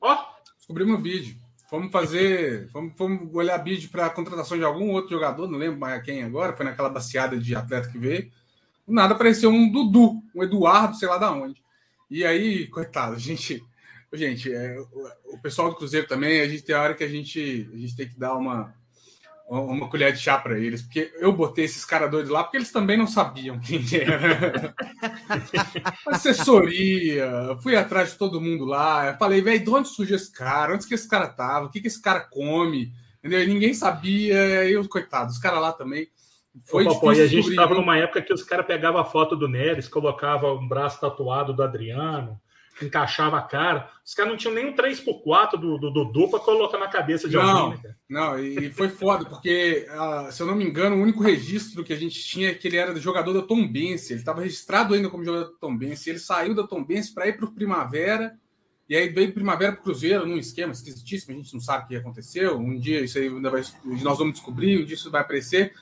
Ó! 0.01 0.17
Descobrimos 0.57 0.99
um 0.99 1.01
vídeo. 1.01 1.35
Vamos 1.69 1.91
fazer. 1.91 2.69
Vamos, 2.71 2.93
vamos 2.97 3.33
olhar 3.33 3.57
vídeo 3.57 3.89
para 3.89 4.05
a 4.05 4.09
contratação 4.09 4.57
de 4.57 4.63
algum 4.63 4.91
outro 4.91 5.11
jogador, 5.11 5.47
não 5.47 5.57
lembro 5.57 5.79
mais 5.79 6.01
quem 6.03 6.23
agora, 6.23 6.55
foi 6.55 6.65
naquela 6.65 6.89
baciada 6.89 7.37
de 7.37 7.55
atleta 7.55 7.89
que 7.89 7.97
veio. 7.97 8.31
Nada 8.87 9.15
apareceu 9.15 9.49
um 9.49 9.71
Dudu, 9.71 10.21
um 10.33 10.43
Eduardo, 10.43 10.95
sei 10.95 11.07
lá 11.07 11.17
da 11.17 11.31
onde. 11.31 11.61
E 12.09 12.23
aí, 12.23 12.67
coitado, 12.67 13.15
a 13.15 13.19
gente. 13.19 13.63
Gente, 14.13 14.53
é, 14.53 14.77
o 15.25 15.37
pessoal 15.41 15.69
do 15.69 15.75
Cruzeiro 15.75 16.07
também, 16.07 16.39
a 16.39 16.47
gente 16.47 16.63
tem 16.63 16.73
a 16.73 16.81
hora 16.81 16.93
que 16.93 17.03
a 17.03 17.07
gente, 17.07 17.69
a 17.73 17.77
gente 17.77 17.97
tem 17.97 18.07
que 18.07 18.17
dar 18.17 18.35
uma, 18.35 18.73
uma 19.47 19.87
colher 19.87 20.11
de 20.11 20.19
chá 20.19 20.37
para 20.37 20.57
eles, 20.57 20.81
porque 20.81 21.13
eu 21.19 21.31
botei 21.31 21.65
esses 21.65 21.85
caras 21.85 22.09
doidos 22.09 22.31
lá 22.31 22.43
porque 22.43 22.57
eles 22.57 22.71
também 22.71 22.97
não 22.97 23.05
sabiam 23.05 23.59
quem 23.59 23.83
era. 23.93 24.73
Assessoria, 26.07 27.55
fui 27.61 27.75
atrás 27.75 28.11
de 28.11 28.17
todo 28.17 28.41
mundo 28.41 28.65
lá, 28.65 29.15
falei, 29.17 29.41
velho, 29.41 29.63
de 29.63 29.69
onde 29.69 29.87
surgiu 29.89 30.15
esse 30.15 30.31
cara? 30.31 30.73
Onde 30.73 30.87
que 30.87 30.95
esse 30.95 31.07
cara 31.07 31.27
tava? 31.27 31.67
O 31.67 31.69
que, 31.69 31.79
que 31.79 31.87
esse 31.87 32.01
cara 32.01 32.21
come? 32.21 32.91
Entendeu? 33.19 33.43
E 33.43 33.47
ninguém 33.47 33.73
sabia, 33.73 34.65
e 34.65 34.73
eu, 34.73 34.87
coitado, 34.89 35.31
os 35.31 35.37
caras 35.37 35.61
lá 35.61 35.71
também. 35.71 36.07
Foi 36.63 36.85
Ô, 36.85 37.13
e 37.13 37.21
a 37.21 37.27
gente 37.27 37.49
estava 37.49 37.75
numa 37.75 37.97
época 37.97 38.21
que 38.21 38.33
os 38.33 38.43
caras 38.43 38.65
pegavam 38.65 38.99
a 38.99 39.05
foto 39.05 39.35
do 39.35 39.47
Neres, 39.47 39.87
colocavam 39.87 40.57
um 40.57 40.67
braço 40.67 40.99
tatuado 41.01 41.53
do 41.53 41.61
Adriano, 41.61 42.39
encaixava 42.81 43.37
a 43.37 43.41
cara. 43.41 43.89
Os 44.03 44.13
caras 44.13 44.31
não 44.31 44.37
tinham 44.37 44.53
nem 44.53 44.65
um 44.65 44.75
3x4 44.75 45.51
do 45.51 45.77
Dudu 45.77 46.29
para 46.29 46.39
colocar 46.39 46.77
na 46.77 46.87
cabeça 46.87 47.29
de 47.29 47.35
não, 47.35 47.43
alguém, 47.43 47.79
né, 47.83 47.95
Não, 48.09 48.39
e 48.39 48.69
foi 48.71 48.89
foda, 48.89 49.25
porque, 49.25 49.87
uh, 49.89 50.31
se 50.31 50.41
eu 50.41 50.47
não 50.47 50.55
me 50.55 50.65
engano, 50.65 50.95
o 50.95 51.01
único 51.01 51.23
registro 51.23 51.83
que 51.83 51.93
a 51.93 51.97
gente 51.97 52.21
tinha 52.21 52.49
é 52.49 52.53
que 52.53 52.67
ele 52.67 52.77
era 52.77 52.95
jogador 52.97 53.33
da 53.33 53.41
Tombense. 53.41 54.13
Ele 54.13 54.19
estava 54.19 54.41
registrado 54.41 54.93
ainda 54.93 55.09
como 55.09 55.23
jogador 55.23 55.51
da 55.51 55.57
Tombense. 55.59 56.09
Ele 56.09 56.19
saiu 56.19 56.53
da 56.53 56.67
Tombense 56.67 57.13
para 57.13 57.27
ir 57.27 57.37
para 57.37 57.45
o 57.45 57.53
Primavera. 57.53 58.37
E 58.87 58.95
aí 58.95 59.09
veio 59.09 59.33
Primavera 59.33 59.71
para 59.71 59.81
o 59.81 59.83
Cruzeiro 59.83 60.25
num 60.25 60.37
esquema 60.37 60.71
esquisitíssimo, 60.71 61.33
a 61.33 61.37
gente 61.37 61.53
não 61.53 61.61
sabe 61.61 61.85
o 61.85 61.87
que 61.87 61.95
aconteceu. 61.95 62.57
Um 62.57 62.77
dia 62.77 63.01
isso 63.01 63.17
aí 63.17 63.27
ainda 63.27 63.49
vai, 63.49 63.63
nós 63.83 64.17
vamos 64.17 64.33
descobrir, 64.33 64.81
um 64.81 64.85
dia 64.85 64.95
isso 64.95 65.09
vai 65.09 65.21
aparecer. 65.21 65.73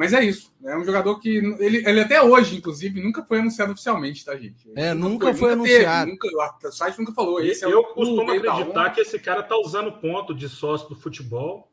Mas 0.00 0.14
é 0.14 0.24
isso. 0.24 0.50
É 0.64 0.74
um 0.78 0.82
jogador 0.82 1.20
que. 1.20 1.28
Ele, 1.28 1.86
ele 1.86 2.00
até 2.00 2.22
hoje, 2.22 2.56
inclusive, 2.56 3.02
nunca 3.02 3.22
foi 3.22 3.38
anunciado 3.38 3.72
oficialmente, 3.72 4.24
tá, 4.24 4.34
gente? 4.34 4.66
É, 4.74 4.94
nunca, 4.94 5.26
foi, 5.26 5.34
foi 5.34 5.54
nunca 5.54 5.68
anunciado. 5.68 6.10
Teve, 6.10 6.32
nunca, 6.32 6.68
o 6.68 6.72
site 6.72 6.98
nunca 6.98 7.12
falou. 7.12 7.38
Esse 7.38 7.66
eu 7.66 7.80
é 7.80 7.92
costumo 7.92 8.32
acreditar 8.32 8.88
que 8.94 9.02
esse 9.02 9.18
cara 9.18 9.42
tá 9.42 9.58
usando 9.58 9.92
ponto 9.92 10.34
de 10.34 10.48
sócio 10.48 10.88
do 10.88 10.96
futebol. 10.96 11.70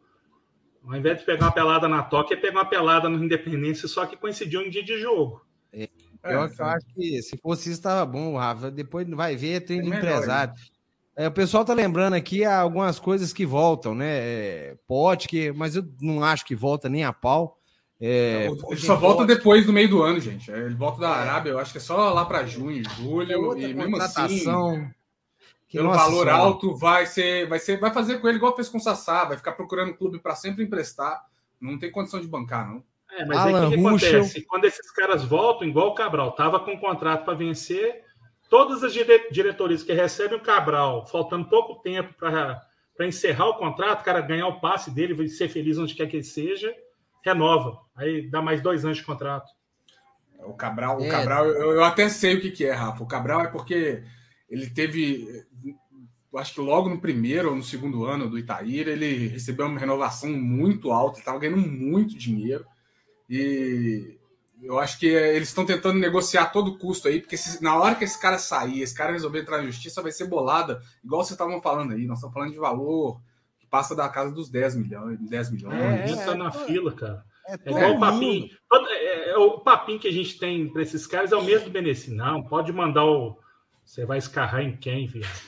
Ao 0.85 0.93
invés 0.93 1.19
de 1.19 1.25
pegar 1.25 1.45
uma 1.45 1.51
pelada 1.53 1.87
na 1.87 2.03
Toca, 2.03 2.33
é 2.33 2.37
pegar 2.37 2.59
uma 2.59 2.65
pelada 2.65 3.07
no 3.07 3.23
Independência, 3.23 3.87
só 3.87 4.05
que 4.05 4.17
coincidiu 4.17 4.61
em 4.61 4.69
dia 4.69 4.83
de 4.83 4.99
jogo. 4.99 5.41
É, 5.71 5.83
é 5.83 5.89
eu, 6.25 6.31
eu 6.33 6.65
acho 6.65 6.85
que 6.93 7.21
se 7.21 7.37
fosse 7.37 7.69
isso, 7.69 7.79
estava 7.79 8.05
bom, 8.05 8.35
Rafa. 8.35 8.69
Depois 8.69 9.07
vai 9.07 9.37
ver, 9.37 9.61
tem 9.61 9.79
é 9.79 9.81
de 9.83 9.87
empresário. 9.87 10.53
É, 11.15 11.29
o 11.29 11.31
pessoal 11.31 11.63
tá 11.63 11.73
lembrando 11.73 12.15
aqui 12.15 12.43
algumas 12.43 12.99
coisas 12.99 13.31
que 13.31 13.45
voltam, 13.45 13.95
né? 13.95 14.17
É, 14.17 14.77
pote, 14.85 15.29
que, 15.29 15.53
mas 15.53 15.77
eu 15.77 15.87
não 16.01 16.21
acho 16.21 16.45
que 16.45 16.53
volta 16.53 16.89
nem 16.89 17.05
a 17.05 17.13
pau. 17.13 17.56
É, 17.99 18.47
ele 18.69 18.79
só 18.79 18.95
volta 18.95 19.25
depois 19.25 19.65
do 19.65 19.73
meio 19.73 19.89
do 19.89 20.03
ano, 20.03 20.19
gente. 20.19 20.51
Ele 20.51 20.75
volta 20.75 21.01
da 21.01 21.09
Arábia, 21.09 21.51
eu 21.51 21.59
acho 21.59 21.71
que 21.71 21.79
é 21.79 21.81
só 21.81 22.13
lá 22.13 22.25
para 22.25 22.45
junho, 22.45 22.83
julho, 22.91 23.57
é 23.57 23.61
e 23.61 23.73
mesmo 23.73 23.97
assim, 23.97 24.45
pelo 25.71 25.89
valor 25.89 26.25
senhora. 26.25 26.33
alto, 26.33 26.75
vai 26.75 27.07
ser, 27.07 27.47
vai 27.47 27.59
ser, 27.59 27.79
vai 27.79 27.91
fazer 27.91 28.19
com 28.19 28.27
ele 28.27 28.37
igual 28.37 28.55
fez 28.55 28.69
com 28.69 28.77
o 28.77 28.81
Sassá, 28.81 29.25
vai 29.25 29.35
ficar 29.35 29.53
procurando 29.53 29.95
clube 29.95 30.19
para 30.19 30.35
sempre 30.35 30.63
emprestar. 30.63 31.25
Não 31.59 31.79
tem 31.79 31.91
condição 31.91 32.21
de 32.21 32.27
bancar, 32.27 32.69
não. 32.69 32.83
É, 33.11 33.25
mas 33.25 33.37
Alan 33.39 33.47
aí 33.47 33.65
o 33.65 33.69
que, 33.69 33.75
que 33.75 33.87
acontece? 33.87 34.41
Quando 34.43 34.65
esses 34.65 34.91
caras 34.91 35.23
voltam, 35.23 35.67
igual 35.67 35.89
o 35.89 35.95
Cabral, 35.95 36.33
tava 36.33 36.59
com 36.59 36.73
um 36.73 36.79
contrato 36.79 37.25
para 37.25 37.33
vencer, 37.33 38.03
todas 38.47 38.83
as 38.83 38.93
dire 38.93 39.27
diretorias 39.31 39.81
que 39.81 39.91
recebem 39.91 40.37
o 40.37 40.41
Cabral, 40.41 41.07
faltando 41.07 41.49
pouco 41.49 41.81
tempo 41.81 42.13
para 42.13 43.07
encerrar 43.07 43.47
o 43.47 43.57
contrato, 43.57 44.01
o 44.01 44.05
cara 44.05 44.21
ganhar 44.21 44.47
o 44.47 44.59
passe 44.61 44.91
dele, 44.91 45.27
ser 45.27 45.49
feliz 45.49 45.79
onde 45.79 45.95
quer 45.95 46.07
que 46.07 46.17
ele 46.17 46.23
seja 46.23 46.71
renova. 47.27 47.79
Aí 47.95 48.29
dá 48.29 48.41
mais 48.41 48.61
dois 48.61 48.85
anos 48.85 48.97
de 48.97 49.03
contrato. 49.03 49.51
O 50.45 50.53
Cabral, 50.53 51.01
é. 51.01 51.07
o 51.07 51.11
Cabral 51.11 51.45
eu, 51.45 51.71
eu, 51.73 51.83
até 51.83 52.07
sei 52.09 52.35
o 52.35 52.41
que, 52.41 52.51
que 52.51 52.65
é, 52.65 52.71
Rafa. 52.71 53.03
O 53.03 53.07
Cabral 53.07 53.41
é 53.41 53.47
porque 53.47 54.03
ele 54.49 54.69
teve, 54.69 55.45
acho 56.35 56.53
que 56.53 56.61
logo 56.61 56.89
no 56.89 57.01
primeiro 57.01 57.49
ou 57.49 57.55
no 57.55 57.63
segundo 57.63 58.05
ano 58.05 58.29
do 58.29 58.37
Itaíra, 58.37 58.91
ele 58.91 59.27
recebeu 59.27 59.65
uma 59.65 59.79
renovação 59.79 60.31
muito 60.31 60.91
alta, 60.91 61.17
ele 61.17 61.21
estava 61.21 61.39
ganhando 61.39 61.57
muito 61.57 62.17
dinheiro. 62.17 62.65
E 63.29 64.17
eu 64.61 64.79
acho 64.79 64.99
que 64.99 65.07
eles 65.07 65.49
estão 65.49 65.65
tentando 65.65 65.99
negociar 65.99 66.47
todo 66.47 66.77
custo 66.77 67.07
aí, 67.07 67.19
porque 67.19 67.35
se, 67.35 67.61
na 67.61 67.77
hora 67.77 67.95
que 67.95 68.03
esse 68.03 68.19
cara 68.19 68.37
sair, 68.37 68.81
esse 68.81 68.95
cara 68.95 69.11
resolver 69.11 69.41
entrar 69.41 69.57
na 69.57 69.65
justiça, 69.65 70.01
vai 70.01 70.11
ser 70.11 70.27
bolada, 70.27 70.81
igual 71.03 71.23
vocês 71.23 71.31
estavam 71.31 71.61
falando 71.61 71.93
aí. 71.93 72.05
Nós 72.05 72.19
estamos 72.19 72.33
falando 72.33 72.53
de 72.53 72.59
valor 72.59 73.19
passa 73.69 73.95
da 73.95 74.07
casa 74.09 74.31
dos 74.31 74.49
10 74.49 74.75
milhões. 74.75 75.19
10 75.19 75.51
milhões. 75.51 75.75
É, 75.75 76.03
a 76.03 76.07
gente 76.07 76.25
tá 76.25 76.35
na 76.35 76.51
fila, 76.51 76.93
cara. 76.93 77.23
É, 77.47 77.53
é 77.53 77.71
igual 77.71 77.95
o 77.95 77.99
papinho. 77.99 78.49
É, 78.89 79.29
é, 79.31 79.37
o 79.37 79.59
papinho 79.59 79.99
que 79.99 80.07
a 80.07 80.11
gente 80.11 80.37
tem 80.37 80.67
para 80.67 80.81
esses 80.81 81.07
caras 81.07 81.31
é 81.31 81.35
o 81.35 81.43
mesmo 81.43 81.65
do 81.65 81.71
Beneci. 81.71 82.11
Não, 82.11 82.43
pode 82.43 82.71
mandar 82.73 83.05
o. 83.05 83.37
Você 83.85 84.05
vai 84.05 84.17
escarrar 84.17 84.61
em 84.61 84.75
quem, 84.75 85.07
viado? 85.07 85.39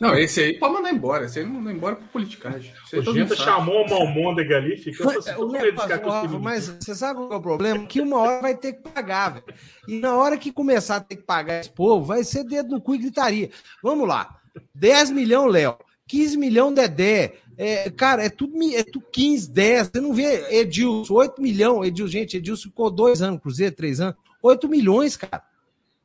Não, 0.00 0.16
esse 0.16 0.40
aí 0.40 0.58
pode 0.58 0.72
mandar 0.72 0.90
embora. 0.90 1.26
Esse 1.26 1.40
aí 1.40 1.44
não 1.44 1.52
manda 1.52 1.70
embora 1.70 1.94
por 1.94 2.08
politicagem. 2.08 2.72
O 2.92 3.12
Genta 3.12 3.36
chamou 3.36 3.84
o 3.84 3.90
Malmôndega 3.90 4.56
ali, 4.56 4.76
ficou 4.78 5.10
assim, 5.10 6.38
Mas 6.40 6.68
você 6.68 6.94
sabe 6.94 7.20
qual 7.20 7.32
é 7.32 7.36
o 7.36 7.40
problema? 7.40 7.86
Que 7.86 8.00
uma 8.00 8.16
hora 8.16 8.40
vai 8.40 8.56
ter 8.56 8.72
que 8.72 8.88
pagar, 8.88 9.34
velho. 9.34 9.44
E 9.86 10.00
na 10.00 10.16
hora 10.16 10.38
que 10.38 10.50
começar 10.50 10.96
a 10.96 11.00
ter 11.00 11.16
que 11.16 11.22
pagar 11.22 11.60
esse 11.60 11.70
povo, 11.70 12.02
vai 12.02 12.24
ser 12.24 12.44
dedo 12.44 12.70
no 12.70 12.80
cu 12.80 12.94
e 12.94 12.98
gritaria. 12.98 13.50
Vamos 13.82 14.08
lá. 14.08 14.40
10 14.74 15.10
milhões, 15.10 15.52
Léo. 15.52 15.76
15 16.10 16.36
milhões 16.36 16.74
Dedé. 16.74 17.34
É, 17.56 17.88
cara, 17.88 18.24
é 18.24 18.28
tudo, 18.28 18.60
é 18.74 18.82
tudo 18.82 19.06
15, 19.12 19.48
10. 19.48 19.90
Você 19.92 20.00
não 20.00 20.12
vê 20.12 20.60
Edilson, 20.60 21.14
8 21.14 21.40
milhões. 21.40 21.88
Edilson, 21.88 22.10
gente, 22.10 22.36
Edilson 22.36 22.68
ficou 22.68 22.90
dois 22.90 23.22
anos, 23.22 23.40
Cruzeiro, 23.40 23.76
três 23.76 24.00
anos. 24.00 24.16
8 24.42 24.68
milhões, 24.68 25.16
cara. 25.16 25.44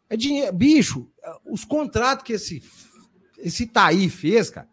É 0.07 0.15
dinheiro. 0.15 0.53
Bicho, 0.53 1.07
os 1.43 1.65
contratos 1.65 2.23
que 2.23 2.33
esse, 2.33 2.61
esse 3.39 3.65
Taí 3.65 4.07
fez, 4.09 4.51
cara. 4.51 4.69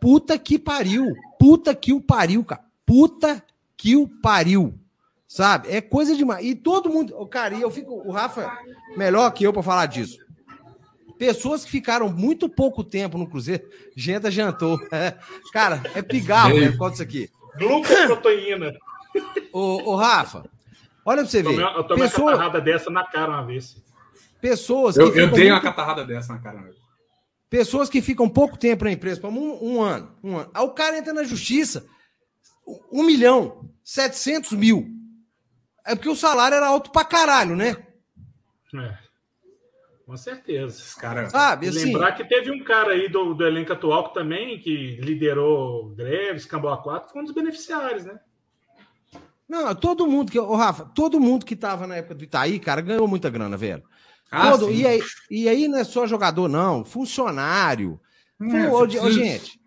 Puta 0.00 0.36
que 0.36 0.58
pariu. 0.58 1.14
Puta 1.38 1.72
que 1.72 1.92
o 1.92 2.00
pariu, 2.00 2.44
cara. 2.44 2.64
Puta 2.84 3.44
que 3.76 3.94
o 3.94 4.08
pariu. 4.08 4.74
Sabe? 5.28 5.70
É 5.70 5.80
coisa 5.80 6.16
demais. 6.16 6.44
E 6.44 6.56
todo 6.56 6.90
mundo. 6.90 7.14
Cara, 7.26 7.54
e 7.54 7.62
eu 7.62 7.70
fico. 7.70 7.92
O 8.04 8.10
Rafa, 8.10 8.50
melhor 8.96 9.30
que 9.30 9.44
eu 9.44 9.52
para 9.52 9.62
falar 9.62 9.86
disso. 9.86 10.25
Pessoas 11.18 11.64
que 11.64 11.70
ficaram 11.70 12.10
muito 12.10 12.48
pouco 12.48 12.84
tempo 12.84 13.16
no 13.16 13.28
Cruzeiro, 13.28 13.64
janta 13.96 14.30
jantou. 14.30 14.78
É, 14.92 15.16
cara, 15.52 15.82
é 15.94 16.02
pigarro, 16.02 16.58
né? 16.58 16.72
Quanto 16.76 16.94
isso 16.94 17.02
aqui? 17.02 17.30
Glucoproteína. 17.58 18.74
Ô, 19.52 19.92
ô, 19.92 19.96
Rafa, 19.96 20.44
olha 21.04 21.22
pra 21.22 21.30
você 21.30 21.42
ver. 21.42 21.58
Eu 21.58 21.84
tomei 21.84 22.08
Pessoa... 22.08 22.32
uma 22.32 22.32
catarrada 22.32 22.60
dessa 22.60 22.90
na 22.90 23.04
cara 23.04 23.32
uma 23.32 23.46
vez. 23.46 23.76
Pessoas 24.40 24.96
Eu, 24.96 25.06
eu 25.06 25.12
dei 25.12 25.26
muito... 25.26 25.46
uma 25.46 25.60
catarrada 25.60 26.04
dessa 26.04 26.32
na 26.34 26.38
cara. 26.38 26.70
Pessoas 27.48 27.88
que 27.88 28.02
ficam 28.02 28.28
pouco 28.28 28.58
tempo 28.58 28.84
na 28.84 28.92
empresa, 28.92 29.26
um, 29.26 29.76
um, 29.76 29.82
ano, 29.82 30.14
um 30.22 30.36
ano. 30.36 30.50
Aí 30.52 30.62
o 30.62 30.70
cara 30.70 30.98
entra 30.98 31.12
na 31.12 31.22
justiça, 31.22 31.86
um 32.92 33.04
milhão, 33.04 33.70
setecentos 33.82 34.52
mil. 34.52 34.88
É 35.86 35.94
porque 35.94 36.08
o 36.08 36.16
salário 36.16 36.56
era 36.56 36.66
alto 36.66 36.90
pra 36.90 37.04
caralho, 37.04 37.54
né? 37.54 37.76
É. 38.74 39.05
Com 40.06 40.16
certeza. 40.16 40.80
Cara... 41.00 41.28
Sabe, 41.28 41.68
assim... 41.68 41.86
Lembrar 41.86 42.12
que 42.12 42.24
teve 42.24 42.52
um 42.52 42.62
cara 42.62 42.92
aí 42.92 43.08
do, 43.08 43.34
do 43.34 43.44
elenco 43.44 43.72
atual 43.72 44.08
que 44.08 44.14
também 44.14 44.58
que 44.60 44.96
liderou 45.00 45.88
greves, 45.96 46.46
Camboa 46.46 46.80
4, 46.80 47.12
foi 47.12 47.22
um 47.22 47.24
dos 47.24 47.34
beneficiários, 47.34 48.04
né? 48.04 48.18
Não, 49.48 49.74
todo 49.74 50.06
mundo 50.06 50.30
que. 50.30 50.38
Ô, 50.38 50.54
Rafa, 50.56 50.84
todo 50.94 51.20
mundo 51.20 51.44
que 51.46 51.54
tava 51.54 51.86
na 51.86 51.96
época 51.96 52.14
do 52.16 52.24
Itaí, 52.24 52.58
cara, 52.58 52.80
ganhou 52.80 53.06
muita 53.06 53.30
grana, 53.30 53.56
velho. 53.56 53.82
Ah, 54.30 54.52
todo, 54.52 54.72
e, 54.72 54.84
aí, 54.86 55.00
e 55.30 55.48
aí 55.48 55.68
não 55.68 55.78
é 55.78 55.84
só 55.84 56.06
jogador, 56.06 56.48
não, 56.48 56.84
funcionário. 56.84 58.00
É, 58.40 58.68
ô, 58.68 58.78
ô, 58.80 59.10
gente. 59.10 59.60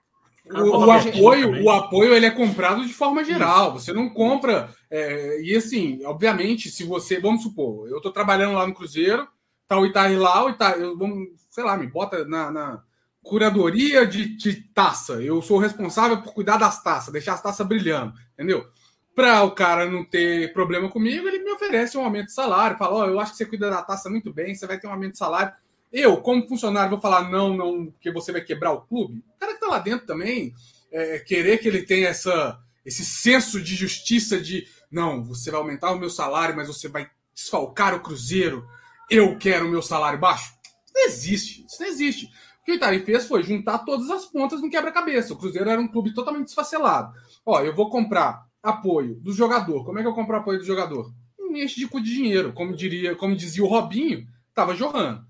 O, 0.52 0.86
o 0.86 0.92
apoio, 0.92 1.64
o 1.64 1.70
apoio 1.70 2.14
ele 2.14 2.26
é 2.26 2.32
comprado 2.32 2.86
de 2.86 2.92
forma 2.92 3.24
geral. 3.24 3.74
Você 3.74 3.94
não 3.94 4.10
compra. 4.10 4.70
É, 4.90 5.42
e 5.42 5.56
assim, 5.56 6.04
obviamente, 6.04 6.70
se 6.70 6.84
você. 6.84 7.20
Vamos 7.20 7.44
supor, 7.44 7.88
eu 7.88 7.98
estou 7.98 8.12
trabalhando 8.12 8.56
lá 8.56 8.68
no 8.68 8.74
Cruzeiro, 8.74 9.28
tá 9.70 9.80
o 9.80 9.86
Itaí 9.86 10.18
lá, 10.18 10.44
o 10.44 10.50
Itaí, 10.50 10.82
vamos, 10.98 11.30
sei 11.50 11.64
lá, 11.64 11.78
me 11.78 11.88
bota 11.88 12.26
na, 12.26 12.52
na 12.52 12.84
curadoria 13.22 14.06
de, 14.06 14.36
de, 14.36 14.56
taça. 14.74 15.22
Eu 15.22 15.42
sou 15.42 15.60
responsável 15.60 16.22
por 16.22 16.34
cuidar 16.34 16.58
das 16.58 16.82
taças, 16.82 17.14
deixar 17.14 17.36
as 17.36 17.42
taças 17.42 17.66
brilhando, 17.66 18.14
entendeu? 18.34 18.68
Para 19.16 19.44
o 19.44 19.52
cara 19.52 19.86
não 19.86 20.04
ter 20.04 20.52
problema 20.54 20.90
comigo, 20.90 21.28
ele 21.28 21.44
me 21.44 21.52
oferece 21.52 21.98
um 21.98 22.04
aumento 22.04 22.28
de 22.28 22.34
salário, 22.34 22.78
fala: 22.78 22.96
Ó, 22.96 23.06
oh, 23.06 23.10
eu 23.10 23.20
acho 23.20 23.34
que 23.34 23.38
você 23.38 23.46
cuida 23.46 23.70
da 23.70 23.84
taça 23.84 24.10
muito 24.10 24.34
bem, 24.34 24.56
você 24.56 24.66
vai 24.66 24.80
ter 24.80 24.88
um 24.88 24.92
aumento 24.92 25.14
de 25.14 25.18
salário. 25.20 25.54
Eu, 25.92 26.18
como 26.18 26.48
funcionário, 26.48 26.90
vou 26.90 27.02
falar: 27.02 27.30
não, 27.30 27.56
não, 27.56 27.86
porque 27.88 28.12
você 28.12 28.32
vai 28.32 28.42
quebrar 28.42 28.72
o 28.72 28.82
clube. 28.82 29.24
O 29.36 29.40
cara 29.40 29.54
que 29.54 29.60
tá 29.60 29.68
lá 29.68 29.80
dentro 29.80 30.08
também, 30.08 30.54
é, 30.92 31.20
querer 31.20 31.60
que 31.60 31.68
ele 31.68 31.84
tenha 31.84 32.08
essa 32.08 32.60
esse 32.86 33.06
senso 33.06 33.62
de 33.62 33.76
justiça 33.76 34.40
de 34.40 34.68
não, 34.90 35.24
você 35.24 35.52
vai 35.52 35.60
aumentar 35.60 35.92
o 35.92 36.00
meu 36.00 36.10
salário, 36.10 36.56
mas 36.56 36.68
você 36.68 36.88
vai 36.88 37.10
desfalcar 37.36 37.94
o 37.94 38.00
Cruzeiro. 38.00 38.68
Eu 39.10 39.36
quero 39.38 39.66
o 39.66 39.70
meu 39.70 39.82
salário 39.82 40.20
baixo. 40.20 40.54
Isso 40.86 40.94
não 40.94 41.06
existe. 41.06 41.66
Isso 41.66 41.82
não 41.82 41.90
existe. 41.90 42.26
O 42.62 42.66
que 42.66 42.72
o 42.74 42.76
Itaí 42.76 43.00
fez 43.00 43.26
foi 43.26 43.42
juntar 43.42 43.80
todas 43.80 44.10
as 44.12 44.26
pontas 44.26 44.62
no 44.62 44.70
quebra-cabeça. 44.70 45.34
O 45.34 45.38
Cruzeiro 45.38 45.70
era 45.70 45.82
um 45.82 45.88
clube 45.88 46.14
totalmente 46.14 46.46
desfacelado. 46.46 47.12
Ó, 47.44 47.60
eu 47.62 47.76
vou 47.76 47.90
comprar 47.90 48.46
apoio 48.62 49.16
do 49.16 49.34
jogador. 49.34 49.84
Como 49.84 49.98
é 49.98 50.04
que 50.04 50.08
eu 50.08 50.14
compro 50.14 50.36
apoio 50.36 50.60
do 50.60 50.66
jogador? 50.66 51.12
Me 51.40 51.64
enche 51.64 51.80
de 51.80 51.88
cu 51.88 52.00
de 52.00 52.14
dinheiro. 52.14 52.54
Como 52.54 52.76
diria, 52.76 53.16
como 53.16 53.36
dizia 53.36 53.64
o 53.64 53.68
Robinho, 53.68 54.28
tava 54.54 54.76
jorrando. 54.76 55.26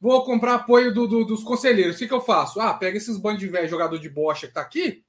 Vou 0.00 0.24
comprar 0.24 0.54
apoio 0.54 0.94
do, 0.94 1.06
do, 1.06 1.24
dos 1.26 1.42
conselheiros. 1.42 1.96
O 1.96 1.98
que, 1.98 2.08
que 2.08 2.14
eu 2.14 2.22
faço? 2.22 2.58
Ah, 2.58 2.72
pega 2.72 2.96
esses 2.96 3.18
bandos 3.18 3.40
de 3.40 3.48
velho 3.48 3.68
jogador 3.68 3.98
de 3.98 4.08
bocha 4.08 4.46
que 4.46 4.54
tá 4.54 4.62
aqui. 4.62 5.04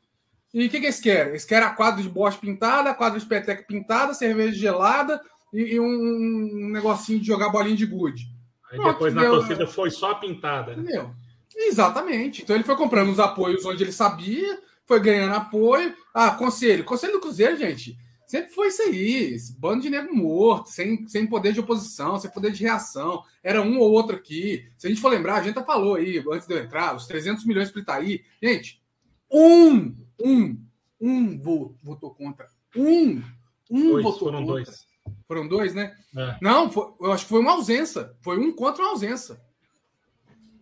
E 0.54 0.66
o 0.66 0.70
que, 0.70 0.82
que 0.82 0.86
eles 0.88 1.00
querem? 1.00 1.30
Eles 1.30 1.46
querem 1.46 1.66
a 1.66 1.74
quadra 1.74 2.04
de 2.04 2.10
bocha 2.10 2.38
pintada, 2.38 2.90
a 2.90 2.94
quadra 2.94 3.18
de 3.18 3.26
peteca 3.26 3.64
pintada, 3.64 4.14
cerveja 4.14 4.52
gelada 4.52 5.22
e, 5.54 5.76
e 5.76 5.80
um, 5.80 5.86
um, 5.86 6.70
negocinho 6.70 7.20
de 7.20 7.28
jogar 7.28 7.50
bolinha 7.50 7.76
de 7.76 7.86
gude. 7.86 8.28
Aí 8.72 8.78
Pronto, 8.78 8.94
depois 8.94 9.14
na 9.14 9.24
torcida 9.24 9.68
foi 9.68 9.92
só 9.92 10.16
pintada. 10.16 10.74
Entendeu? 10.74 11.12
Exatamente. 11.56 12.42
Então 12.42 12.56
ele 12.56 12.64
foi 12.64 12.76
comprando 12.76 13.10
os 13.10 13.20
apoios 13.20 13.66
onde 13.66 13.84
ele 13.84 13.92
sabia, 13.92 14.60
foi 14.86 15.00
ganhando 15.00 15.36
apoio. 15.36 15.94
Ah, 16.14 16.32
conselho. 16.32 16.84
Conselho 16.84 17.14
do 17.14 17.20
Cruzeiro, 17.20 17.58
gente, 17.58 17.98
sempre 18.26 18.54
foi 18.54 18.70
isso 18.70 18.82
aí. 18.82 19.34
Esse 19.34 19.60
bando 19.60 19.82
de 19.82 19.90
nego 19.90 20.16
morto, 20.16 20.70
sem, 20.70 21.08
sem 21.08 21.28
poder 21.28 21.54
de 21.54 21.60
oposição, 21.60 22.18
sem 22.18 22.32
poder 22.32 22.52
de 22.52 22.64
reação. 22.64 23.24
Era 23.44 23.62
um 23.62 23.80
ou 23.80 23.92
outro 23.92 24.16
aqui. 24.16 24.66
Se 24.78 24.88
a 24.88 24.90
gente 24.90 25.02
for 25.02 25.10
lembrar, 25.10 25.36
a 25.36 25.44
gente 25.44 25.56
já 25.56 25.64
falou 25.64 25.96
aí, 25.96 26.24
antes 26.32 26.48
de 26.48 26.54
eu 26.54 26.64
entrar, 26.64 26.96
os 26.96 27.08
300 27.08 27.46
milhões 27.46 27.70
para 27.70 27.82
Itaí. 27.82 28.24
Gente, 28.42 28.82
um, 29.30 29.96
um, 30.22 30.58
um 31.00 31.40
votou 31.84 32.14
contra. 32.14 32.48
Um, 32.76 33.22
um 33.70 33.92
dois, 33.92 34.04
votou 34.04 34.20
foram 34.20 34.40
contra. 34.40 34.54
dois. 34.54 34.91
Foram 35.28 35.48
dois, 35.48 35.74
né? 35.74 35.96
É. 36.16 36.38
Não, 36.42 36.70
foi, 36.70 36.92
eu 37.00 37.12
acho 37.12 37.24
que 37.24 37.30
foi 37.30 37.40
uma 37.40 37.54
ausência. 37.54 38.14
Foi 38.22 38.38
um 38.38 38.54
contra 38.54 38.84
uma 38.84 38.92
ausência. 38.92 39.40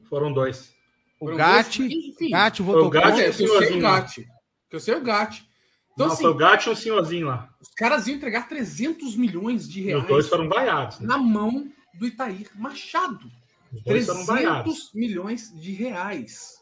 Foram 0.07 0.31
dois. 0.31 0.73
O 1.19 1.35
Gatti, 1.35 1.87
Gatti 2.29 2.61
votou 2.61 2.87
o 2.87 2.89
Gatti, 2.89 3.09
contra. 3.09 3.25
Eu 3.25 3.33
sei 3.33 3.77
o 3.77 3.81
Gatti. 3.81 4.27
Eu 4.71 4.79
sei 4.79 4.95
o 4.95 5.01
Gatti. 5.01 5.49
Então, 5.93 6.07
Não, 6.07 6.13
assim, 6.13 6.23
foi 6.23 6.31
o 6.31 6.35
Gatti 6.35 6.69
e 6.69 6.71
o 6.71 6.75
senhorzinho 6.75 7.27
lá. 7.27 7.49
Os 7.59 7.69
caras 7.69 8.07
iam 8.07 8.15
entregar 8.15 8.47
300 8.47 9.15
milhões 9.15 9.67
de 9.67 9.81
reais. 9.81 10.03
os 10.03 10.07
dois 10.07 10.27
foram 10.29 10.47
vaiados. 10.47 10.99
Né? 10.99 11.07
Na 11.07 11.17
mão 11.17 11.69
do 11.93 12.07
Itair 12.07 12.49
Machado. 12.55 13.29
Os 13.73 13.83
300 13.83 14.93
milhões 14.93 15.51
de 15.59 15.71
reais. 15.73 16.57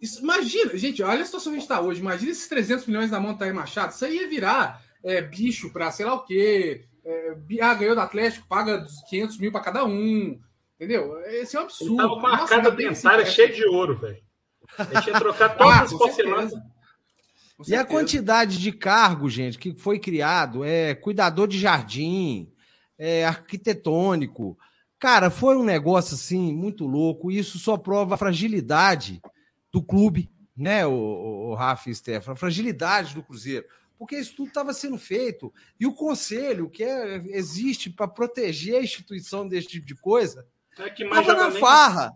Isso, 0.00 0.22
imagina, 0.22 0.76
gente, 0.76 1.02
olha 1.02 1.22
a 1.22 1.24
situação 1.24 1.52
que 1.52 1.58
a 1.58 1.60
gente 1.60 1.68
está 1.68 1.80
hoje. 1.80 2.00
Imagina 2.00 2.30
esses 2.30 2.46
300 2.46 2.86
milhões 2.86 3.10
na 3.10 3.18
mão 3.18 3.32
do 3.32 3.36
Itair 3.36 3.54
Machado. 3.54 3.92
Isso 3.92 4.04
aí 4.04 4.16
ia 4.16 4.28
virar 4.28 4.82
é, 5.04 5.20
bicho 5.22 5.72
para 5.72 5.90
sei 5.90 6.06
lá 6.06 6.14
o 6.14 6.24
quê. 6.24 6.84
É, 7.04 7.36
ah, 7.62 7.74
ganhou 7.74 7.94
do 7.94 8.00
Atlético, 8.00 8.46
paga 8.46 8.84
500 9.08 9.38
mil 9.38 9.52
para 9.52 9.62
cada 9.62 9.84
um. 9.84 10.38
Entendeu? 10.76 11.18
Esse 11.26 11.56
é 11.56 11.60
um 11.60 11.64
absurdo. 11.64 11.92
Ele 11.92 11.96
tava 11.96 12.08
com 12.08 12.20
uma 12.20 12.32
arcada 12.32 12.70
dentária 12.70 13.26
cheia 13.26 13.52
de 13.52 13.66
ouro, 13.66 13.98
velho. 13.98 14.22
A 14.78 14.84
gente 14.84 15.08
ia 15.08 15.18
trocar 15.18 15.48
todas 15.58 15.74
ah, 15.74 15.82
as 15.82 15.92
porcelanas. 15.92 16.52
E 17.66 17.74
a 17.74 17.84
quantidade 17.84 18.58
de 18.58 18.70
cargo, 18.70 19.28
gente, 19.28 19.58
que 19.58 19.74
foi 19.76 19.98
criado 19.98 20.62
é 20.62 20.94
cuidador 20.94 21.48
de 21.48 21.58
jardim, 21.58 22.52
é 22.96 23.24
arquitetônico. 23.24 24.56
Cara, 24.98 25.30
foi 25.30 25.56
um 25.56 25.64
negócio 25.64 26.14
assim 26.14 26.52
muito 26.52 26.86
louco. 26.86 27.32
Isso 27.32 27.58
só 27.58 27.76
prova 27.76 28.14
a 28.14 28.18
fragilidade 28.18 29.20
do 29.72 29.82
clube, 29.82 30.30
né, 30.56 30.86
o, 30.86 30.92
o, 30.92 31.50
o 31.50 31.54
Rafa 31.54 31.90
e 31.90 31.94
Stefano, 31.94 32.34
a 32.34 32.36
fragilidade 32.36 33.14
do 33.14 33.22
Cruzeiro. 33.22 33.66
Porque 33.98 34.16
isso 34.16 34.36
tudo 34.36 34.48
estava 34.48 34.72
sendo 34.72 34.96
feito. 34.96 35.52
E 35.78 35.86
o 35.86 35.92
conselho, 35.92 36.70
que 36.70 36.84
é, 36.84 37.16
existe 37.28 37.90
para 37.90 38.06
proteger 38.06 38.76
a 38.76 38.82
instituição 38.82 39.46
desse 39.48 39.68
tipo 39.68 39.86
de 39.86 39.96
coisa, 39.96 40.46
estava 40.78 41.32
é 41.32 41.36
na 41.36 41.50
farra. 41.52 42.12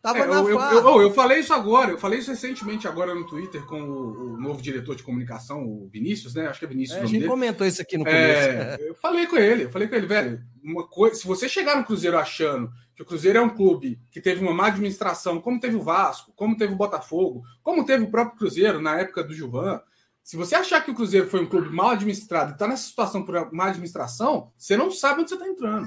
Tava 0.00 0.18
é, 0.18 0.26
na 0.26 0.36
eu, 0.36 0.58
farra. 0.58 0.74
Eu, 0.74 0.80
eu, 0.80 1.02
eu, 1.02 1.10
falei 1.12 1.40
isso 1.40 1.52
agora, 1.52 1.90
eu 1.90 1.98
falei 1.98 2.20
isso 2.20 2.30
recentemente 2.30 2.86
agora 2.86 3.14
no 3.14 3.26
Twitter 3.26 3.64
com 3.66 3.80
o, 3.80 4.34
o 4.34 4.40
novo 4.40 4.62
diretor 4.62 4.94
de 4.94 5.02
comunicação, 5.02 5.64
o 5.64 5.88
Vinícius, 5.88 6.34
né? 6.34 6.46
Acho 6.46 6.60
que 6.60 6.64
é 6.64 6.68
Vinícius. 6.68 6.98
É, 6.98 7.02
a 7.02 7.06
gente 7.06 7.20
dele. 7.20 7.30
comentou 7.30 7.66
isso 7.66 7.82
aqui 7.82 7.98
no 7.98 8.06
é, 8.06 8.76
começo. 8.76 8.82
eu 8.82 8.94
falei 8.94 9.26
com 9.26 9.36
ele, 9.36 9.64
eu 9.64 9.70
falei 9.70 9.88
com 9.88 9.94
ele, 9.96 10.06
velho, 10.06 10.40
uma 10.62 10.86
coisa, 10.86 11.16
se 11.16 11.26
você 11.26 11.48
chegar 11.48 11.76
no 11.76 11.84
Cruzeiro 11.84 12.16
achando 12.16 12.70
que 12.94 13.02
o 13.02 13.06
Cruzeiro 13.06 13.38
é 13.38 13.42
um 13.42 13.50
clube 13.50 14.00
que 14.10 14.20
teve 14.20 14.42
uma 14.42 14.54
má 14.54 14.68
administração, 14.68 15.40
como 15.40 15.60
teve 15.60 15.76
o 15.76 15.82
Vasco, 15.82 16.32
como 16.34 16.56
teve 16.56 16.72
o 16.72 16.76
Botafogo, 16.76 17.42
como 17.62 17.84
teve 17.84 18.04
o 18.04 18.10
próprio 18.10 18.38
Cruzeiro 18.38 18.80
na 18.80 19.00
época 19.00 19.24
do 19.24 19.34
Gilvan, 19.34 19.80
se 20.28 20.36
você 20.36 20.54
achar 20.54 20.84
que 20.84 20.90
o 20.90 20.94
Cruzeiro 20.94 21.26
foi 21.26 21.40
um 21.40 21.46
clube 21.46 21.70
mal 21.70 21.88
administrado 21.88 22.50
e 22.50 22.52
está 22.52 22.68
nessa 22.68 22.86
situação 22.86 23.24
por 23.24 23.50
má 23.50 23.68
administração, 23.68 24.52
você 24.58 24.76
não 24.76 24.90
sabe 24.90 25.22
onde 25.22 25.30
você 25.30 25.36
está 25.36 25.48
entrando. 25.48 25.86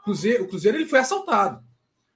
O 0.00 0.04
Cruzeiro, 0.04 0.44
o 0.44 0.48
Cruzeiro 0.48 0.78
ele 0.78 0.86
foi 0.86 1.00
assaltado. 1.00 1.62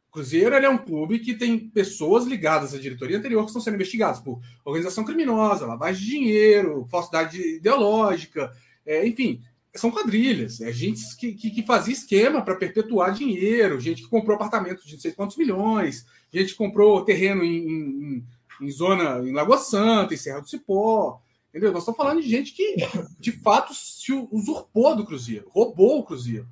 O 0.08 0.12
Cruzeiro 0.12 0.56
ele 0.56 0.64
é 0.64 0.70
um 0.70 0.78
clube 0.78 1.18
que 1.18 1.34
tem 1.34 1.68
pessoas 1.68 2.24
ligadas 2.24 2.72
à 2.72 2.78
diretoria 2.78 3.18
anterior 3.18 3.42
que 3.42 3.48
estão 3.50 3.60
sendo 3.60 3.74
investigadas 3.74 4.18
por 4.18 4.40
organização 4.64 5.04
criminosa, 5.04 5.66
lavagem 5.66 6.02
de 6.02 6.10
dinheiro, 6.10 6.86
falsidade 6.90 7.38
ideológica, 7.56 8.50
é, 8.86 9.06
enfim, 9.06 9.42
são 9.74 9.90
quadrilhas. 9.90 10.62
É 10.62 10.72
gente 10.72 11.02
que, 11.18 11.34
que, 11.34 11.50
que 11.50 11.66
fazia 11.66 11.92
esquema 11.92 12.40
para 12.40 12.56
perpetuar 12.56 13.12
dinheiro, 13.12 13.78
gente 13.78 14.04
que 14.04 14.08
comprou 14.08 14.36
apartamentos 14.36 14.86
de 14.86 14.94
não 14.94 15.00
sei 15.00 15.12
quantos 15.12 15.36
milhões, 15.36 16.06
gente 16.32 16.52
que 16.52 16.58
comprou 16.58 17.04
terreno 17.04 17.44
em, 17.44 17.58
em, 17.58 18.26
em 18.62 18.70
zona 18.70 19.18
em 19.18 19.34
Lagoa 19.34 19.58
Santa, 19.58 20.14
em 20.14 20.16
Serra 20.16 20.40
do 20.40 20.48
Cipó. 20.48 21.20
Entendeu? 21.50 21.72
Nós 21.72 21.82
estamos 21.82 21.96
falando 21.96 22.20
de 22.20 22.28
gente 22.28 22.52
que, 22.52 22.76
de 23.18 23.32
fato, 23.32 23.74
se 23.74 24.12
usurpou 24.30 24.94
do 24.94 25.04
Cruzeiro, 25.04 25.48
roubou 25.48 25.98
o 25.98 26.04
Cruzeiro. 26.04 26.46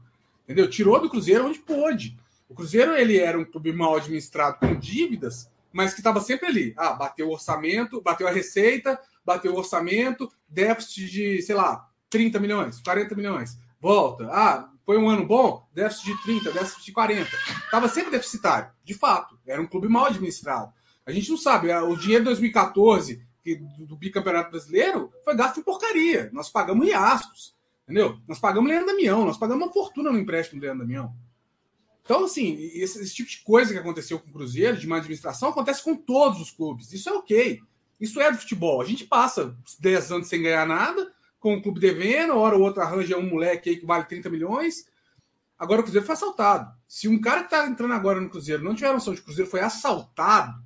Entendeu? 0.45 0.71
Tirou 0.71 1.01
do 1.01 1.11
Cruzeiro 1.11 1.47
onde 1.47 1.59
pôde. 1.59 2.17
O 2.49 2.55
Cruzeiro 2.55 2.95
ele 2.95 3.19
era 3.19 3.39
um 3.39 3.45
clube 3.45 3.73
mal 3.73 3.97
administrado 3.97 4.59
com 4.59 4.75
dívidas, 4.79 5.51
mas 5.73 5.93
que 5.93 6.01
estava 6.01 6.21
sempre 6.21 6.47
ali. 6.47 6.75
Ah, 6.77 6.93
bateu 6.93 7.29
o 7.29 7.33
orçamento, 7.33 8.01
bateu 8.01 8.27
a 8.27 8.31
receita, 8.31 8.99
bateu 9.25 9.53
o 9.53 9.59
orçamento, 9.59 10.33
déficit 10.49 11.11
de, 11.11 11.43
sei 11.43 11.55
lá, 11.55 11.89
30 12.09 12.39
milhões, 12.39 12.81
40 12.81 13.15
milhões. 13.15 13.59
Volta. 13.81 14.29
Ah, 14.31 14.71
foi 14.87 14.97
um 14.97 15.09
ano 15.09 15.27
bom? 15.27 15.69
Déficit 15.75 16.07
de 16.07 16.23
30, 16.23 16.53
déficit 16.53 16.85
de 16.85 16.93
40. 16.93 17.29
Estava 17.65 17.89
sempre 17.89 18.13
deficitário, 18.13 18.71
de 18.85 18.95
fato. 18.95 19.39
Era 19.45 19.61
um 19.61 19.67
clube 19.67 19.89
mal 19.89 20.07
administrado. 20.07 20.73
A 21.05 21.11
gente 21.11 21.29
não 21.29 21.37
sabe, 21.37 21.71
ah, 21.71 21.85
o 21.85 21.97
dinheiro 21.97 22.23
de 22.23 22.31
2014 22.31 23.21
do, 23.55 23.87
do 23.87 23.97
bicampeonato 23.97 24.51
brasileiro 24.51 25.13
foi 25.25 25.37
gasto 25.37 25.61
em 25.61 25.63
porcaria. 25.63 26.29
Nós 26.33 26.51
pagamos 26.51 26.85
riascos, 26.85 27.55
entendeu? 27.85 28.19
Nós 28.27 28.39
pagamos 28.39 28.69
Leandro 28.69 28.89
Damião, 28.89 29.25
nós 29.25 29.39
pagamos 29.39 29.65
uma 29.65 29.73
fortuna 29.73 30.11
no 30.11 30.19
empréstimo 30.19 30.61
do 30.61 30.65
Leandro 30.65 30.85
Damião. 30.85 31.15
Então, 32.03 32.25
assim, 32.25 32.55
esse, 32.75 33.01
esse, 33.01 33.15
tipo 33.15 33.29
de 33.29 33.39
coisa 33.43 33.73
que 33.73 33.79
aconteceu 33.79 34.21
com 34.21 34.31
o 34.31 34.33
Cruzeiro, 34.33 34.77
de 34.77 34.87
má 34.87 34.99
administração, 34.99 35.49
acontece 35.49 35.83
com 35.83 35.97
todos 35.97 36.41
os 36.41 36.51
clubes. 36.53 36.93
Isso 36.93 37.09
é 37.09 37.13
ok. 37.13 37.61
Isso 38.01 38.21
é 38.21 38.31
do 38.31 38.39
futebol. 38.39 38.81
A 38.81 38.85
gente 38.85 39.05
passa 39.05 39.57
10 39.81 40.13
anos 40.13 40.29
sem 40.29 40.41
ganhar 40.41 40.67
nada, 40.67 41.13
com 41.41 41.55
o 41.55 41.63
clube 41.63 41.81
devendo, 41.81 42.37
hora 42.37 42.57
ou 42.57 42.63
outra 42.63 42.85
arranja 42.85 43.19
um 43.19 43.29
moleque 43.29 43.71
aí 43.71 43.77
que 43.77 43.87
vale 43.87 44.05
30 44.05 44.31
milhões. 44.31 44.87
Agora 45.59 45.81
o 45.81 45.83
Cruzeiro 45.83 46.07
foi 46.07 46.15
assaltado. 46.15 46.73
Se 46.87 47.09
um 47.09 47.21
cara 47.21 47.41
que 47.41 47.47
está 47.47 47.67
entrando 47.67 47.95
agora 47.95 48.21
no 48.21 48.31
Cruzeiro 48.31 48.63
não 48.63 48.75
tiver 48.75 48.93
noção 48.93 49.13
de 49.13 49.21
que 49.21 49.27
Cruzeiro 49.27 49.51
foi 49.51 49.61
assaltado, 49.61 50.63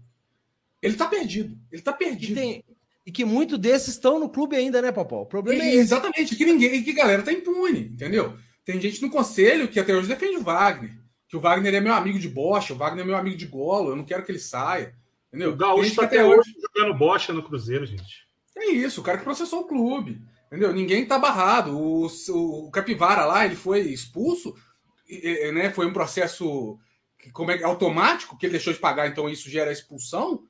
ele 0.83 0.97
tá 0.97 1.07
perdido. 1.07 1.59
Ele 1.71 1.83
tá 1.83 1.93
perdido. 1.93 2.33
E, 2.33 2.35
tem, 2.35 2.65
e 3.11 3.13
que 3.13 3.25
muitos 3.25 3.59
desses 3.59 3.89
estão 3.89 4.21
no 4.21 4.29
clube 4.29 4.55
ainda, 4.55 4.81
né, 4.81 4.93
Popó? 4.93 5.23
O 5.23 5.27
problema 5.27 5.65
e, 5.65 5.67
é 5.67 5.71
esse. 5.71 5.81
Exatamente, 5.81 6.37
que 6.37 6.45
ninguém, 6.45 6.81
que 6.81 6.93
galera 6.93 7.25
tá 7.25 7.33
impune, 7.33 7.91
entendeu? 7.93 8.37
Tem 8.65 8.81
gente 8.81 9.03
no 9.03 9.11
conselho 9.11 9.67
que 9.67 9.81
até 9.81 9.93
hoje 9.93 10.07
defende 10.07 10.37
o 10.37 10.45
Wagner. 10.45 10.97
Que 11.29 11.37
o 11.37 11.41
Wagner 11.41 11.75
é 11.75 11.81
meu 11.81 11.93
amigo 11.93 12.21
de 12.21 12.29
bocha, 12.29 12.73
o 12.73 12.77
Wagner 12.77 13.03
é 13.03 13.07
meu 13.07 13.17
amigo 13.17 13.37
de 13.37 13.47
golo, 13.47 13.91
eu 13.91 13.97
não 13.97 14.05
quero 14.05 14.25
que 14.25 14.31
ele 14.31 14.39
saia. 14.39 14.95
Entendeu? 15.27 15.51
O 15.51 15.57
Gaúcho 15.57 15.97
tá 15.97 16.05
até 16.05 16.25
hoje 16.25 16.55
jogando 16.63 16.97
bocha 16.97 17.33
no 17.33 17.43
Cruzeiro, 17.43 17.85
gente. 17.85 18.29
É 18.57 18.71
isso, 18.71 19.01
o 19.01 19.05
cara 19.05 19.19
que 19.19 19.25
processou 19.25 19.63
o 19.63 19.67
clube. 19.67 20.23
Entendeu? 20.47 20.73
Ninguém 20.73 21.05
tá 21.05 21.19
barrado. 21.19 21.77
O, 21.77 22.07
o 22.07 22.71
Capivara 22.71 23.25
lá, 23.25 23.45
ele 23.45 23.57
foi 23.57 23.81
expulso, 23.81 24.55
né? 25.53 25.71
Foi 25.71 25.85
um 25.85 25.93
processo 25.93 26.79
como 27.33 27.51
é, 27.51 27.61
automático, 27.65 28.39
que 28.39 28.47
ele 28.47 28.53
deixou 28.53 28.73
de 28.73 28.79
pagar, 28.79 29.09
então 29.09 29.29
isso 29.29 29.51
gera 29.51 29.73
expulsão. 29.73 30.45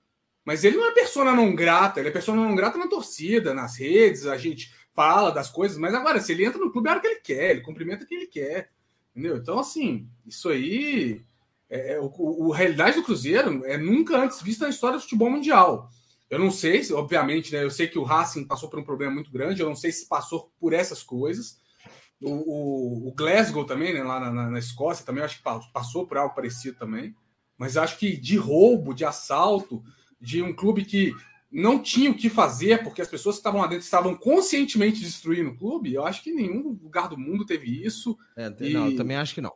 Mas 0.51 0.65
ele 0.65 0.77
não 0.77 0.89
é 0.89 0.93
persona 0.93 1.33
não 1.33 1.55
grata, 1.55 2.01
ele 2.01 2.09
é 2.09 2.13
persona 2.13 2.43
não 2.43 2.57
grata 2.57 2.77
na 2.77 2.89
torcida, 2.89 3.55
nas 3.55 3.79
redes, 3.79 4.27
a 4.27 4.37
gente 4.37 4.75
fala 4.93 5.31
das 5.31 5.49
coisas, 5.49 5.79
mas 5.79 5.95
agora, 5.95 6.21
se 6.21 6.33
ele 6.33 6.45
entra 6.45 6.59
no 6.59 6.73
clube, 6.73 6.89
é 6.89 6.91
a 6.91 6.95
hora 6.95 7.01
que 7.01 7.07
ele 7.07 7.21
quer, 7.21 7.51
ele 7.53 7.61
cumprimenta 7.61 8.05
quem 8.05 8.19
ele 8.19 8.27
quer. 8.27 8.69
Entendeu? 9.15 9.37
Então, 9.37 9.61
assim, 9.61 10.09
isso 10.27 10.49
aí. 10.49 11.25
É, 11.69 11.93
é 11.93 12.01
o, 12.01 12.13
o, 12.19 12.53
a 12.53 12.57
realidade 12.57 12.97
do 12.97 13.05
Cruzeiro 13.05 13.65
é 13.65 13.79
nunca 13.79 14.19
antes 14.19 14.43
vista 14.43 14.65
na 14.65 14.71
história 14.71 14.99
do 14.99 15.03
futebol 15.03 15.31
mundial. 15.31 15.89
Eu 16.29 16.41
não 16.41 16.51
sei, 16.51 16.83
se, 16.83 16.93
obviamente, 16.93 17.53
né? 17.53 17.63
Eu 17.63 17.71
sei 17.71 17.87
que 17.87 17.97
o 18.01 18.03
Racing 18.03 18.45
passou 18.45 18.69
por 18.69 18.81
um 18.81 18.85
problema 18.85 19.15
muito 19.15 19.31
grande, 19.31 19.63
eu 19.63 19.69
não 19.69 19.77
sei 19.77 19.93
se 19.93 20.09
passou 20.09 20.53
por 20.59 20.73
essas 20.73 21.01
coisas. 21.01 21.61
O, 22.21 22.33
o, 22.33 23.09
o 23.09 23.15
Glasgow 23.15 23.65
também, 23.65 23.95
né, 23.95 24.03
lá 24.03 24.19
na, 24.19 24.51
na, 24.51 24.59
Escócia, 24.59 25.07
também 25.07 25.23
acho 25.23 25.39
que 25.39 25.45
passou 25.73 26.09
por 26.09 26.19
algo 26.19 26.35
parecido 26.35 26.77
também. 26.77 27.15
Mas 27.57 27.77
acho 27.77 27.97
que 28.01 28.17
de 28.17 28.37
roubo, 28.37 28.93
de 28.93 29.05
assalto, 29.05 29.81
de 30.21 30.43
um 30.43 30.53
clube 30.53 30.85
que 30.85 31.15
não 31.51 31.83
tinha 31.83 32.11
o 32.11 32.15
que 32.15 32.29
fazer, 32.29 32.83
porque 32.83 33.03
as 33.03 33.09
pessoas 33.09 33.37
que 33.37 33.41
estavam 33.41 33.61
lá 33.61 33.67
dentro 33.67 33.85
estavam 33.85 34.15
conscientemente 34.15 35.01
destruindo 35.01 35.51
o 35.51 35.57
clube, 35.57 35.93
eu 35.93 36.07
acho 36.07 36.23
que 36.23 36.33
nenhum 36.33 36.79
lugar 36.81 37.09
do 37.09 37.19
mundo 37.19 37.45
teve 37.45 37.85
isso. 37.85 38.17
É, 38.37 38.53
e... 38.61 38.73
Não, 38.73 38.91
eu 38.91 38.97
também 38.97 39.17
acho 39.17 39.35
que 39.35 39.41
não. 39.41 39.53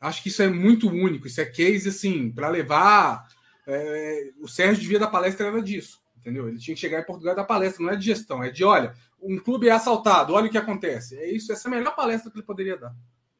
Acho 0.00 0.22
que 0.22 0.28
isso 0.28 0.42
é 0.42 0.48
muito 0.48 0.88
único, 0.88 1.26
isso 1.26 1.40
é 1.40 1.44
case, 1.44 1.88
assim, 1.88 2.30
para 2.30 2.48
levar. 2.48 3.26
É... 3.66 4.30
o 4.40 4.48
Sérgio 4.48 4.82
devia 4.82 4.98
dar 4.98 5.08
palestra 5.08 5.46
era 5.46 5.62
disso, 5.62 6.00
entendeu? 6.16 6.48
Ele 6.48 6.58
tinha 6.58 6.74
que 6.74 6.80
chegar 6.80 7.00
em 7.00 7.06
Portugal 7.06 7.34
e 7.34 7.36
dar 7.36 7.44
palestra, 7.44 7.84
não 7.84 7.92
é 7.92 7.96
de 7.96 8.04
gestão, 8.04 8.42
é 8.42 8.50
de 8.50 8.64
olha, 8.64 8.94
um 9.20 9.38
clube 9.38 9.68
é 9.68 9.72
assaltado, 9.72 10.32
olha 10.32 10.46
o 10.46 10.50
que 10.50 10.58
acontece. 10.58 11.16
É 11.16 11.30
isso, 11.30 11.52
essa 11.52 11.68
é 11.68 11.72
a 11.72 11.76
melhor 11.76 11.94
palestra 11.94 12.30
que 12.30 12.38
ele 12.38 12.46
poderia 12.46 12.76
dar. 12.76 12.94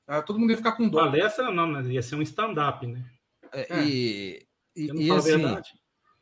Ah, 0.06 0.22
todo 0.22 0.38
mundo 0.38 0.50
ia 0.50 0.56
ficar 0.56 0.72
com 0.72 0.88
dó. 0.88 1.00
Palestra 1.04 1.50
não, 1.50 1.66
mas 1.66 1.86
ia 1.86 2.02
ser 2.02 2.16
um 2.16 2.22
stand-up, 2.22 2.86
né? 2.86 3.04
É, 3.52 3.78
é. 3.78 3.84
E, 3.84 4.46
e, 4.74 4.86
e 4.86 5.10
assim, 5.10 5.42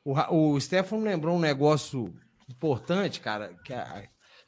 o, 0.06 0.52
o 0.54 0.60
Stefano 0.60 1.02
lembrou 1.02 1.36
um 1.36 1.40
negócio 1.40 2.14
importante, 2.48 3.20
cara, 3.20 3.54
que 3.64 3.72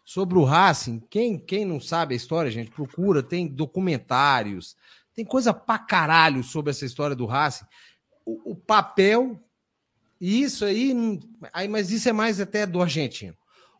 sobre 0.05 0.39
o 0.39 0.45
Racing. 0.45 1.01
Quem, 1.11 1.39
quem 1.39 1.65
não 1.65 1.81
sabe 1.81 2.15
a 2.15 2.17
história, 2.17 2.51
gente, 2.51 2.71
procura, 2.71 3.23
tem 3.23 3.47
documentários, 3.47 4.77
tem 5.15 5.25
coisa 5.25 5.53
pra 5.53 5.79
caralho 5.79 6.43
sobre 6.45 6.71
essa 6.71 6.87
história 6.87 7.17
do 7.17 7.27
Racing. 7.27 7.67
O, 8.25 8.53
o 8.53 8.57
papel, 8.57 9.43
isso 10.21 10.65
aí, 10.65 10.95
aí, 11.53 11.67
mas 11.67 11.91
isso 11.91 12.09
é 12.09 12.13
mais 12.13 12.41
até 12.41 12.65
do 12.67 12.81
argentino. 12.81 13.37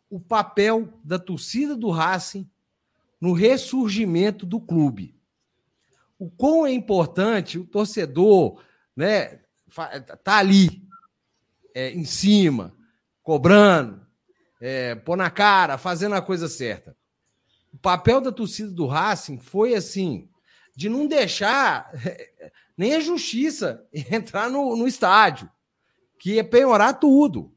O 0.09 0.19
papel 0.19 0.93
da 1.03 1.17
torcida 1.17 1.75
do 1.75 1.89
Racing 1.89 2.49
no 3.21 3.33
ressurgimento 3.33 4.45
do 4.45 4.59
clube 4.59 5.19
o 6.19 6.29
quão 6.29 6.67
é 6.67 6.73
importante 6.73 7.57
o 7.57 7.65
torcedor, 7.65 8.61
né, 8.93 9.39
tá 10.21 10.37
ali 10.37 10.88
é, 11.73 11.91
em 11.91 12.05
cima, 12.05 12.75
cobrando, 13.23 14.05
é, 14.61 14.95
pôr 14.95 15.15
na 15.15 15.29
cara, 15.29 15.77
fazendo 15.77 16.15
a 16.15 16.21
coisa 16.21 16.47
certa. 16.47 16.95
O 17.73 17.77
papel 17.77 18.19
da 18.19 18.31
torcida 18.31 18.71
do 18.71 18.87
Racing 18.87 19.39
foi 19.39 19.75
assim, 19.75 20.29
de 20.75 20.89
não 20.89 21.07
deixar 21.07 21.91
nem 22.77 22.95
a 22.95 22.99
justiça 22.99 23.85
entrar 23.93 24.49
no, 24.49 24.75
no 24.75 24.87
estádio, 24.87 25.49
que 26.17 26.39
é 26.39 26.43
penhorar 26.43 26.99
tudo. 26.99 27.53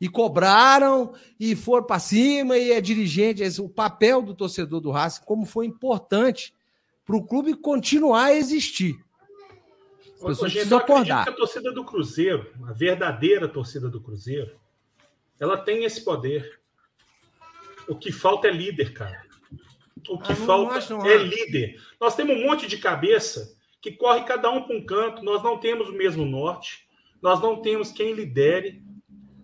E 0.00 0.08
cobraram, 0.08 1.14
e 1.38 1.54
foram 1.54 1.86
para 1.86 2.00
cima, 2.00 2.58
e 2.58 2.72
é 2.72 2.80
dirigente. 2.80 3.42
O 3.60 3.68
papel 3.68 4.20
do 4.20 4.34
torcedor 4.34 4.80
do 4.80 4.90
Racing, 4.90 5.22
como 5.24 5.46
foi 5.46 5.66
importante 5.66 6.52
para 7.04 7.16
o 7.16 7.24
clube 7.24 7.54
continuar 7.54 8.24
a 8.24 8.34
existir. 8.34 9.03
As 10.24 10.36
pessoas 10.36 10.52
precisam 10.52 10.78
acordar. 10.78 11.28
a 11.28 11.32
torcida 11.32 11.72
do 11.72 11.84
Cruzeiro, 11.84 12.52
a 12.66 12.72
verdadeira 12.72 13.48
torcida 13.48 13.88
do 13.88 14.00
Cruzeiro, 14.00 14.58
ela 15.38 15.56
tem 15.56 15.84
esse 15.84 16.04
poder. 16.04 16.60
O 17.86 17.94
que 17.94 18.10
falta 18.10 18.48
é 18.48 18.50
líder, 18.50 18.92
cara. 18.92 19.22
O 20.08 20.18
que 20.18 20.32
ah, 20.32 20.36
falta 20.36 20.78
acho, 20.78 20.94
é 21.06 21.16
líder. 21.16 21.80
Nós 22.00 22.14
temos 22.14 22.36
um 22.36 22.46
monte 22.46 22.66
de 22.66 22.78
cabeça 22.78 23.56
que 23.80 23.92
corre 23.92 24.24
cada 24.24 24.50
um 24.50 24.62
para 24.62 24.76
um 24.76 24.84
canto. 24.84 25.22
Nós 25.22 25.42
não 25.42 25.58
temos 25.58 25.88
o 25.88 25.92
mesmo 25.92 26.24
norte. 26.24 26.88
Nós 27.20 27.40
não 27.40 27.60
temos 27.60 27.90
quem 27.90 28.12
lidere. 28.12 28.82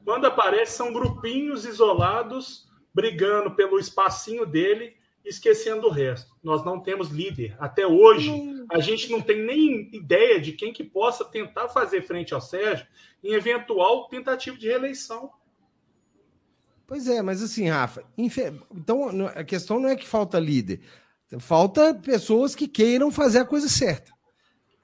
Quando 0.05 0.27
aparece, 0.27 0.77
são 0.77 0.93
grupinhos 0.93 1.65
isolados 1.65 2.69
brigando 2.94 3.55
pelo 3.55 3.78
espacinho 3.78 4.47
dele 4.47 5.00
esquecendo 5.25 5.87
o 5.87 5.91
resto. 5.91 6.35
Nós 6.43 6.65
não 6.65 6.81
temos 6.81 7.09
líder. 7.11 7.57
Até 7.59 7.87
hoje, 7.87 8.31
a 8.71 8.81
gente 8.81 9.11
não 9.11 9.21
tem 9.21 9.45
nem 9.45 9.95
ideia 9.95 10.41
de 10.41 10.53
quem 10.53 10.73
que 10.73 10.85
possa 10.85 11.25
tentar 11.25 11.69
fazer 11.69 12.03
frente 12.03 12.35
ao 12.35 12.41
Sérgio 12.41 12.87
em 13.23 13.35
eventual 13.35 14.09
tentativa 14.09 14.57
de 14.57 14.69
reeleição. 14.69 15.31
Pois 16.87 17.07
é, 17.07 17.23
mas 17.23 17.41
assim, 17.43 17.69
Rafa, 17.69 18.05
então 18.19 19.27
a 19.29 19.45
questão 19.45 19.79
não 19.79 19.89
é 19.89 19.95
que 19.95 20.09
falta 20.09 20.41
líder, 20.41 20.81
falta 21.39 21.95
pessoas 21.95 22.57
que 22.57 22.67
queiram 22.67 23.13
fazer 23.13 23.39
a 23.39 23.45
coisa 23.45 23.69
certa. 23.69 24.13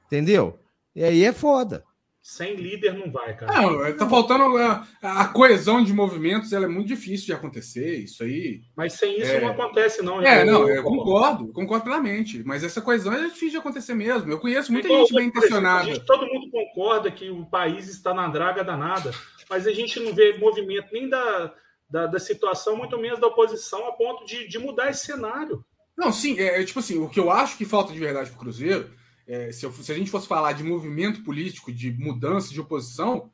Entendeu? 0.06 0.60
E 0.94 1.02
aí 1.02 1.24
é 1.24 1.32
foda. 1.32 1.84
Sem 2.28 2.56
líder 2.56 2.92
não 2.92 3.08
vai, 3.08 3.36
cara. 3.36 3.52
Não, 3.62 3.96
tá 3.96 4.08
faltando 4.08 4.56
a, 4.56 4.84
a, 5.00 5.28
coesão 5.28 5.84
de 5.84 5.92
movimentos, 5.92 6.52
ela 6.52 6.64
é 6.64 6.68
muito 6.68 6.88
difícil 6.88 7.26
de 7.26 7.32
acontecer, 7.32 7.98
isso 7.98 8.24
aí. 8.24 8.62
Mas 8.76 8.94
sem 8.94 9.20
isso 9.20 9.30
é... 9.30 9.40
não 9.40 9.50
acontece, 9.50 10.02
não. 10.02 10.20
É, 10.20 10.44
não, 10.44 10.68
eu 10.68 10.82
concordo, 10.82 11.52
concordo 11.52 11.84
plenamente. 11.84 12.42
Mas 12.44 12.64
essa 12.64 12.82
coesão 12.82 13.12
é 13.12 13.28
difícil 13.28 13.50
de 13.50 13.56
acontecer 13.58 13.94
mesmo. 13.94 14.28
Eu 14.28 14.40
conheço 14.40 14.72
muita 14.72 14.88
Igual, 14.88 15.02
gente 15.02 15.14
bem 15.14 15.28
intencionada. 15.28 15.84
Gente, 15.84 16.04
todo 16.04 16.26
mundo 16.26 16.50
concorda 16.50 17.12
que 17.12 17.30
o 17.30 17.46
país 17.46 17.86
está 17.86 18.12
na 18.12 18.26
draga 18.26 18.64
danada, 18.64 19.12
mas 19.48 19.64
a 19.64 19.72
gente 19.72 20.00
não 20.00 20.12
vê 20.12 20.36
movimento 20.36 20.88
nem 20.92 21.08
da, 21.08 21.54
da, 21.88 22.06
da 22.08 22.18
situação, 22.18 22.76
muito 22.76 22.98
menos 22.98 23.20
da 23.20 23.28
oposição, 23.28 23.86
a 23.86 23.92
ponto 23.92 24.26
de, 24.26 24.48
de 24.48 24.58
mudar 24.58 24.90
esse 24.90 25.06
cenário. 25.06 25.64
Não, 25.96 26.12
sim, 26.12 26.40
é, 26.40 26.60
é 26.60 26.64
tipo 26.64 26.80
assim, 26.80 26.98
o 26.98 27.08
que 27.08 27.20
eu 27.20 27.30
acho 27.30 27.56
que 27.56 27.64
falta 27.64 27.92
de 27.92 28.00
verdade 28.00 28.30
pro 28.30 28.40
Cruzeiro 28.40 28.90
é, 29.26 29.50
se, 29.50 29.66
eu, 29.66 29.72
se, 29.72 29.90
a 29.90 29.94
gente 29.94 30.10
fosse 30.10 30.28
falar 30.28 30.52
de 30.52 30.62
movimento 30.62 31.22
político, 31.22 31.72
de 31.72 31.92
mudança 31.92 32.52
de 32.52 32.60
oposição, 32.60 33.30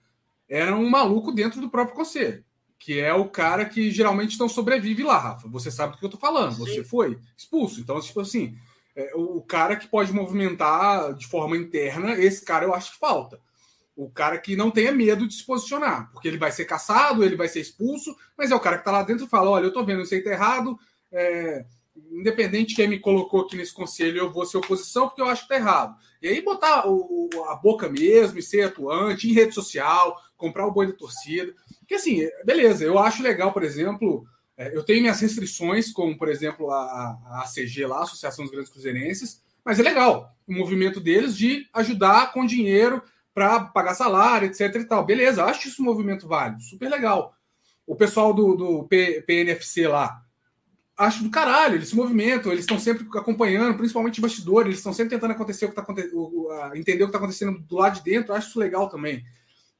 era 0.48 0.74
um 0.74 0.89
maluco 0.89 1.32
dentro 1.32 1.60
do 1.60 1.70
próprio 1.70 1.97
conselho, 1.97 2.44
que 2.78 2.98
é 2.98 3.12
o 3.12 3.28
cara 3.28 3.64
que 3.64 3.90
geralmente 3.90 4.39
não 4.39 4.48
sobrevive 4.48 5.02
lá, 5.02 5.19
Rafa. 5.19 5.48
Você 5.48 5.70
sabe 5.70 5.93
do 5.93 5.98
que 5.98 6.05
eu 6.05 6.10
tô 6.10 6.16
falando, 6.16 6.55
Sim. 6.55 6.59
você 6.60 6.85
foi 6.85 7.19
expulso. 7.36 7.81
Então, 7.81 8.01
tipo 8.01 8.20
assim, 8.20 8.56
é, 8.97 9.12
o, 9.14 9.40
cara 9.43 9.77
que 9.77 9.86
pode 9.86 10.12
movimentar 10.12 11.14
de 11.14 11.27
forma 11.27 11.56
interna, 11.56 12.12
esse 12.12 12.44
cara 12.44 12.64
eu 12.64 12.74
acho 12.74 12.93
que 12.93 12.98
falta. 12.98 13.40
O 13.94 14.10
cara 14.10 14.39
que 14.39 14.56
não 14.56 14.70
tenha 14.70 14.93
medo 14.93 15.28
de 15.28 15.35
se 15.35 15.44
posicionar, 15.44 16.10
porque 16.12 16.27
ele 16.27 16.39
vai 16.39 16.51
ser 16.51 16.64
caçado, 16.64 17.23
ele 17.23 17.36
vai 17.36 17.48
ser 17.48 17.60
expulso, 17.60 18.16
mas 18.36 18.51
é 18.51 18.55
o 18.55 18.60
cara 18.60 18.78
que 18.78 18.85
tá 18.85 18.90
lá 18.90 19.02
dentro 19.02 19.27
e 19.27 19.28
fala: 19.28 19.51
olha, 19.51 19.64
eu 19.64 19.73
tô 19.73 19.85
vendo 19.85 20.02
isso 20.02 20.14
aí 20.14 20.23
tá 20.23 20.31
errado, 20.31 20.78
é, 21.10 21.66
independente 22.10 22.70
de 22.70 22.74
quem 22.77 22.89
me 22.89 22.98
colocou 22.98 23.43
aqui 23.43 23.56
nesse 23.56 23.73
conselho, 23.73 24.19
eu 24.19 24.32
vou 24.32 24.47
ser 24.47 24.59
oposição 24.59 25.09
porque 25.09 25.20
eu 25.20 25.27
acho 25.27 25.43
que 25.43 25.48
tá 25.48 25.56
errado. 25.56 25.97
E 26.20 26.28
aí 26.28 26.40
botar 26.40 26.89
o, 26.89 27.28
a 27.48 27.56
boca 27.56 27.89
mesmo 27.89 28.39
e 28.39 28.43
ser 28.43 28.62
atuante 28.62 29.28
em 29.28 29.32
rede 29.32 29.55
social, 29.55 30.16
comprar 30.36 30.66
o 30.66 30.73
boi 30.73 30.86
da 30.86 30.93
torcida. 30.93 31.55
Porque 31.81 31.94
assim, 31.94 32.28
beleza, 32.44 32.85
eu 32.85 32.98
acho 32.98 33.23
legal, 33.23 33.52
por 33.52 33.62
exemplo, 33.62 34.24
é, 34.56 34.74
eu 34.77 34.82
tenho 34.85 35.01
minhas 35.01 35.20
restrições, 35.20 35.93
como 35.93 36.16
por 36.16 36.28
exemplo 36.28 36.70
a, 36.70 36.77
a 36.77 37.43
ACG 37.44 37.86
lá, 37.86 38.02
Associação 38.02 38.44
dos 38.44 38.52
Grandes 38.52 38.73
Cruzeirenses, 38.73 39.43
mas 39.64 39.78
é 39.78 39.82
legal 39.82 40.35
o 40.47 40.52
movimento 40.52 41.01
deles 41.01 41.36
de 41.36 41.69
ajudar 41.73 42.32
com 42.32 42.47
dinheiro 42.47 43.02
para 43.35 43.64
pagar 43.64 43.94
salário, 43.94 44.47
etc 44.47 44.74
e 44.77 44.85
tal. 44.85 45.05
Beleza, 45.05 45.44
acho 45.44 45.69
isso 45.69 45.82
um 45.82 45.86
movimento 45.86 46.28
válido, 46.28 46.62
super 46.62 46.89
legal. 46.89 47.35
O 47.86 47.97
pessoal 47.97 48.32
do, 48.32 48.55
do 48.55 48.89
PNFC 49.27 49.89
lá, 49.89 50.23
acho 50.97 51.23
do 51.23 51.31
caralho, 51.31 51.77
eles 51.77 51.89
se 51.89 51.97
movimentam, 51.97 52.52
eles 52.52 52.64
estão 52.64 52.78
sempre 52.78 53.06
acompanhando, 53.19 53.77
principalmente 53.77 54.20
bastidores, 54.20 54.66
eles 54.66 54.78
estão 54.78 54.93
sempre 54.93 55.10
tentando 55.10 55.32
acontecer 55.32 55.64
o 55.64 55.70
que 55.70 55.74
tá, 55.74 55.86
entender 56.74 57.02
o 57.02 57.06
que 57.06 57.10
está 57.10 57.19
acontecendo 57.19 57.59
do 57.59 57.77
lado 57.77 57.94
de 57.94 58.02
dentro, 58.02 58.35
acho 58.35 58.48
isso 58.48 58.59
legal 58.59 58.89
também. 58.89 59.24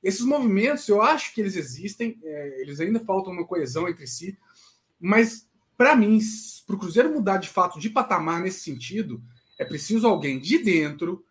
Esses 0.03 0.23
movimentos, 0.23 0.89
eu 0.89 1.01
acho 1.01 1.33
que 1.35 1.41
eles 1.41 1.55
existem, 1.55 2.19
é, 2.25 2.61
eles 2.61 2.81
ainda 2.81 2.99
faltam 3.01 3.33
uma 3.33 3.47
coesão 3.47 3.89
entre 3.89 4.07
si, 4.07 4.37
mas 4.99 5.47
para 5.77 5.95
mim, 5.95 6.19
para 6.67 6.77
o 6.77 6.79
Cruzeiro 6.79 7.13
mudar 7.13 7.37
de 7.39 7.49
fato 7.49 7.79
de 7.79 7.91
patamar 7.91 8.41
nesse 8.41 8.61
sentido, 8.61 9.23
é 9.59 9.65
preciso 9.65 10.07
alguém 10.07 10.41
de 10.41 10.59
dentro, 10.59 11.25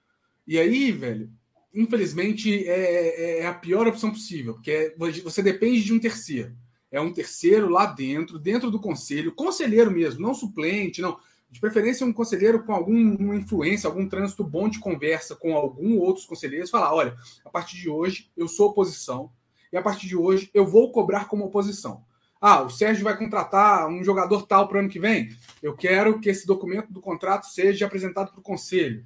e 0.48 0.58
aí, 0.60 0.92
velho, 0.92 1.30
infelizmente 1.74 2.68
é, 2.68 3.40
é, 3.40 3.40
é 3.40 3.48
a 3.48 3.54
pior 3.54 3.88
opção 3.88 4.12
possível, 4.12 4.54
porque 4.54 4.72
é, 4.72 4.96
você 5.24 5.42
depende 5.42 5.84
de 5.84 5.94
um 5.94 6.00
terceiro 6.00 6.56
é 6.92 7.00
um 7.00 7.14
terceiro 7.14 7.70
lá 7.70 7.86
dentro, 7.86 8.38
dentro 8.38 8.70
do 8.70 8.80
conselho, 8.80 9.34
conselheiro 9.34 9.90
mesmo, 9.90 10.22
não 10.22 10.34
suplente, 10.34 11.02
não. 11.02 11.18
De 11.50 11.60
preferência, 11.60 12.06
um 12.06 12.14
conselheiro 12.14 12.64
com 12.64 12.74
alguma 12.74 13.36
influência, 13.36 13.88
algum 13.88 14.08
trânsito 14.08 14.44
bom 14.44 14.70
de 14.70 14.80
conversa 14.80 15.36
com 15.36 15.56
algum 15.56 15.98
outros 15.98 16.26
conselheiros, 16.26 16.70
falar: 16.70 16.94
olha, 16.94 17.16
a 17.44 17.50
partir 17.50 17.78
de 17.78 17.90
hoje 17.90 18.32
eu 18.38 18.48
sou 18.48 18.70
oposição, 18.70 19.32
e 19.72 19.78
a 19.78 19.82
partir 19.82 20.08
de 20.08 20.16
hoje 20.16 20.50
eu 20.54 20.66
vou 20.66 20.92
cobrar 20.92 21.26
como 21.26 21.46
oposição. 21.46 22.04
Ah, 22.40 22.64
o 22.64 22.70
Sérgio 22.70 23.04
vai 23.04 23.16
contratar 23.16 23.88
um 23.88 24.04
jogador 24.04 24.48
tal 24.48 24.68
para 24.68 24.78
o 24.78 24.80
ano 24.80 24.90
que 24.90 25.00
vem. 25.00 25.30
Eu 25.62 25.76
quero 25.76 26.20
que 26.20 26.30
esse 26.30 26.48
documento 26.48 26.92
do 26.92 27.00
contrato 27.00 27.46
seja 27.46 27.86
apresentado 27.86 28.32
para 28.32 28.40
o 28.40 28.44
conselho. 28.44 29.06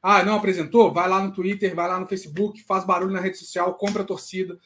Ah, 0.00 0.22
não 0.22 0.36
apresentou? 0.36 0.92
Vai 0.92 1.08
lá 1.08 1.20
no 1.20 1.32
Twitter, 1.32 1.74
vai 1.74 1.88
lá 1.88 1.98
no 1.98 2.06
Facebook, 2.06 2.62
faz 2.62 2.84
barulho 2.84 3.12
na 3.12 3.20
rede 3.20 3.38
social, 3.38 3.74
compra 3.74 4.02
a 4.02 4.06
torcida. 4.06 4.56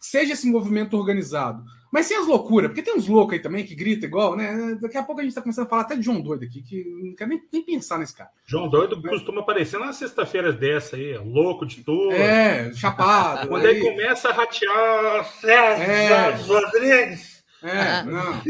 Seja 0.00 0.32
esse 0.32 0.50
movimento 0.50 0.96
organizado. 0.96 1.64
Mas 1.92 2.06
sem 2.06 2.16
as 2.16 2.26
loucuras, 2.26 2.68
porque 2.68 2.82
tem 2.82 2.96
uns 2.96 3.06
loucos 3.06 3.34
aí 3.34 3.40
também 3.40 3.64
que 3.64 3.74
grita 3.74 4.06
igual, 4.06 4.36
né? 4.36 4.76
Daqui 4.80 4.96
a 4.98 5.02
pouco 5.02 5.20
a 5.20 5.24
gente 5.24 5.34
tá 5.34 5.40
começando 5.40 5.66
a 5.66 5.68
falar 5.68 5.82
até 5.82 5.96
de 5.96 6.02
João 6.02 6.20
Doido 6.20 6.44
aqui, 6.44 6.62
que 6.62 6.84
não 6.84 7.14
quer 7.14 7.26
nem, 7.26 7.42
nem 7.52 7.62
pensar 7.62 7.98
nesse 7.98 8.14
cara. 8.14 8.30
João 8.44 8.68
Doido 8.68 9.00
é. 9.04 9.08
costuma 9.08 9.40
aparecer 9.40 9.78
nas 9.78 9.96
sexta-feiras 9.96 10.56
dessa 10.56 10.96
aí, 10.96 11.16
louco 11.18 11.64
de 11.64 11.82
tudo. 11.82 12.12
É, 12.12 12.72
chapado. 12.74 13.46
Quando 13.48 13.66
aí... 13.66 13.76
ele 13.76 13.90
começa 13.90 14.28
a 14.28 14.32
ratear 14.32 15.24
Sérgio 15.40 16.56
é. 16.56 16.60
Rodrigues. 16.60 17.44
É, 17.62 18.02
não. 18.04 18.42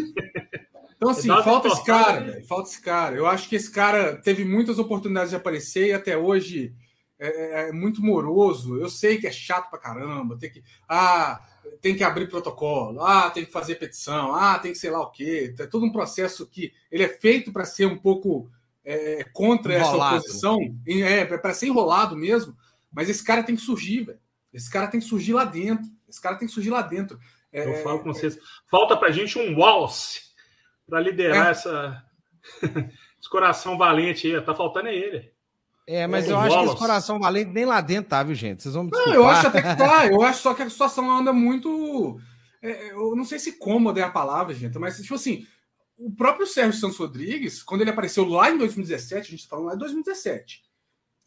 Então, 0.97 1.11
assim, 1.11 1.29
falta 1.29 1.69
esse 1.69 1.85
cara, 1.85 2.21
né? 2.21 2.41
falta 2.49 2.69
esse 2.71 2.81
cara. 2.81 3.17
Eu 3.17 3.27
acho 3.27 3.49
que 3.49 3.57
esse 3.57 3.71
cara 3.71 4.17
teve 4.17 4.45
muitas 4.45 4.79
oportunidades 4.79 5.31
de 5.31 5.37
aparecer 5.37 5.89
e 5.89 5.93
até 5.93 6.17
hoje 6.17 6.73
é, 7.19 7.29
é, 7.29 7.69
é, 7.69 7.73
muito 7.73 8.03
moroso. 8.03 8.77
Eu 8.77 8.89
sei 8.89 9.19
que 9.19 9.27
é 9.27 9.33
chato 9.33 9.71
pra 9.71 9.79
caramba. 9.79 10.37
Tem 10.37 10.51
que, 10.51 10.63
ah, 10.89 11.41
tem 11.81 11.97
que 11.97 12.05
abrir 12.05 12.29
protocolo. 12.29 13.03
Ah, 13.03 13.31
tem 13.31 13.45
que 13.45 13.53
fazer 13.53 13.77
petição. 13.77 14.35
Ah, 14.35 14.59
tem 14.59 14.73
que 14.73 14.79
sei 14.79 14.91
lá 14.91 15.01
o 15.01 15.11
quê. 15.11 15.55
É 15.59 15.67
todo 15.67 15.87
um 15.87 15.93
processo 15.93 16.47
que 16.47 16.73
ele 16.91 17.05
é 17.05 17.09
feito 17.09 17.53
para 17.53 17.65
ser 17.65 17.87
um 17.87 17.97
pouco 17.97 18.51
é, 18.85 19.25
contra 19.33 19.75
enrolado. 19.75 20.17
essa 20.17 20.27
oposição. 20.27 20.59
É, 20.87 21.25
para 21.25 21.55
ser 21.55 21.67
enrolado 21.67 22.17
mesmo. 22.17 22.57
Mas 22.93 23.09
esse 23.09 23.25
cara 23.25 23.43
tem 23.43 23.57
que 23.57 23.63
surgir, 23.63 24.05
velho. 24.05 24.21
Esse 24.53 24.71
cara 24.71 24.87
tem 24.87 25.01
que 25.01 25.07
surgir 25.07 25.33
lá 25.33 25.45
dentro. 25.45 25.91
Esse 26.09 26.21
cara 26.21 26.37
tem 26.37 26.47
que 26.47 26.55
surgir 26.55 26.71
lá 26.71 26.83
dentro. 26.83 27.19
É, 27.53 27.67
Eu 27.67 27.83
falo 27.83 28.01
com 28.01 28.13
vocês. 28.13 28.39
Falta 28.71 28.97
pra 28.97 29.11
gente 29.11 29.39
um 29.39 29.59
Walsh 29.59 30.33
para 30.87 31.01
liderar 31.01 31.49
essa. 31.49 32.05
esse 33.19 33.31
coração 33.31 33.79
valente 33.79 34.27
aí. 34.27 34.41
Tá 34.43 34.55
faltando 34.55 34.89
é 34.89 34.95
ele. 34.95 35.36
É, 35.87 36.07
mas 36.07 36.29
eu 36.29 36.37
acho 36.37 36.59
que 36.59 36.65
esse 36.67 36.77
coração 36.77 37.19
valente 37.21 37.53
nem 37.53 37.65
lá 37.65 37.81
dentro 37.81 38.11
tá, 38.11 38.23
viu, 38.23 38.35
gente? 38.35 38.63
Vocês 38.63 38.75
vão 38.75 38.85
me 38.85 38.91
Não, 38.91 39.15
eu 39.15 39.27
acho 39.27 39.47
até 39.47 39.63
que 39.63 39.77
tá. 39.77 40.07
Eu 40.07 40.21
acho 40.23 40.43
só 40.43 40.53
que 40.53 40.63
a 40.63 40.69
situação 40.69 41.09
anda 41.11 41.33
muito. 41.33 42.19
É, 42.61 42.91
eu 42.91 43.15
não 43.15 43.25
sei 43.25 43.39
se 43.39 43.53
cômoda 43.53 44.01
é 44.01 44.03
a 44.03 44.11
palavra, 44.11 44.53
gente, 44.53 44.77
mas, 44.79 45.01
tipo 45.01 45.15
assim, 45.15 45.47
o 45.97 46.11
próprio 46.11 46.47
Sérgio 46.47 46.81
Santos 46.81 46.97
Rodrigues, 46.97 47.63
quando 47.63 47.83
ele 47.83 47.91
apareceu 47.91 48.25
lá 48.25 48.51
em 48.51 48.59
2017, 48.59 49.29
a 49.29 49.31
gente 49.31 49.45
tá 49.45 49.51
falando 49.51 49.67
lá 49.67 49.75
em 49.75 49.79
2017, 49.79 50.65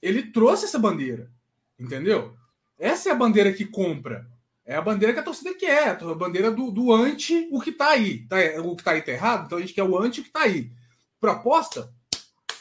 ele 0.02 0.23
trouxe 0.23 0.65
essa 0.65 0.77
bandeira, 0.77 1.31
entendeu? 1.80 2.36
Essa 2.77 3.10
é 3.10 3.11
a 3.14 3.15
bandeira 3.15 3.53
que 3.53 3.65
compra. 3.65 4.27
É 4.65 4.76
a 4.76 4.81
bandeira 4.81 5.14
que 5.14 5.19
a 5.19 5.23
torcida 5.23 5.53
quer, 5.56 5.98
a 6.02 6.14
bandeira 6.14 6.52
do, 6.52 6.69
do 6.69 6.94
anti 6.94 7.48
o 7.52 7.60
que 7.60 7.72
tá 7.72 7.90
aí. 7.90 8.27
Tá, 8.27 8.38
o 8.64 8.76
que 8.76 8.84
tá 8.84 8.91
aí 8.91 9.02
tá 9.02 9.11
errado, 9.11 9.45
então 9.45 9.57
a 9.57 9.61
gente 9.61 9.73
quer 9.73 9.84
o 9.84 9.98
anti 9.98 10.22
o 10.22 10.23
que 10.23 10.30
tá 10.30 10.41
aí. 10.41 10.72
Proposta? 11.19 11.91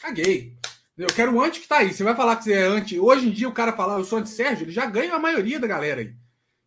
Caguei. 0.01 0.58
Eu 0.99 1.07
quero 1.07 1.33
o 1.33 1.41
anti 1.41 1.61
que 1.61 1.67
tá 1.67 1.77
aí. 1.77 1.93
Você 1.93 2.03
vai 2.03 2.13
falar 2.13 2.35
que 2.35 2.43
você 2.43 2.53
é 2.53 2.63
anti. 2.63 2.99
Hoje 2.99 3.27
em 3.27 3.31
dia 3.31 3.47
o 3.47 3.53
cara 3.53 3.71
falar 3.71 3.97
eu 3.97 4.03
sou 4.03 4.19
anti-Sérgio, 4.19 4.65
ele 4.65 4.71
já 4.71 4.85
ganha 4.85 5.15
a 5.15 5.19
maioria 5.19 5.57
da 5.57 5.65
galera 5.65 6.01
aí. 6.01 6.13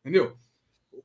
Entendeu? 0.01 0.39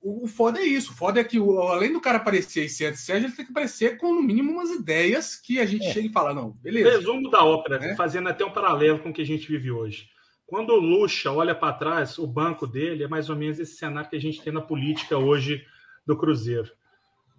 O, 0.02 0.24
o 0.24 0.28
foda 0.28 0.60
é 0.60 0.64
isso. 0.64 0.94
O 0.94 0.96
foda 0.96 1.20
é 1.20 1.24
que, 1.26 1.38
o, 1.38 1.60
além 1.60 1.92
do 1.92 2.00
cara 2.00 2.20
aparecer 2.20 2.64
e 2.64 2.70
ser 2.70 2.86
anti-Sérgio, 2.86 3.28
ele 3.28 3.36
tem 3.36 3.44
que 3.44 3.52
aparecer 3.52 3.98
com, 3.98 4.14
no 4.14 4.22
mínimo, 4.22 4.54
umas 4.54 4.72
ideias 4.72 5.36
que 5.36 5.60
a 5.60 5.66
gente 5.66 5.86
é. 5.86 5.92
chega 5.92 6.08
e 6.08 6.12
fala, 6.12 6.34
não, 6.34 6.52
beleza. 6.52 6.90
Resumo 6.90 7.30
da 7.30 7.44
ópera, 7.44 7.84
é? 7.84 7.96
fazendo 7.96 8.30
até 8.30 8.46
um 8.46 8.52
paralelo 8.52 9.00
com 9.00 9.10
o 9.10 9.14
que 9.14 9.22
a 9.22 9.26
gente 9.26 9.46
vive 9.46 9.72
hoje. 9.72 10.08
Quando 10.46 10.70
o 10.70 10.80
Lucha 10.80 11.30
olha 11.30 11.54
para 11.54 11.74
trás, 11.74 12.18
o 12.18 12.26
banco 12.26 12.66
dele 12.66 13.04
é 13.04 13.08
mais 13.10 13.30
ou 13.30 13.36
menos 13.36 13.60
esse 13.60 13.76
cenário 13.76 14.10
que 14.10 14.16
a 14.16 14.22
gente 14.22 14.42
tem 14.42 14.54
na 14.54 14.62
política 14.62 15.18
hoje 15.18 15.66
do 16.06 16.16
Cruzeiro. 16.16 16.72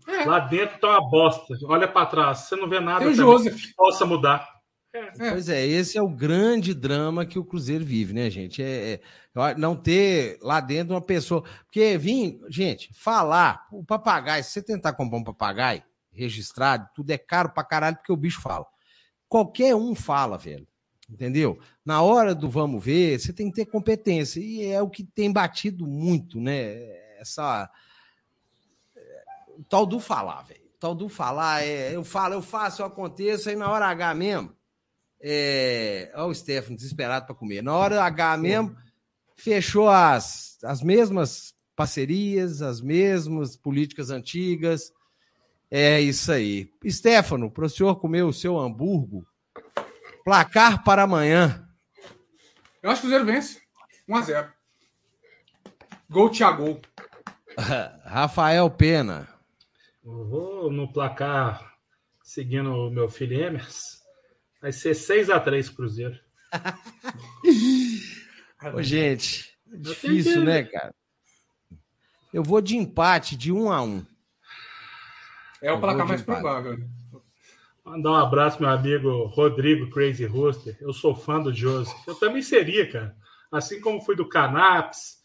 É. 0.07 0.27
Lá 0.27 0.39
dentro 0.39 0.79
tá 0.79 0.89
uma 0.89 1.09
bosta. 1.09 1.55
Olha 1.65 1.89
para 1.89 2.05
trás, 2.05 2.41
você 2.41 2.57
não 2.57 2.69
vê 2.69 2.79
nada 2.79 3.11
que 3.11 3.75
possa 3.75 4.05
mudar. 4.05 4.58
É. 4.93 5.31
Pois 5.31 5.49
é, 5.49 5.67
esse 5.67 5.99
é 5.99 6.03
o 6.03 6.09
grande 6.09 6.73
drama 6.73 7.27
que 7.27 7.39
o 7.39 7.45
Cruzeiro 7.45 7.85
vive, 7.85 8.15
né, 8.15 8.31
gente? 8.31 8.63
É, 8.63 8.95
é, 8.95 9.55
não 9.57 9.77
ter 9.77 10.39
lá 10.41 10.61
dentro 10.61 10.95
uma 10.95 11.01
pessoa. 11.01 11.43
Porque, 11.65 11.99
vim, 11.99 12.41
gente, 12.49 12.91
falar, 12.95 13.67
o 13.71 13.85
papagaio, 13.85 14.43
se 14.43 14.51
você 14.51 14.63
tentar 14.63 14.95
comprar 14.95 15.19
um 15.19 15.25
papagaio 15.25 15.83
registrado, 16.11 16.89
tudo 16.95 17.11
é 17.11 17.19
caro 17.19 17.51
pra 17.51 17.63
caralho, 17.63 17.97
porque 17.97 18.13
o 18.13 18.17
bicho 18.17 18.41
fala. 18.41 18.67
Qualquer 19.29 19.75
um 19.75 19.95
fala, 19.95 20.39
velho. 20.39 20.67
Entendeu? 21.09 21.59
Na 21.85 22.03
hora 22.03 22.35
do 22.35 22.51
vamos 22.51 22.85
ver, 22.85 23.19
você 23.19 23.33
tem 23.33 23.51
que 23.51 23.57
ter 23.57 23.67
competência. 23.67 24.41
E 24.41 24.67
é 24.67 24.81
o 24.81 24.91
que 24.91 25.05
tem 25.05 25.33
batido 25.33 25.87
muito, 25.87 26.41
né? 26.41 26.75
Essa. 27.19 27.71
O 29.49 29.65
tal 29.65 29.87
do 29.87 30.01
falar, 30.01 30.43
velho. 30.43 30.65
O 30.67 30.79
tal 30.79 30.95
do 30.95 31.09
falar 31.09 31.63
é. 31.63 31.95
Eu 31.95 32.05
falo, 32.05 32.35
eu 32.35 32.43
faço, 32.43 32.83
eu 32.83 32.87
aconteço, 32.87 33.49
aí 33.49 33.57
na 33.57 33.71
hora 33.71 33.87
H 33.87 34.15
mesmo 34.15 34.58
é... 35.21 36.11
Olha 36.15 36.27
o 36.27 36.35
Stefano 36.35 36.77
desesperado 36.77 37.27
para 37.27 37.35
comer. 37.35 37.63
Na 37.63 37.75
hora 37.75 38.03
H 38.03 38.37
mesmo, 38.37 38.77
fechou 39.37 39.89
as, 39.89 40.59
as 40.63 40.83
mesmas 40.83 41.55
parcerias, 41.75 42.61
as 42.61 42.81
mesmas 42.81 43.57
políticas 43.57 44.11
antigas. 44.11 44.93
É 45.71 46.01
isso 46.01 46.33
aí. 46.33 46.73
Stefano, 46.89 47.51
para 47.51 47.67
o 47.67 47.69
senhor 47.69 47.97
comer 47.97 48.23
o 48.23 48.33
seu 48.33 48.59
hambúrguer, 48.59 49.23
placar 50.25 50.83
para 50.83 51.03
amanhã. 51.03 51.69
Eu 52.83 52.91
acho 52.91 53.03
que 53.03 53.07
o 53.07 53.11
Cruzeiro 53.11 53.25
vence. 53.25 53.61
1x0. 54.09 54.53
Gol 56.11 56.31
Thiago. 56.31 56.81
Rafael 58.05 58.71
Pena. 58.71 59.29
Eu 60.05 60.27
vou 60.27 60.73
no 60.73 60.91
placar 60.91 61.75
seguindo 62.23 62.73
o 62.73 62.91
meu 62.91 63.09
filho 63.09 63.39
Emers. 63.39 63.98
Vai 64.61 64.73
ser 64.73 64.93
6x3 64.93 65.75
Cruzeiro. 65.75 66.19
Ô, 68.75 68.83
gente, 68.83 69.57
é 69.73 69.77
difícil, 69.77 70.43
né, 70.43 70.65
cara? 70.65 70.95
Eu 72.33 72.43
vou 72.43 72.61
de 72.61 72.77
empate, 72.77 73.37
de 73.37 73.53
1 73.53 73.71
a 73.71 73.83
1 73.83 74.07
É 75.63 75.73
o 75.73 75.81
placar 75.81 76.07
mais 76.07 76.21
empate. 76.21 76.41
provável. 76.41 76.79
Mandar 77.85 78.11
um 78.11 78.17
abraço, 78.17 78.61
meu 78.61 78.71
amigo 78.71 79.27
Rodrigo 79.27 79.89
Crazy 79.91 80.27
Rooster. 80.27 80.77
Eu 80.81 80.93
sou 80.93 81.15
fã 81.15 81.41
do 81.41 81.55
Joseph. 81.55 81.97
Eu 82.07 82.15
também 82.15 82.43
seria, 82.43 82.91
cara. 82.91 83.17
Assim 83.51 83.81
como 83.81 84.03
fui 84.03 84.15
do 84.15 84.29
Canaps, 84.29 85.23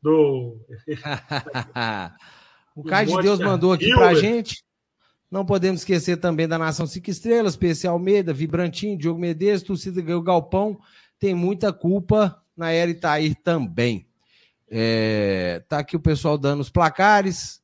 do. 0.00 0.64
o 2.76 2.84
Caio 2.84 3.08
de 3.08 3.22
Deus 3.22 3.40
mandou 3.40 3.72
aqui 3.72 3.92
pra 3.92 4.14
gente. 4.14 4.63
Não 5.34 5.44
podemos 5.44 5.80
esquecer 5.80 6.18
também 6.18 6.46
da 6.46 6.56
Nação 6.56 6.86
Cinco 6.86 7.10
Estrelas, 7.10 7.56
PC 7.56 7.88
Almeida, 7.88 8.32
Vibrantinho, 8.32 8.96
Diogo 8.96 9.18
Medeiros, 9.18 9.64
torcida 9.64 10.00
o 10.16 10.22
Galpão. 10.22 10.78
Tem 11.18 11.34
muita 11.34 11.72
culpa 11.72 12.40
na 12.56 12.70
era 12.70 12.88
Itair 12.88 13.34
também. 13.42 14.06
É, 14.70 15.60
tá 15.68 15.80
aqui 15.80 15.96
o 15.96 16.00
pessoal 16.00 16.38
dando 16.38 16.60
os 16.60 16.70
placares. 16.70 17.60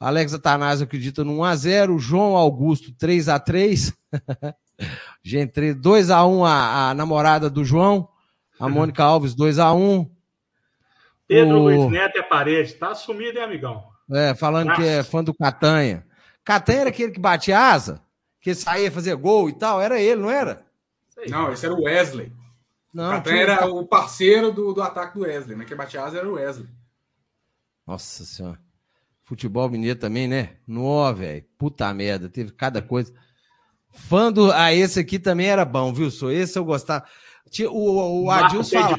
Alex 0.00 0.34
Atanásio 0.34 0.86
acredita 0.86 1.22
no 1.22 1.36
1x0. 1.36 2.00
João 2.00 2.34
Augusto, 2.34 2.90
3x3. 2.90 3.94
Gente, 5.22 5.52
2x1 5.72 6.44
a, 6.44 6.90
a, 6.90 6.94
namorada 6.94 7.48
do 7.48 7.64
João. 7.64 8.08
A 8.58 8.68
Mônica 8.68 8.98
Alves, 9.06 9.36
2x1. 9.36 10.10
Pedro 11.28 11.58
o... 11.58 11.62
Luiz 11.62 11.92
Neto 11.92 12.18
é 12.18 12.22
parede. 12.22 12.74
Tá 12.74 12.92
sumido, 12.92 13.38
hein, 13.38 13.44
amigão? 13.44 13.84
É, 14.10 14.34
falando 14.34 14.70
Nossa. 14.70 14.82
que 14.82 14.88
é 14.88 15.04
fã 15.04 15.22
do 15.22 15.32
Catanha. 15.32 16.04
Catanha 16.44 16.80
era 16.80 16.90
aquele 16.90 17.12
que 17.12 17.20
batia 17.20 17.58
asa, 17.58 18.02
que 18.40 18.54
saía 18.54 18.92
fazer 18.92 19.16
gol 19.16 19.48
e 19.48 19.52
tal, 19.52 19.80
era 19.80 20.00
ele, 20.00 20.20
não 20.20 20.30
era? 20.30 20.64
Não, 21.28 21.52
esse 21.52 21.64
era 21.64 21.74
o 21.74 21.84
Wesley. 21.84 22.32
Não, 22.92 23.10
Catanha 23.10 23.42
era 23.42 23.66
o 23.66 23.86
parceiro 23.86 24.52
do, 24.52 24.72
do 24.72 24.82
ataque 24.82 25.18
do 25.18 25.24
Wesley, 25.24 25.56
né? 25.56 25.64
Que 25.64 25.74
batia 25.74 26.04
asa 26.04 26.18
era 26.18 26.28
o 26.28 26.34
Wesley. 26.34 26.68
Nossa 27.86 28.24
senhora. 28.24 28.60
Futebol 29.24 29.68
mineiro 29.70 29.98
também, 29.98 30.28
né? 30.28 30.56
Nó, 30.66 31.10
velho. 31.12 31.44
Puta 31.56 31.92
merda, 31.94 32.28
teve 32.28 32.52
cada 32.52 32.82
coisa. 32.82 33.12
Fã 33.90 34.30
do. 34.30 34.52
Ah, 34.52 34.72
esse 34.72 35.00
aqui 35.00 35.18
também 35.18 35.46
era 35.46 35.64
bom, 35.64 35.92
viu? 35.92 36.10
Sou 36.10 36.30
esse 36.30 36.58
eu 36.58 36.64
gostava. 36.64 37.06
O, 37.60 37.72
o, 37.72 38.24
o 38.24 38.30
Adilson 38.30 38.80
fala... 38.80 38.96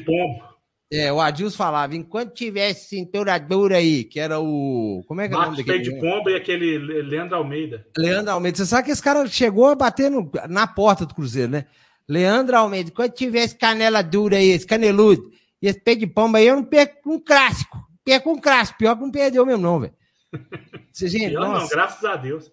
É, 0.90 1.12
o 1.12 1.20
Adilson 1.20 1.56
falava, 1.56 1.96
enquanto 1.96 2.32
tivesse 2.32 2.90
cintura 2.90 3.36
dura 3.38 3.78
aí, 3.78 4.04
que 4.04 4.20
era 4.20 4.38
o. 4.38 5.02
Como 5.08 5.20
é 5.20 5.28
que 5.28 5.34
é 5.34 5.36
o 5.36 5.40
nome 5.40 5.56
daquele? 5.56 5.78
de 5.80 5.98
Pomba 5.98 6.30
e 6.30 6.36
aquele 6.36 6.78
Leandro 6.78 7.36
Almeida. 7.36 7.84
Leandro 7.98 8.32
Almeida. 8.32 8.58
Você 8.58 8.66
sabe 8.66 8.84
que 8.84 8.92
esse 8.92 9.02
cara 9.02 9.26
chegou 9.26 9.66
a 9.66 9.74
bater 9.74 10.08
no, 10.08 10.30
na 10.48 10.66
porta 10.66 11.04
do 11.04 11.14
Cruzeiro, 11.14 11.50
né? 11.50 11.66
Leandro 12.08 12.56
Almeida, 12.56 12.90
enquanto 12.90 13.14
tivesse 13.14 13.56
canela 13.56 14.00
dura 14.00 14.36
aí, 14.36 14.50
esse 14.50 14.64
caneludo, 14.64 15.28
e 15.60 15.66
esse 15.66 15.80
pé 15.80 15.96
de 15.96 16.06
pomba 16.06 16.38
aí, 16.38 16.46
eu 16.46 16.54
não 16.54 16.64
perco 16.64 17.12
um 17.12 17.18
clássico. 17.18 17.84
Perco 18.04 18.30
um 18.30 18.40
clássico. 18.40 18.78
Pior 18.78 18.94
que 18.94 19.02
não 19.02 19.10
perdeu 19.10 19.44
mesmo, 19.44 19.62
não, 19.62 19.80
velho. 19.80 19.94
Gente, 20.94 21.30
Pior 21.30 21.48
nossa. 21.48 21.62
não, 21.62 21.68
graças 21.68 22.04
a 22.04 22.14
Deus. 22.14 22.52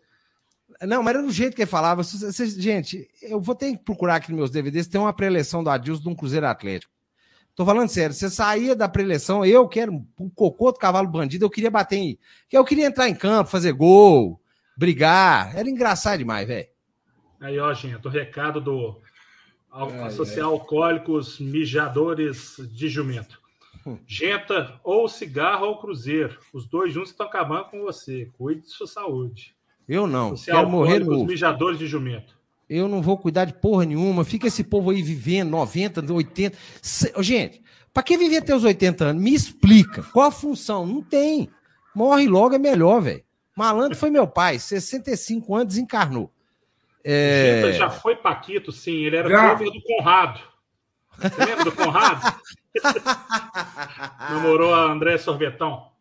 Não, 0.81 1.03
mas 1.03 1.14
era 1.14 1.23
do 1.23 1.31
jeito 1.31 1.55
que 1.55 1.61
ele 1.61 1.69
falava. 1.69 2.01
Gente, 2.57 3.07
eu 3.22 3.39
vou 3.39 3.53
ter 3.53 3.72
que 3.72 3.84
procurar 3.84 4.15
aqui 4.15 4.31
nos 4.31 4.39
meus 4.39 4.49
DVDs, 4.49 4.88
tem 4.88 4.99
uma 4.99 5.14
preleção 5.14 5.64
do 5.64 5.69
Adilson 5.69 6.01
de 6.01 6.10
um 6.10 6.15
Cruzeiro 6.15 6.47
Atlético. 6.47 6.91
Tô 7.55 7.65
falando 7.65 7.89
sério, 7.89 8.15
você 8.15 8.30
saía 8.30 8.75
da 8.75 8.89
preleção, 8.89 9.45
eu 9.45 9.67
que 9.67 9.80
era 9.80 9.91
um 9.91 10.30
cocô 10.34 10.71
do 10.71 10.80
cavalo 10.80 11.07
bandido, 11.07 11.45
eu 11.45 11.49
queria 11.49 11.69
bater 11.69 11.97
em. 11.97 12.19
Eu 12.51 12.65
queria 12.65 12.88
entrar 12.88 13.07
em 13.07 13.15
campo, 13.15 13.51
fazer 13.51 13.73
gol, 13.73 14.41
brigar. 14.75 15.55
Era 15.55 15.69
engraçado 15.69 16.17
demais, 16.17 16.47
velho. 16.47 16.67
Aí, 17.39 17.59
ó, 17.59 17.71
gente, 17.73 18.05
o 18.07 18.09
recado 18.09 18.59
do 18.59 18.99
associar 20.05 20.47
alcoólicos 20.47 21.39
mijadores 21.39 22.55
de 22.71 22.88
jumento. 22.88 23.41
Hum. 23.85 23.97
Genta, 24.07 24.80
ou 24.84 25.09
cigarro 25.09 25.67
ou 25.67 25.77
cruzeiro. 25.77 26.39
Os 26.53 26.65
dois 26.67 26.93
juntos 26.93 27.09
estão 27.09 27.25
acabando 27.25 27.65
com 27.65 27.81
você. 27.81 28.31
Cuide 28.38 28.61
de 28.61 28.69
sua 28.69 28.88
saúde. 28.88 29.55
Eu 29.88 30.07
não. 30.07 30.35
Quero 30.35 30.69
morrer 30.69 30.99
no... 30.99 31.25
mijadores 31.25 31.77
de 31.77 31.88
jumento. 31.88 32.38
Eu 32.75 32.87
não 32.87 33.03
vou 33.03 33.15
cuidar 33.19 33.45
de 33.45 33.53
porra 33.53 33.85
nenhuma. 33.85 34.25
Fica 34.25 34.47
esse 34.47 34.63
povo 34.63 34.89
aí 34.89 35.03
vivendo 35.03 35.51
90, 35.51 36.11
80. 36.11 36.57
Gente, 37.19 37.61
para 37.93 38.01
que 38.01 38.17
viver 38.17 38.37
até 38.37 38.55
os 38.55 38.63
80 38.63 39.05
anos? 39.05 39.21
Me 39.21 39.31
explica. 39.31 40.01
Qual 40.11 40.27
a 40.27 40.31
função? 40.31 40.83
Não 40.83 40.99
tem. 41.03 41.47
Morre 41.93 42.27
logo 42.27 42.55
é 42.55 42.57
melhor, 42.57 42.99
velho. 42.99 43.23
Malandro 43.55 43.95
foi 43.95 44.09
meu 44.09 44.25
pai, 44.25 44.57
65 44.57 45.55
anos, 45.55 45.67
desencarnou. 45.67 46.31
É... 47.03 47.73
já 47.73 47.91
foi 47.91 48.15
Paquito, 48.15 48.71
sim. 48.71 49.03
Ele 49.03 49.17
era 49.17 49.29
cover 49.29 49.71
do 49.71 49.81
Conrado. 49.83 50.39
Você 51.19 51.45
lembra 51.45 51.65
do 51.65 51.71
Conrado? 51.71 52.39
Namorou 54.31 54.73
a 54.73 54.91
André 54.91 55.19
Sorvetão. 55.19 55.91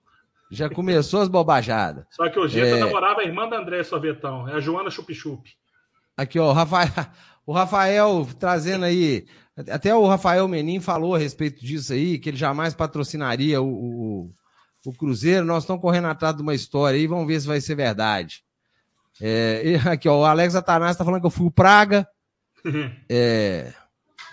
Já 0.50 0.70
começou 0.70 1.20
as 1.20 1.28
bobajadas. 1.28 2.06
Só 2.08 2.30
que 2.30 2.38
o 2.38 2.48
Geta 2.48 2.76
é... 2.76 2.80
namorava 2.80 3.20
a 3.20 3.24
irmã 3.24 3.46
da 3.46 3.58
André 3.58 3.82
Sorvetão, 3.82 4.48
é 4.48 4.54
a 4.54 4.60
Joana 4.60 4.88
Chup-Chup. 4.88 5.54
Aqui, 6.16 6.38
ó, 6.38 6.50
o 6.50 6.52
Rafael, 6.52 6.88
o 7.46 7.52
Rafael 7.52 8.28
trazendo 8.38 8.84
aí. 8.84 9.26
Até 9.70 9.94
o 9.94 10.06
Rafael 10.06 10.48
Menin 10.48 10.80
falou 10.80 11.14
a 11.14 11.18
respeito 11.18 11.64
disso 11.64 11.92
aí, 11.92 12.18
que 12.18 12.30
ele 12.30 12.36
jamais 12.36 12.74
patrocinaria 12.74 13.60
o, 13.60 13.66
o, 13.68 14.30
o 14.86 14.92
Cruzeiro. 14.92 15.44
Nós 15.44 15.64
estamos 15.64 15.82
correndo 15.82 16.08
atrás 16.08 16.34
de 16.34 16.42
uma 16.42 16.54
história 16.54 16.98
aí, 16.98 17.06
vamos 17.06 17.26
ver 17.26 17.40
se 17.40 17.46
vai 17.46 17.60
ser 17.60 17.74
verdade. 17.74 18.42
É, 19.20 19.78
aqui, 19.84 20.08
ó, 20.08 20.20
o 20.20 20.24
Alex 20.24 20.54
Atanás 20.54 20.92
está 20.92 21.04
falando 21.04 21.20
que 21.20 21.26
eu 21.26 21.30
fui 21.30 21.46
o 21.46 21.50
Praga. 21.50 22.06
É, 23.10 23.72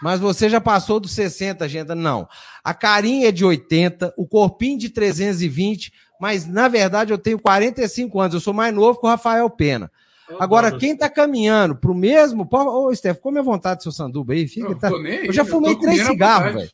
mas 0.01 0.19
você 0.19 0.49
já 0.49 0.61
passou 0.61 0.99
dos 0.99 1.11
60, 1.11 1.67
gente. 1.67 1.93
Não. 1.93 2.27
A 2.63 2.73
carinha 2.73 3.27
é 3.27 3.31
de 3.31 3.43
80, 3.43 4.13
o 4.17 4.25
corpinho 4.25 4.77
de 4.77 4.89
320, 4.89 5.91
mas 6.19 6.45
na 6.47 6.67
verdade 6.67 7.11
eu 7.11 7.17
tenho 7.17 7.39
45 7.39 8.19
anos. 8.19 8.33
Eu 8.33 8.39
sou 8.39 8.53
mais 8.53 8.73
novo 8.73 8.99
que 8.99 9.05
o 9.05 9.09
Rafael 9.09 9.49
Pena. 9.49 9.91
Agora, 10.37 10.77
quem 10.77 10.95
tá 10.95 11.09
caminhando 11.09 11.75
pro 11.75 11.95
mesmo. 11.95 12.47
Ô, 12.51 12.93
Steph, 12.93 13.19
come 13.19 13.39
à 13.39 13.41
vontade 13.41 13.81
seu 13.81 13.91
sanduba 13.91 14.33
aí. 14.33 14.47
Fica, 14.47 14.75
tá... 14.75 14.89
Eu 14.89 15.33
já 15.33 15.45
fumei 15.45 15.73
eu 15.73 15.79
três 15.79 16.05
cigarros, 16.05 16.53
velho. 16.53 16.71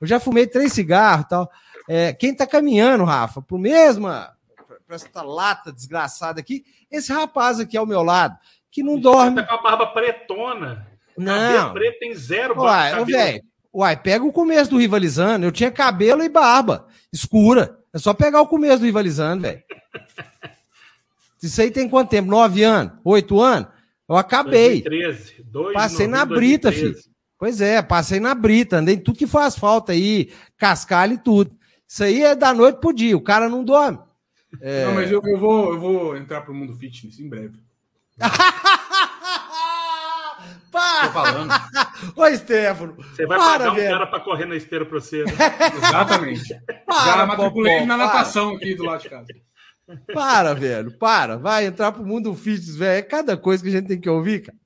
Eu 0.00 0.06
já 0.06 0.18
fumei 0.18 0.46
três 0.46 0.72
cigarros 0.72 1.26
e 1.26 1.28
tal. 1.28 1.50
É, 1.88 2.12
quem 2.12 2.34
tá 2.34 2.46
caminhando, 2.46 3.04
Rafa, 3.04 3.40
pro 3.40 3.58
mesmo. 3.58 4.08
Pra 4.86 4.96
essa 4.96 5.22
lata 5.22 5.72
desgraçada 5.72 6.40
aqui, 6.40 6.64
esse 6.90 7.12
rapaz 7.12 7.58
aqui 7.60 7.76
ao 7.76 7.86
meu 7.86 8.02
lado, 8.02 8.36
que 8.70 8.82
não 8.82 8.98
dorme. 8.98 9.36
Tá 9.36 9.46
com 9.46 9.54
a 9.54 9.62
barba 9.62 9.86
pretona. 9.88 10.86
Não. 11.16 11.72
preto 11.72 11.98
tem 11.98 12.14
zero 12.14 12.58
Uai, 12.58 13.04
velho. 13.04 13.42
Uai, 13.74 13.96
pega 13.96 14.24
o 14.24 14.32
começo 14.32 14.70
do 14.70 14.78
Rivalizando. 14.78 15.44
Eu 15.44 15.52
tinha 15.52 15.70
cabelo 15.70 16.22
e 16.22 16.28
barba 16.28 16.86
escura. 17.12 17.78
É 17.92 17.98
só 17.98 18.14
pegar 18.14 18.40
o 18.40 18.46
começo 18.46 18.78
do 18.78 18.84
Rivalizando, 18.84 19.42
velho. 19.42 19.62
Isso 21.46 21.60
aí 21.60 21.70
tem 21.70 21.88
quanto 21.88 22.10
tempo? 22.10 22.28
Nove 22.28 22.62
anos? 22.62 22.92
Oito 23.04 23.40
anos? 23.40 23.68
Eu 24.08 24.16
acabei. 24.16 24.82
2013. 24.82 25.44
Dois, 25.44 25.74
passei 25.74 26.06
na 26.06 26.24
brita, 26.24 26.70
2013. 26.70 27.02
filho. 27.02 27.16
Pois 27.38 27.60
é, 27.60 27.82
passei 27.82 28.18
na 28.18 28.34
brita, 28.34 28.78
andei 28.78 28.94
em 28.94 28.98
tudo 28.98 29.18
que 29.18 29.26
faz 29.26 29.56
falta 29.56 29.92
aí, 29.92 30.32
cascalho 30.56 31.14
e 31.14 31.18
tudo. 31.18 31.54
Isso 31.86 32.02
aí 32.02 32.22
é 32.22 32.34
da 32.34 32.54
noite 32.54 32.80
pro 32.80 32.94
dia, 32.94 33.16
o 33.16 33.20
cara 33.20 33.48
não 33.48 33.62
dorme. 33.62 33.98
É... 34.60 34.86
Não, 34.86 34.94
mas 34.94 35.10
eu, 35.10 35.20
eu, 35.22 35.38
vou, 35.38 35.74
eu 35.74 35.80
vou 35.80 36.16
entrar 36.16 36.40
pro 36.40 36.54
mundo 36.54 36.74
fitness 36.74 37.18
em 37.18 37.28
breve. 37.28 37.58
Para! 40.70 41.06
Tô 41.06 41.12
falando. 41.12 41.52
Ô, 42.16 42.36
Stefano. 42.36 42.96
Você 42.96 43.26
vai 43.26 43.38
para, 43.38 43.58
pagar 43.58 43.74
velho. 43.74 43.88
um 43.88 43.92
cara 43.92 44.06
pra 44.06 44.20
correr 44.20 44.44
na 44.44 44.56
esteira 44.56 44.84
pra 44.84 45.00
você. 45.00 45.24
Né? 45.24 45.32
Exatamente. 45.76 46.54
Para, 46.84 47.04
Já 47.04 47.26
matriculei 47.26 47.86
na 47.86 47.96
natação 47.96 48.56
aqui 48.56 48.74
do 48.74 48.84
lado 48.84 49.02
de 49.02 49.08
casa. 49.08 49.26
Para, 50.12 50.54
velho, 50.54 50.96
para. 50.98 51.36
Vai 51.36 51.66
entrar 51.66 51.92
pro 51.92 52.04
mundo 52.04 52.34
fitness, 52.34 52.76
velho. 52.76 52.98
É 52.98 53.02
cada 53.02 53.36
coisa 53.36 53.62
que 53.62 53.68
a 53.68 53.72
gente 53.72 53.88
tem 53.88 54.00
que 54.00 54.08
ouvir, 54.08 54.42
cara. 54.42 54.58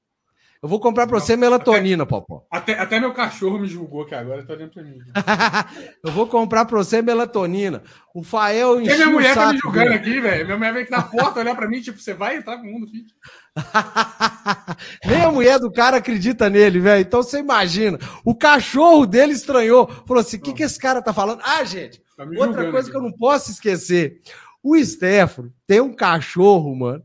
Eu 0.62 0.68
vou 0.68 0.78
comprar 0.78 1.06
pra 1.06 1.18
você 1.18 1.36
melatonina, 1.36 2.02
até, 2.02 2.10
Popó. 2.10 2.46
Até, 2.50 2.78
até 2.78 3.00
meu 3.00 3.14
cachorro 3.14 3.58
me 3.58 3.66
julgou 3.66 4.04
que 4.04 4.14
agora 4.14 4.44
tá 4.44 4.52
olhando 4.52 4.70
pra 4.70 4.82
mim. 4.82 4.98
eu 6.04 6.12
vou 6.12 6.26
comprar 6.26 6.66
pra 6.66 6.76
você 6.76 7.00
melatonina. 7.00 7.82
O 8.14 8.22
Fael 8.22 8.78
encheu 8.78 8.94
minha 8.94 9.08
mulher 9.08 9.34
tá 9.34 9.54
me 9.54 9.58
julgando 9.58 9.94
aqui, 9.94 10.20
velho. 10.20 10.44
Minha 10.44 10.58
mulher 10.58 10.74
vem 10.74 10.82
aqui 10.82 10.90
na 10.90 11.02
porta 11.02 11.40
olhar 11.40 11.56
pra 11.56 11.66
mim, 11.66 11.80
tipo, 11.80 11.98
você 11.98 12.12
vai 12.12 12.36
entrar 12.36 12.58
pro 12.58 12.66
mundo 12.66 12.86
fitness. 12.88 13.14
Nem 15.06 15.22
a 15.22 15.32
mulher 15.32 15.58
do 15.58 15.72
cara 15.72 15.96
acredita 15.96 16.50
nele, 16.50 16.78
velho. 16.78 17.00
Então 17.00 17.22
você 17.22 17.38
imagina. 17.38 17.98
O 18.22 18.34
cachorro 18.34 19.06
dele 19.06 19.32
estranhou. 19.32 19.88
Falou 20.06 20.20
assim: 20.20 20.36
o 20.36 20.40
que, 20.42 20.52
que 20.52 20.62
esse 20.62 20.78
cara 20.78 21.00
tá 21.00 21.14
falando? 21.14 21.40
Ah, 21.42 21.64
gente, 21.64 22.02
tá 22.14 22.24
outra 22.36 22.70
coisa 22.70 22.80
aqui. 22.80 22.90
que 22.90 22.96
eu 22.98 23.02
não 23.02 23.12
posso 23.12 23.50
esquecer. 23.50 24.20
O 24.62 24.76
Stefano 24.84 25.52
tem 25.66 25.80
um 25.80 25.94
cachorro, 25.94 26.74
mano, 26.74 27.04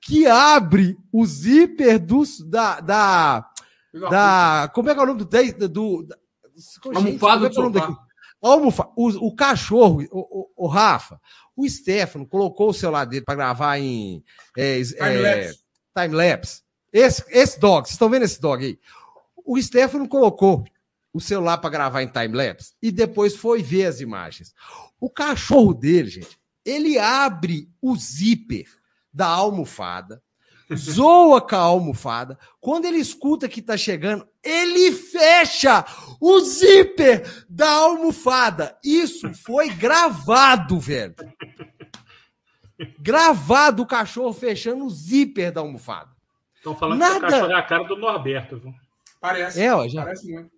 que 0.00 0.26
abre 0.26 0.96
o 1.12 1.24
zíper 1.26 1.98
dos, 1.98 2.40
da, 2.40 2.80
da, 2.80 3.50
da. 4.10 4.70
Como 4.74 4.90
é 4.90 4.94
que 4.94 5.00
é 5.00 5.02
o 5.02 5.06
nome 5.06 5.24
do. 5.24 5.68
do, 5.68 6.02
do 6.02 6.16
almofado 6.94 7.46
é, 7.46 7.48
é 7.48 7.52
o 7.52 7.62
nome 7.62 7.74
daqui? 7.74 7.96
Almofa, 8.40 8.88
o, 8.96 9.28
o 9.28 9.34
cachorro, 9.34 10.02
o, 10.12 10.40
o, 10.40 10.64
o, 10.64 10.66
Rafa, 10.68 11.20
o 11.56 11.68
Stefano 11.68 12.26
colocou 12.26 12.70
o 12.70 12.74
celular 12.74 13.04
dele 13.04 13.24
para 13.24 13.34
gravar 13.34 13.78
em 13.78 14.24
é, 14.56 14.80
time-lapse. 14.82 15.58
É, 15.92 16.06
time 16.06 16.16
esse, 16.92 17.24
esse 17.28 17.58
dog, 17.58 17.86
vocês 17.86 17.94
estão 17.94 18.08
vendo 18.08 18.24
esse 18.24 18.40
dog 18.40 18.64
aí? 18.64 18.78
O 19.44 19.60
Stefano 19.60 20.08
colocou 20.08 20.64
o 21.12 21.20
celular 21.20 21.58
para 21.58 21.70
gravar 21.70 22.02
em 22.02 22.08
time-lapse 22.08 22.74
e 22.80 22.90
depois 22.90 23.34
foi 23.34 23.62
ver 23.62 23.86
as 23.86 24.00
imagens. 24.00 24.54
O 25.00 25.10
cachorro 25.10 25.74
dele, 25.74 26.08
gente, 26.08 26.38
ele 26.68 26.98
abre 26.98 27.70
o 27.80 27.96
zíper 27.96 28.66
da 29.12 29.26
almofada, 29.26 30.22
zoa 30.74 31.40
com 31.40 31.56
a 31.56 31.60
almofada. 31.60 32.38
Quando 32.60 32.84
ele 32.84 32.98
escuta 32.98 33.48
que 33.48 33.62
tá 33.62 33.76
chegando, 33.76 34.28
ele 34.42 34.92
fecha 34.92 35.84
o 36.20 36.40
zíper 36.40 37.46
da 37.48 37.70
almofada. 37.70 38.78
Isso 38.84 39.32
foi 39.32 39.70
gravado, 39.70 40.78
velho. 40.78 41.14
Gravado 43.00 43.82
o 43.82 43.86
cachorro 43.86 44.32
fechando 44.34 44.84
o 44.84 44.90
zíper 44.90 45.50
da 45.50 45.62
almofada. 45.62 46.10
Estão 46.54 46.76
falando 46.76 46.98
Nada... 46.98 47.18
que 47.20 47.26
o 47.26 47.30
cachorro 47.30 47.52
é 47.52 47.54
a 47.54 47.62
cara 47.62 47.84
do 47.84 47.96
Norberto, 47.96 48.58
viu? 48.58 48.74
Parece. 49.20 49.62
É, 49.62 49.74
ó, 49.74 49.88
já, 49.88 50.02
parece 50.02 50.30
muito. 50.30 50.50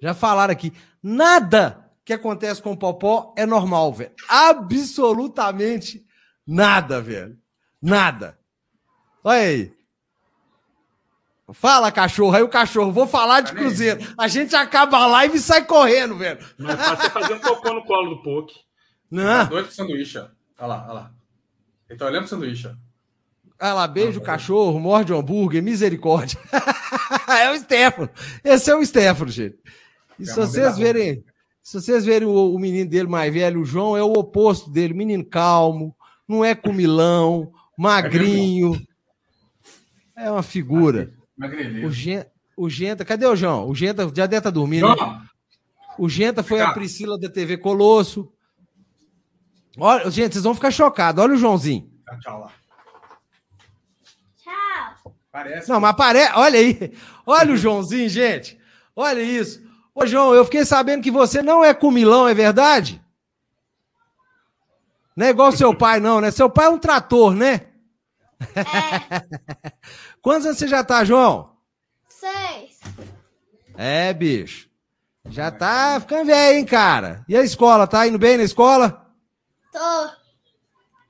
Já 0.00 0.14
falaram 0.14 0.52
aqui. 0.52 0.72
Nada 1.02 1.89
que 2.04 2.12
acontece 2.12 2.62
com 2.62 2.72
o 2.72 2.76
Popó 2.76 3.34
é 3.36 3.46
normal, 3.46 3.92
velho. 3.92 4.12
Absolutamente 4.28 6.04
nada, 6.46 7.00
velho. 7.00 7.38
Nada. 7.80 8.38
Olha 9.22 9.40
aí. 9.40 9.72
Fala, 11.52 11.90
cachorro. 11.90 12.34
Aí 12.34 12.42
o 12.42 12.48
cachorro, 12.48 12.92
vou 12.92 13.06
falar 13.06 13.40
de 13.40 13.52
Cruzeiro. 13.52 14.00
A 14.16 14.28
gente 14.28 14.54
acaba 14.54 14.98
a 14.98 15.06
live 15.06 15.36
e 15.36 15.40
sai 15.40 15.64
correndo, 15.64 16.16
velho. 16.16 16.38
Não 16.58 16.70
é 16.70 16.76
fácil 16.76 17.10
fazer 17.10 17.34
um 17.34 17.40
cocô 17.40 17.72
no 17.72 17.84
colo 17.84 18.16
do 18.16 18.22
Poke. 18.22 18.54
Não. 19.10 19.24
Tá 19.24 19.44
doido 19.44 19.66
com 19.66 19.72
sanduíche, 19.72 20.18
ó. 20.18 20.28
Olha 20.58 20.66
lá, 20.66 20.84
olha 20.84 20.92
lá. 20.92 21.14
Ele 21.88 21.98
tá 21.98 22.06
olhando 22.06 22.20
pro 22.20 22.28
sanduíche, 22.28 22.68
ó. 22.68 22.74
Olha 23.62 23.74
lá, 23.74 23.88
beijo 23.88 24.20
ah, 24.20 24.24
cachorro, 24.24 24.78
morde 24.78 25.12
o 25.12 25.18
hambúrguer, 25.18 25.62
misericórdia. 25.62 26.38
é 27.28 27.50
o 27.50 27.58
Stefano. 27.58 28.08
Esse 28.42 28.70
é 28.70 28.74
o 28.74 28.84
Stefano, 28.84 29.30
gente. 29.30 29.58
E 30.18 30.24
se 30.24 30.34
vocês 30.34 30.78
verem, 30.78 31.24
se 31.62 31.80
vocês 31.80 32.04
verem 32.04 32.26
o, 32.26 32.54
o, 32.54 32.58
menino 32.58 32.88
dele 32.88 33.08
mais 33.08 33.32
velho, 33.32 33.60
o 33.60 33.64
João, 33.64 33.96
é 33.96 34.02
o 34.02 34.12
oposto 34.12 34.70
dele. 34.70 34.94
Menino 34.94 35.24
calmo, 35.24 35.94
não 36.26 36.44
é 36.44 36.54
comilão, 36.54 37.52
magrinho. 37.76 38.80
É 40.16 40.30
uma 40.30 40.42
figura. 40.42 41.12
O, 41.84 41.90
Gen, 41.90 42.24
o 42.56 42.68
Genta, 42.68 43.04
cadê 43.04 43.26
o 43.26 43.36
João? 43.36 43.68
O 43.68 43.74
Genta 43.74 44.02
já 44.04 44.26
deve 44.26 44.38
estar 44.38 44.42
tá 44.42 44.50
dormindo. 44.50 44.88
Né? 44.88 45.22
O 45.98 46.08
Genta 46.08 46.42
foi 46.42 46.60
a 46.60 46.72
Priscila 46.72 47.18
da 47.18 47.28
TV 47.28 47.56
Colosso. 47.58 48.32
Olha, 49.78 50.10
gente, 50.10 50.32
vocês 50.32 50.44
vão 50.44 50.54
ficar 50.54 50.70
chocados. 50.70 51.22
Olha 51.22 51.34
o 51.34 51.38
Joãozinho. 51.38 51.90
Tchau 52.20 52.40
lá. 52.40 52.52
Tchau. 54.36 55.14
Parece. 55.30 55.68
Não, 55.68 55.80
mas 55.80 55.96
parece. 55.96 56.32
Olha 56.34 56.58
aí. 56.58 56.92
Olha 57.24 57.52
o 57.52 57.56
Joãozinho, 57.56 58.08
gente. 58.08 58.58
Olha 58.96 59.22
isso. 59.22 59.69
Ô, 60.00 60.06
João, 60.06 60.34
eu 60.34 60.46
fiquei 60.46 60.64
sabendo 60.64 61.02
que 61.02 61.10
você 61.10 61.42
não 61.42 61.62
é 61.62 61.74
comilão, 61.74 62.26
é 62.26 62.32
verdade? 62.32 63.02
Não 65.14 65.26
é 65.26 65.30
igual 65.30 65.52
seu 65.52 65.76
pai, 65.76 66.00
não, 66.00 66.22
né? 66.22 66.30
Seu 66.30 66.48
pai 66.48 66.66
é 66.66 66.70
um 66.70 66.78
trator, 66.78 67.34
né? 67.34 67.66
É. 68.56 69.70
Quantos 70.22 70.46
anos 70.46 70.58
você 70.58 70.66
já 70.66 70.82
tá, 70.82 71.04
João? 71.04 71.54
Seis. 72.08 72.80
É, 73.76 74.14
bicho. 74.14 74.70
Já 75.28 75.50
tá 75.50 76.00
ficando 76.00 76.24
velho, 76.24 76.58
hein, 76.58 76.64
cara? 76.64 77.22
E 77.28 77.36
a 77.36 77.42
escola, 77.42 77.86
tá 77.86 78.06
indo 78.06 78.18
bem 78.18 78.38
na 78.38 78.42
escola? 78.42 79.06
Tô. 79.70 80.10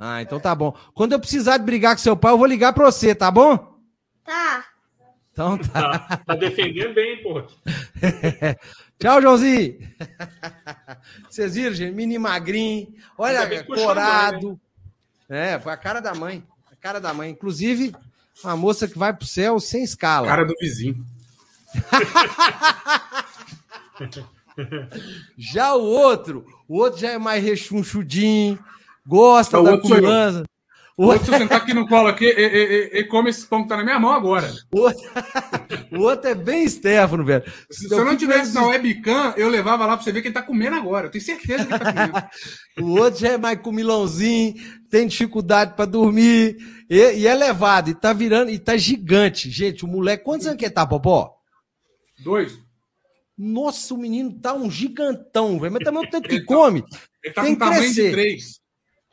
Ah, 0.00 0.20
então 0.20 0.40
tá 0.40 0.52
bom. 0.52 0.74
Quando 0.94 1.12
eu 1.12 1.20
precisar 1.20 1.58
de 1.58 1.64
brigar 1.64 1.94
com 1.94 2.02
seu 2.02 2.16
pai, 2.16 2.32
eu 2.32 2.38
vou 2.38 2.46
ligar 2.46 2.72
pra 2.72 2.86
você, 2.86 3.14
tá 3.14 3.30
bom? 3.30 3.78
Tá. 4.24 4.64
Então 5.40 5.56
tá. 5.56 5.98
Tá, 5.98 6.16
tá 6.18 6.34
defendendo 6.34 6.92
bem, 6.92 7.22
pô. 7.22 7.40
Tchau, 9.00 9.22
Joãozinho. 9.22 9.78
Vocês 11.30 11.54
viram, 11.54 11.72
gente? 11.72 11.94
Mini 11.94 12.18
magrinho. 12.18 12.94
Olha, 13.16 13.64
corado. 13.64 14.60
Né? 15.26 15.54
É, 15.54 15.58
foi 15.58 15.72
a 15.72 15.78
cara 15.78 16.00
da 16.00 16.14
mãe. 16.14 16.44
A 16.70 16.76
cara 16.76 17.00
da 17.00 17.14
mãe. 17.14 17.30
Inclusive, 17.30 17.94
uma 18.44 18.54
moça 18.54 18.86
que 18.86 18.98
vai 18.98 19.14
pro 19.14 19.26
céu 19.26 19.58
sem 19.58 19.82
escala. 19.82 20.26
Cara 20.26 20.44
do 20.44 20.54
vizinho. 20.60 21.02
já 25.38 25.74
o 25.74 25.82
outro, 25.82 26.44
o 26.68 26.76
outro 26.76 27.00
já 27.00 27.12
é 27.12 27.18
mais 27.18 27.42
rechonchudinho, 27.42 28.62
gosta 29.06 29.58
o 29.58 29.62
da 29.62 29.78
comilança. 29.78 30.44
O 31.00 31.06
outro, 31.06 31.24
se 31.24 31.32
eu 31.32 31.38
sentar 31.38 31.62
aqui 31.62 31.72
no 31.72 31.88
colo 31.88 32.08
aqui, 32.08 32.26
e, 32.26 32.28
e, 32.28 33.00
e, 33.00 33.04
come 33.04 33.30
esse 33.30 33.46
pão 33.46 33.62
que 33.62 33.70
tá 33.70 33.76
na 33.78 33.82
minha 33.82 33.98
mão 33.98 34.12
agora. 34.12 34.52
O 34.70 34.80
outro, 34.80 35.02
o 35.92 36.00
outro 36.00 36.28
é 36.28 36.34
bem 36.34 36.68
Stefano, 36.68 37.24
velho. 37.24 37.42
Se, 37.70 37.88
se 37.88 37.94
eu 37.94 38.04
não 38.04 38.14
tivesse 38.14 38.52
na 38.52 38.66
webcam, 38.66 39.32
eu 39.34 39.48
levava 39.48 39.86
lá 39.86 39.96
pra 39.96 40.04
você 40.04 40.12
ver 40.12 40.20
que 40.20 40.28
ele 40.28 40.34
tá 40.34 40.42
comendo 40.42 40.76
agora. 40.76 41.06
Eu 41.06 41.10
tenho 41.10 41.24
certeza 41.24 41.64
que 41.64 41.72
ele 41.72 41.78
tá 41.78 41.90
comendo. 41.90 42.22
o 42.86 43.00
outro 43.00 43.18
já 43.18 43.28
é 43.28 43.38
mais 43.38 43.58
comilãozinho, 43.62 44.56
tem 44.90 45.06
dificuldade 45.06 45.72
para 45.74 45.86
dormir, 45.86 46.58
e, 46.90 47.26
é 47.26 47.34
levado, 47.34 47.88
e 47.88 47.94
tá 47.94 48.12
virando, 48.12 48.50
e 48.50 48.58
tá 48.58 48.76
gigante. 48.76 49.50
Gente, 49.50 49.86
o 49.86 49.88
moleque, 49.88 50.22
quantos 50.22 50.46
anos 50.46 50.58
que 50.58 50.66
ele 50.66 50.74
tá, 50.74 50.86
Popó? 50.86 51.34
Dois. 52.22 52.58
Nossa, 53.38 53.94
o 53.94 53.96
menino 53.96 54.38
tá 54.38 54.52
um 54.52 54.70
gigantão, 54.70 55.58
velho. 55.58 55.72
Mas 55.72 55.82
também 55.82 56.06
o 56.06 56.10
tanto 56.10 56.28
que 56.28 56.40
tá- 56.40 56.44
come. 56.46 56.84
Ele 57.24 57.32
tá 57.32 57.42
tem 57.42 57.54
com 57.54 57.58
tamanho 57.58 57.80
crescer. 57.80 58.08
de 58.08 58.12
três. 58.12 58.59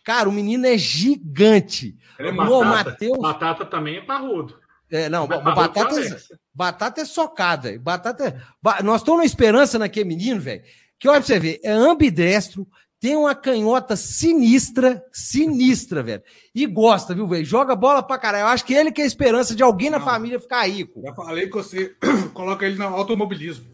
Cara, 0.08 0.30
o 0.30 0.32
menino 0.32 0.66
é 0.66 0.78
gigante. 0.78 1.98
É 2.18 2.32
batata, 2.32 2.66
Mateus... 2.66 3.20
batata 3.20 3.66
também 3.66 3.98
é 3.98 4.02
parrudo. 4.02 4.58
É, 4.90 5.10
não, 5.10 5.26
é 5.26 5.28
batata, 5.28 6.00
é, 6.00 6.18
batata 6.56 7.02
é 7.02 7.06
socada. 7.06 7.78
Batata 7.78 8.24
é... 8.26 8.84
Nós 8.84 9.02
estamos 9.02 9.20
na 9.20 9.26
esperança 9.26 9.78
naquele 9.78 10.08
menino, 10.08 10.40
velho. 10.40 10.62
Que 10.98 11.10
olha 11.10 11.20
pra 11.20 11.28
você 11.28 11.38
ver, 11.38 11.60
é 11.62 11.74
ambidestro, 11.74 12.66
tem 13.02 13.18
uma 13.18 13.36
canhota 13.36 13.98
sinistra, 13.98 15.04
sinistra, 15.12 16.02
velho. 16.02 16.24
E 16.56 16.66
gosta, 16.66 17.14
viu, 17.14 17.28
velho? 17.28 17.44
Joga 17.44 17.76
bola 17.76 18.02
pra 18.02 18.18
caralho. 18.18 18.44
Eu 18.44 18.48
acho 18.48 18.64
que 18.64 18.74
ele 18.74 18.94
que 18.94 19.02
é 19.02 19.04
a 19.04 19.08
esperança 19.08 19.54
de 19.54 19.62
alguém 19.62 19.90
na 19.90 20.00
família 20.00 20.40
ficar 20.40 20.66
rico. 20.70 21.02
Já 21.02 21.14
falei 21.14 21.48
que 21.48 21.54
você 21.54 21.94
coloca 22.34 22.66
ele 22.66 22.78
no 22.78 22.86
automobilismo. 22.86 23.66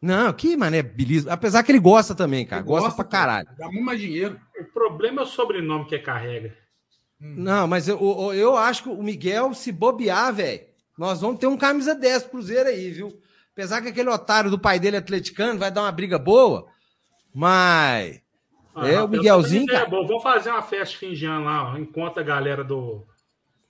Não, 0.00 0.32
que 0.32 0.56
mané 0.56 0.82
bilismo. 0.82 1.32
Apesar 1.32 1.64
que 1.64 1.72
ele 1.72 1.80
gosta 1.80 2.14
também, 2.14 2.46
cara. 2.46 2.62
Gosta, 2.62 2.86
gosta 2.86 3.02
pra 3.02 3.10
caralho. 3.10 3.48
Dá 3.58 3.66
muito 3.66 3.84
mais 3.84 4.00
dinheiro. 4.00 4.38
O 4.58 4.64
problema 4.64 5.22
é 5.22 5.24
o 5.24 5.26
sobrenome 5.26 5.86
que 5.86 5.98
carrega. 5.98 6.56
Hum. 7.20 7.34
Não, 7.38 7.66
mas 7.66 7.88
eu, 7.88 7.98
eu 8.34 8.56
acho 8.56 8.84
que 8.84 8.88
o 8.88 9.02
Miguel, 9.02 9.54
se 9.54 9.72
bobear, 9.72 10.32
velho, 10.34 10.66
nós 10.96 11.20
vamos 11.20 11.38
ter 11.38 11.46
um 11.46 11.56
camisa 11.56 11.94
10 11.94 12.24
Cruzeiro 12.24 12.68
aí, 12.68 12.90
viu? 12.90 13.20
Apesar 13.52 13.82
que 13.82 13.88
aquele 13.88 14.08
otário 14.08 14.50
do 14.50 14.58
pai 14.58 14.78
dele 14.78 14.96
atleticano 14.96 15.58
vai 15.58 15.70
dar 15.70 15.82
uma 15.82 15.92
briga 15.92 16.18
boa, 16.18 16.66
mas. 17.34 18.22
Ah, 18.74 18.88
é 18.88 19.02
o 19.02 19.08
Miguelzinho. 19.08 19.70
É 19.72 19.84
bom. 19.84 20.06
Vamos 20.06 20.22
fazer 20.22 20.50
uma 20.50 20.62
festa 20.62 20.96
fim 20.96 21.12
de 21.12 21.26
ano 21.26 21.44
lá, 21.44 21.72
ó. 21.72 21.76
encontra 21.76 22.22
a 22.22 22.24
galera 22.24 22.62
do, 22.62 23.04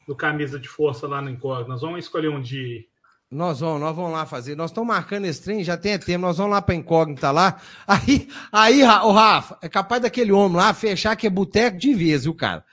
do 0.06 0.14
camisa 0.14 0.58
de 0.58 0.68
força 0.68 1.06
lá 1.06 1.22
no 1.22 1.30
Incógnito. 1.30 1.70
Nós 1.70 1.80
vamos 1.80 2.00
escolher 2.00 2.28
um 2.28 2.40
dia. 2.40 2.84
Nós 3.30 3.60
vamos, 3.60 3.80
nós 3.80 3.94
vamos 3.94 4.12
lá 4.12 4.24
fazer. 4.24 4.56
Nós 4.56 4.70
estamos 4.70 4.88
marcando 4.88 5.26
esse 5.26 5.42
trem, 5.42 5.62
já 5.62 5.76
tem 5.76 5.98
tempo. 5.98 6.22
Nós 6.22 6.38
vamos 6.38 6.52
lá 6.52 6.62
para 6.62 6.74
incógnita 6.74 7.30
lá. 7.30 7.60
Aí, 7.86 8.26
aí, 8.50 8.82
o 8.82 9.12
Rafa, 9.12 9.58
é 9.60 9.68
capaz 9.68 10.00
daquele 10.00 10.32
homem 10.32 10.56
lá 10.56 10.72
fechar 10.72 11.14
que 11.14 11.26
é 11.26 11.30
boteco 11.30 11.76
de 11.76 11.92
vez, 11.92 12.24
viu, 12.24 12.34
cara? 12.34 12.64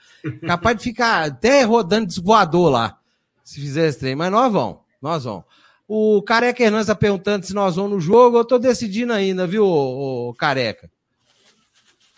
Capaz 0.46 0.78
de 0.78 0.82
ficar 0.82 1.26
até 1.26 1.62
rodando 1.62 2.06
desvoador 2.06 2.70
lá, 2.70 2.98
se 3.44 3.60
fizer 3.60 3.88
esse 3.88 3.98
trem. 3.98 4.16
Mas 4.16 4.32
nós 4.32 4.50
vamos, 4.50 4.78
nós 5.00 5.24
vamos. 5.24 5.44
O 5.86 6.22
Careca 6.22 6.62
Hernandes 6.62 6.88
está 6.88 6.94
perguntando 6.94 7.44
se 7.44 7.54
nós 7.54 7.76
vamos 7.76 7.92
no 7.92 8.00
jogo. 8.00 8.38
Eu 8.38 8.44
tô 8.44 8.58
decidindo 8.58 9.12
ainda, 9.12 9.46
viu, 9.46 10.34
Careca? 10.38 10.90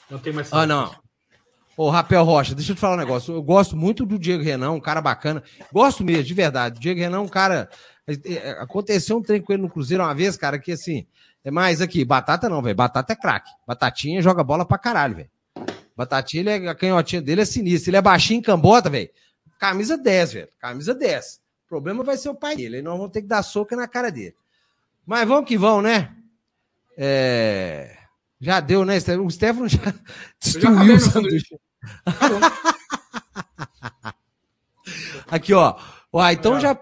Não 0.09 0.19
tem 0.19 0.33
mais. 0.33 0.53
Ah, 0.53 0.65
não. 0.65 0.95
Ô, 1.77 1.91
Rapel 1.91 2.25
Rocha, 2.25 2.55
deixa 2.55 2.73
eu 2.73 2.77
te 2.77 2.81
falar 2.81 2.95
um 2.95 2.99
negócio. 2.99 3.35
Eu 3.35 3.43
gosto 3.43 3.77
muito 3.77 4.07
do 4.07 4.19
Diego 4.19 4.43
Renan, 4.43 4.73
um 4.73 4.81
cara 4.81 5.01
bacana. 5.01 5.43
Gosto 5.73 6.03
mesmo, 6.03 6.25
de 6.25 6.35
verdade. 6.35 6.79
O 6.79 6.81
Diego 6.81 6.99
Renan 6.99 7.19
é 7.19 7.21
um 7.21 7.29
cara 7.29 7.69
aconteceu 8.61 9.19
um 9.19 9.23
trem 9.23 9.41
com 9.41 9.53
ele 9.53 9.63
no 9.63 9.71
Cruzeiro 9.71 10.03
uma 10.03 10.15
vez, 10.15 10.37
cara, 10.37 10.59
que 10.59 10.73
assim. 10.73 11.07
É 11.45 11.51
mais 11.51 11.81
aqui, 11.81 12.05
batata 12.05 12.49
não, 12.49 12.61
velho. 12.61 12.75
Batata 12.75 13.13
é 13.13 13.17
craque. 13.17 13.51
Batatinha 13.67 14.21
joga 14.21 14.43
bola 14.43 14.67
pra 14.67 14.77
caralho, 14.77 15.17
velho. 15.17 15.31
Batatinha, 15.97 16.41
ele 16.43 16.67
é, 16.67 16.69
a 16.69 16.75
canhotinha 16.75 17.23
dele 17.23 17.43
é 17.43 17.45
sinistra. 17.45 17.91
Ele 17.91 17.97
é 17.97 18.03
baixinho, 18.03 18.43
cambota, 18.43 18.91
velho. 18.91 19.09
Camisa 19.59 19.97
10, 19.97 20.33
velho. 20.33 20.49
Camisa 20.59 20.95
10. 20.95 21.41
O 21.67 21.69
problema 21.69 22.05
vai 22.05 22.17
ser 22.17 22.29
o 22.29 22.35
pai 22.35 22.57
dele. 22.57 22.77
Aí 22.77 22.83
nós 22.83 22.97
vamos 22.97 23.13
ter 23.13 23.23
que 23.23 23.29
dar 23.29 23.43
soca 23.43 23.77
na 23.77 23.89
cara 23.89 24.11
dele. 24.11 24.35
Mas 25.07 25.27
vamos 25.27 25.49
que 25.49 25.57
vamos, 25.57 25.85
né? 25.85 26.15
É... 26.97 27.97
Já 28.41 28.61
deu, 28.61 28.85
né? 28.85 28.97
O 28.97 29.31
Stefano 29.31 29.69
já 29.69 29.79
destruiu 30.41 30.95
o 30.95 31.01
sanduíche. 31.01 31.59
Aqui, 35.31 35.53
ó. 35.53 35.77
Uai, 36.13 36.35
então 36.35 36.61
já. 36.61 36.77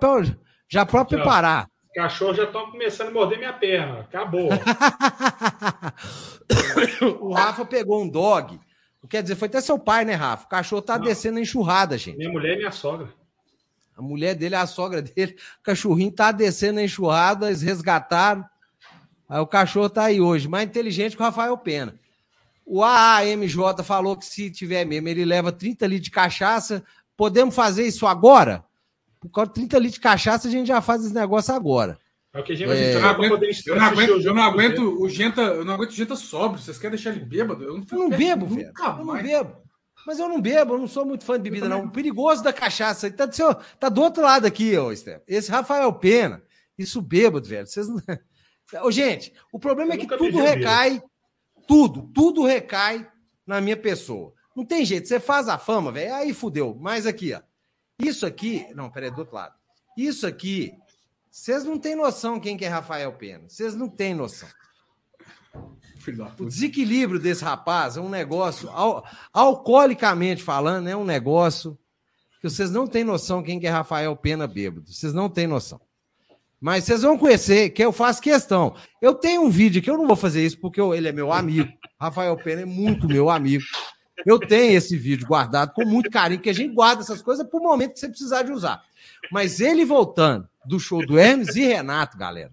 Já 0.69 0.85
próprio 0.85 1.19
preparar. 1.19 1.69
Os 1.89 1.95
cachorros 1.95 2.37
já 2.37 2.45
estão 2.45 2.71
começando 2.71 3.09
a 3.09 3.13
morder 3.13 3.39
minha 3.39 3.53
perna. 3.53 4.01
Acabou. 4.01 4.49
o 7.21 7.33
Rafa 7.33 7.65
pegou 7.65 8.03
um 8.03 8.09
dog. 8.09 8.59
Quer 9.09 9.23
dizer, 9.23 9.37
foi 9.37 9.47
até 9.47 9.61
seu 9.61 9.79
pai, 9.79 10.05
né, 10.05 10.15
Rafa? 10.15 10.47
O 10.47 10.49
cachorro 10.49 10.83
tá 10.83 10.99
Não. 10.99 11.05
descendo 11.05 11.39
a 11.39 11.41
enxurrada, 11.41 11.97
gente. 11.97 12.19
Minha 12.19 12.31
mulher 12.31 12.55
e 12.55 12.59
minha 12.59 12.73
sogra. 12.73 13.09
A 13.97 14.03
mulher 14.03 14.35
dele 14.35 14.55
é 14.55 14.59
a 14.59 14.67
sogra 14.67 15.01
dele. 15.01 15.37
O 15.61 15.63
cachorrinho 15.63 16.11
tá 16.11 16.33
descendo 16.33 16.81
a 16.81 16.83
enxurrada, 16.83 17.47
eles 17.47 17.63
resgataram. 17.63 18.45
Aí 19.29 19.41
o 19.41 19.47
cachorro 19.47 19.89
tá 19.89 20.05
aí 20.05 20.21
hoje, 20.21 20.49
mais 20.49 20.69
inteligente 20.69 21.17
que 21.17 21.23
o 21.23 21.25
Rafael 21.25 21.57
Pena. 21.57 21.95
O 22.65 22.83
AAMJ 22.83 23.57
falou 23.85 24.17
que 24.17 24.27
se 24.27 24.51
tiver 24.51 24.85
mesmo, 24.85 25.09
ele 25.09 25.25
leva 25.25 25.53
30 25.53 25.87
litros 25.87 26.05
de 26.05 26.11
cachaça. 26.11 26.85
Podemos 27.17 27.55
fazer 27.55 27.87
isso 27.87 28.07
agora? 28.07 28.65
Por 29.29 29.35
causa 29.35 29.49
de 29.49 29.55
30 29.55 29.79
litros 29.79 29.95
de 29.95 30.01
cachaça, 30.01 30.49
a 30.49 30.51
gente 30.51 30.67
já 30.67 30.81
faz 30.81 31.05
esse 31.05 31.15
negócio 31.15 31.55
agora. 31.55 31.99
É 32.33 32.41
o 32.41 32.45
que 32.45 32.53
a 32.53 32.57
gente, 32.57 32.71
é... 32.71 32.95
eu 32.95 33.01
não 33.01 33.09
aguento, 33.09 33.43
eu 33.67 33.77
não 33.77 33.85
aguento, 33.85 34.11
eu 34.21 34.35
não 34.35 34.43
aguento 34.43 35.03
o 35.03 35.09
Genta, 35.09 35.41
eu 35.41 35.65
não 35.65 35.73
aguento 35.73 35.91
o 35.91 35.95
Genta 35.95 36.17
sóbrio. 36.17 36.63
Vocês 36.63 36.77
querem 36.77 36.95
deixar 36.97 37.11
ele 37.11 37.25
bêbado? 37.25 37.65
Eu 37.65 37.79
não, 37.79 37.85
eu 37.91 37.99
não 37.99 38.11
bebo, 38.11 38.47
velho. 38.47 38.73
Eu 38.79 39.05
não 39.05 39.23
bebo. 39.23 39.57
Mas 40.07 40.19
eu 40.19 40.29
não 40.29 40.41
bebo, 40.41 40.75
eu 40.75 40.79
não 40.79 40.87
sou 40.87 41.05
muito 41.05 41.25
fã 41.25 41.37
de 41.37 41.43
bebida, 41.43 41.69
não. 41.69 41.87
O 41.87 41.91
perigoso 41.91 42.43
da 42.43 42.53
cachaça 42.53 43.11
tá 43.11 43.27
do, 43.27 43.35
seu, 43.35 43.55
tá 43.55 43.89
do 43.89 44.01
outro 44.03 44.23
lado 44.23 44.47
aqui, 44.47 44.77
ô 44.79 44.95
Steph. 44.95 45.23
Esse 45.27 45.51
Rafael 45.51 45.93
Pena, 45.95 46.43
isso 46.79 47.01
bêbado, 47.01 47.49
velho. 47.49 47.67
Vocês 47.67 47.89
não... 47.89 48.01
ô, 48.85 48.91
gente, 48.91 49.33
o 49.51 49.59
problema 49.59 49.95
eu 49.95 49.95
é 49.95 49.99
que 49.99 50.07
tudo 50.07 50.39
recai, 50.39 51.03
tudo, 51.67 52.03
tudo 52.15 52.45
recai 52.45 53.09
na 53.47 53.61
minha 53.61 53.77
pessoa. 53.77 54.33
Não 54.55 54.65
tem 54.65 54.85
jeito, 54.85 55.09
você 55.09 55.19
faz 55.19 55.49
a 55.49 55.59
fama, 55.59 55.91
velho, 55.91 56.15
aí 56.15 56.33
fudeu. 56.33 56.77
Mas 56.81 57.07
aqui, 57.07 57.35
ó. 57.35 57.41
Isso 57.99 58.27
aqui. 58.27 58.67
Não, 58.75 58.91
peraí, 58.91 59.11
do 59.11 59.19
outro 59.19 59.35
lado. 59.35 59.55
Isso 59.97 60.27
aqui. 60.27 60.73
Vocês 61.31 61.65
não 61.65 61.79
têm 61.79 61.95
noção 61.95 62.41
quem 62.41 62.57
que 62.57 62.65
é 62.65 62.69
Rafael 62.69 63.13
Pena. 63.13 63.49
Vocês 63.49 63.75
não 63.75 63.89
têm 63.89 64.15
noção. 64.15 64.49
O 66.39 66.45
desequilíbrio 66.45 67.19
desse 67.19 67.43
rapaz 67.43 67.97
é 67.97 68.01
um 68.01 68.09
negócio, 68.09 68.71
al 68.71 69.05
alcoolicamente 69.33 70.41
falando, 70.41 70.89
é 70.89 70.97
um 70.97 71.05
negócio 71.05 71.77
que 72.41 72.49
vocês 72.49 72.71
não 72.71 72.87
têm 72.87 73.03
noção 73.03 73.43
quem 73.43 73.59
que 73.59 73.67
é 73.67 73.71
Rafael 73.71 74.15
Pena 74.17 74.47
bêbado. 74.47 74.87
Vocês 74.93 75.13
não 75.13 75.29
têm 75.29 75.47
noção. 75.47 75.81
Mas 76.61 76.85
vocês 76.85 77.03
vão 77.03 77.19
conhecer, 77.19 77.71
que 77.71 77.85
eu 77.85 77.93
faço 77.93 78.23
questão. 78.23 78.75
Eu 79.03 79.15
tenho 79.15 79.43
um 79.43 79.51
vídeo 79.51 79.83
que 79.83 79.91
eu 79.91 79.99
não 79.99 80.07
vou 80.07 80.17
fazer 80.17 80.45
isso 80.45 80.59
porque 80.59 80.81
eu, 80.81 80.95
ele 80.95 81.09
é 81.09 81.13
meu 81.13 81.33
amigo. 81.33 81.71
Rafael 82.01 82.37
Pena 82.37 82.63
é 82.63 82.65
muito 82.65 83.09
meu 83.09 83.29
amigo. 83.29 83.65
Eu 84.25 84.39
tenho 84.39 84.77
esse 84.77 84.97
vídeo 84.97 85.27
guardado 85.27 85.73
com 85.73 85.85
muito 85.85 86.11
carinho, 86.11 86.41
que 86.41 86.51
a 86.51 86.55
gente 86.55 86.75
guarda 86.75 87.03
essas 87.03 87.21
coisas 87.21 87.47
para 87.47 87.59
o 87.59 87.63
momento 87.63 87.95
que 87.95 88.01
você 88.01 88.09
precisar 88.09 88.43
de 88.43 88.53
usar. 88.53 88.83
Mas 89.31 89.61
ele 89.61 89.85
voltando 89.85 90.49
do 90.65 90.81
show 90.81 91.05
do 91.05 91.19
Hermes 91.19 91.55
e 91.57 91.65
Renato, 91.65 92.17
galera, 92.17 92.53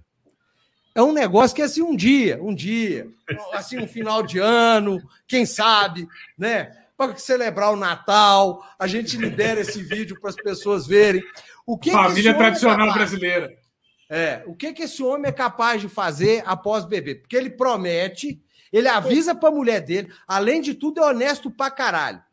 é 0.96 1.02
um 1.02 1.14
negócio 1.14 1.56
que 1.56 1.62
assim 1.62 1.82
um 1.82 1.96
dia, 1.96 2.40
um 2.42 2.54
dia, 2.54 3.08
assim 3.54 3.80
um 3.80 3.88
final 3.88 4.22
de 4.22 4.40
ano, 4.40 5.02
quem 5.28 5.46
sabe, 5.46 6.08
né? 6.38 6.78
Para 6.96 7.16
celebrar 7.16 7.74
o 7.74 7.76
Natal, 7.76 8.64
a 8.78 8.86
gente 8.86 9.18
libera 9.18 9.62
esse 9.62 9.82
vídeo 9.82 10.20
para 10.20 10.30
as 10.30 10.36
pessoas 10.36 10.86
verem. 10.86 11.24
O 11.66 11.78
que 11.78 11.92
Família 11.92 12.34
que 12.34 12.38
tradicional 12.38 12.90
é 12.90 12.94
brasileira. 12.94 13.64
É, 14.10 14.44
o 14.46 14.54
que 14.54 14.74
que 14.74 14.84
esse 14.84 15.02
homem 15.02 15.30
é 15.30 15.32
capaz 15.32 15.82
de 15.82 15.90
fazer 15.90 16.44
após 16.46 16.86
beber? 16.86 17.22
Porque 17.22 17.36
ele 17.36 17.50
promete 17.50 18.43
ele 18.74 18.88
avisa 18.88 19.36
pra 19.36 19.52
mulher 19.52 19.80
dele, 19.82 20.12
além 20.28 20.60
de 20.60 20.74
tudo, 20.74 21.00
é 21.00 21.06
honesto 21.06 21.52
pra 21.52 21.70
caralho. 21.70 22.24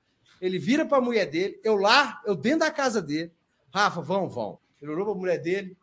Ele 0.40 0.58
vira 0.58 0.86
pra 0.86 0.98
mulher 0.98 1.26
dele, 1.26 1.60
eu 1.62 1.76
lá, 1.76 2.22
eu 2.24 2.34
dentro 2.34 2.60
da 2.60 2.70
casa 2.70 3.02
dele. 3.02 3.30
Rafa, 3.72 4.00
vão, 4.00 4.26
vão. 4.26 4.58
Ele 4.80 4.90
olhou 4.90 5.04
pra 5.04 5.14
mulher 5.14 5.36
dele, 5.36 5.76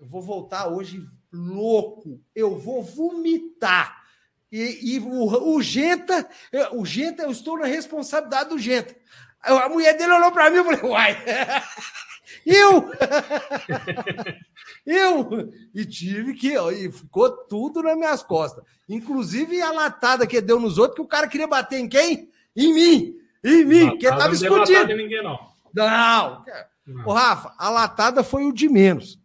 eu 0.00 0.06
vou 0.06 0.20
voltar 0.20 0.66
hoje 0.66 1.06
louco, 1.32 2.20
eu 2.34 2.58
vou 2.58 2.82
vomitar. 2.82 4.02
E, 4.50 4.96
e 4.96 4.98
o, 4.98 5.54
o 5.54 5.62
Genta, 5.62 6.28
o 6.72 6.84
Genta, 6.84 7.22
eu 7.22 7.30
estou 7.30 7.56
na 7.56 7.66
responsabilidade 7.66 8.50
do 8.50 8.58
Genta. 8.58 8.94
A 9.40 9.68
mulher 9.68 9.96
dele 9.96 10.12
olhou 10.12 10.32
para 10.32 10.50
mim 10.50 10.58
e 10.58 10.64
falei, 10.64 10.82
uai, 10.82 11.16
eu! 12.46 12.90
eu! 14.86 15.52
E 15.74 15.84
tive 15.84 16.34
que, 16.34 16.54
e 16.56 16.90
ficou 16.90 17.30
tudo 17.30 17.82
nas 17.82 17.96
minhas 17.96 18.22
costas. 18.22 18.64
Inclusive 18.88 19.60
a 19.62 19.72
latada 19.72 20.26
que 20.26 20.40
deu 20.40 20.58
nos 20.58 20.78
outros, 20.78 20.96
que 20.96 21.02
o 21.02 21.08
cara 21.08 21.28
queria 21.28 21.46
bater 21.46 21.78
em 21.78 21.88
quem? 21.88 22.30
Em 22.56 22.74
mim! 22.74 23.16
Em 23.44 23.64
mim, 23.64 23.88
porque 23.90 24.08
tava 24.08 24.32
escondido. 24.32 24.86
Ninguém, 24.94 25.22
não. 25.22 25.38
não. 25.74 26.44
não. 26.86 27.06
O 27.06 27.12
Rafa, 27.12 27.52
a 27.58 27.70
latada 27.70 28.22
foi 28.22 28.44
o 28.44 28.52
de 28.52 28.68
menos. 28.68 29.18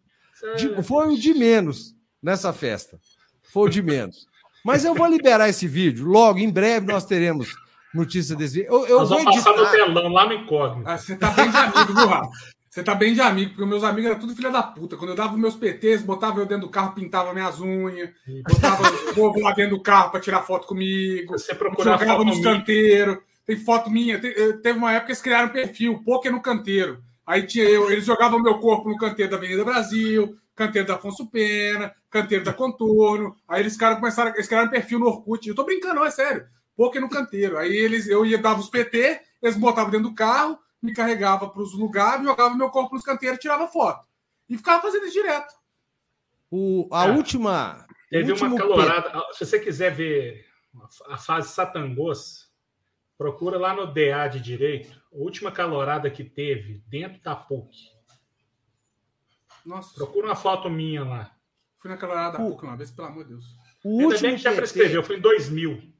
De, 0.55 0.81
foi 0.83 1.13
o 1.13 1.17
de 1.17 1.33
menos 1.33 1.95
nessa 2.21 2.51
festa. 2.51 2.99
Foi 3.51 3.67
o 3.67 3.69
de 3.69 3.81
menos. 3.81 4.27
Mas 4.63 4.83
eu 4.83 4.93
vou 4.93 5.07
liberar 5.07 5.47
esse 5.49 5.67
vídeo. 5.67 6.07
Logo, 6.07 6.39
em 6.39 6.49
breve, 6.49 6.87
nós 6.87 7.05
teremos 7.05 7.55
notícia 7.93 8.35
desse 8.35 8.55
vídeo. 8.55 8.69
Eu, 8.69 8.87
eu 8.87 8.99
Nós 8.99 9.09
vou 9.09 9.17
vamos 9.19 9.35
editar. 9.35 9.53
passar 9.53 9.63
no 9.63 9.71
telão 9.93 10.11
lá 10.11 10.25
no 10.25 10.33
incógnito. 10.33 10.89
Ah, 10.89 10.97
você 10.97 11.15
tá 11.15 11.29
bem 11.31 11.49
de 11.49 11.57
amigo, 11.57 11.93
viu, 11.93 12.07
Rafa? 12.07 12.29
Você 12.77 12.83
tá 12.83 12.93
bem 12.93 13.15
de 13.15 13.21
amigo, 13.21 13.55
porque 13.55 13.65
meus 13.65 13.83
amigos 13.83 14.11
eram 14.11 14.19
tudo 14.19 14.35
filha 14.35 14.51
da 14.51 14.61
puta. 14.61 14.95
Quando 14.95 15.09
eu 15.09 15.15
dava 15.15 15.35
meus 15.35 15.55
PTs, 15.55 16.03
botava 16.03 16.39
eu 16.39 16.45
dentro 16.45 16.67
do 16.67 16.71
carro, 16.71 16.93
pintava 16.93 17.33
minhas 17.33 17.59
unhas, 17.59 18.11
botava 18.47 18.83
o 18.83 19.13
povo 19.15 19.39
lá 19.39 19.51
dentro 19.51 19.77
do 19.77 19.81
carro 19.81 20.11
pra 20.11 20.19
tirar 20.19 20.43
foto 20.43 20.67
comigo. 20.67 21.31
Você 21.31 21.55
procurava 21.55 21.97
jogava 21.97 22.23
nos 22.23 22.39
canteiros. 22.39 23.17
Tem 23.47 23.57
foto 23.57 23.89
minha. 23.89 24.21
Eh, 24.23 24.53
teve 24.61 24.77
uma 24.77 24.91
época 24.91 25.07
que 25.07 25.11
eles 25.13 25.21
criaram 25.23 25.49
perfil, 25.49 26.03
poker 26.05 26.31
no 26.31 26.39
canteiro. 26.39 27.01
Aí 27.25 27.47
tinha 27.47 27.65
eu, 27.65 27.89
eles 27.89 28.05
jogavam 28.05 28.39
meu 28.39 28.59
corpo 28.59 28.87
no 28.87 28.97
canteiro 28.97 29.31
da 29.31 29.37
Avenida 29.37 29.65
Brasil, 29.65 30.37
canteiro 30.55 30.87
da 30.87 30.97
Afonso 30.97 31.25
Pena, 31.31 31.91
canteiro 32.11 32.43
da 32.43 32.53
Contorno. 32.53 33.35
Aí 33.47 33.63
eles 33.63 33.75
cara, 33.75 33.95
começaram, 33.95 34.35
eles 34.35 34.47
criaram 34.47 34.69
perfil 34.69 34.99
no 34.99 35.07
Orkut. 35.07 35.49
Eu 35.49 35.55
tô 35.55 35.63
brincando, 35.63 35.95
não, 35.95 36.05
é 36.05 36.11
sério. 36.11 36.45
Poker 36.75 37.01
no 37.01 37.09
canteiro. 37.09 37.57
Aí 37.57 37.75
eles, 37.75 38.07
eu 38.07 38.23
ia 38.23 38.37
dava 38.37 38.59
os 38.59 38.69
PT, 38.69 39.19
eles 39.41 39.57
botavam 39.57 39.89
dentro 39.89 40.09
do 40.09 40.13
carro, 40.15 40.59
me 40.81 40.93
carregava 40.93 41.49
para 41.49 41.61
os 41.61 41.73
lugares, 41.73 42.25
jogava 42.25 42.55
meu 42.55 42.69
corpo 42.69 42.95
nos 42.95 43.03
canteiros, 43.03 43.39
tirava 43.39 43.67
foto. 43.67 44.05
E 44.49 44.57
ficava 44.57 44.81
fazendo 44.81 45.05
isso 45.05 45.13
direto. 45.13 45.53
O, 46.49 46.87
a 46.91 47.07
é. 47.07 47.11
última. 47.11 47.85
Teve 48.09 48.31
uma 48.31 48.57
calorada. 48.57 49.23
Se 49.33 49.45
você 49.45 49.59
quiser 49.59 49.93
ver 49.93 50.45
a 51.07 51.17
fase 51.17 51.49
Satangos, 51.49 52.49
procura 53.17 53.57
lá 53.57 53.73
no 53.73 53.91
DA 53.91 54.27
de 54.27 54.39
direito. 54.39 54.97
A 55.11 55.17
última 55.17 55.51
calorada 55.51 56.09
que 56.09 56.23
teve 56.23 56.81
dentro 56.87 57.21
da 57.21 57.35
PUC. 57.35 57.75
Nossa. 59.65 59.93
Procura 59.95 60.27
uma 60.27 60.35
foto 60.35 60.69
minha 60.69 61.03
lá. 61.03 61.35
Fui 61.79 61.91
na 61.91 61.97
calorada 61.97 62.37
da 62.37 62.43
PUC 62.43 62.63
uma 62.63 62.77
vez, 62.77 62.91
pelo 62.91 63.07
amor 63.07 63.23
de 63.23 63.31
Deus. 63.31 63.45
O 63.83 63.91
Ainda 63.91 64.05
último 64.05 64.21
bem 64.21 64.35
que 64.35 64.41
já 64.41 64.53
prescreveu, 64.53 65.03
foi 65.03 65.17
em 65.17 65.21
2000. 65.21 65.96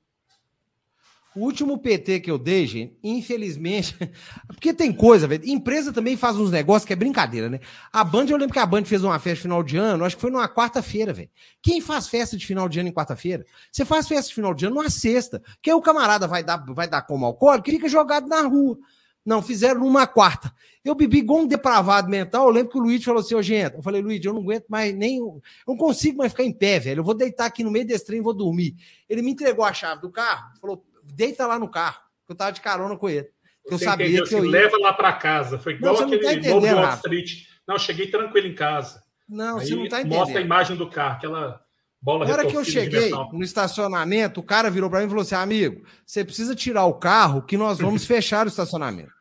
O 1.38 1.42
último 1.42 1.78
PT 1.78 2.22
que 2.22 2.32
eu 2.32 2.38
dei, 2.40 2.66
gente, 2.66 2.98
infelizmente, 3.04 3.96
porque 4.48 4.74
tem 4.74 4.92
coisa, 4.92 5.28
velho. 5.28 5.48
Empresa 5.48 5.94
também 5.94 6.18
faz 6.18 6.36
uns 6.36 6.50
negócios 6.50 6.84
que 6.84 6.94
é 6.94 6.96
brincadeira, 6.96 7.48
né? 7.48 7.60
A 7.94 8.04
Band, 8.04 8.26
eu 8.26 8.38
lembro 8.38 8.54
que 8.54 8.60
a 8.60 8.66
Band 8.66 8.86
fez 8.86 9.04
uma 9.04 9.20
festa 9.20 9.44
final 9.44 9.62
de 9.62 9.78
ano, 9.78 10.04
acho 10.04 10.16
que 10.16 10.22
foi 10.22 10.32
numa 10.32 10.50
quarta-feira, 10.50 11.14
velho. 11.14 11.30
Quem 11.62 11.80
faz 11.80 12.08
festa 12.08 12.36
de 12.36 12.44
final 12.44 12.68
de 12.68 12.80
ano 12.80 12.90
em 12.90 12.92
quarta-feira? 12.92 13.46
Você 13.72 13.86
faz 13.86 14.08
festa 14.08 14.30
de 14.30 14.34
final 14.34 14.52
de 14.52 14.66
ano 14.66 14.76
numa 14.78 14.90
sexta, 14.90 15.40
que 15.62 15.70
aí 15.70 15.76
o 15.76 15.82
camarada 15.82 16.28
vai 16.28 16.44
dar, 16.44 16.58
vai 16.74 16.88
dar 16.88 17.04
como 17.04 17.24
alcoólico 17.24 17.70
e 17.70 17.74
fica 17.74 17.88
jogado 17.88 18.28
na 18.28 18.42
rua. 18.42 18.76
Não, 19.24 19.40
fizeram 19.40 19.82
numa 19.82 20.08
quarta. 20.08 20.52
Eu 20.84 20.96
bebi 20.96 21.20
igual 21.20 21.42
um 21.42 21.48
depravado 21.48 22.10
mental. 22.10 22.48
Eu 22.48 22.52
lembro 22.52 22.72
que 22.72 22.78
o 22.80 22.82
Luiz 22.82 23.04
falou 23.04 23.20
assim: 23.20 23.36
Ô, 23.36 23.42
gente, 23.44 23.76
eu 23.76 23.84
falei, 23.84 24.02
Luiz, 24.02 24.24
eu 24.26 24.34
não 24.34 24.42
aguento 24.42 24.66
mais 24.70 24.96
nem. 24.96 25.18
Eu 25.18 25.42
não 25.68 25.78
consigo 25.78 26.18
mais 26.18 26.32
ficar 26.32 26.46
em 26.46 26.54
pé, 26.54 26.80
velho. 26.80 27.02
Eu 27.02 27.04
vou 27.04 27.14
deitar 27.14 27.46
aqui 27.46 27.64
no 27.64 27.70
meio 27.70 27.86
desse 27.86 28.06
trem 28.06 28.20
e 28.20 28.24
vou 28.24 28.34
dormir. 28.34 28.76
Ele 29.08 29.22
me 29.22 29.32
entregou 29.32 29.66
a 29.66 29.74
chave 29.74 30.02
do 30.02 30.10
carro, 30.10 30.58
falou: 30.60 30.84
deita 31.14 31.48
lá 31.48 31.58
no 31.58 31.70
carro. 31.70 32.00
Eu 32.28 32.36
tava 32.36 32.52
de 32.52 32.62
carona 32.62 32.98
com 32.98 33.10
ele. 33.10 33.30
Eu 33.70 33.78
sabia 33.78 34.08
que 34.08 34.34
eu 34.34 34.40
assim, 34.40 34.46
ia. 34.46 34.52
Leva 34.52 34.78
lá 34.78 34.94
para 34.94 35.14
casa. 35.14 35.60
Foi 35.60 35.74
igual 35.74 35.94
não, 35.94 36.02
aquele 36.04 36.42
tá 36.42 36.50
novo 36.50 36.66
Wall 36.66 36.94
Street. 36.96 37.32
Não, 37.68 37.78
cheguei 37.78 38.08
tranquilo 38.08 38.48
em 38.48 38.56
casa. 38.56 39.02
Não, 39.28 39.60
Aí 39.60 39.68
você 39.68 39.76
não 39.76 39.90
tá 39.90 40.00
entendendo. 40.00 40.20
Mostra 40.20 40.40
a 40.40 40.42
imagem 40.42 40.78
do 40.78 40.90
carro, 40.90 41.18
aquela 41.18 41.62
bola 42.02 42.26
Na 42.26 42.32
hora 42.32 42.46
que 42.46 42.56
eu 42.56 42.64
cheguei 42.64 43.12
no 43.34 43.44
estacionamento, 43.44 44.40
o 44.40 44.44
cara 44.44 44.70
virou 44.70 44.90
para 44.90 45.00
mim 45.00 45.06
e 45.06 45.10
falou 45.10 45.22
assim: 45.22 45.36
amigo, 45.36 45.84
você 46.06 46.24
precisa 46.24 46.56
tirar 46.56 46.86
o 46.86 46.94
carro 46.94 47.42
que 47.42 47.58
nós 47.58 47.78
vamos 47.80 48.06
fechar 48.08 48.46
o 48.46 48.50
estacionamento. 48.50 49.12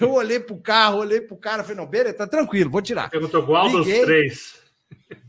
Eu 0.00 0.12
olhei 0.12 0.40
pro 0.40 0.60
carro, 0.60 0.98
olhei 0.98 1.20
pro 1.20 1.36
cara, 1.36 1.62
falei, 1.62 1.76
não, 1.76 1.86
beleza, 1.86 2.16
tá 2.16 2.26
tranquilo, 2.26 2.70
vou 2.70 2.82
tirar. 2.82 3.10
Perguntou 3.10 3.44
qual 3.44 3.70
dos 3.70 3.86
três? 3.86 4.56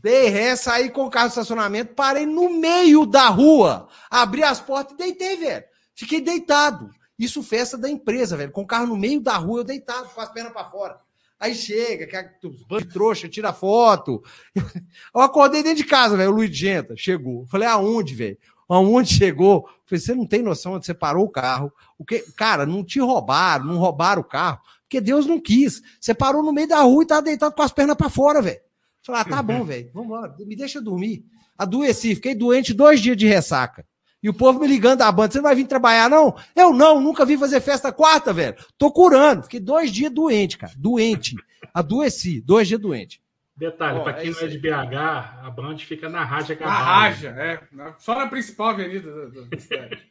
Dei 0.02 0.28
ré, 0.28 0.56
saí 0.56 0.90
com 0.90 1.04
o 1.04 1.10
carro 1.10 1.26
no 1.26 1.30
estacionamento, 1.30 1.94
parei 1.94 2.26
no 2.26 2.50
meio 2.50 3.06
da 3.06 3.28
rua, 3.28 3.88
abri 4.10 4.42
as 4.42 4.60
portas 4.60 4.94
e 4.94 4.96
deitei, 4.96 5.36
velho. 5.36 5.64
Fiquei 5.98 6.20
deitado. 6.20 6.90
Isso 7.18 7.42
festa 7.42 7.76
da 7.76 7.90
empresa, 7.90 8.36
velho. 8.36 8.52
Com 8.52 8.62
o 8.62 8.66
carro 8.66 8.86
no 8.86 8.96
meio 8.96 9.20
da 9.20 9.36
rua, 9.36 9.60
eu 9.60 9.64
deitado, 9.64 10.08
com 10.10 10.20
as 10.20 10.30
pernas 10.30 10.52
para 10.52 10.70
fora. 10.70 11.00
Aí 11.40 11.52
chega, 11.56 12.06
que 12.06 12.46
os 12.46 12.62
bandos 12.62 12.92
trouxa, 12.92 13.28
tira 13.28 13.52
foto. 13.52 14.22
Eu 15.12 15.20
acordei 15.20 15.60
dentro 15.60 15.78
de 15.78 15.84
casa, 15.84 16.16
velho. 16.16 16.30
O 16.30 16.34
Luiz 16.34 16.56
Genta 16.56 16.96
chegou. 16.96 17.46
Falei, 17.46 17.66
aonde, 17.66 18.14
velho? 18.14 18.38
Aonde 18.68 19.12
chegou? 19.12 19.68
Falei, 19.86 20.00
você 20.00 20.14
não 20.14 20.24
tem 20.24 20.40
noção 20.40 20.74
onde 20.74 20.86
você 20.86 20.94
parou 20.94 21.24
o 21.24 21.30
carro. 21.30 21.72
O 21.98 22.04
que, 22.04 22.20
cara, 22.36 22.64
não 22.64 22.84
te 22.84 23.00
roubaram, 23.00 23.64
não 23.64 23.78
roubaram 23.78 24.22
o 24.22 24.24
carro, 24.24 24.60
porque 24.82 25.00
Deus 25.00 25.26
não 25.26 25.40
quis. 25.40 25.82
Você 26.00 26.14
parou 26.14 26.44
no 26.44 26.52
meio 26.52 26.68
da 26.68 26.80
rua 26.80 27.02
e 27.02 27.06
tá 27.06 27.20
deitado 27.20 27.56
com 27.56 27.62
as 27.62 27.72
pernas 27.72 27.96
para 27.96 28.08
fora, 28.08 28.40
velho. 28.40 28.60
Falei, 29.02 29.22
ah, 29.22 29.24
tá 29.24 29.42
bom, 29.42 29.62
velho. 29.66 29.90
Vamos 29.92 30.06
embora, 30.06 30.34
me 30.38 30.54
deixa 30.54 30.80
dormir. 30.80 31.24
Adoeci, 31.56 32.14
fiquei 32.14 32.36
doente 32.36 32.72
dois 32.72 33.00
dias 33.00 33.16
de 33.16 33.26
ressaca. 33.26 33.84
E 34.22 34.28
o 34.28 34.34
povo 34.34 34.58
me 34.58 34.66
ligando 34.66 34.98
da 34.98 35.12
banda, 35.12 35.32
você 35.32 35.38
não 35.38 35.44
vai 35.44 35.54
vir 35.54 35.66
trabalhar, 35.66 36.10
não? 36.10 36.34
Eu 36.54 36.72
não, 36.72 37.00
nunca 37.00 37.24
vim 37.24 37.38
fazer 37.38 37.60
festa 37.60 37.92
quarta, 37.92 38.32
velho. 38.32 38.56
Tô 38.76 38.90
curando. 38.90 39.44
Fiquei 39.44 39.60
dois 39.60 39.92
dias 39.92 40.12
doente, 40.12 40.58
cara. 40.58 40.72
Doente. 40.76 41.36
Adoeci, 41.72 42.40
dois 42.40 42.66
dias 42.66 42.80
doente. 42.80 43.22
Detalhe, 43.56 44.00
para 44.04 44.14
quem 44.14 44.30
é 44.30 44.32
não 44.32 44.40
é 44.40 44.46
de 44.46 44.58
BH, 44.58 44.96
a 45.42 45.50
Band 45.50 45.78
fica 45.78 46.08
na 46.08 46.22
Raja 46.22 46.56
Na 46.60 46.66
Raja, 46.70 47.30
é. 47.30 47.60
Só 47.98 48.14
na 48.14 48.28
principal 48.28 48.68
avenida 48.68 49.28
da, 49.30 49.46
cidade. 49.58 50.06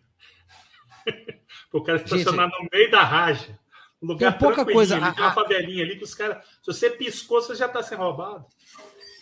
o 1.71 1.81
cara 1.81 1.97
estacionar 1.97 2.49
no 2.49 2.67
meio 2.71 2.91
da 2.91 3.03
Raja. 3.03 3.57
Um 4.01 4.07
lugar 4.07 4.33
tem 4.33 4.39
pouca 4.39 4.65
coisa. 4.65 4.99
Tem 4.99 5.23
uma 5.23 5.31
favelinha 5.31 5.83
ali 5.83 5.95
que 5.95 6.03
os 6.03 6.13
caras. 6.13 6.43
Se 6.61 6.73
você 6.73 6.89
piscou, 6.89 7.41
você 7.41 7.55
já 7.55 7.69
tá 7.69 7.81
sendo 7.81 7.99
roubado. 7.99 8.45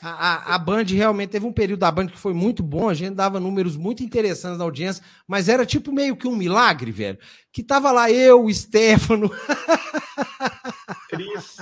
A, 0.06 0.52
a, 0.52 0.56
a, 0.56 0.58
Band 0.60 0.84
realmente 0.84 1.32
teve 1.32 1.48
um 1.48 1.52
período 1.52 1.80
da 1.80 1.92
Band 1.92 2.06
que 2.06 2.18
foi 2.20 2.32
muito 2.32 2.62
bom, 2.62 2.88
a 2.88 2.94
gente 2.94 3.16
dava 3.16 3.40
números 3.40 3.76
muito 3.76 4.04
interessantes 4.04 4.60
na 4.60 4.64
audiência, 4.64 5.04
mas 5.28 5.50
era 5.50 5.66
tipo 5.66 5.92
meio 5.92 6.16
que 6.16 6.28
um 6.28 6.36
milagre, 6.36 6.92
velho. 6.92 7.18
Que 7.52 7.64
tava 7.64 7.92
lá 7.92 8.12
eu, 8.12 8.46
o 8.46 8.54
Stefano. 8.54 9.32
Cris. 11.10 11.58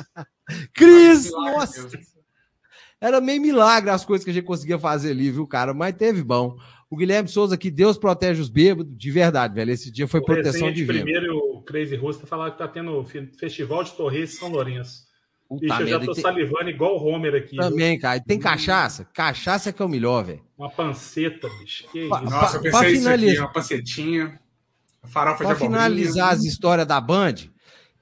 Cris, 0.73 1.31
nossa. 1.31 1.89
Era 2.99 3.21
meio 3.21 3.41
milagre 3.41 3.89
as 3.89 4.03
coisas 4.03 4.25
que 4.25 4.31
a 4.31 4.33
gente 4.33 4.45
conseguia 4.45 4.77
fazer 4.77 5.11
ali, 5.11 5.31
viu, 5.31 5.47
cara? 5.47 5.73
Mas 5.73 5.95
teve 5.95 6.21
bom. 6.21 6.57
O 6.89 6.97
Guilherme 6.97 7.29
Souza 7.29 7.57
que 7.57 7.71
Deus 7.71 7.97
protege 7.97 8.41
os 8.41 8.49
bêbados, 8.49 8.93
de 8.97 9.09
verdade, 9.09 9.55
velho. 9.55 9.71
Esse 9.71 9.89
dia 9.89 10.05
foi 10.05 10.19
o 10.19 10.25
proteção 10.25 10.69
divina. 10.69 11.01
Primeiro, 11.01 11.37
o 11.37 11.61
Crazy 11.61 11.95
Rusta 11.95 12.27
falava 12.27 12.51
que 12.51 12.57
tá 12.57 12.67
tendo 12.67 13.05
Festival 13.39 13.85
de 13.85 13.93
Torres 13.93 14.37
São 14.37 14.49
Lourenço. 14.49 15.12
Puta 15.53 15.65
Bicho, 15.65 15.81
eu 15.81 15.87
já 15.87 15.99
tô 15.99 16.13
tem... 16.13 16.21
salivando 16.21 16.69
igual 16.69 16.97
o 16.97 17.05
Homer 17.05 17.35
aqui. 17.35 17.55
Também, 17.55 17.99
cara. 17.99 18.19
Tem 18.19 18.37
hum. 18.37 18.41
cachaça? 18.41 19.05
Cachaça 19.13 19.69
é 19.69 19.73
que 19.73 19.81
é 19.81 19.85
o 19.85 19.89
melhor, 19.89 20.23
velho. 20.23 20.43
Uma 20.57 20.69
panceta, 20.69 21.47
bicho. 21.59 21.85
Que 21.91 22.07
pa, 22.07 22.21
Nossa, 22.21 22.57
eu 22.57 22.61
pensei 22.61 22.93
isso 22.93 23.09
aqui, 23.09 23.39
uma 23.39 23.51
pancetinha. 23.51 24.39
Farofa 25.05 25.43
pra 25.43 25.55
finalizar 25.55 26.33
as 26.33 26.43
histórias 26.43 26.87
da 26.87 26.99
Band, 26.99 27.35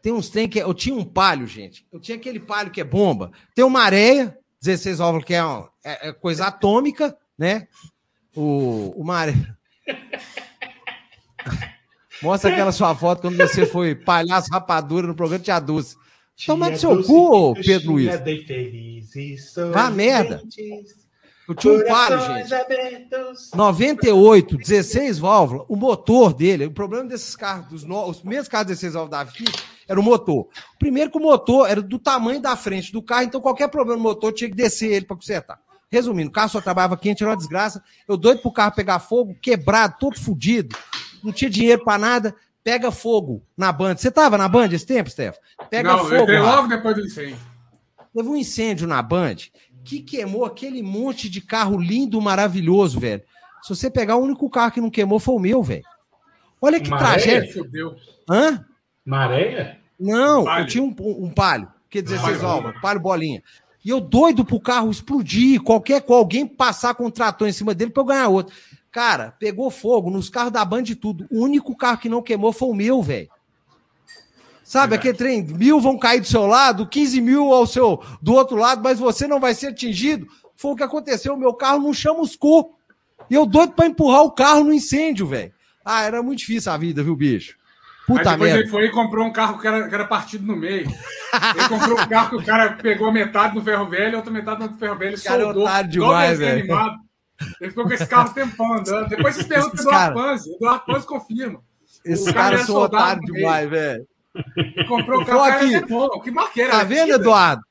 tem 0.01 0.13
uns 0.13 0.29
tem 0.29 0.47
que 0.47 0.59
eu 0.59 0.73
tinha 0.73 0.95
um 0.95 1.03
palho, 1.03 1.47
gente. 1.47 1.85
Eu 1.91 1.99
tinha 1.99 2.17
aquele 2.17 2.39
palho 2.39 2.71
que 2.71 2.79
é 2.79 2.83
bomba. 2.83 3.31
Tem 3.55 3.65
uma 3.65 3.81
areia, 3.81 4.37
16 4.61 4.99
óvulos 4.99 5.25
que 5.25 5.33
é, 5.33 5.43
uma, 5.43 5.69
é, 5.83 6.09
é 6.09 6.13
coisa 6.13 6.45
atômica, 6.45 7.17
né? 7.37 7.67
O, 8.35 8.93
o 8.95 9.03
maré. 9.03 9.33
Mostra 12.21 12.51
aquela 12.51 12.71
sua 12.71 12.95
foto 12.95 13.21
quando 13.21 13.37
você 13.37 13.65
foi 13.65 13.95
palhaço 13.95 14.51
rapadura 14.51 15.07
no 15.07 15.15
programa 15.15 15.43
Tia 15.43 15.59
Dulce. 15.59 15.97
Toma 16.45 16.71
do 16.71 16.77
seu 16.77 17.03
cu, 17.03 17.53
Pedro 17.55 17.93
Luiz. 17.93 18.09
Ah, 19.75 19.89
merda. 19.89 20.41
Eu 21.47 21.55
tinha 21.55 21.73
um 21.73 21.85
palio, 21.85 22.19
gente. 22.21 22.53
Abertos. 22.53 23.51
98, 23.53 24.57
16 24.57 25.19
válvulas. 25.19 25.65
O 25.67 25.75
motor 25.75 26.33
dele, 26.33 26.65
o 26.65 26.71
problema 26.71 27.05
desses 27.05 27.35
carros, 27.35 27.67
dos 27.67 27.83
no... 27.83 28.07
os 28.07 28.19
primeiros 28.19 28.47
carros 28.47 28.67
16 28.67 28.93
válvulas 28.93 29.25
da 29.25 29.31
FI, 29.31 29.45
era 29.87 29.99
o 29.99 30.03
motor. 30.03 30.47
Primeiro 30.79 31.11
que 31.11 31.17
o 31.17 31.21
motor 31.21 31.69
era 31.69 31.81
do 31.81 31.99
tamanho 31.99 32.39
da 32.39 32.55
frente 32.55 32.91
do 32.91 33.01
carro, 33.01 33.23
então 33.23 33.41
qualquer 33.41 33.67
problema 33.67 33.97
no 33.97 34.03
motor 34.03 34.31
tinha 34.31 34.49
que 34.49 34.55
descer 34.55 34.91
ele 34.91 35.05
para 35.05 35.17
consertar. 35.17 35.59
Resumindo, 35.91 36.29
o 36.29 36.33
carro 36.33 36.49
só 36.49 36.61
trabalhava 36.61 36.95
quente, 36.95 37.21
era 37.21 37.31
uma 37.31 37.37
desgraça. 37.37 37.83
Eu 38.07 38.15
doido 38.15 38.41
pro 38.41 38.51
carro 38.51 38.73
pegar 38.73 38.99
fogo, 38.99 39.35
quebrado, 39.41 39.97
todo 39.99 40.17
fodido. 40.17 40.75
Não 41.21 41.33
tinha 41.33 41.49
dinheiro 41.49 41.83
para 41.83 41.97
nada 41.97 42.35
pega 42.63 42.91
fogo 42.91 43.43
na 43.55 43.71
Band. 43.71 43.97
Você 43.97 44.11
tava 44.11 44.37
na 44.37 44.47
Band 44.47 44.69
esse 44.71 44.85
tempo, 44.85 45.09
Steph? 45.09 45.37
Pega 45.69 45.91
Não, 45.91 46.05
fogo. 46.05 46.31
Eu 46.31 46.43
logo 46.43 46.67
depois 46.67 46.95
do 46.95 47.05
incêndio. 47.05 47.37
Teve 48.13 48.29
um 48.29 48.35
incêndio 48.35 48.87
na 48.87 49.01
Band 49.01 49.35
que 49.83 50.01
queimou 50.01 50.45
aquele 50.45 50.83
monte 50.83 51.29
de 51.29 51.41
carro 51.41 51.79
lindo, 51.79 52.21
maravilhoso, 52.21 52.99
velho. 52.99 53.23
Se 53.63 53.69
você 53.69 53.89
pegar, 53.89 54.15
o 54.15 54.23
único 54.23 54.49
carro 54.49 54.71
que 54.71 54.81
não 54.81 54.89
queimou 54.89 55.19
foi 55.19 55.35
o 55.35 55.39
meu, 55.39 55.63
velho. 55.63 55.83
Olha 56.61 56.79
que 56.79 56.89
Maréia? 56.89 57.13
tragédia. 57.13 57.53
Fudeu. 57.53 57.95
Hã? 58.29 58.65
Maréia? 59.05 59.79
Não, 59.99 60.45
palio. 60.45 60.63
eu 60.63 60.67
tinha 60.67 60.83
um, 60.83 60.95
um, 60.99 61.29
palio, 61.29 61.67
que 61.89 62.01
16 62.01 62.41
válvulas, 62.41 62.79
palio 62.81 63.01
bolinha. 63.01 63.43
E 63.83 63.89
eu 63.89 63.99
doido 63.99 64.45
pro 64.45 64.59
carro 64.59 64.91
explodir, 64.91 65.61
qualquer 65.61 66.03
alguém 66.07 66.45
passar 66.45 66.93
com 66.93 67.05
um 67.05 67.11
trator 67.11 67.47
em 67.47 67.51
cima 67.51 67.73
dele 67.73 67.91
para 67.91 68.01
eu 68.01 68.05
ganhar 68.05 68.27
outro. 68.27 68.55
Cara, 68.91 69.33
pegou 69.39 69.71
fogo 69.71 70.09
nos 70.09 70.29
carros 70.29 70.51
da 70.51 70.65
Band 70.65 70.83
e 70.89 70.95
tudo. 70.95 71.25
O 71.31 71.43
único 71.43 71.75
carro 71.75 71.97
que 71.97 72.09
não 72.09 72.21
queimou 72.21 72.51
foi 72.51 72.69
o 72.69 72.75
meu, 72.75 73.01
velho. 73.01 73.29
Sabe, 74.63 74.95
aquele 74.95 75.17
trem, 75.17 75.43
mil 75.43 75.79
vão 75.79 75.97
cair 75.97 76.21
do 76.21 76.27
seu 76.27 76.45
lado, 76.45 76.87
15 76.87 77.19
mil 77.19 77.53
ao 77.53 77.67
seu 77.67 78.01
do 78.21 78.33
outro 78.33 78.55
lado, 78.55 78.81
mas 78.81 78.99
você 78.99 79.27
não 79.27 79.39
vai 79.39 79.53
ser 79.53 79.67
atingido. 79.67 80.27
Foi 80.55 80.71
o 80.71 80.75
que 80.75 80.83
aconteceu. 80.83 81.33
O 81.33 81.37
meu 81.37 81.53
carro 81.53 81.79
não 81.79 81.93
chamuscou. 81.93 82.75
E 83.29 83.33
eu 83.33 83.45
doido 83.45 83.73
para 83.73 83.87
empurrar 83.87 84.23
o 84.23 84.31
carro 84.31 84.63
no 84.63 84.73
incêndio, 84.73 85.27
velho. 85.27 85.53
Ah, 85.83 86.03
era 86.03 86.21
muito 86.21 86.39
difícil 86.39 86.71
a 86.71 86.77
vida, 86.77 87.03
viu, 87.03 87.15
bicho? 87.15 87.57
Puta 88.05 88.35
merda. 88.37 88.59
ele 88.59 88.67
foi 88.67 88.85
e 88.85 88.91
comprou 88.91 89.25
um 89.25 89.31
carro 89.31 89.59
que 89.59 89.67
era, 89.67 89.87
que 89.87 89.95
era 89.95 90.05
partido 90.05 90.45
no 90.45 90.55
meio. 90.55 90.87
Ele 91.55 91.69
comprou 91.69 91.99
um 91.99 92.07
carro 92.07 92.29
que 92.29 92.35
o 92.35 92.45
cara 92.45 92.73
pegou 92.73 93.11
metade 93.11 93.53
do 93.53 93.61
ferro 93.61 93.89
velho, 93.89 94.17
outra 94.17 94.31
metade 94.31 94.67
do 94.67 94.77
ferro 94.77 94.97
velho, 94.97 95.21
cara 95.21 95.43
soldou. 95.43 95.67
É 95.67 95.83
demais, 95.83 96.39
velho. 96.39 96.67
Ele 97.59 97.69
ficou 97.69 97.85
com 97.85 97.93
esse 97.93 98.05
carro 98.05 98.33
tempão 98.33 98.73
andando. 98.73 99.09
Depois 99.09 99.35
vocês 99.35 99.47
perguntam 99.47 99.71
pro 99.71 99.81
Eduardo 99.81 100.15
cara... 100.15 100.31
Panzi. 100.31 100.53
Eduardo 100.53 100.85
Panzi 100.85 101.07
confirma. 101.07 101.63
Esse 102.05 102.33
cara 102.33 102.59
é 102.59 102.71
otário 102.71 103.21
demais, 103.21 103.69
velho. 103.69 104.07
Comprou 104.87 105.21
o 105.21 105.25
carro, 105.25 105.43
aqui. 105.43 105.85
Bom. 105.85 106.19
Que 106.21 106.31
marqueira. 106.31 106.71
Tá 106.71 106.83
vendo, 106.83 107.13
Eduardo? 107.13 107.61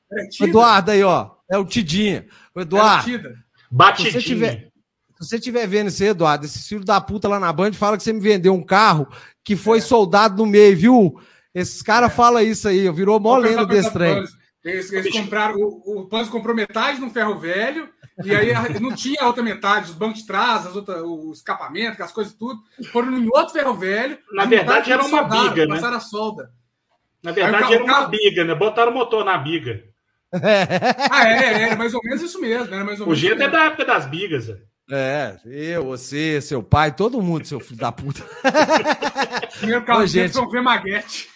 Eduardo 0.41 0.91
aí, 0.91 1.03
ó. 1.03 1.31
É 1.49 1.57
o 1.57 1.65
Tidinha. 1.65 2.25
O 2.55 2.61
Eduardo. 2.61 3.19
Batidinha. 3.69 4.11
Se 4.11 4.21
você 4.21 4.27
tiver, 4.27 4.71
se 5.21 5.27
você 5.27 5.35
estiver 5.37 5.67
vendo 5.67 5.87
isso 5.87 6.03
aí, 6.03 6.09
Eduardo, 6.09 6.45
esse 6.45 6.67
filho 6.67 6.83
da 6.83 6.99
puta 6.99 7.27
lá 7.27 7.39
na 7.39 7.51
Band 7.53 7.73
fala 7.73 7.97
que 7.97 8.03
você 8.03 8.13
me 8.13 8.19
vendeu 8.19 8.53
um 8.53 8.63
carro 8.63 9.07
que 9.43 9.55
foi 9.55 9.79
é. 9.79 9.81
soldado 9.81 10.37
no 10.37 10.45
meio, 10.45 10.77
viu? 10.77 11.21
Esses 11.53 11.81
caras 11.81 12.11
é. 12.11 12.15
falam 12.15 12.41
isso 12.41 12.67
aí, 12.67 12.89
virou 12.91 13.19
mó 13.19 13.37
lenda 13.37 13.65
desse 13.65 13.91
trem. 13.91 14.23
Eles, 14.63 14.91
eles 14.93 15.11
compraram, 15.11 15.55
o, 15.55 16.01
o 16.01 16.05
Panzo 16.07 16.29
comprou 16.29 16.55
metade 16.55 17.01
no 17.01 17.09
ferro 17.09 17.37
velho, 17.39 17.89
e 18.23 18.35
aí 18.35 18.53
não 18.79 18.93
tinha 18.93 19.21
a 19.21 19.27
outra 19.27 19.41
metade, 19.41 19.89
os 19.89 19.95
bancos 19.95 20.21
de 20.21 20.27
trás, 20.27 20.67
as 20.67 20.75
outras, 20.75 21.01
o 21.01 21.31
escapamento, 21.31 22.01
as 22.01 22.11
coisas 22.11 22.33
tudo. 22.33 22.61
Foram 22.91 23.17
em 23.17 23.27
outro 23.27 23.53
ferro 23.53 23.73
velho. 23.73 24.17
Na 24.33 24.45
verdade, 24.45 24.91
era 24.91 25.03
uma 25.03 25.21
soldaram, 25.21 25.49
biga, 25.49 25.65
né? 25.65 25.75
Passaram 25.75 25.97
a 25.97 25.99
solda. 25.99 26.51
Na 27.23 27.31
verdade, 27.31 27.63
carro, 27.63 27.73
era 27.73 27.83
uma 27.83 28.07
biga, 28.07 28.43
né? 28.43 28.55
Botaram 28.55 28.91
o 28.91 28.95
motor 28.95 29.25
na 29.25 29.37
biga. 29.37 29.83
ah, 30.33 31.27
é, 31.27 31.63
era 31.63 31.75
mais 31.75 31.93
ou 31.93 32.01
menos 32.03 32.21
isso 32.21 32.39
mesmo. 32.39 32.73
Era 32.73 32.85
mais 32.85 33.01
ou 33.01 33.09
o 33.09 33.15
jeito 33.15 33.41
é 33.41 33.49
da 33.49 33.65
época 33.65 33.85
das 33.85 34.05
bigas. 34.05 34.47
É, 34.89 35.37
eu, 35.45 35.85
você, 35.85 36.41
seu 36.41 36.61
pai, 36.61 36.93
todo 36.93 37.21
mundo, 37.21 37.45
seu 37.45 37.59
filho 37.59 37.79
da 37.79 37.91
puta. 37.91 38.21
Primeiro 39.57 39.85
carro 39.85 40.05
gente... 40.05 40.33
são 40.33 40.49
Vemaguete. 40.49 41.29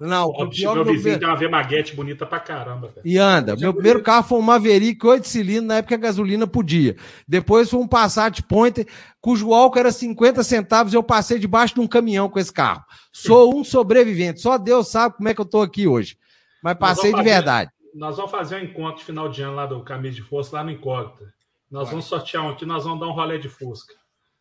Não, 0.00 0.26
o 0.26 0.48
pior 0.48 0.74
meu 0.74 0.84
vizinho 0.84 1.10
meu... 1.12 1.18
tem 1.18 1.28
uma 1.28 1.36
Vemaguete 1.36 1.94
bonita 1.94 2.24
pra 2.24 2.40
caramba. 2.40 2.88
Cara. 2.88 3.02
E 3.04 3.18
anda. 3.18 3.56
Meu 3.56 3.72
primeiro 3.72 4.02
carro 4.02 4.26
foi 4.26 4.38
um 4.38 4.42
Maverick 4.42 5.06
8 5.06 5.26
cilindros, 5.26 5.66
na 5.66 5.76
época 5.76 5.94
a 5.94 5.98
gasolina 5.98 6.46
podia. 6.46 6.96
Depois 7.26 7.70
foi 7.70 7.80
um 7.80 7.86
Passat 7.86 8.42
Pointer, 8.42 8.86
cujo 9.20 9.52
álcool 9.52 9.78
era 9.78 9.92
50 9.92 10.42
centavos 10.42 10.92
e 10.92 10.96
eu 10.96 11.02
passei 11.02 11.38
debaixo 11.38 11.74
de 11.74 11.80
um 11.80 11.86
caminhão 11.86 12.28
com 12.28 12.38
esse 12.38 12.52
carro. 12.52 12.84
Sou 13.12 13.58
um 13.58 13.64
sobrevivente. 13.64 14.40
Só 14.40 14.56
Deus 14.56 14.88
sabe 14.88 15.16
como 15.16 15.28
é 15.28 15.34
que 15.34 15.40
eu 15.40 15.46
tô 15.46 15.60
aqui 15.60 15.86
hoje. 15.86 16.16
Mas 16.62 16.78
passei 16.78 17.12
de 17.12 17.22
verdade. 17.22 17.70
Nós 17.94 18.16
vamos 18.16 18.30
fazer 18.30 18.56
um 18.56 18.64
encontro 18.64 19.04
final 19.04 19.28
de 19.28 19.42
ano 19.42 19.54
lá 19.54 19.66
do 19.66 19.82
Camisa 19.82 20.14
de 20.14 20.22
Força, 20.22 20.56
lá 20.56 20.64
no 20.64 20.70
Incógnita. 20.70 21.32
Nós 21.70 21.90
vamos 21.90 22.06
sortear 22.06 22.44
um 22.44 22.50
aqui, 22.50 22.64
nós 22.64 22.84
vamos 22.84 23.00
dar 23.00 23.06
um 23.06 23.12
rolê 23.12 23.38
de 23.38 23.48
Fusca. 23.48 23.92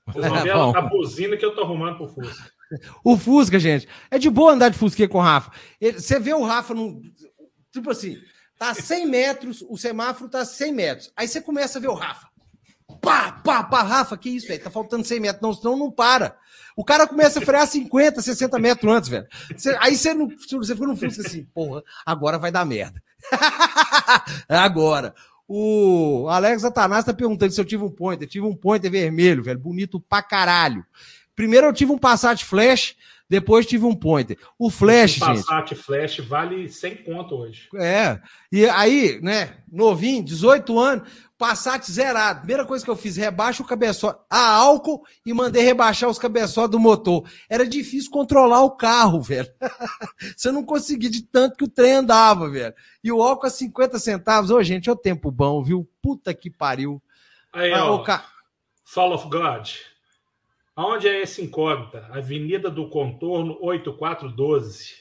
Vocês 0.05 0.27
vão 0.29 0.41
ver 0.41 0.51
a, 0.51 0.79
a 0.79 0.81
buzina 0.81 1.35
que 1.35 1.45
eu 1.45 1.53
tô 1.53 1.61
arrumando 1.61 1.97
pro 1.97 2.07
Fusca. 2.07 2.51
O 3.03 3.17
Fusca, 3.17 3.59
gente, 3.59 3.87
é 4.11 4.17
de 4.17 4.29
boa 4.29 4.53
andar 4.53 4.69
de 4.69 4.77
Fusquinha 4.77 5.07
com 5.07 5.17
o 5.17 5.21
Rafa. 5.21 5.51
Ele, 5.79 5.99
você 5.99 6.19
vê 6.19 6.33
o 6.33 6.43
Rafa 6.43 6.73
no. 6.73 7.01
Tipo 7.71 7.91
assim, 7.91 8.17
tá 8.57 8.69
a 8.69 8.75
100 8.75 9.05
metros, 9.07 9.63
o 9.67 9.77
semáforo 9.77 10.29
tá 10.29 10.41
a 10.41 10.45
100 10.45 10.73
metros. 10.73 11.11
Aí 11.15 11.27
você 11.27 11.41
começa 11.41 11.77
a 11.77 11.81
ver 11.81 11.89
o 11.89 11.93
Rafa. 11.93 12.27
Pá, 13.01 13.31
pá, 13.31 13.63
pá, 13.63 13.83
Rafa, 13.83 14.17
que 14.17 14.29
isso, 14.29 14.47
velho? 14.47 14.63
Tá 14.63 14.69
faltando 14.69 15.05
100 15.05 15.19
metros, 15.19 15.41
não, 15.41 15.53
senão 15.53 15.77
não 15.77 15.91
para. 15.91 16.37
O 16.75 16.83
cara 16.83 17.07
começa 17.07 17.39
a 17.39 17.41
frear 17.41 17.67
50, 17.67 18.21
60 18.21 18.59
metros 18.59 18.93
antes, 18.93 19.09
velho. 19.09 19.27
Aí 19.79 19.95
você, 19.95 20.13
não, 20.13 20.29
você 20.29 20.73
fica 20.73 20.87
no 20.87 20.95
Fusca 20.95 21.21
assim, 21.25 21.43
porra, 21.45 21.83
agora 22.05 22.37
vai 22.37 22.51
dar 22.51 22.65
merda. 22.65 23.01
agora. 24.47 25.13
O 25.47 26.27
Alex 26.29 26.65
Atanás 26.65 27.05
tá 27.05 27.13
perguntando 27.13 27.53
se 27.53 27.61
eu 27.61 27.65
tive 27.65 27.83
um 27.83 27.89
pointer. 27.89 28.25
Eu 28.27 28.29
tive 28.29 28.45
um 28.45 28.55
pointer 28.55 28.91
vermelho, 28.91 29.41
velho, 29.41 29.59
bonito 29.59 29.99
pra 29.99 30.21
caralho. 30.21 30.85
Primeiro 31.37 31.67
eu 31.67 31.73
tive 31.73 31.91
um 31.91 31.99
Passat 31.99 32.43
Flash, 32.43 32.95
depois 33.29 33.67
tive 33.67 33.85
um 33.85 33.93
Pointer. 33.93 34.39
O 34.57 34.71
Flash, 34.71 35.11
Esse 35.11 35.19
Passat 35.19 35.69
gente, 35.69 35.83
Flash 35.83 36.17
vale 36.17 36.67
100 36.67 37.03
conto 37.03 37.35
hoje. 37.35 37.69
É. 37.75 38.19
E 38.51 38.67
aí, 38.67 39.19
né, 39.21 39.57
novinho, 39.71 40.25
18 40.25 40.79
anos, 40.79 41.07
Passat 41.37 41.85
zerado. 41.91 42.39
Primeira 42.39 42.65
coisa 42.65 42.83
que 42.83 42.89
eu 42.89 42.95
fiz, 42.95 43.17
rebaixa 43.17 43.61
o 43.61 43.67
cabeçote 43.67 44.19
a 44.27 44.49
álcool 44.49 45.05
e 45.23 45.31
mandei 45.31 45.63
rebaixar 45.63 46.09
os 46.09 46.17
cabeçotes 46.17 46.71
do 46.71 46.79
motor. 46.79 47.29
Era 47.47 47.67
difícil 47.67 48.09
controlar 48.09 48.63
o 48.63 48.71
carro, 48.71 49.21
velho. 49.21 49.47
Você 50.35 50.51
não 50.51 50.63
conseguia 50.63 51.11
de 51.11 51.21
tanto 51.21 51.55
que 51.55 51.65
o 51.65 51.69
trem 51.69 51.97
andava, 51.97 52.49
velho. 52.49 52.73
E 53.03 53.11
o 53.11 53.21
álcool 53.21 53.45
a 53.45 53.51
50 53.51 53.99
centavos. 53.99 54.49
Ô, 54.49 54.63
gente, 54.63 54.89
é 54.89 54.91
o 54.91 54.95
tempo 54.95 55.29
bom, 55.29 55.61
viu? 55.61 55.87
Puta 56.01 56.33
que 56.33 56.49
pariu. 56.49 56.99
Aí, 57.53 57.71
ah, 57.71 57.91
ó, 57.91 57.99
ca... 57.99 58.25
Fall 58.83 59.13
of 59.13 59.29
God. 59.29 59.69
Aonde 60.77 61.07
é 61.07 61.23
esse 61.23 61.41
incógnita? 61.41 62.07
Avenida 62.11 62.69
do 62.69 62.87
Contorno 62.87 63.57
8412. 63.61 64.93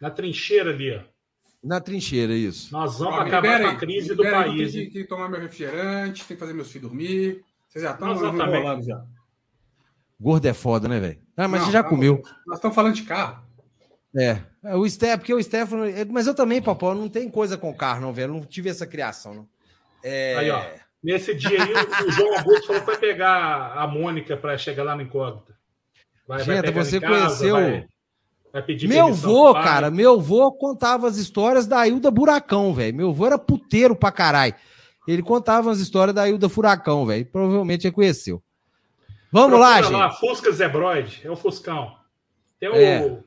Na 0.00 0.10
trincheira 0.10 0.70
ali, 0.70 0.96
ó. 0.96 1.02
Na 1.62 1.82
trincheira, 1.82 2.32
isso. 2.32 2.72
Nós 2.72 2.98
vamos 2.98 3.14
ó, 3.14 3.20
acabar 3.20 3.60
com 3.60 3.66
a 3.68 3.76
crise 3.76 4.14
do 4.14 4.22
país. 4.22 4.72
Tem 4.72 4.88
que, 4.88 5.04
tomar 5.04 5.28
meu 5.28 5.38
refrigerante, 5.38 6.24
tem 6.24 6.34
que 6.34 6.40
fazer 6.40 6.54
meus 6.54 6.72
filhos 6.72 6.88
dormir. 6.88 7.44
Vocês 7.68 7.84
já 7.84 7.90
estão 7.90 8.12
enrolando 8.14 8.82
já. 8.82 9.04
Gordo 10.18 10.46
é 10.46 10.54
foda, 10.54 10.88
né, 10.88 10.98
velho? 10.98 11.18
Ah, 11.36 11.46
mas 11.46 11.60
não, 11.60 11.66
você 11.66 11.72
já 11.72 11.82
não, 11.82 11.90
comeu. 11.90 12.22
Nós 12.46 12.56
estamos 12.56 12.74
falando 12.74 12.94
de 12.94 13.02
carro. 13.02 13.44
É. 14.16 14.40
é 14.64 14.76
o 14.76 14.88
Stefano, 14.88 15.18
porque 15.18 15.34
o 15.34 15.42
Stefano. 15.42 15.84
Mas 16.10 16.26
eu 16.26 16.34
também, 16.34 16.62
Popó, 16.62 16.94
não 16.94 17.10
tem 17.10 17.28
coisa 17.28 17.58
com 17.58 17.74
carro, 17.74 18.00
não, 18.00 18.14
velho. 18.14 18.32
Não 18.32 18.40
tive 18.46 18.70
essa 18.70 18.86
criação, 18.86 19.34
não. 19.34 19.48
É... 20.02 20.38
Aí, 20.38 20.50
ó. 20.50 20.64
Nesse 21.04 21.34
dia 21.34 21.62
aí, 21.62 21.72
o 22.06 22.10
João 22.12 22.38
Augusto 22.38 22.66
falou 22.66 22.80
que 22.80 22.86
vai 22.86 22.96
pegar 22.96 23.74
a 23.76 23.86
Mônica 23.86 24.38
para 24.38 24.56
chegar 24.56 24.84
lá 24.84 24.96
no 24.96 25.02
Incógnita. 25.02 25.54
Vai, 26.26 26.38
Gente, 26.42 26.62
vai 26.62 26.72
você 26.72 26.98
casa, 26.98 27.14
conheceu. 27.14 27.54
Vai, 27.56 27.86
vai 28.50 28.62
pedir 28.62 28.88
meu 28.88 29.12
vô, 29.12 29.52
cara, 29.52 29.90
meu 29.90 30.18
vô 30.18 30.50
contava 30.52 31.06
as 31.06 31.18
histórias 31.18 31.66
da 31.66 31.86
Ilda 31.86 32.10
Buracão, 32.10 32.72
velho. 32.72 32.96
Meu 32.96 33.12
vô 33.12 33.26
era 33.26 33.38
puteiro 33.38 33.94
pra 33.94 34.10
caralho. 34.10 34.54
Ele 35.06 35.22
contava 35.22 35.70
as 35.70 35.78
histórias 35.78 36.14
da 36.14 36.26
Ilda 36.26 36.48
Furacão, 36.48 37.04
velho. 37.04 37.26
Provavelmente 37.26 37.84
reconheceu. 37.84 38.42
Vamos 39.30 39.50
Procura 39.50 39.68
lá, 39.68 39.82
gente. 39.82 39.92
Lá, 39.92 40.10
Fusca 40.10 40.50
Zebroid, 40.52 41.20
é 41.22 41.30
o 41.30 41.36
Fuscão. 41.36 41.98
Tem 42.58 42.70
o, 42.70 42.74
é. 42.76 43.22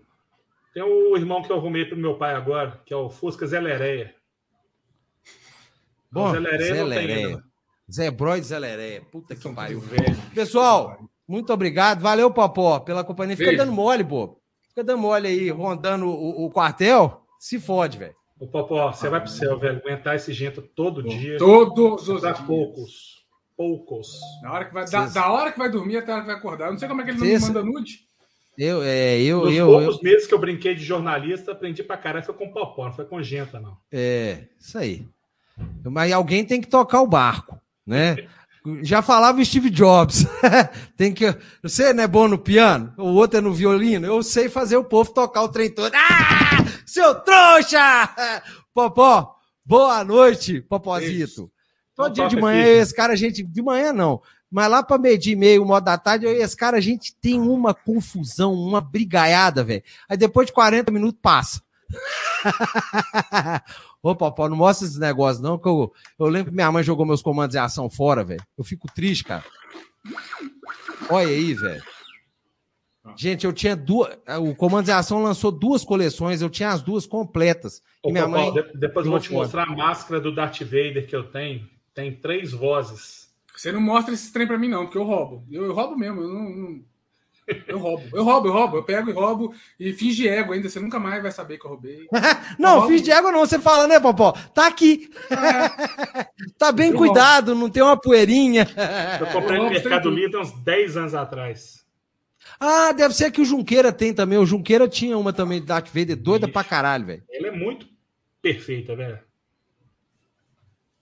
tem 0.74 0.82
o 0.82 1.16
irmão 1.16 1.44
que 1.44 1.52
eu 1.52 1.58
arrumei 1.58 1.86
pro 1.86 1.96
meu 1.96 2.18
pai 2.18 2.34
agora, 2.34 2.82
que 2.84 2.92
é 2.92 2.98
o 2.98 3.08
Fusca 3.08 3.46
Zelereia. 3.46 4.16
Bom, 6.12 6.32
Zelereia, 6.32 6.74
Zelereia. 6.74 6.84
não 6.84 6.90
tem 6.90 7.26
ainda. 7.26 7.47
Zé 7.92 8.12
Broid 8.12 8.46
Zé 8.46 8.60
Leré. 8.60 9.02
Puta 9.12 9.36
que 9.36 9.50
pariu. 9.54 9.82
Pessoal, 10.34 10.98
muito 11.28 11.52
obrigado. 11.54 12.02
Valeu, 12.02 12.30
Popó, 12.32 12.80
pela 12.80 13.04
companhia. 13.04 13.38
Fica 13.38 13.50
Beijo. 13.50 13.64
dando 13.64 13.74
mole, 13.74 14.04
pô. 14.04 14.38
Fica 14.70 14.84
dando 14.84 15.00
mole 15.00 15.28
aí, 15.28 15.50
rondando 15.50 16.08
o, 16.08 16.46
o 16.46 16.52
quartel. 16.52 17.22
Se 17.40 17.60
fode, 17.60 17.98
velho. 17.98 18.16
Ô, 18.40 18.48
Popó, 18.48 18.92
você 18.92 19.10
vai 19.10 19.22
pro 19.22 19.30
céu, 19.30 19.58
velho. 19.58 19.78
Aguentar 19.80 20.16
esse 20.16 20.34
gente 20.34 20.62
todo 20.62 21.02
dia. 21.02 21.38
Todos 21.38 22.08
os 22.10 22.22
dias. 22.22 22.40
poucos. 22.42 23.18
Poucos. 23.56 24.20
Na 24.44 24.54
hora 24.54 24.66
que 24.66 24.74
vai, 24.74 24.86
da, 24.86 25.06
da, 25.08 25.32
hora 25.32 25.52
que 25.52 25.58
vai 25.58 25.72
dormir 25.72 25.98
até 25.98 26.12
a 26.12 26.16
hora 26.16 26.24
que 26.24 26.30
vai 26.30 26.38
acordar. 26.38 26.66
Eu 26.66 26.72
não 26.74 26.78
sei 26.78 26.88
como 26.88 27.02
é 27.02 27.06
que 27.06 27.12
ele 27.12 27.20
não 27.20 27.26
me 27.26 27.40
manda 27.40 27.64
nude. 27.64 28.06
Eu, 28.56 28.84
é, 28.84 29.20
eu, 29.22 29.46
Nos 29.46 29.56
eu, 29.56 29.68
poucos 29.68 29.96
eu... 29.98 30.04
meses 30.04 30.28
que 30.28 30.34
eu 30.34 30.40
brinquei 30.40 30.76
de 30.76 30.84
jornalista, 30.84 31.52
aprendi 31.54 31.84
pra 31.84 31.98
caralho. 31.98 32.26
Foi 32.26 32.36
com 32.36 32.46
o 32.46 32.54
Popó, 32.54 32.86
não 32.86 32.94
foi 32.94 33.06
com 33.06 33.22
Genta, 33.22 33.60
não. 33.60 33.78
É, 33.92 34.48
isso 34.60 34.78
aí. 34.78 35.08
Mas 35.84 36.12
alguém 36.12 36.46
tem 36.46 36.62
que 36.62 36.68
tocar 36.68 37.02
o 37.02 37.08
barco 37.08 37.57
né? 37.88 38.18
Já 38.82 39.02
falava 39.02 39.44
Steve 39.46 39.70
Jobs. 39.70 40.26
Tem 40.98 41.14
que. 41.14 41.34
Você 41.64 41.94
não 41.94 42.04
é 42.04 42.08
bom 42.08 42.28
no 42.28 42.38
piano? 42.38 42.94
O 42.98 43.14
outro 43.14 43.38
é 43.38 43.42
no 43.42 43.54
violino? 43.54 44.06
Eu 44.06 44.22
sei 44.22 44.50
fazer 44.50 44.76
o 44.76 44.84
povo 44.84 45.14
tocar 45.14 45.44
o 45.44 45.50
trem 45.50 45.72
todo. 45.72 45.94
Ah! 45.96 46.66
Seu 46.86 47.16
trouxa! 47.16 48.10
Popó, 48.74 49.36
boa 49.66 50.04
noite, 50.04 50.60
Popozito. 50.62 51.50
Todo 51.96 52.14
dia 52.14 52.28
de 52.28 52.36
manhã, 52.36 52.66
esse 52.66 52.94
cara, 52.94 53.14
a 53.14 53.16
gente. 53.16 53.42
De 53.42 53.62
manhã 53.62 53.94
não. 53.94 54.22
Mas 54.50 54.70
lá 54.70 54.84
para 54.84 54.98
meio 54.98 55.18
dia 55.18 55.34
e 55.34 55.36
meio, 55.36 55.66
modo 55.66 55.84
da 55.84 55.98
tarde, 55.98 56.26
eu 56.26 56.32
e 56.32 56.42
esse 56.42 56.56
cara, 56.56 56.78
a 56.78 56.82
gente 56.82 57.16
tem 57.16 57.40
uma 57.40 57.74
confusão, 57.74 58.54
uma 58.54 58.80
brigaiada, 58.80 59.64
velho. 59.64 59.84
Aí 60.08 60.16
depois 60.16 60.48
de 60.48 60.54
40 60.54 60.92
minutos 60.92 61.20
passa. 61.22 61.62
Ô, 64.02 64.16
Popó, 64.16 64.48
não 64.48 64.56
mostra 64.56 64.86
esses 64.86 65.00
negócios, 65.00 65.42
não, 65.42 65.58
que 65.58 65.68
eu, 65.68 65.92
eu 66.20 66.28
lembro 66.28 66.52
que 66.52 66.56
minha 66.56 66.72
mãe 66.72 66.84
jogou 66.84 67.06
meus 67.06 67.22
comandos 67.22 67.56
em 67.56 67.60
ação 67.60 67.90
fora, 67.90 68.24
velho. 68.24 68.44
Eu 68.58 68.64
fico 68.64 68.88
triste, 68.94 69.24
cara. 69.24 69.44
Olha 71.10 71.28
aí, 71.28 71.54
velho. 71.54 71.84
Gente, 73.16 73.46
eu 73.46 73.54
tinha 73.54 73.76
duas. 73.76 74.18
O 74.42 74.54
Comandos 74.54 74.90
em 74.90 74.94
Ação 74.94 75.24
lançou 75.24 75.52
duas 75.52 75.84
coleções, 75.84 76.42
eu 76.42 76.50
tinha 76.50 76.70
as 76.70 76.82
duas 76.82 77.06
completas. 77.06 77.82
Ô, 78.04 78.12
minha 78.12 78.26
Popó, 78.26 78.52
mãe. 78.52 78.64
Depois 78.76 79.06
eu 79.06 79.12
vou 79.12 79.22
te 79.22 79.32
mostrar 79.32 79.64
a 79.64 79.76
máscara 79.76 80.20
do 80.20 80.34
Darth 80.34 80.62
Vader 80.62 81.08
que 81.08 81.16
eu 81.16 81.24
tenho. 81.24 81.68
Tem 81.94 82.14
três 82.14 82.52
vozes. 82.52 83.30
Você 83.56 83.72
não 83.72 83.82
mostra 83.82 84.14
esse 84.14 84.32
trem 84.32 84.46
pra 84.46 84.58
mim, 84.58 84.68
não, 84.68 84.86
porque 84.86 84.98
eu 84.98 85.04
roubo. 85.04 85.46
Eu, 85.50 85.66
eu 85.66 85.74
roubo 85.74 85.98
mesmo, 85.98 86.22
eu 86.22 86.28
não... 86.28 86.50
não... 86.50 86.86
Eu 87.66 87.80
roubo, 87.80 88.04
eu 88.14 88.24
roubo, 88.24 88.48
eu 88.48 88.52
roubo, 88.52 88.78
eu 88.78 88.84
pego 88.84 89.10
e 89.10 89.14
roubo 89.14 89.54
e 89.80 89.94
finge 89.94 90.28
ego 90.28 90.52
ainda, 90.52 90.68
você 90.68 90.82
nunca 90.82 91.00
mais 91.00 91.22
vai 91.22 91.32
saber 91.32 91.58
que 91.58 91.66
eu 91.66 91.72
roubei. 91.72 92.06
não, 92.60 92.82
eu 92.82 92.88
finge 92.90 93.10
ego 93.10 93.32
não, 93.32 93.40
você 93.40 93.58
fala, 93.58 93.88
né, 93.88 94.00
Popó? 94.00 94.34
Tá 94.54 94.68
aqui. 94.68 95.10
É. 95.32 96.26
tá 96.60 96.74
bem 96.74 96.92
eu 96.92 96.98
cuidado, 96.98 97.52
roubo. 97.52 97.62
não 97.62 97.70
tem 97.70 97.82
uma 97.82 97.96
poeirinha. 97.96 98.68
Eu 99.20 99.28
comprei 99.28 99.60
eu 99.60 99.64
no 99.64 99.70
Mercado 99.70 100.10
Livre 100.10 100.38
uns 100.38 100.52
10 100.52 100.98
anos 100.98 101.16
atrás. 101.16 101.86
Ah, 102.60 102.92
deve 102.92 103.14
ser 103.14 103.32
que 103.32 103.42
o 103.42 103.46
Junqueira 103.46 103.94
tem 103.94 104.14
também. 104.14 104.38
O 104.38 104.46
Junqueira 104.46 104.88
tinha 104.88 105.18
uma 105.18 105.32
também 105.32 105.62
de 105.62 105.68
Darth 105.68 105.88
Vader 105.88 106.16
doida 106.16 106.48
Ixi, 106.48 106.54
pra 106.54 106.64
caralho, 106.64 107.06
velho. 107.06 107.24
Ela 107.30 107.48
é 107.48 107.52
muito 107.52 107.88
perfeita, 108.42 108.96
velho. 108.96 109.20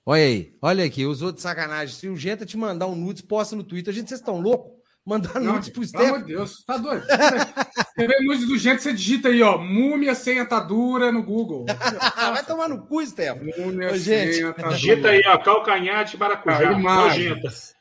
Olha 0.05 0.21
aí, 0.21 0.53
olha 0.61 0.85
aqui, 0.85 1.05
usou 1.05 1.31
de 1.31 1.41
sacanagem. 1.41 1.95
Se 1.95 2.07
o 2.07 2.15
Genta 2.15 2.45
te 2.45 2.55
mandar 2.55 2.85
um 2.85 2.95
nudes, 2.95 3.23
posta 3.23 3.55
no 3.55 3.63
Twitter. 3.63 3.91
A 3.91 3.95
gente, 3.95 4.09
vocês 4.09 4.19
estão 4.19 4.39
loucos? 4.39 4.74
Mandar 5.05 5.39
não, 5.39 5.53
nudes 5.53 5.69
pro 5.69 5.85
Steph. 5.85 6.01
Pelo 6.01 6.15
amor 6.15 6.25
de 6.25 6.33
Deus, 6.33 6.63
tá 6.65 6.77
doido. 6.77 7.05
Você 7.05 8.07
vê 8.07 8.19
nudes 8.21 8.47
do 8.47 8.57
Genta, 8.57 8.81
você 8.81 8.91
digita 8.91 9.27
aí, 9.27 9.41
ó, 9.43 9.55
múmia 9.55 10.15
sem 10.15 10.39
atadura 10.39 11.11
no 11.11 11.21
Google. 11.21 11.65
Vai 12.15 12.43
tomar 12.43 12.67
no 12.67 12.87
cu, 12.87 13.05
Steph. 13.05 13.39
Múmia 13.39 13.91
Ô, 13.91 13.97
sem 13.97 14.43
atadura. 14.43 14.75
Digita 14.75 15.09
aí, 15.09 15.21
ó, 15.27 15.37
calcanhar 15.37 16.03
de 16.05 16.17
maracujá. 16.17 16.71
Nojentas. 16.71 17.75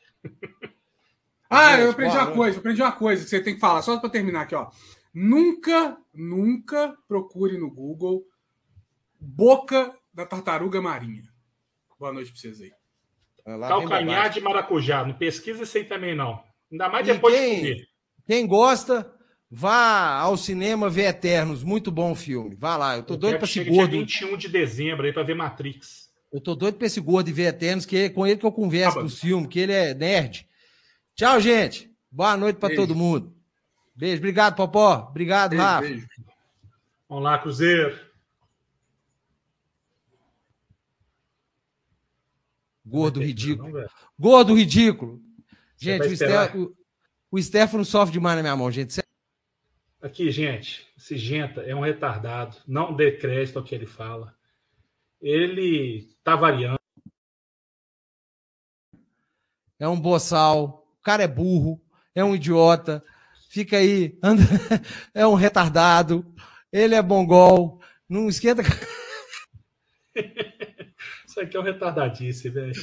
Ah, 1.49 1.79
eu 1.79 1.91
aprendi 1.91 2.15
uma 2.15 2.31
coisa, 2.31 2.57
eu 2.57 2.59
aprendi 2.59 2.81
uma 2.81 2.91
coisa 2.91 3.23
que 3.23 3.29
você 3.29 3.41
tem 3.41 3.55
que 3.55 3.59
falar, 3.59 3.81
só 3.81 3.97
para 3.97 4.09
terminar 4.09 4.41
aqui, 4.41 4.53
ó. 4.53 4.69
Nunca, 5.11 5.97
nunca 6.13 6.95
procure 7.07 7.57
no 7.57 7.71
Google 7.71 8.23
boca 9.19 9.91
da 10.13 10.25
tartaruga 10.25 10.79
marinha. 10.79 11.23
Boa 11.99 12.13
noite 12.13 12.31
para 12.31 12.39
vocês 12.39 12.61
aí. 12.61 12.71
Calcanhar 13.67 14.29
de 14.29 14.41
maracujá. 14.41 15.03
Não 15.03 15.13
pesquisa 15.13 15.63
isso 15.63 15.77
aí 15.77 15.85
também, 15.85 16.15
não. 16.15 16.43
Ainda 16.71 16.89
mais 16.89 17.05
depois 17.05 17.33
quem, 17.33 17.55
de 17.55 17.61
comer. 17.61 17.87
Quem 18.25 18.47
gosta, 18.47 19.13
vá 19.49 20.19
ao 20.19 20.35
cinema 20.37 20.89
ver 20.89 21.05
Eternos. 21.05 21.63
Muito 21.63 21.91
bom 21.91 22.15
filme. 22.15 22.55
Vá 22.55 22.77
lá. 22.77 22.97
Eu 22.97 23.03
tô 23.03 23.13
eu 23.13 23.17
doido 23.17 23.37
para 23.37 23.45
esse 23.45 23.63
gordo. 23.63 23.91
Dia 23.91 23.99
21 23.99 24.37
de 24.37 24.49
dezembro 24.49 25.05
aí 25.05 25.13
para 25.13 25.23
ver 25.23 25.35
Matrix. 25.35 26.09
Eu 26.31 26.41
tô 26.41 26.55
doido 26.55 26.77
para 26.77 26.87
esse 26.87 26.99
gordo 26.99 27.27
de 27.27 27.33
ver 27.33 27.45
Eternos, 27.45 27.85
que 27.85 27.97
é 27.97 28.09
com 28.09 28.25
ele 28.27 28.37
que 28.37 28.45
eu 28.45 28.51
converso 28.51 28.99
ah, 28.99 29.03
no 29.03 29.09
filme, 29.09 29.47
que 29.47 29.59
ele 29.59 29.71
é 29.71 29.93
nerd. 29.93 30.47
Tchau, 31.15 31.39
gente. 31.39 31.89
Boa 32.11 32.35
noite 32.35 32.57
para 32.57 32.75
todo 32.75 32.95
mundo. 32.95 33.33
Beijo. 33.95 34.17
Obrigado, 34.17 34.55
Popó. 34.55 35.07
Obrigado, 35.09 35.51
beijo, 35.51 35.63
Rafa. 35.63 35.87
Beijo. 35.87 36.07
Vamos 37.07 37.23
lá, 37.23 37.37
Cruzeiro. 37.37 38.05
Gordo 42.85 43.21
ridículo. 43.21 43.71
Não, 43.71 43.87
Gordo 44.19 44.55
ridículo. 44.55 45.21
Gente, 45.77 46.07
o, 46.07 46.15
Stefano, 46.15 46.77
o 47.31 47.41
Stefano 47.41 47.85
sofre 47.85 48.13
demais 48.13 48.35
na 48.35 48.41
minha 48.41 48.55
mão, 48.55 48.71
gente. 48.71 49.01
Aqui, 50.01 50.31
gente, 50.31 50.87
esse 50.97 51.17
Genta 51.17 51.61
é 51.61 51.75
um 51.75 51.81
retardado. 51.81 52.57
Não 52.67 52.95
dê 52.95 53.11
crédito 53.11 53.57
ao 53.57 53.65
que 53.65 53.73
ele 53.73 53.85
fala. 53.85 54.35
Ele 55.21 56.07
tá 56.23 56.35
variando. 56.35 56.79
É 59.79 59.87
um 59.87 59.99
boçal 59.99 60.85
cara 61.05 61.21
é 61.21 61.27
burro, 61.27 61.79
é 62.15 62.23
um 62.23 62.35
idiota, 62.35 63.05
fica 63.47 63.77
aí, 63.77 64.17
anda, 64.23 64.41
é 65.13 65.27
um 65.27 65.35
retardado, 65.35 66.25
ele 66.73 66.95
é 66.95 67.01
bongol, 67.01 67.79
não 68.09 68.27
esquenta. 68.27 68.63
Isso 71.27 71.39
aqui 71.39 71.55
é 71.55 71.59
um 71.59 71.63
retardadice, 71.63 72.49
velho. 72.49 72.73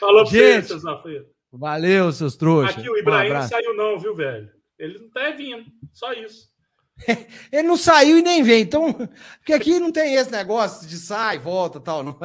Falou 0.00 0.24
pra 0.24 0.32
Gente, 0.32 0.72
você. 0.72 1.24
Valeu, 1.52 2.12
seus 2.12 2.36
trouxas. 2.36 2.76
Aqui 2.76 2.88
o 2.88 2.96
Ibrahim 2.96 3.30
um 3.30 3.34
não 3.34 3.48
saiu, 3.48 3.74
não, 3.74 3.98
viu, 3.98 4.14
velho? 4.14 4.50
Ele 4.78 4.98
não 4.98 5.10
tá 5.10 5.30
vindo, 5.30 5.64
só 5.92 6.12
isso. 6.12 6.48
Ele 7.52 7.66
não 7.66 7.76
saiu 7.76 8.18
e 8.18 8.22
nem 8.22 8.42
vem, 8.42 8.62
então, 8.62 8.92
porque 9.38 9.52
aqui 9.52 9.78
não 9.78 9.92
tem 9.92 10.14
esse 10.14 10.30
negócio 10.30 10.86
de 10.86 10.96
sai, 10.96 11.38
volta 11.38 11.80
tal, 11.80 12.02
não. 12.02 12.18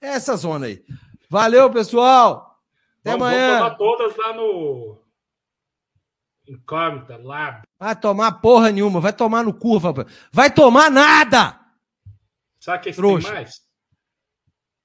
É 0.00 0.08
essa 0.08 0.36
zona 0.36 0.66
aí. 0.66 0.84
Valeu, 1.28 1.70
pessoal. 1.70 2.58
Até 3.00 3.12
vamos, 3.12 3.26
amanhã. 3.26 3.58
Vamos 3.58 3.62
tomar 3.62 3.76
todas 3.76 4.16
lá 4.16 4.32
no 4.34 5.00
Incógnita, 6.50 7.16
lá. 7.16 7.62
Vai 7.78 7.94
tomar 7.94 8.32
porra 8.40 8.72
nenhuma, 8.72 9.00
vai 9.00 9.12
tomar 9.12 9.44
no 9.44 9.54
cu, 9.54 9.78
vai 10.32 10.52
tomar 10.52 10.90
nada! 10.90 11.60
Sabe 12.58 12.78
o 12.78 12.80
que, 12.82 12.92
que 12.92 13.00
tem 13.00 13.20
mais? 13.20 13.60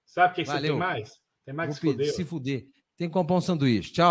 Sabe 0.05 0.31
o 0.31 0.35
que, 0.35 0.43
que 0.43 0.61
tem 0.61 0.77
mais? 0.77 1.11
Tem 1.43 1.53
mais 1.53 1.69
Vou 1.69 1.75
que 1.75 1.81
se 1.81 1.91
fuder. 1.91 2.13
Se 2.13 2.25
fuder. 2.25 2.74
Tem 2.97 3.07
que 3.07 3.13
comprar 3.13 3.35
um 3.37 3.41
sanduíche. 3.41 3.91
Tchau. 3.93 4.03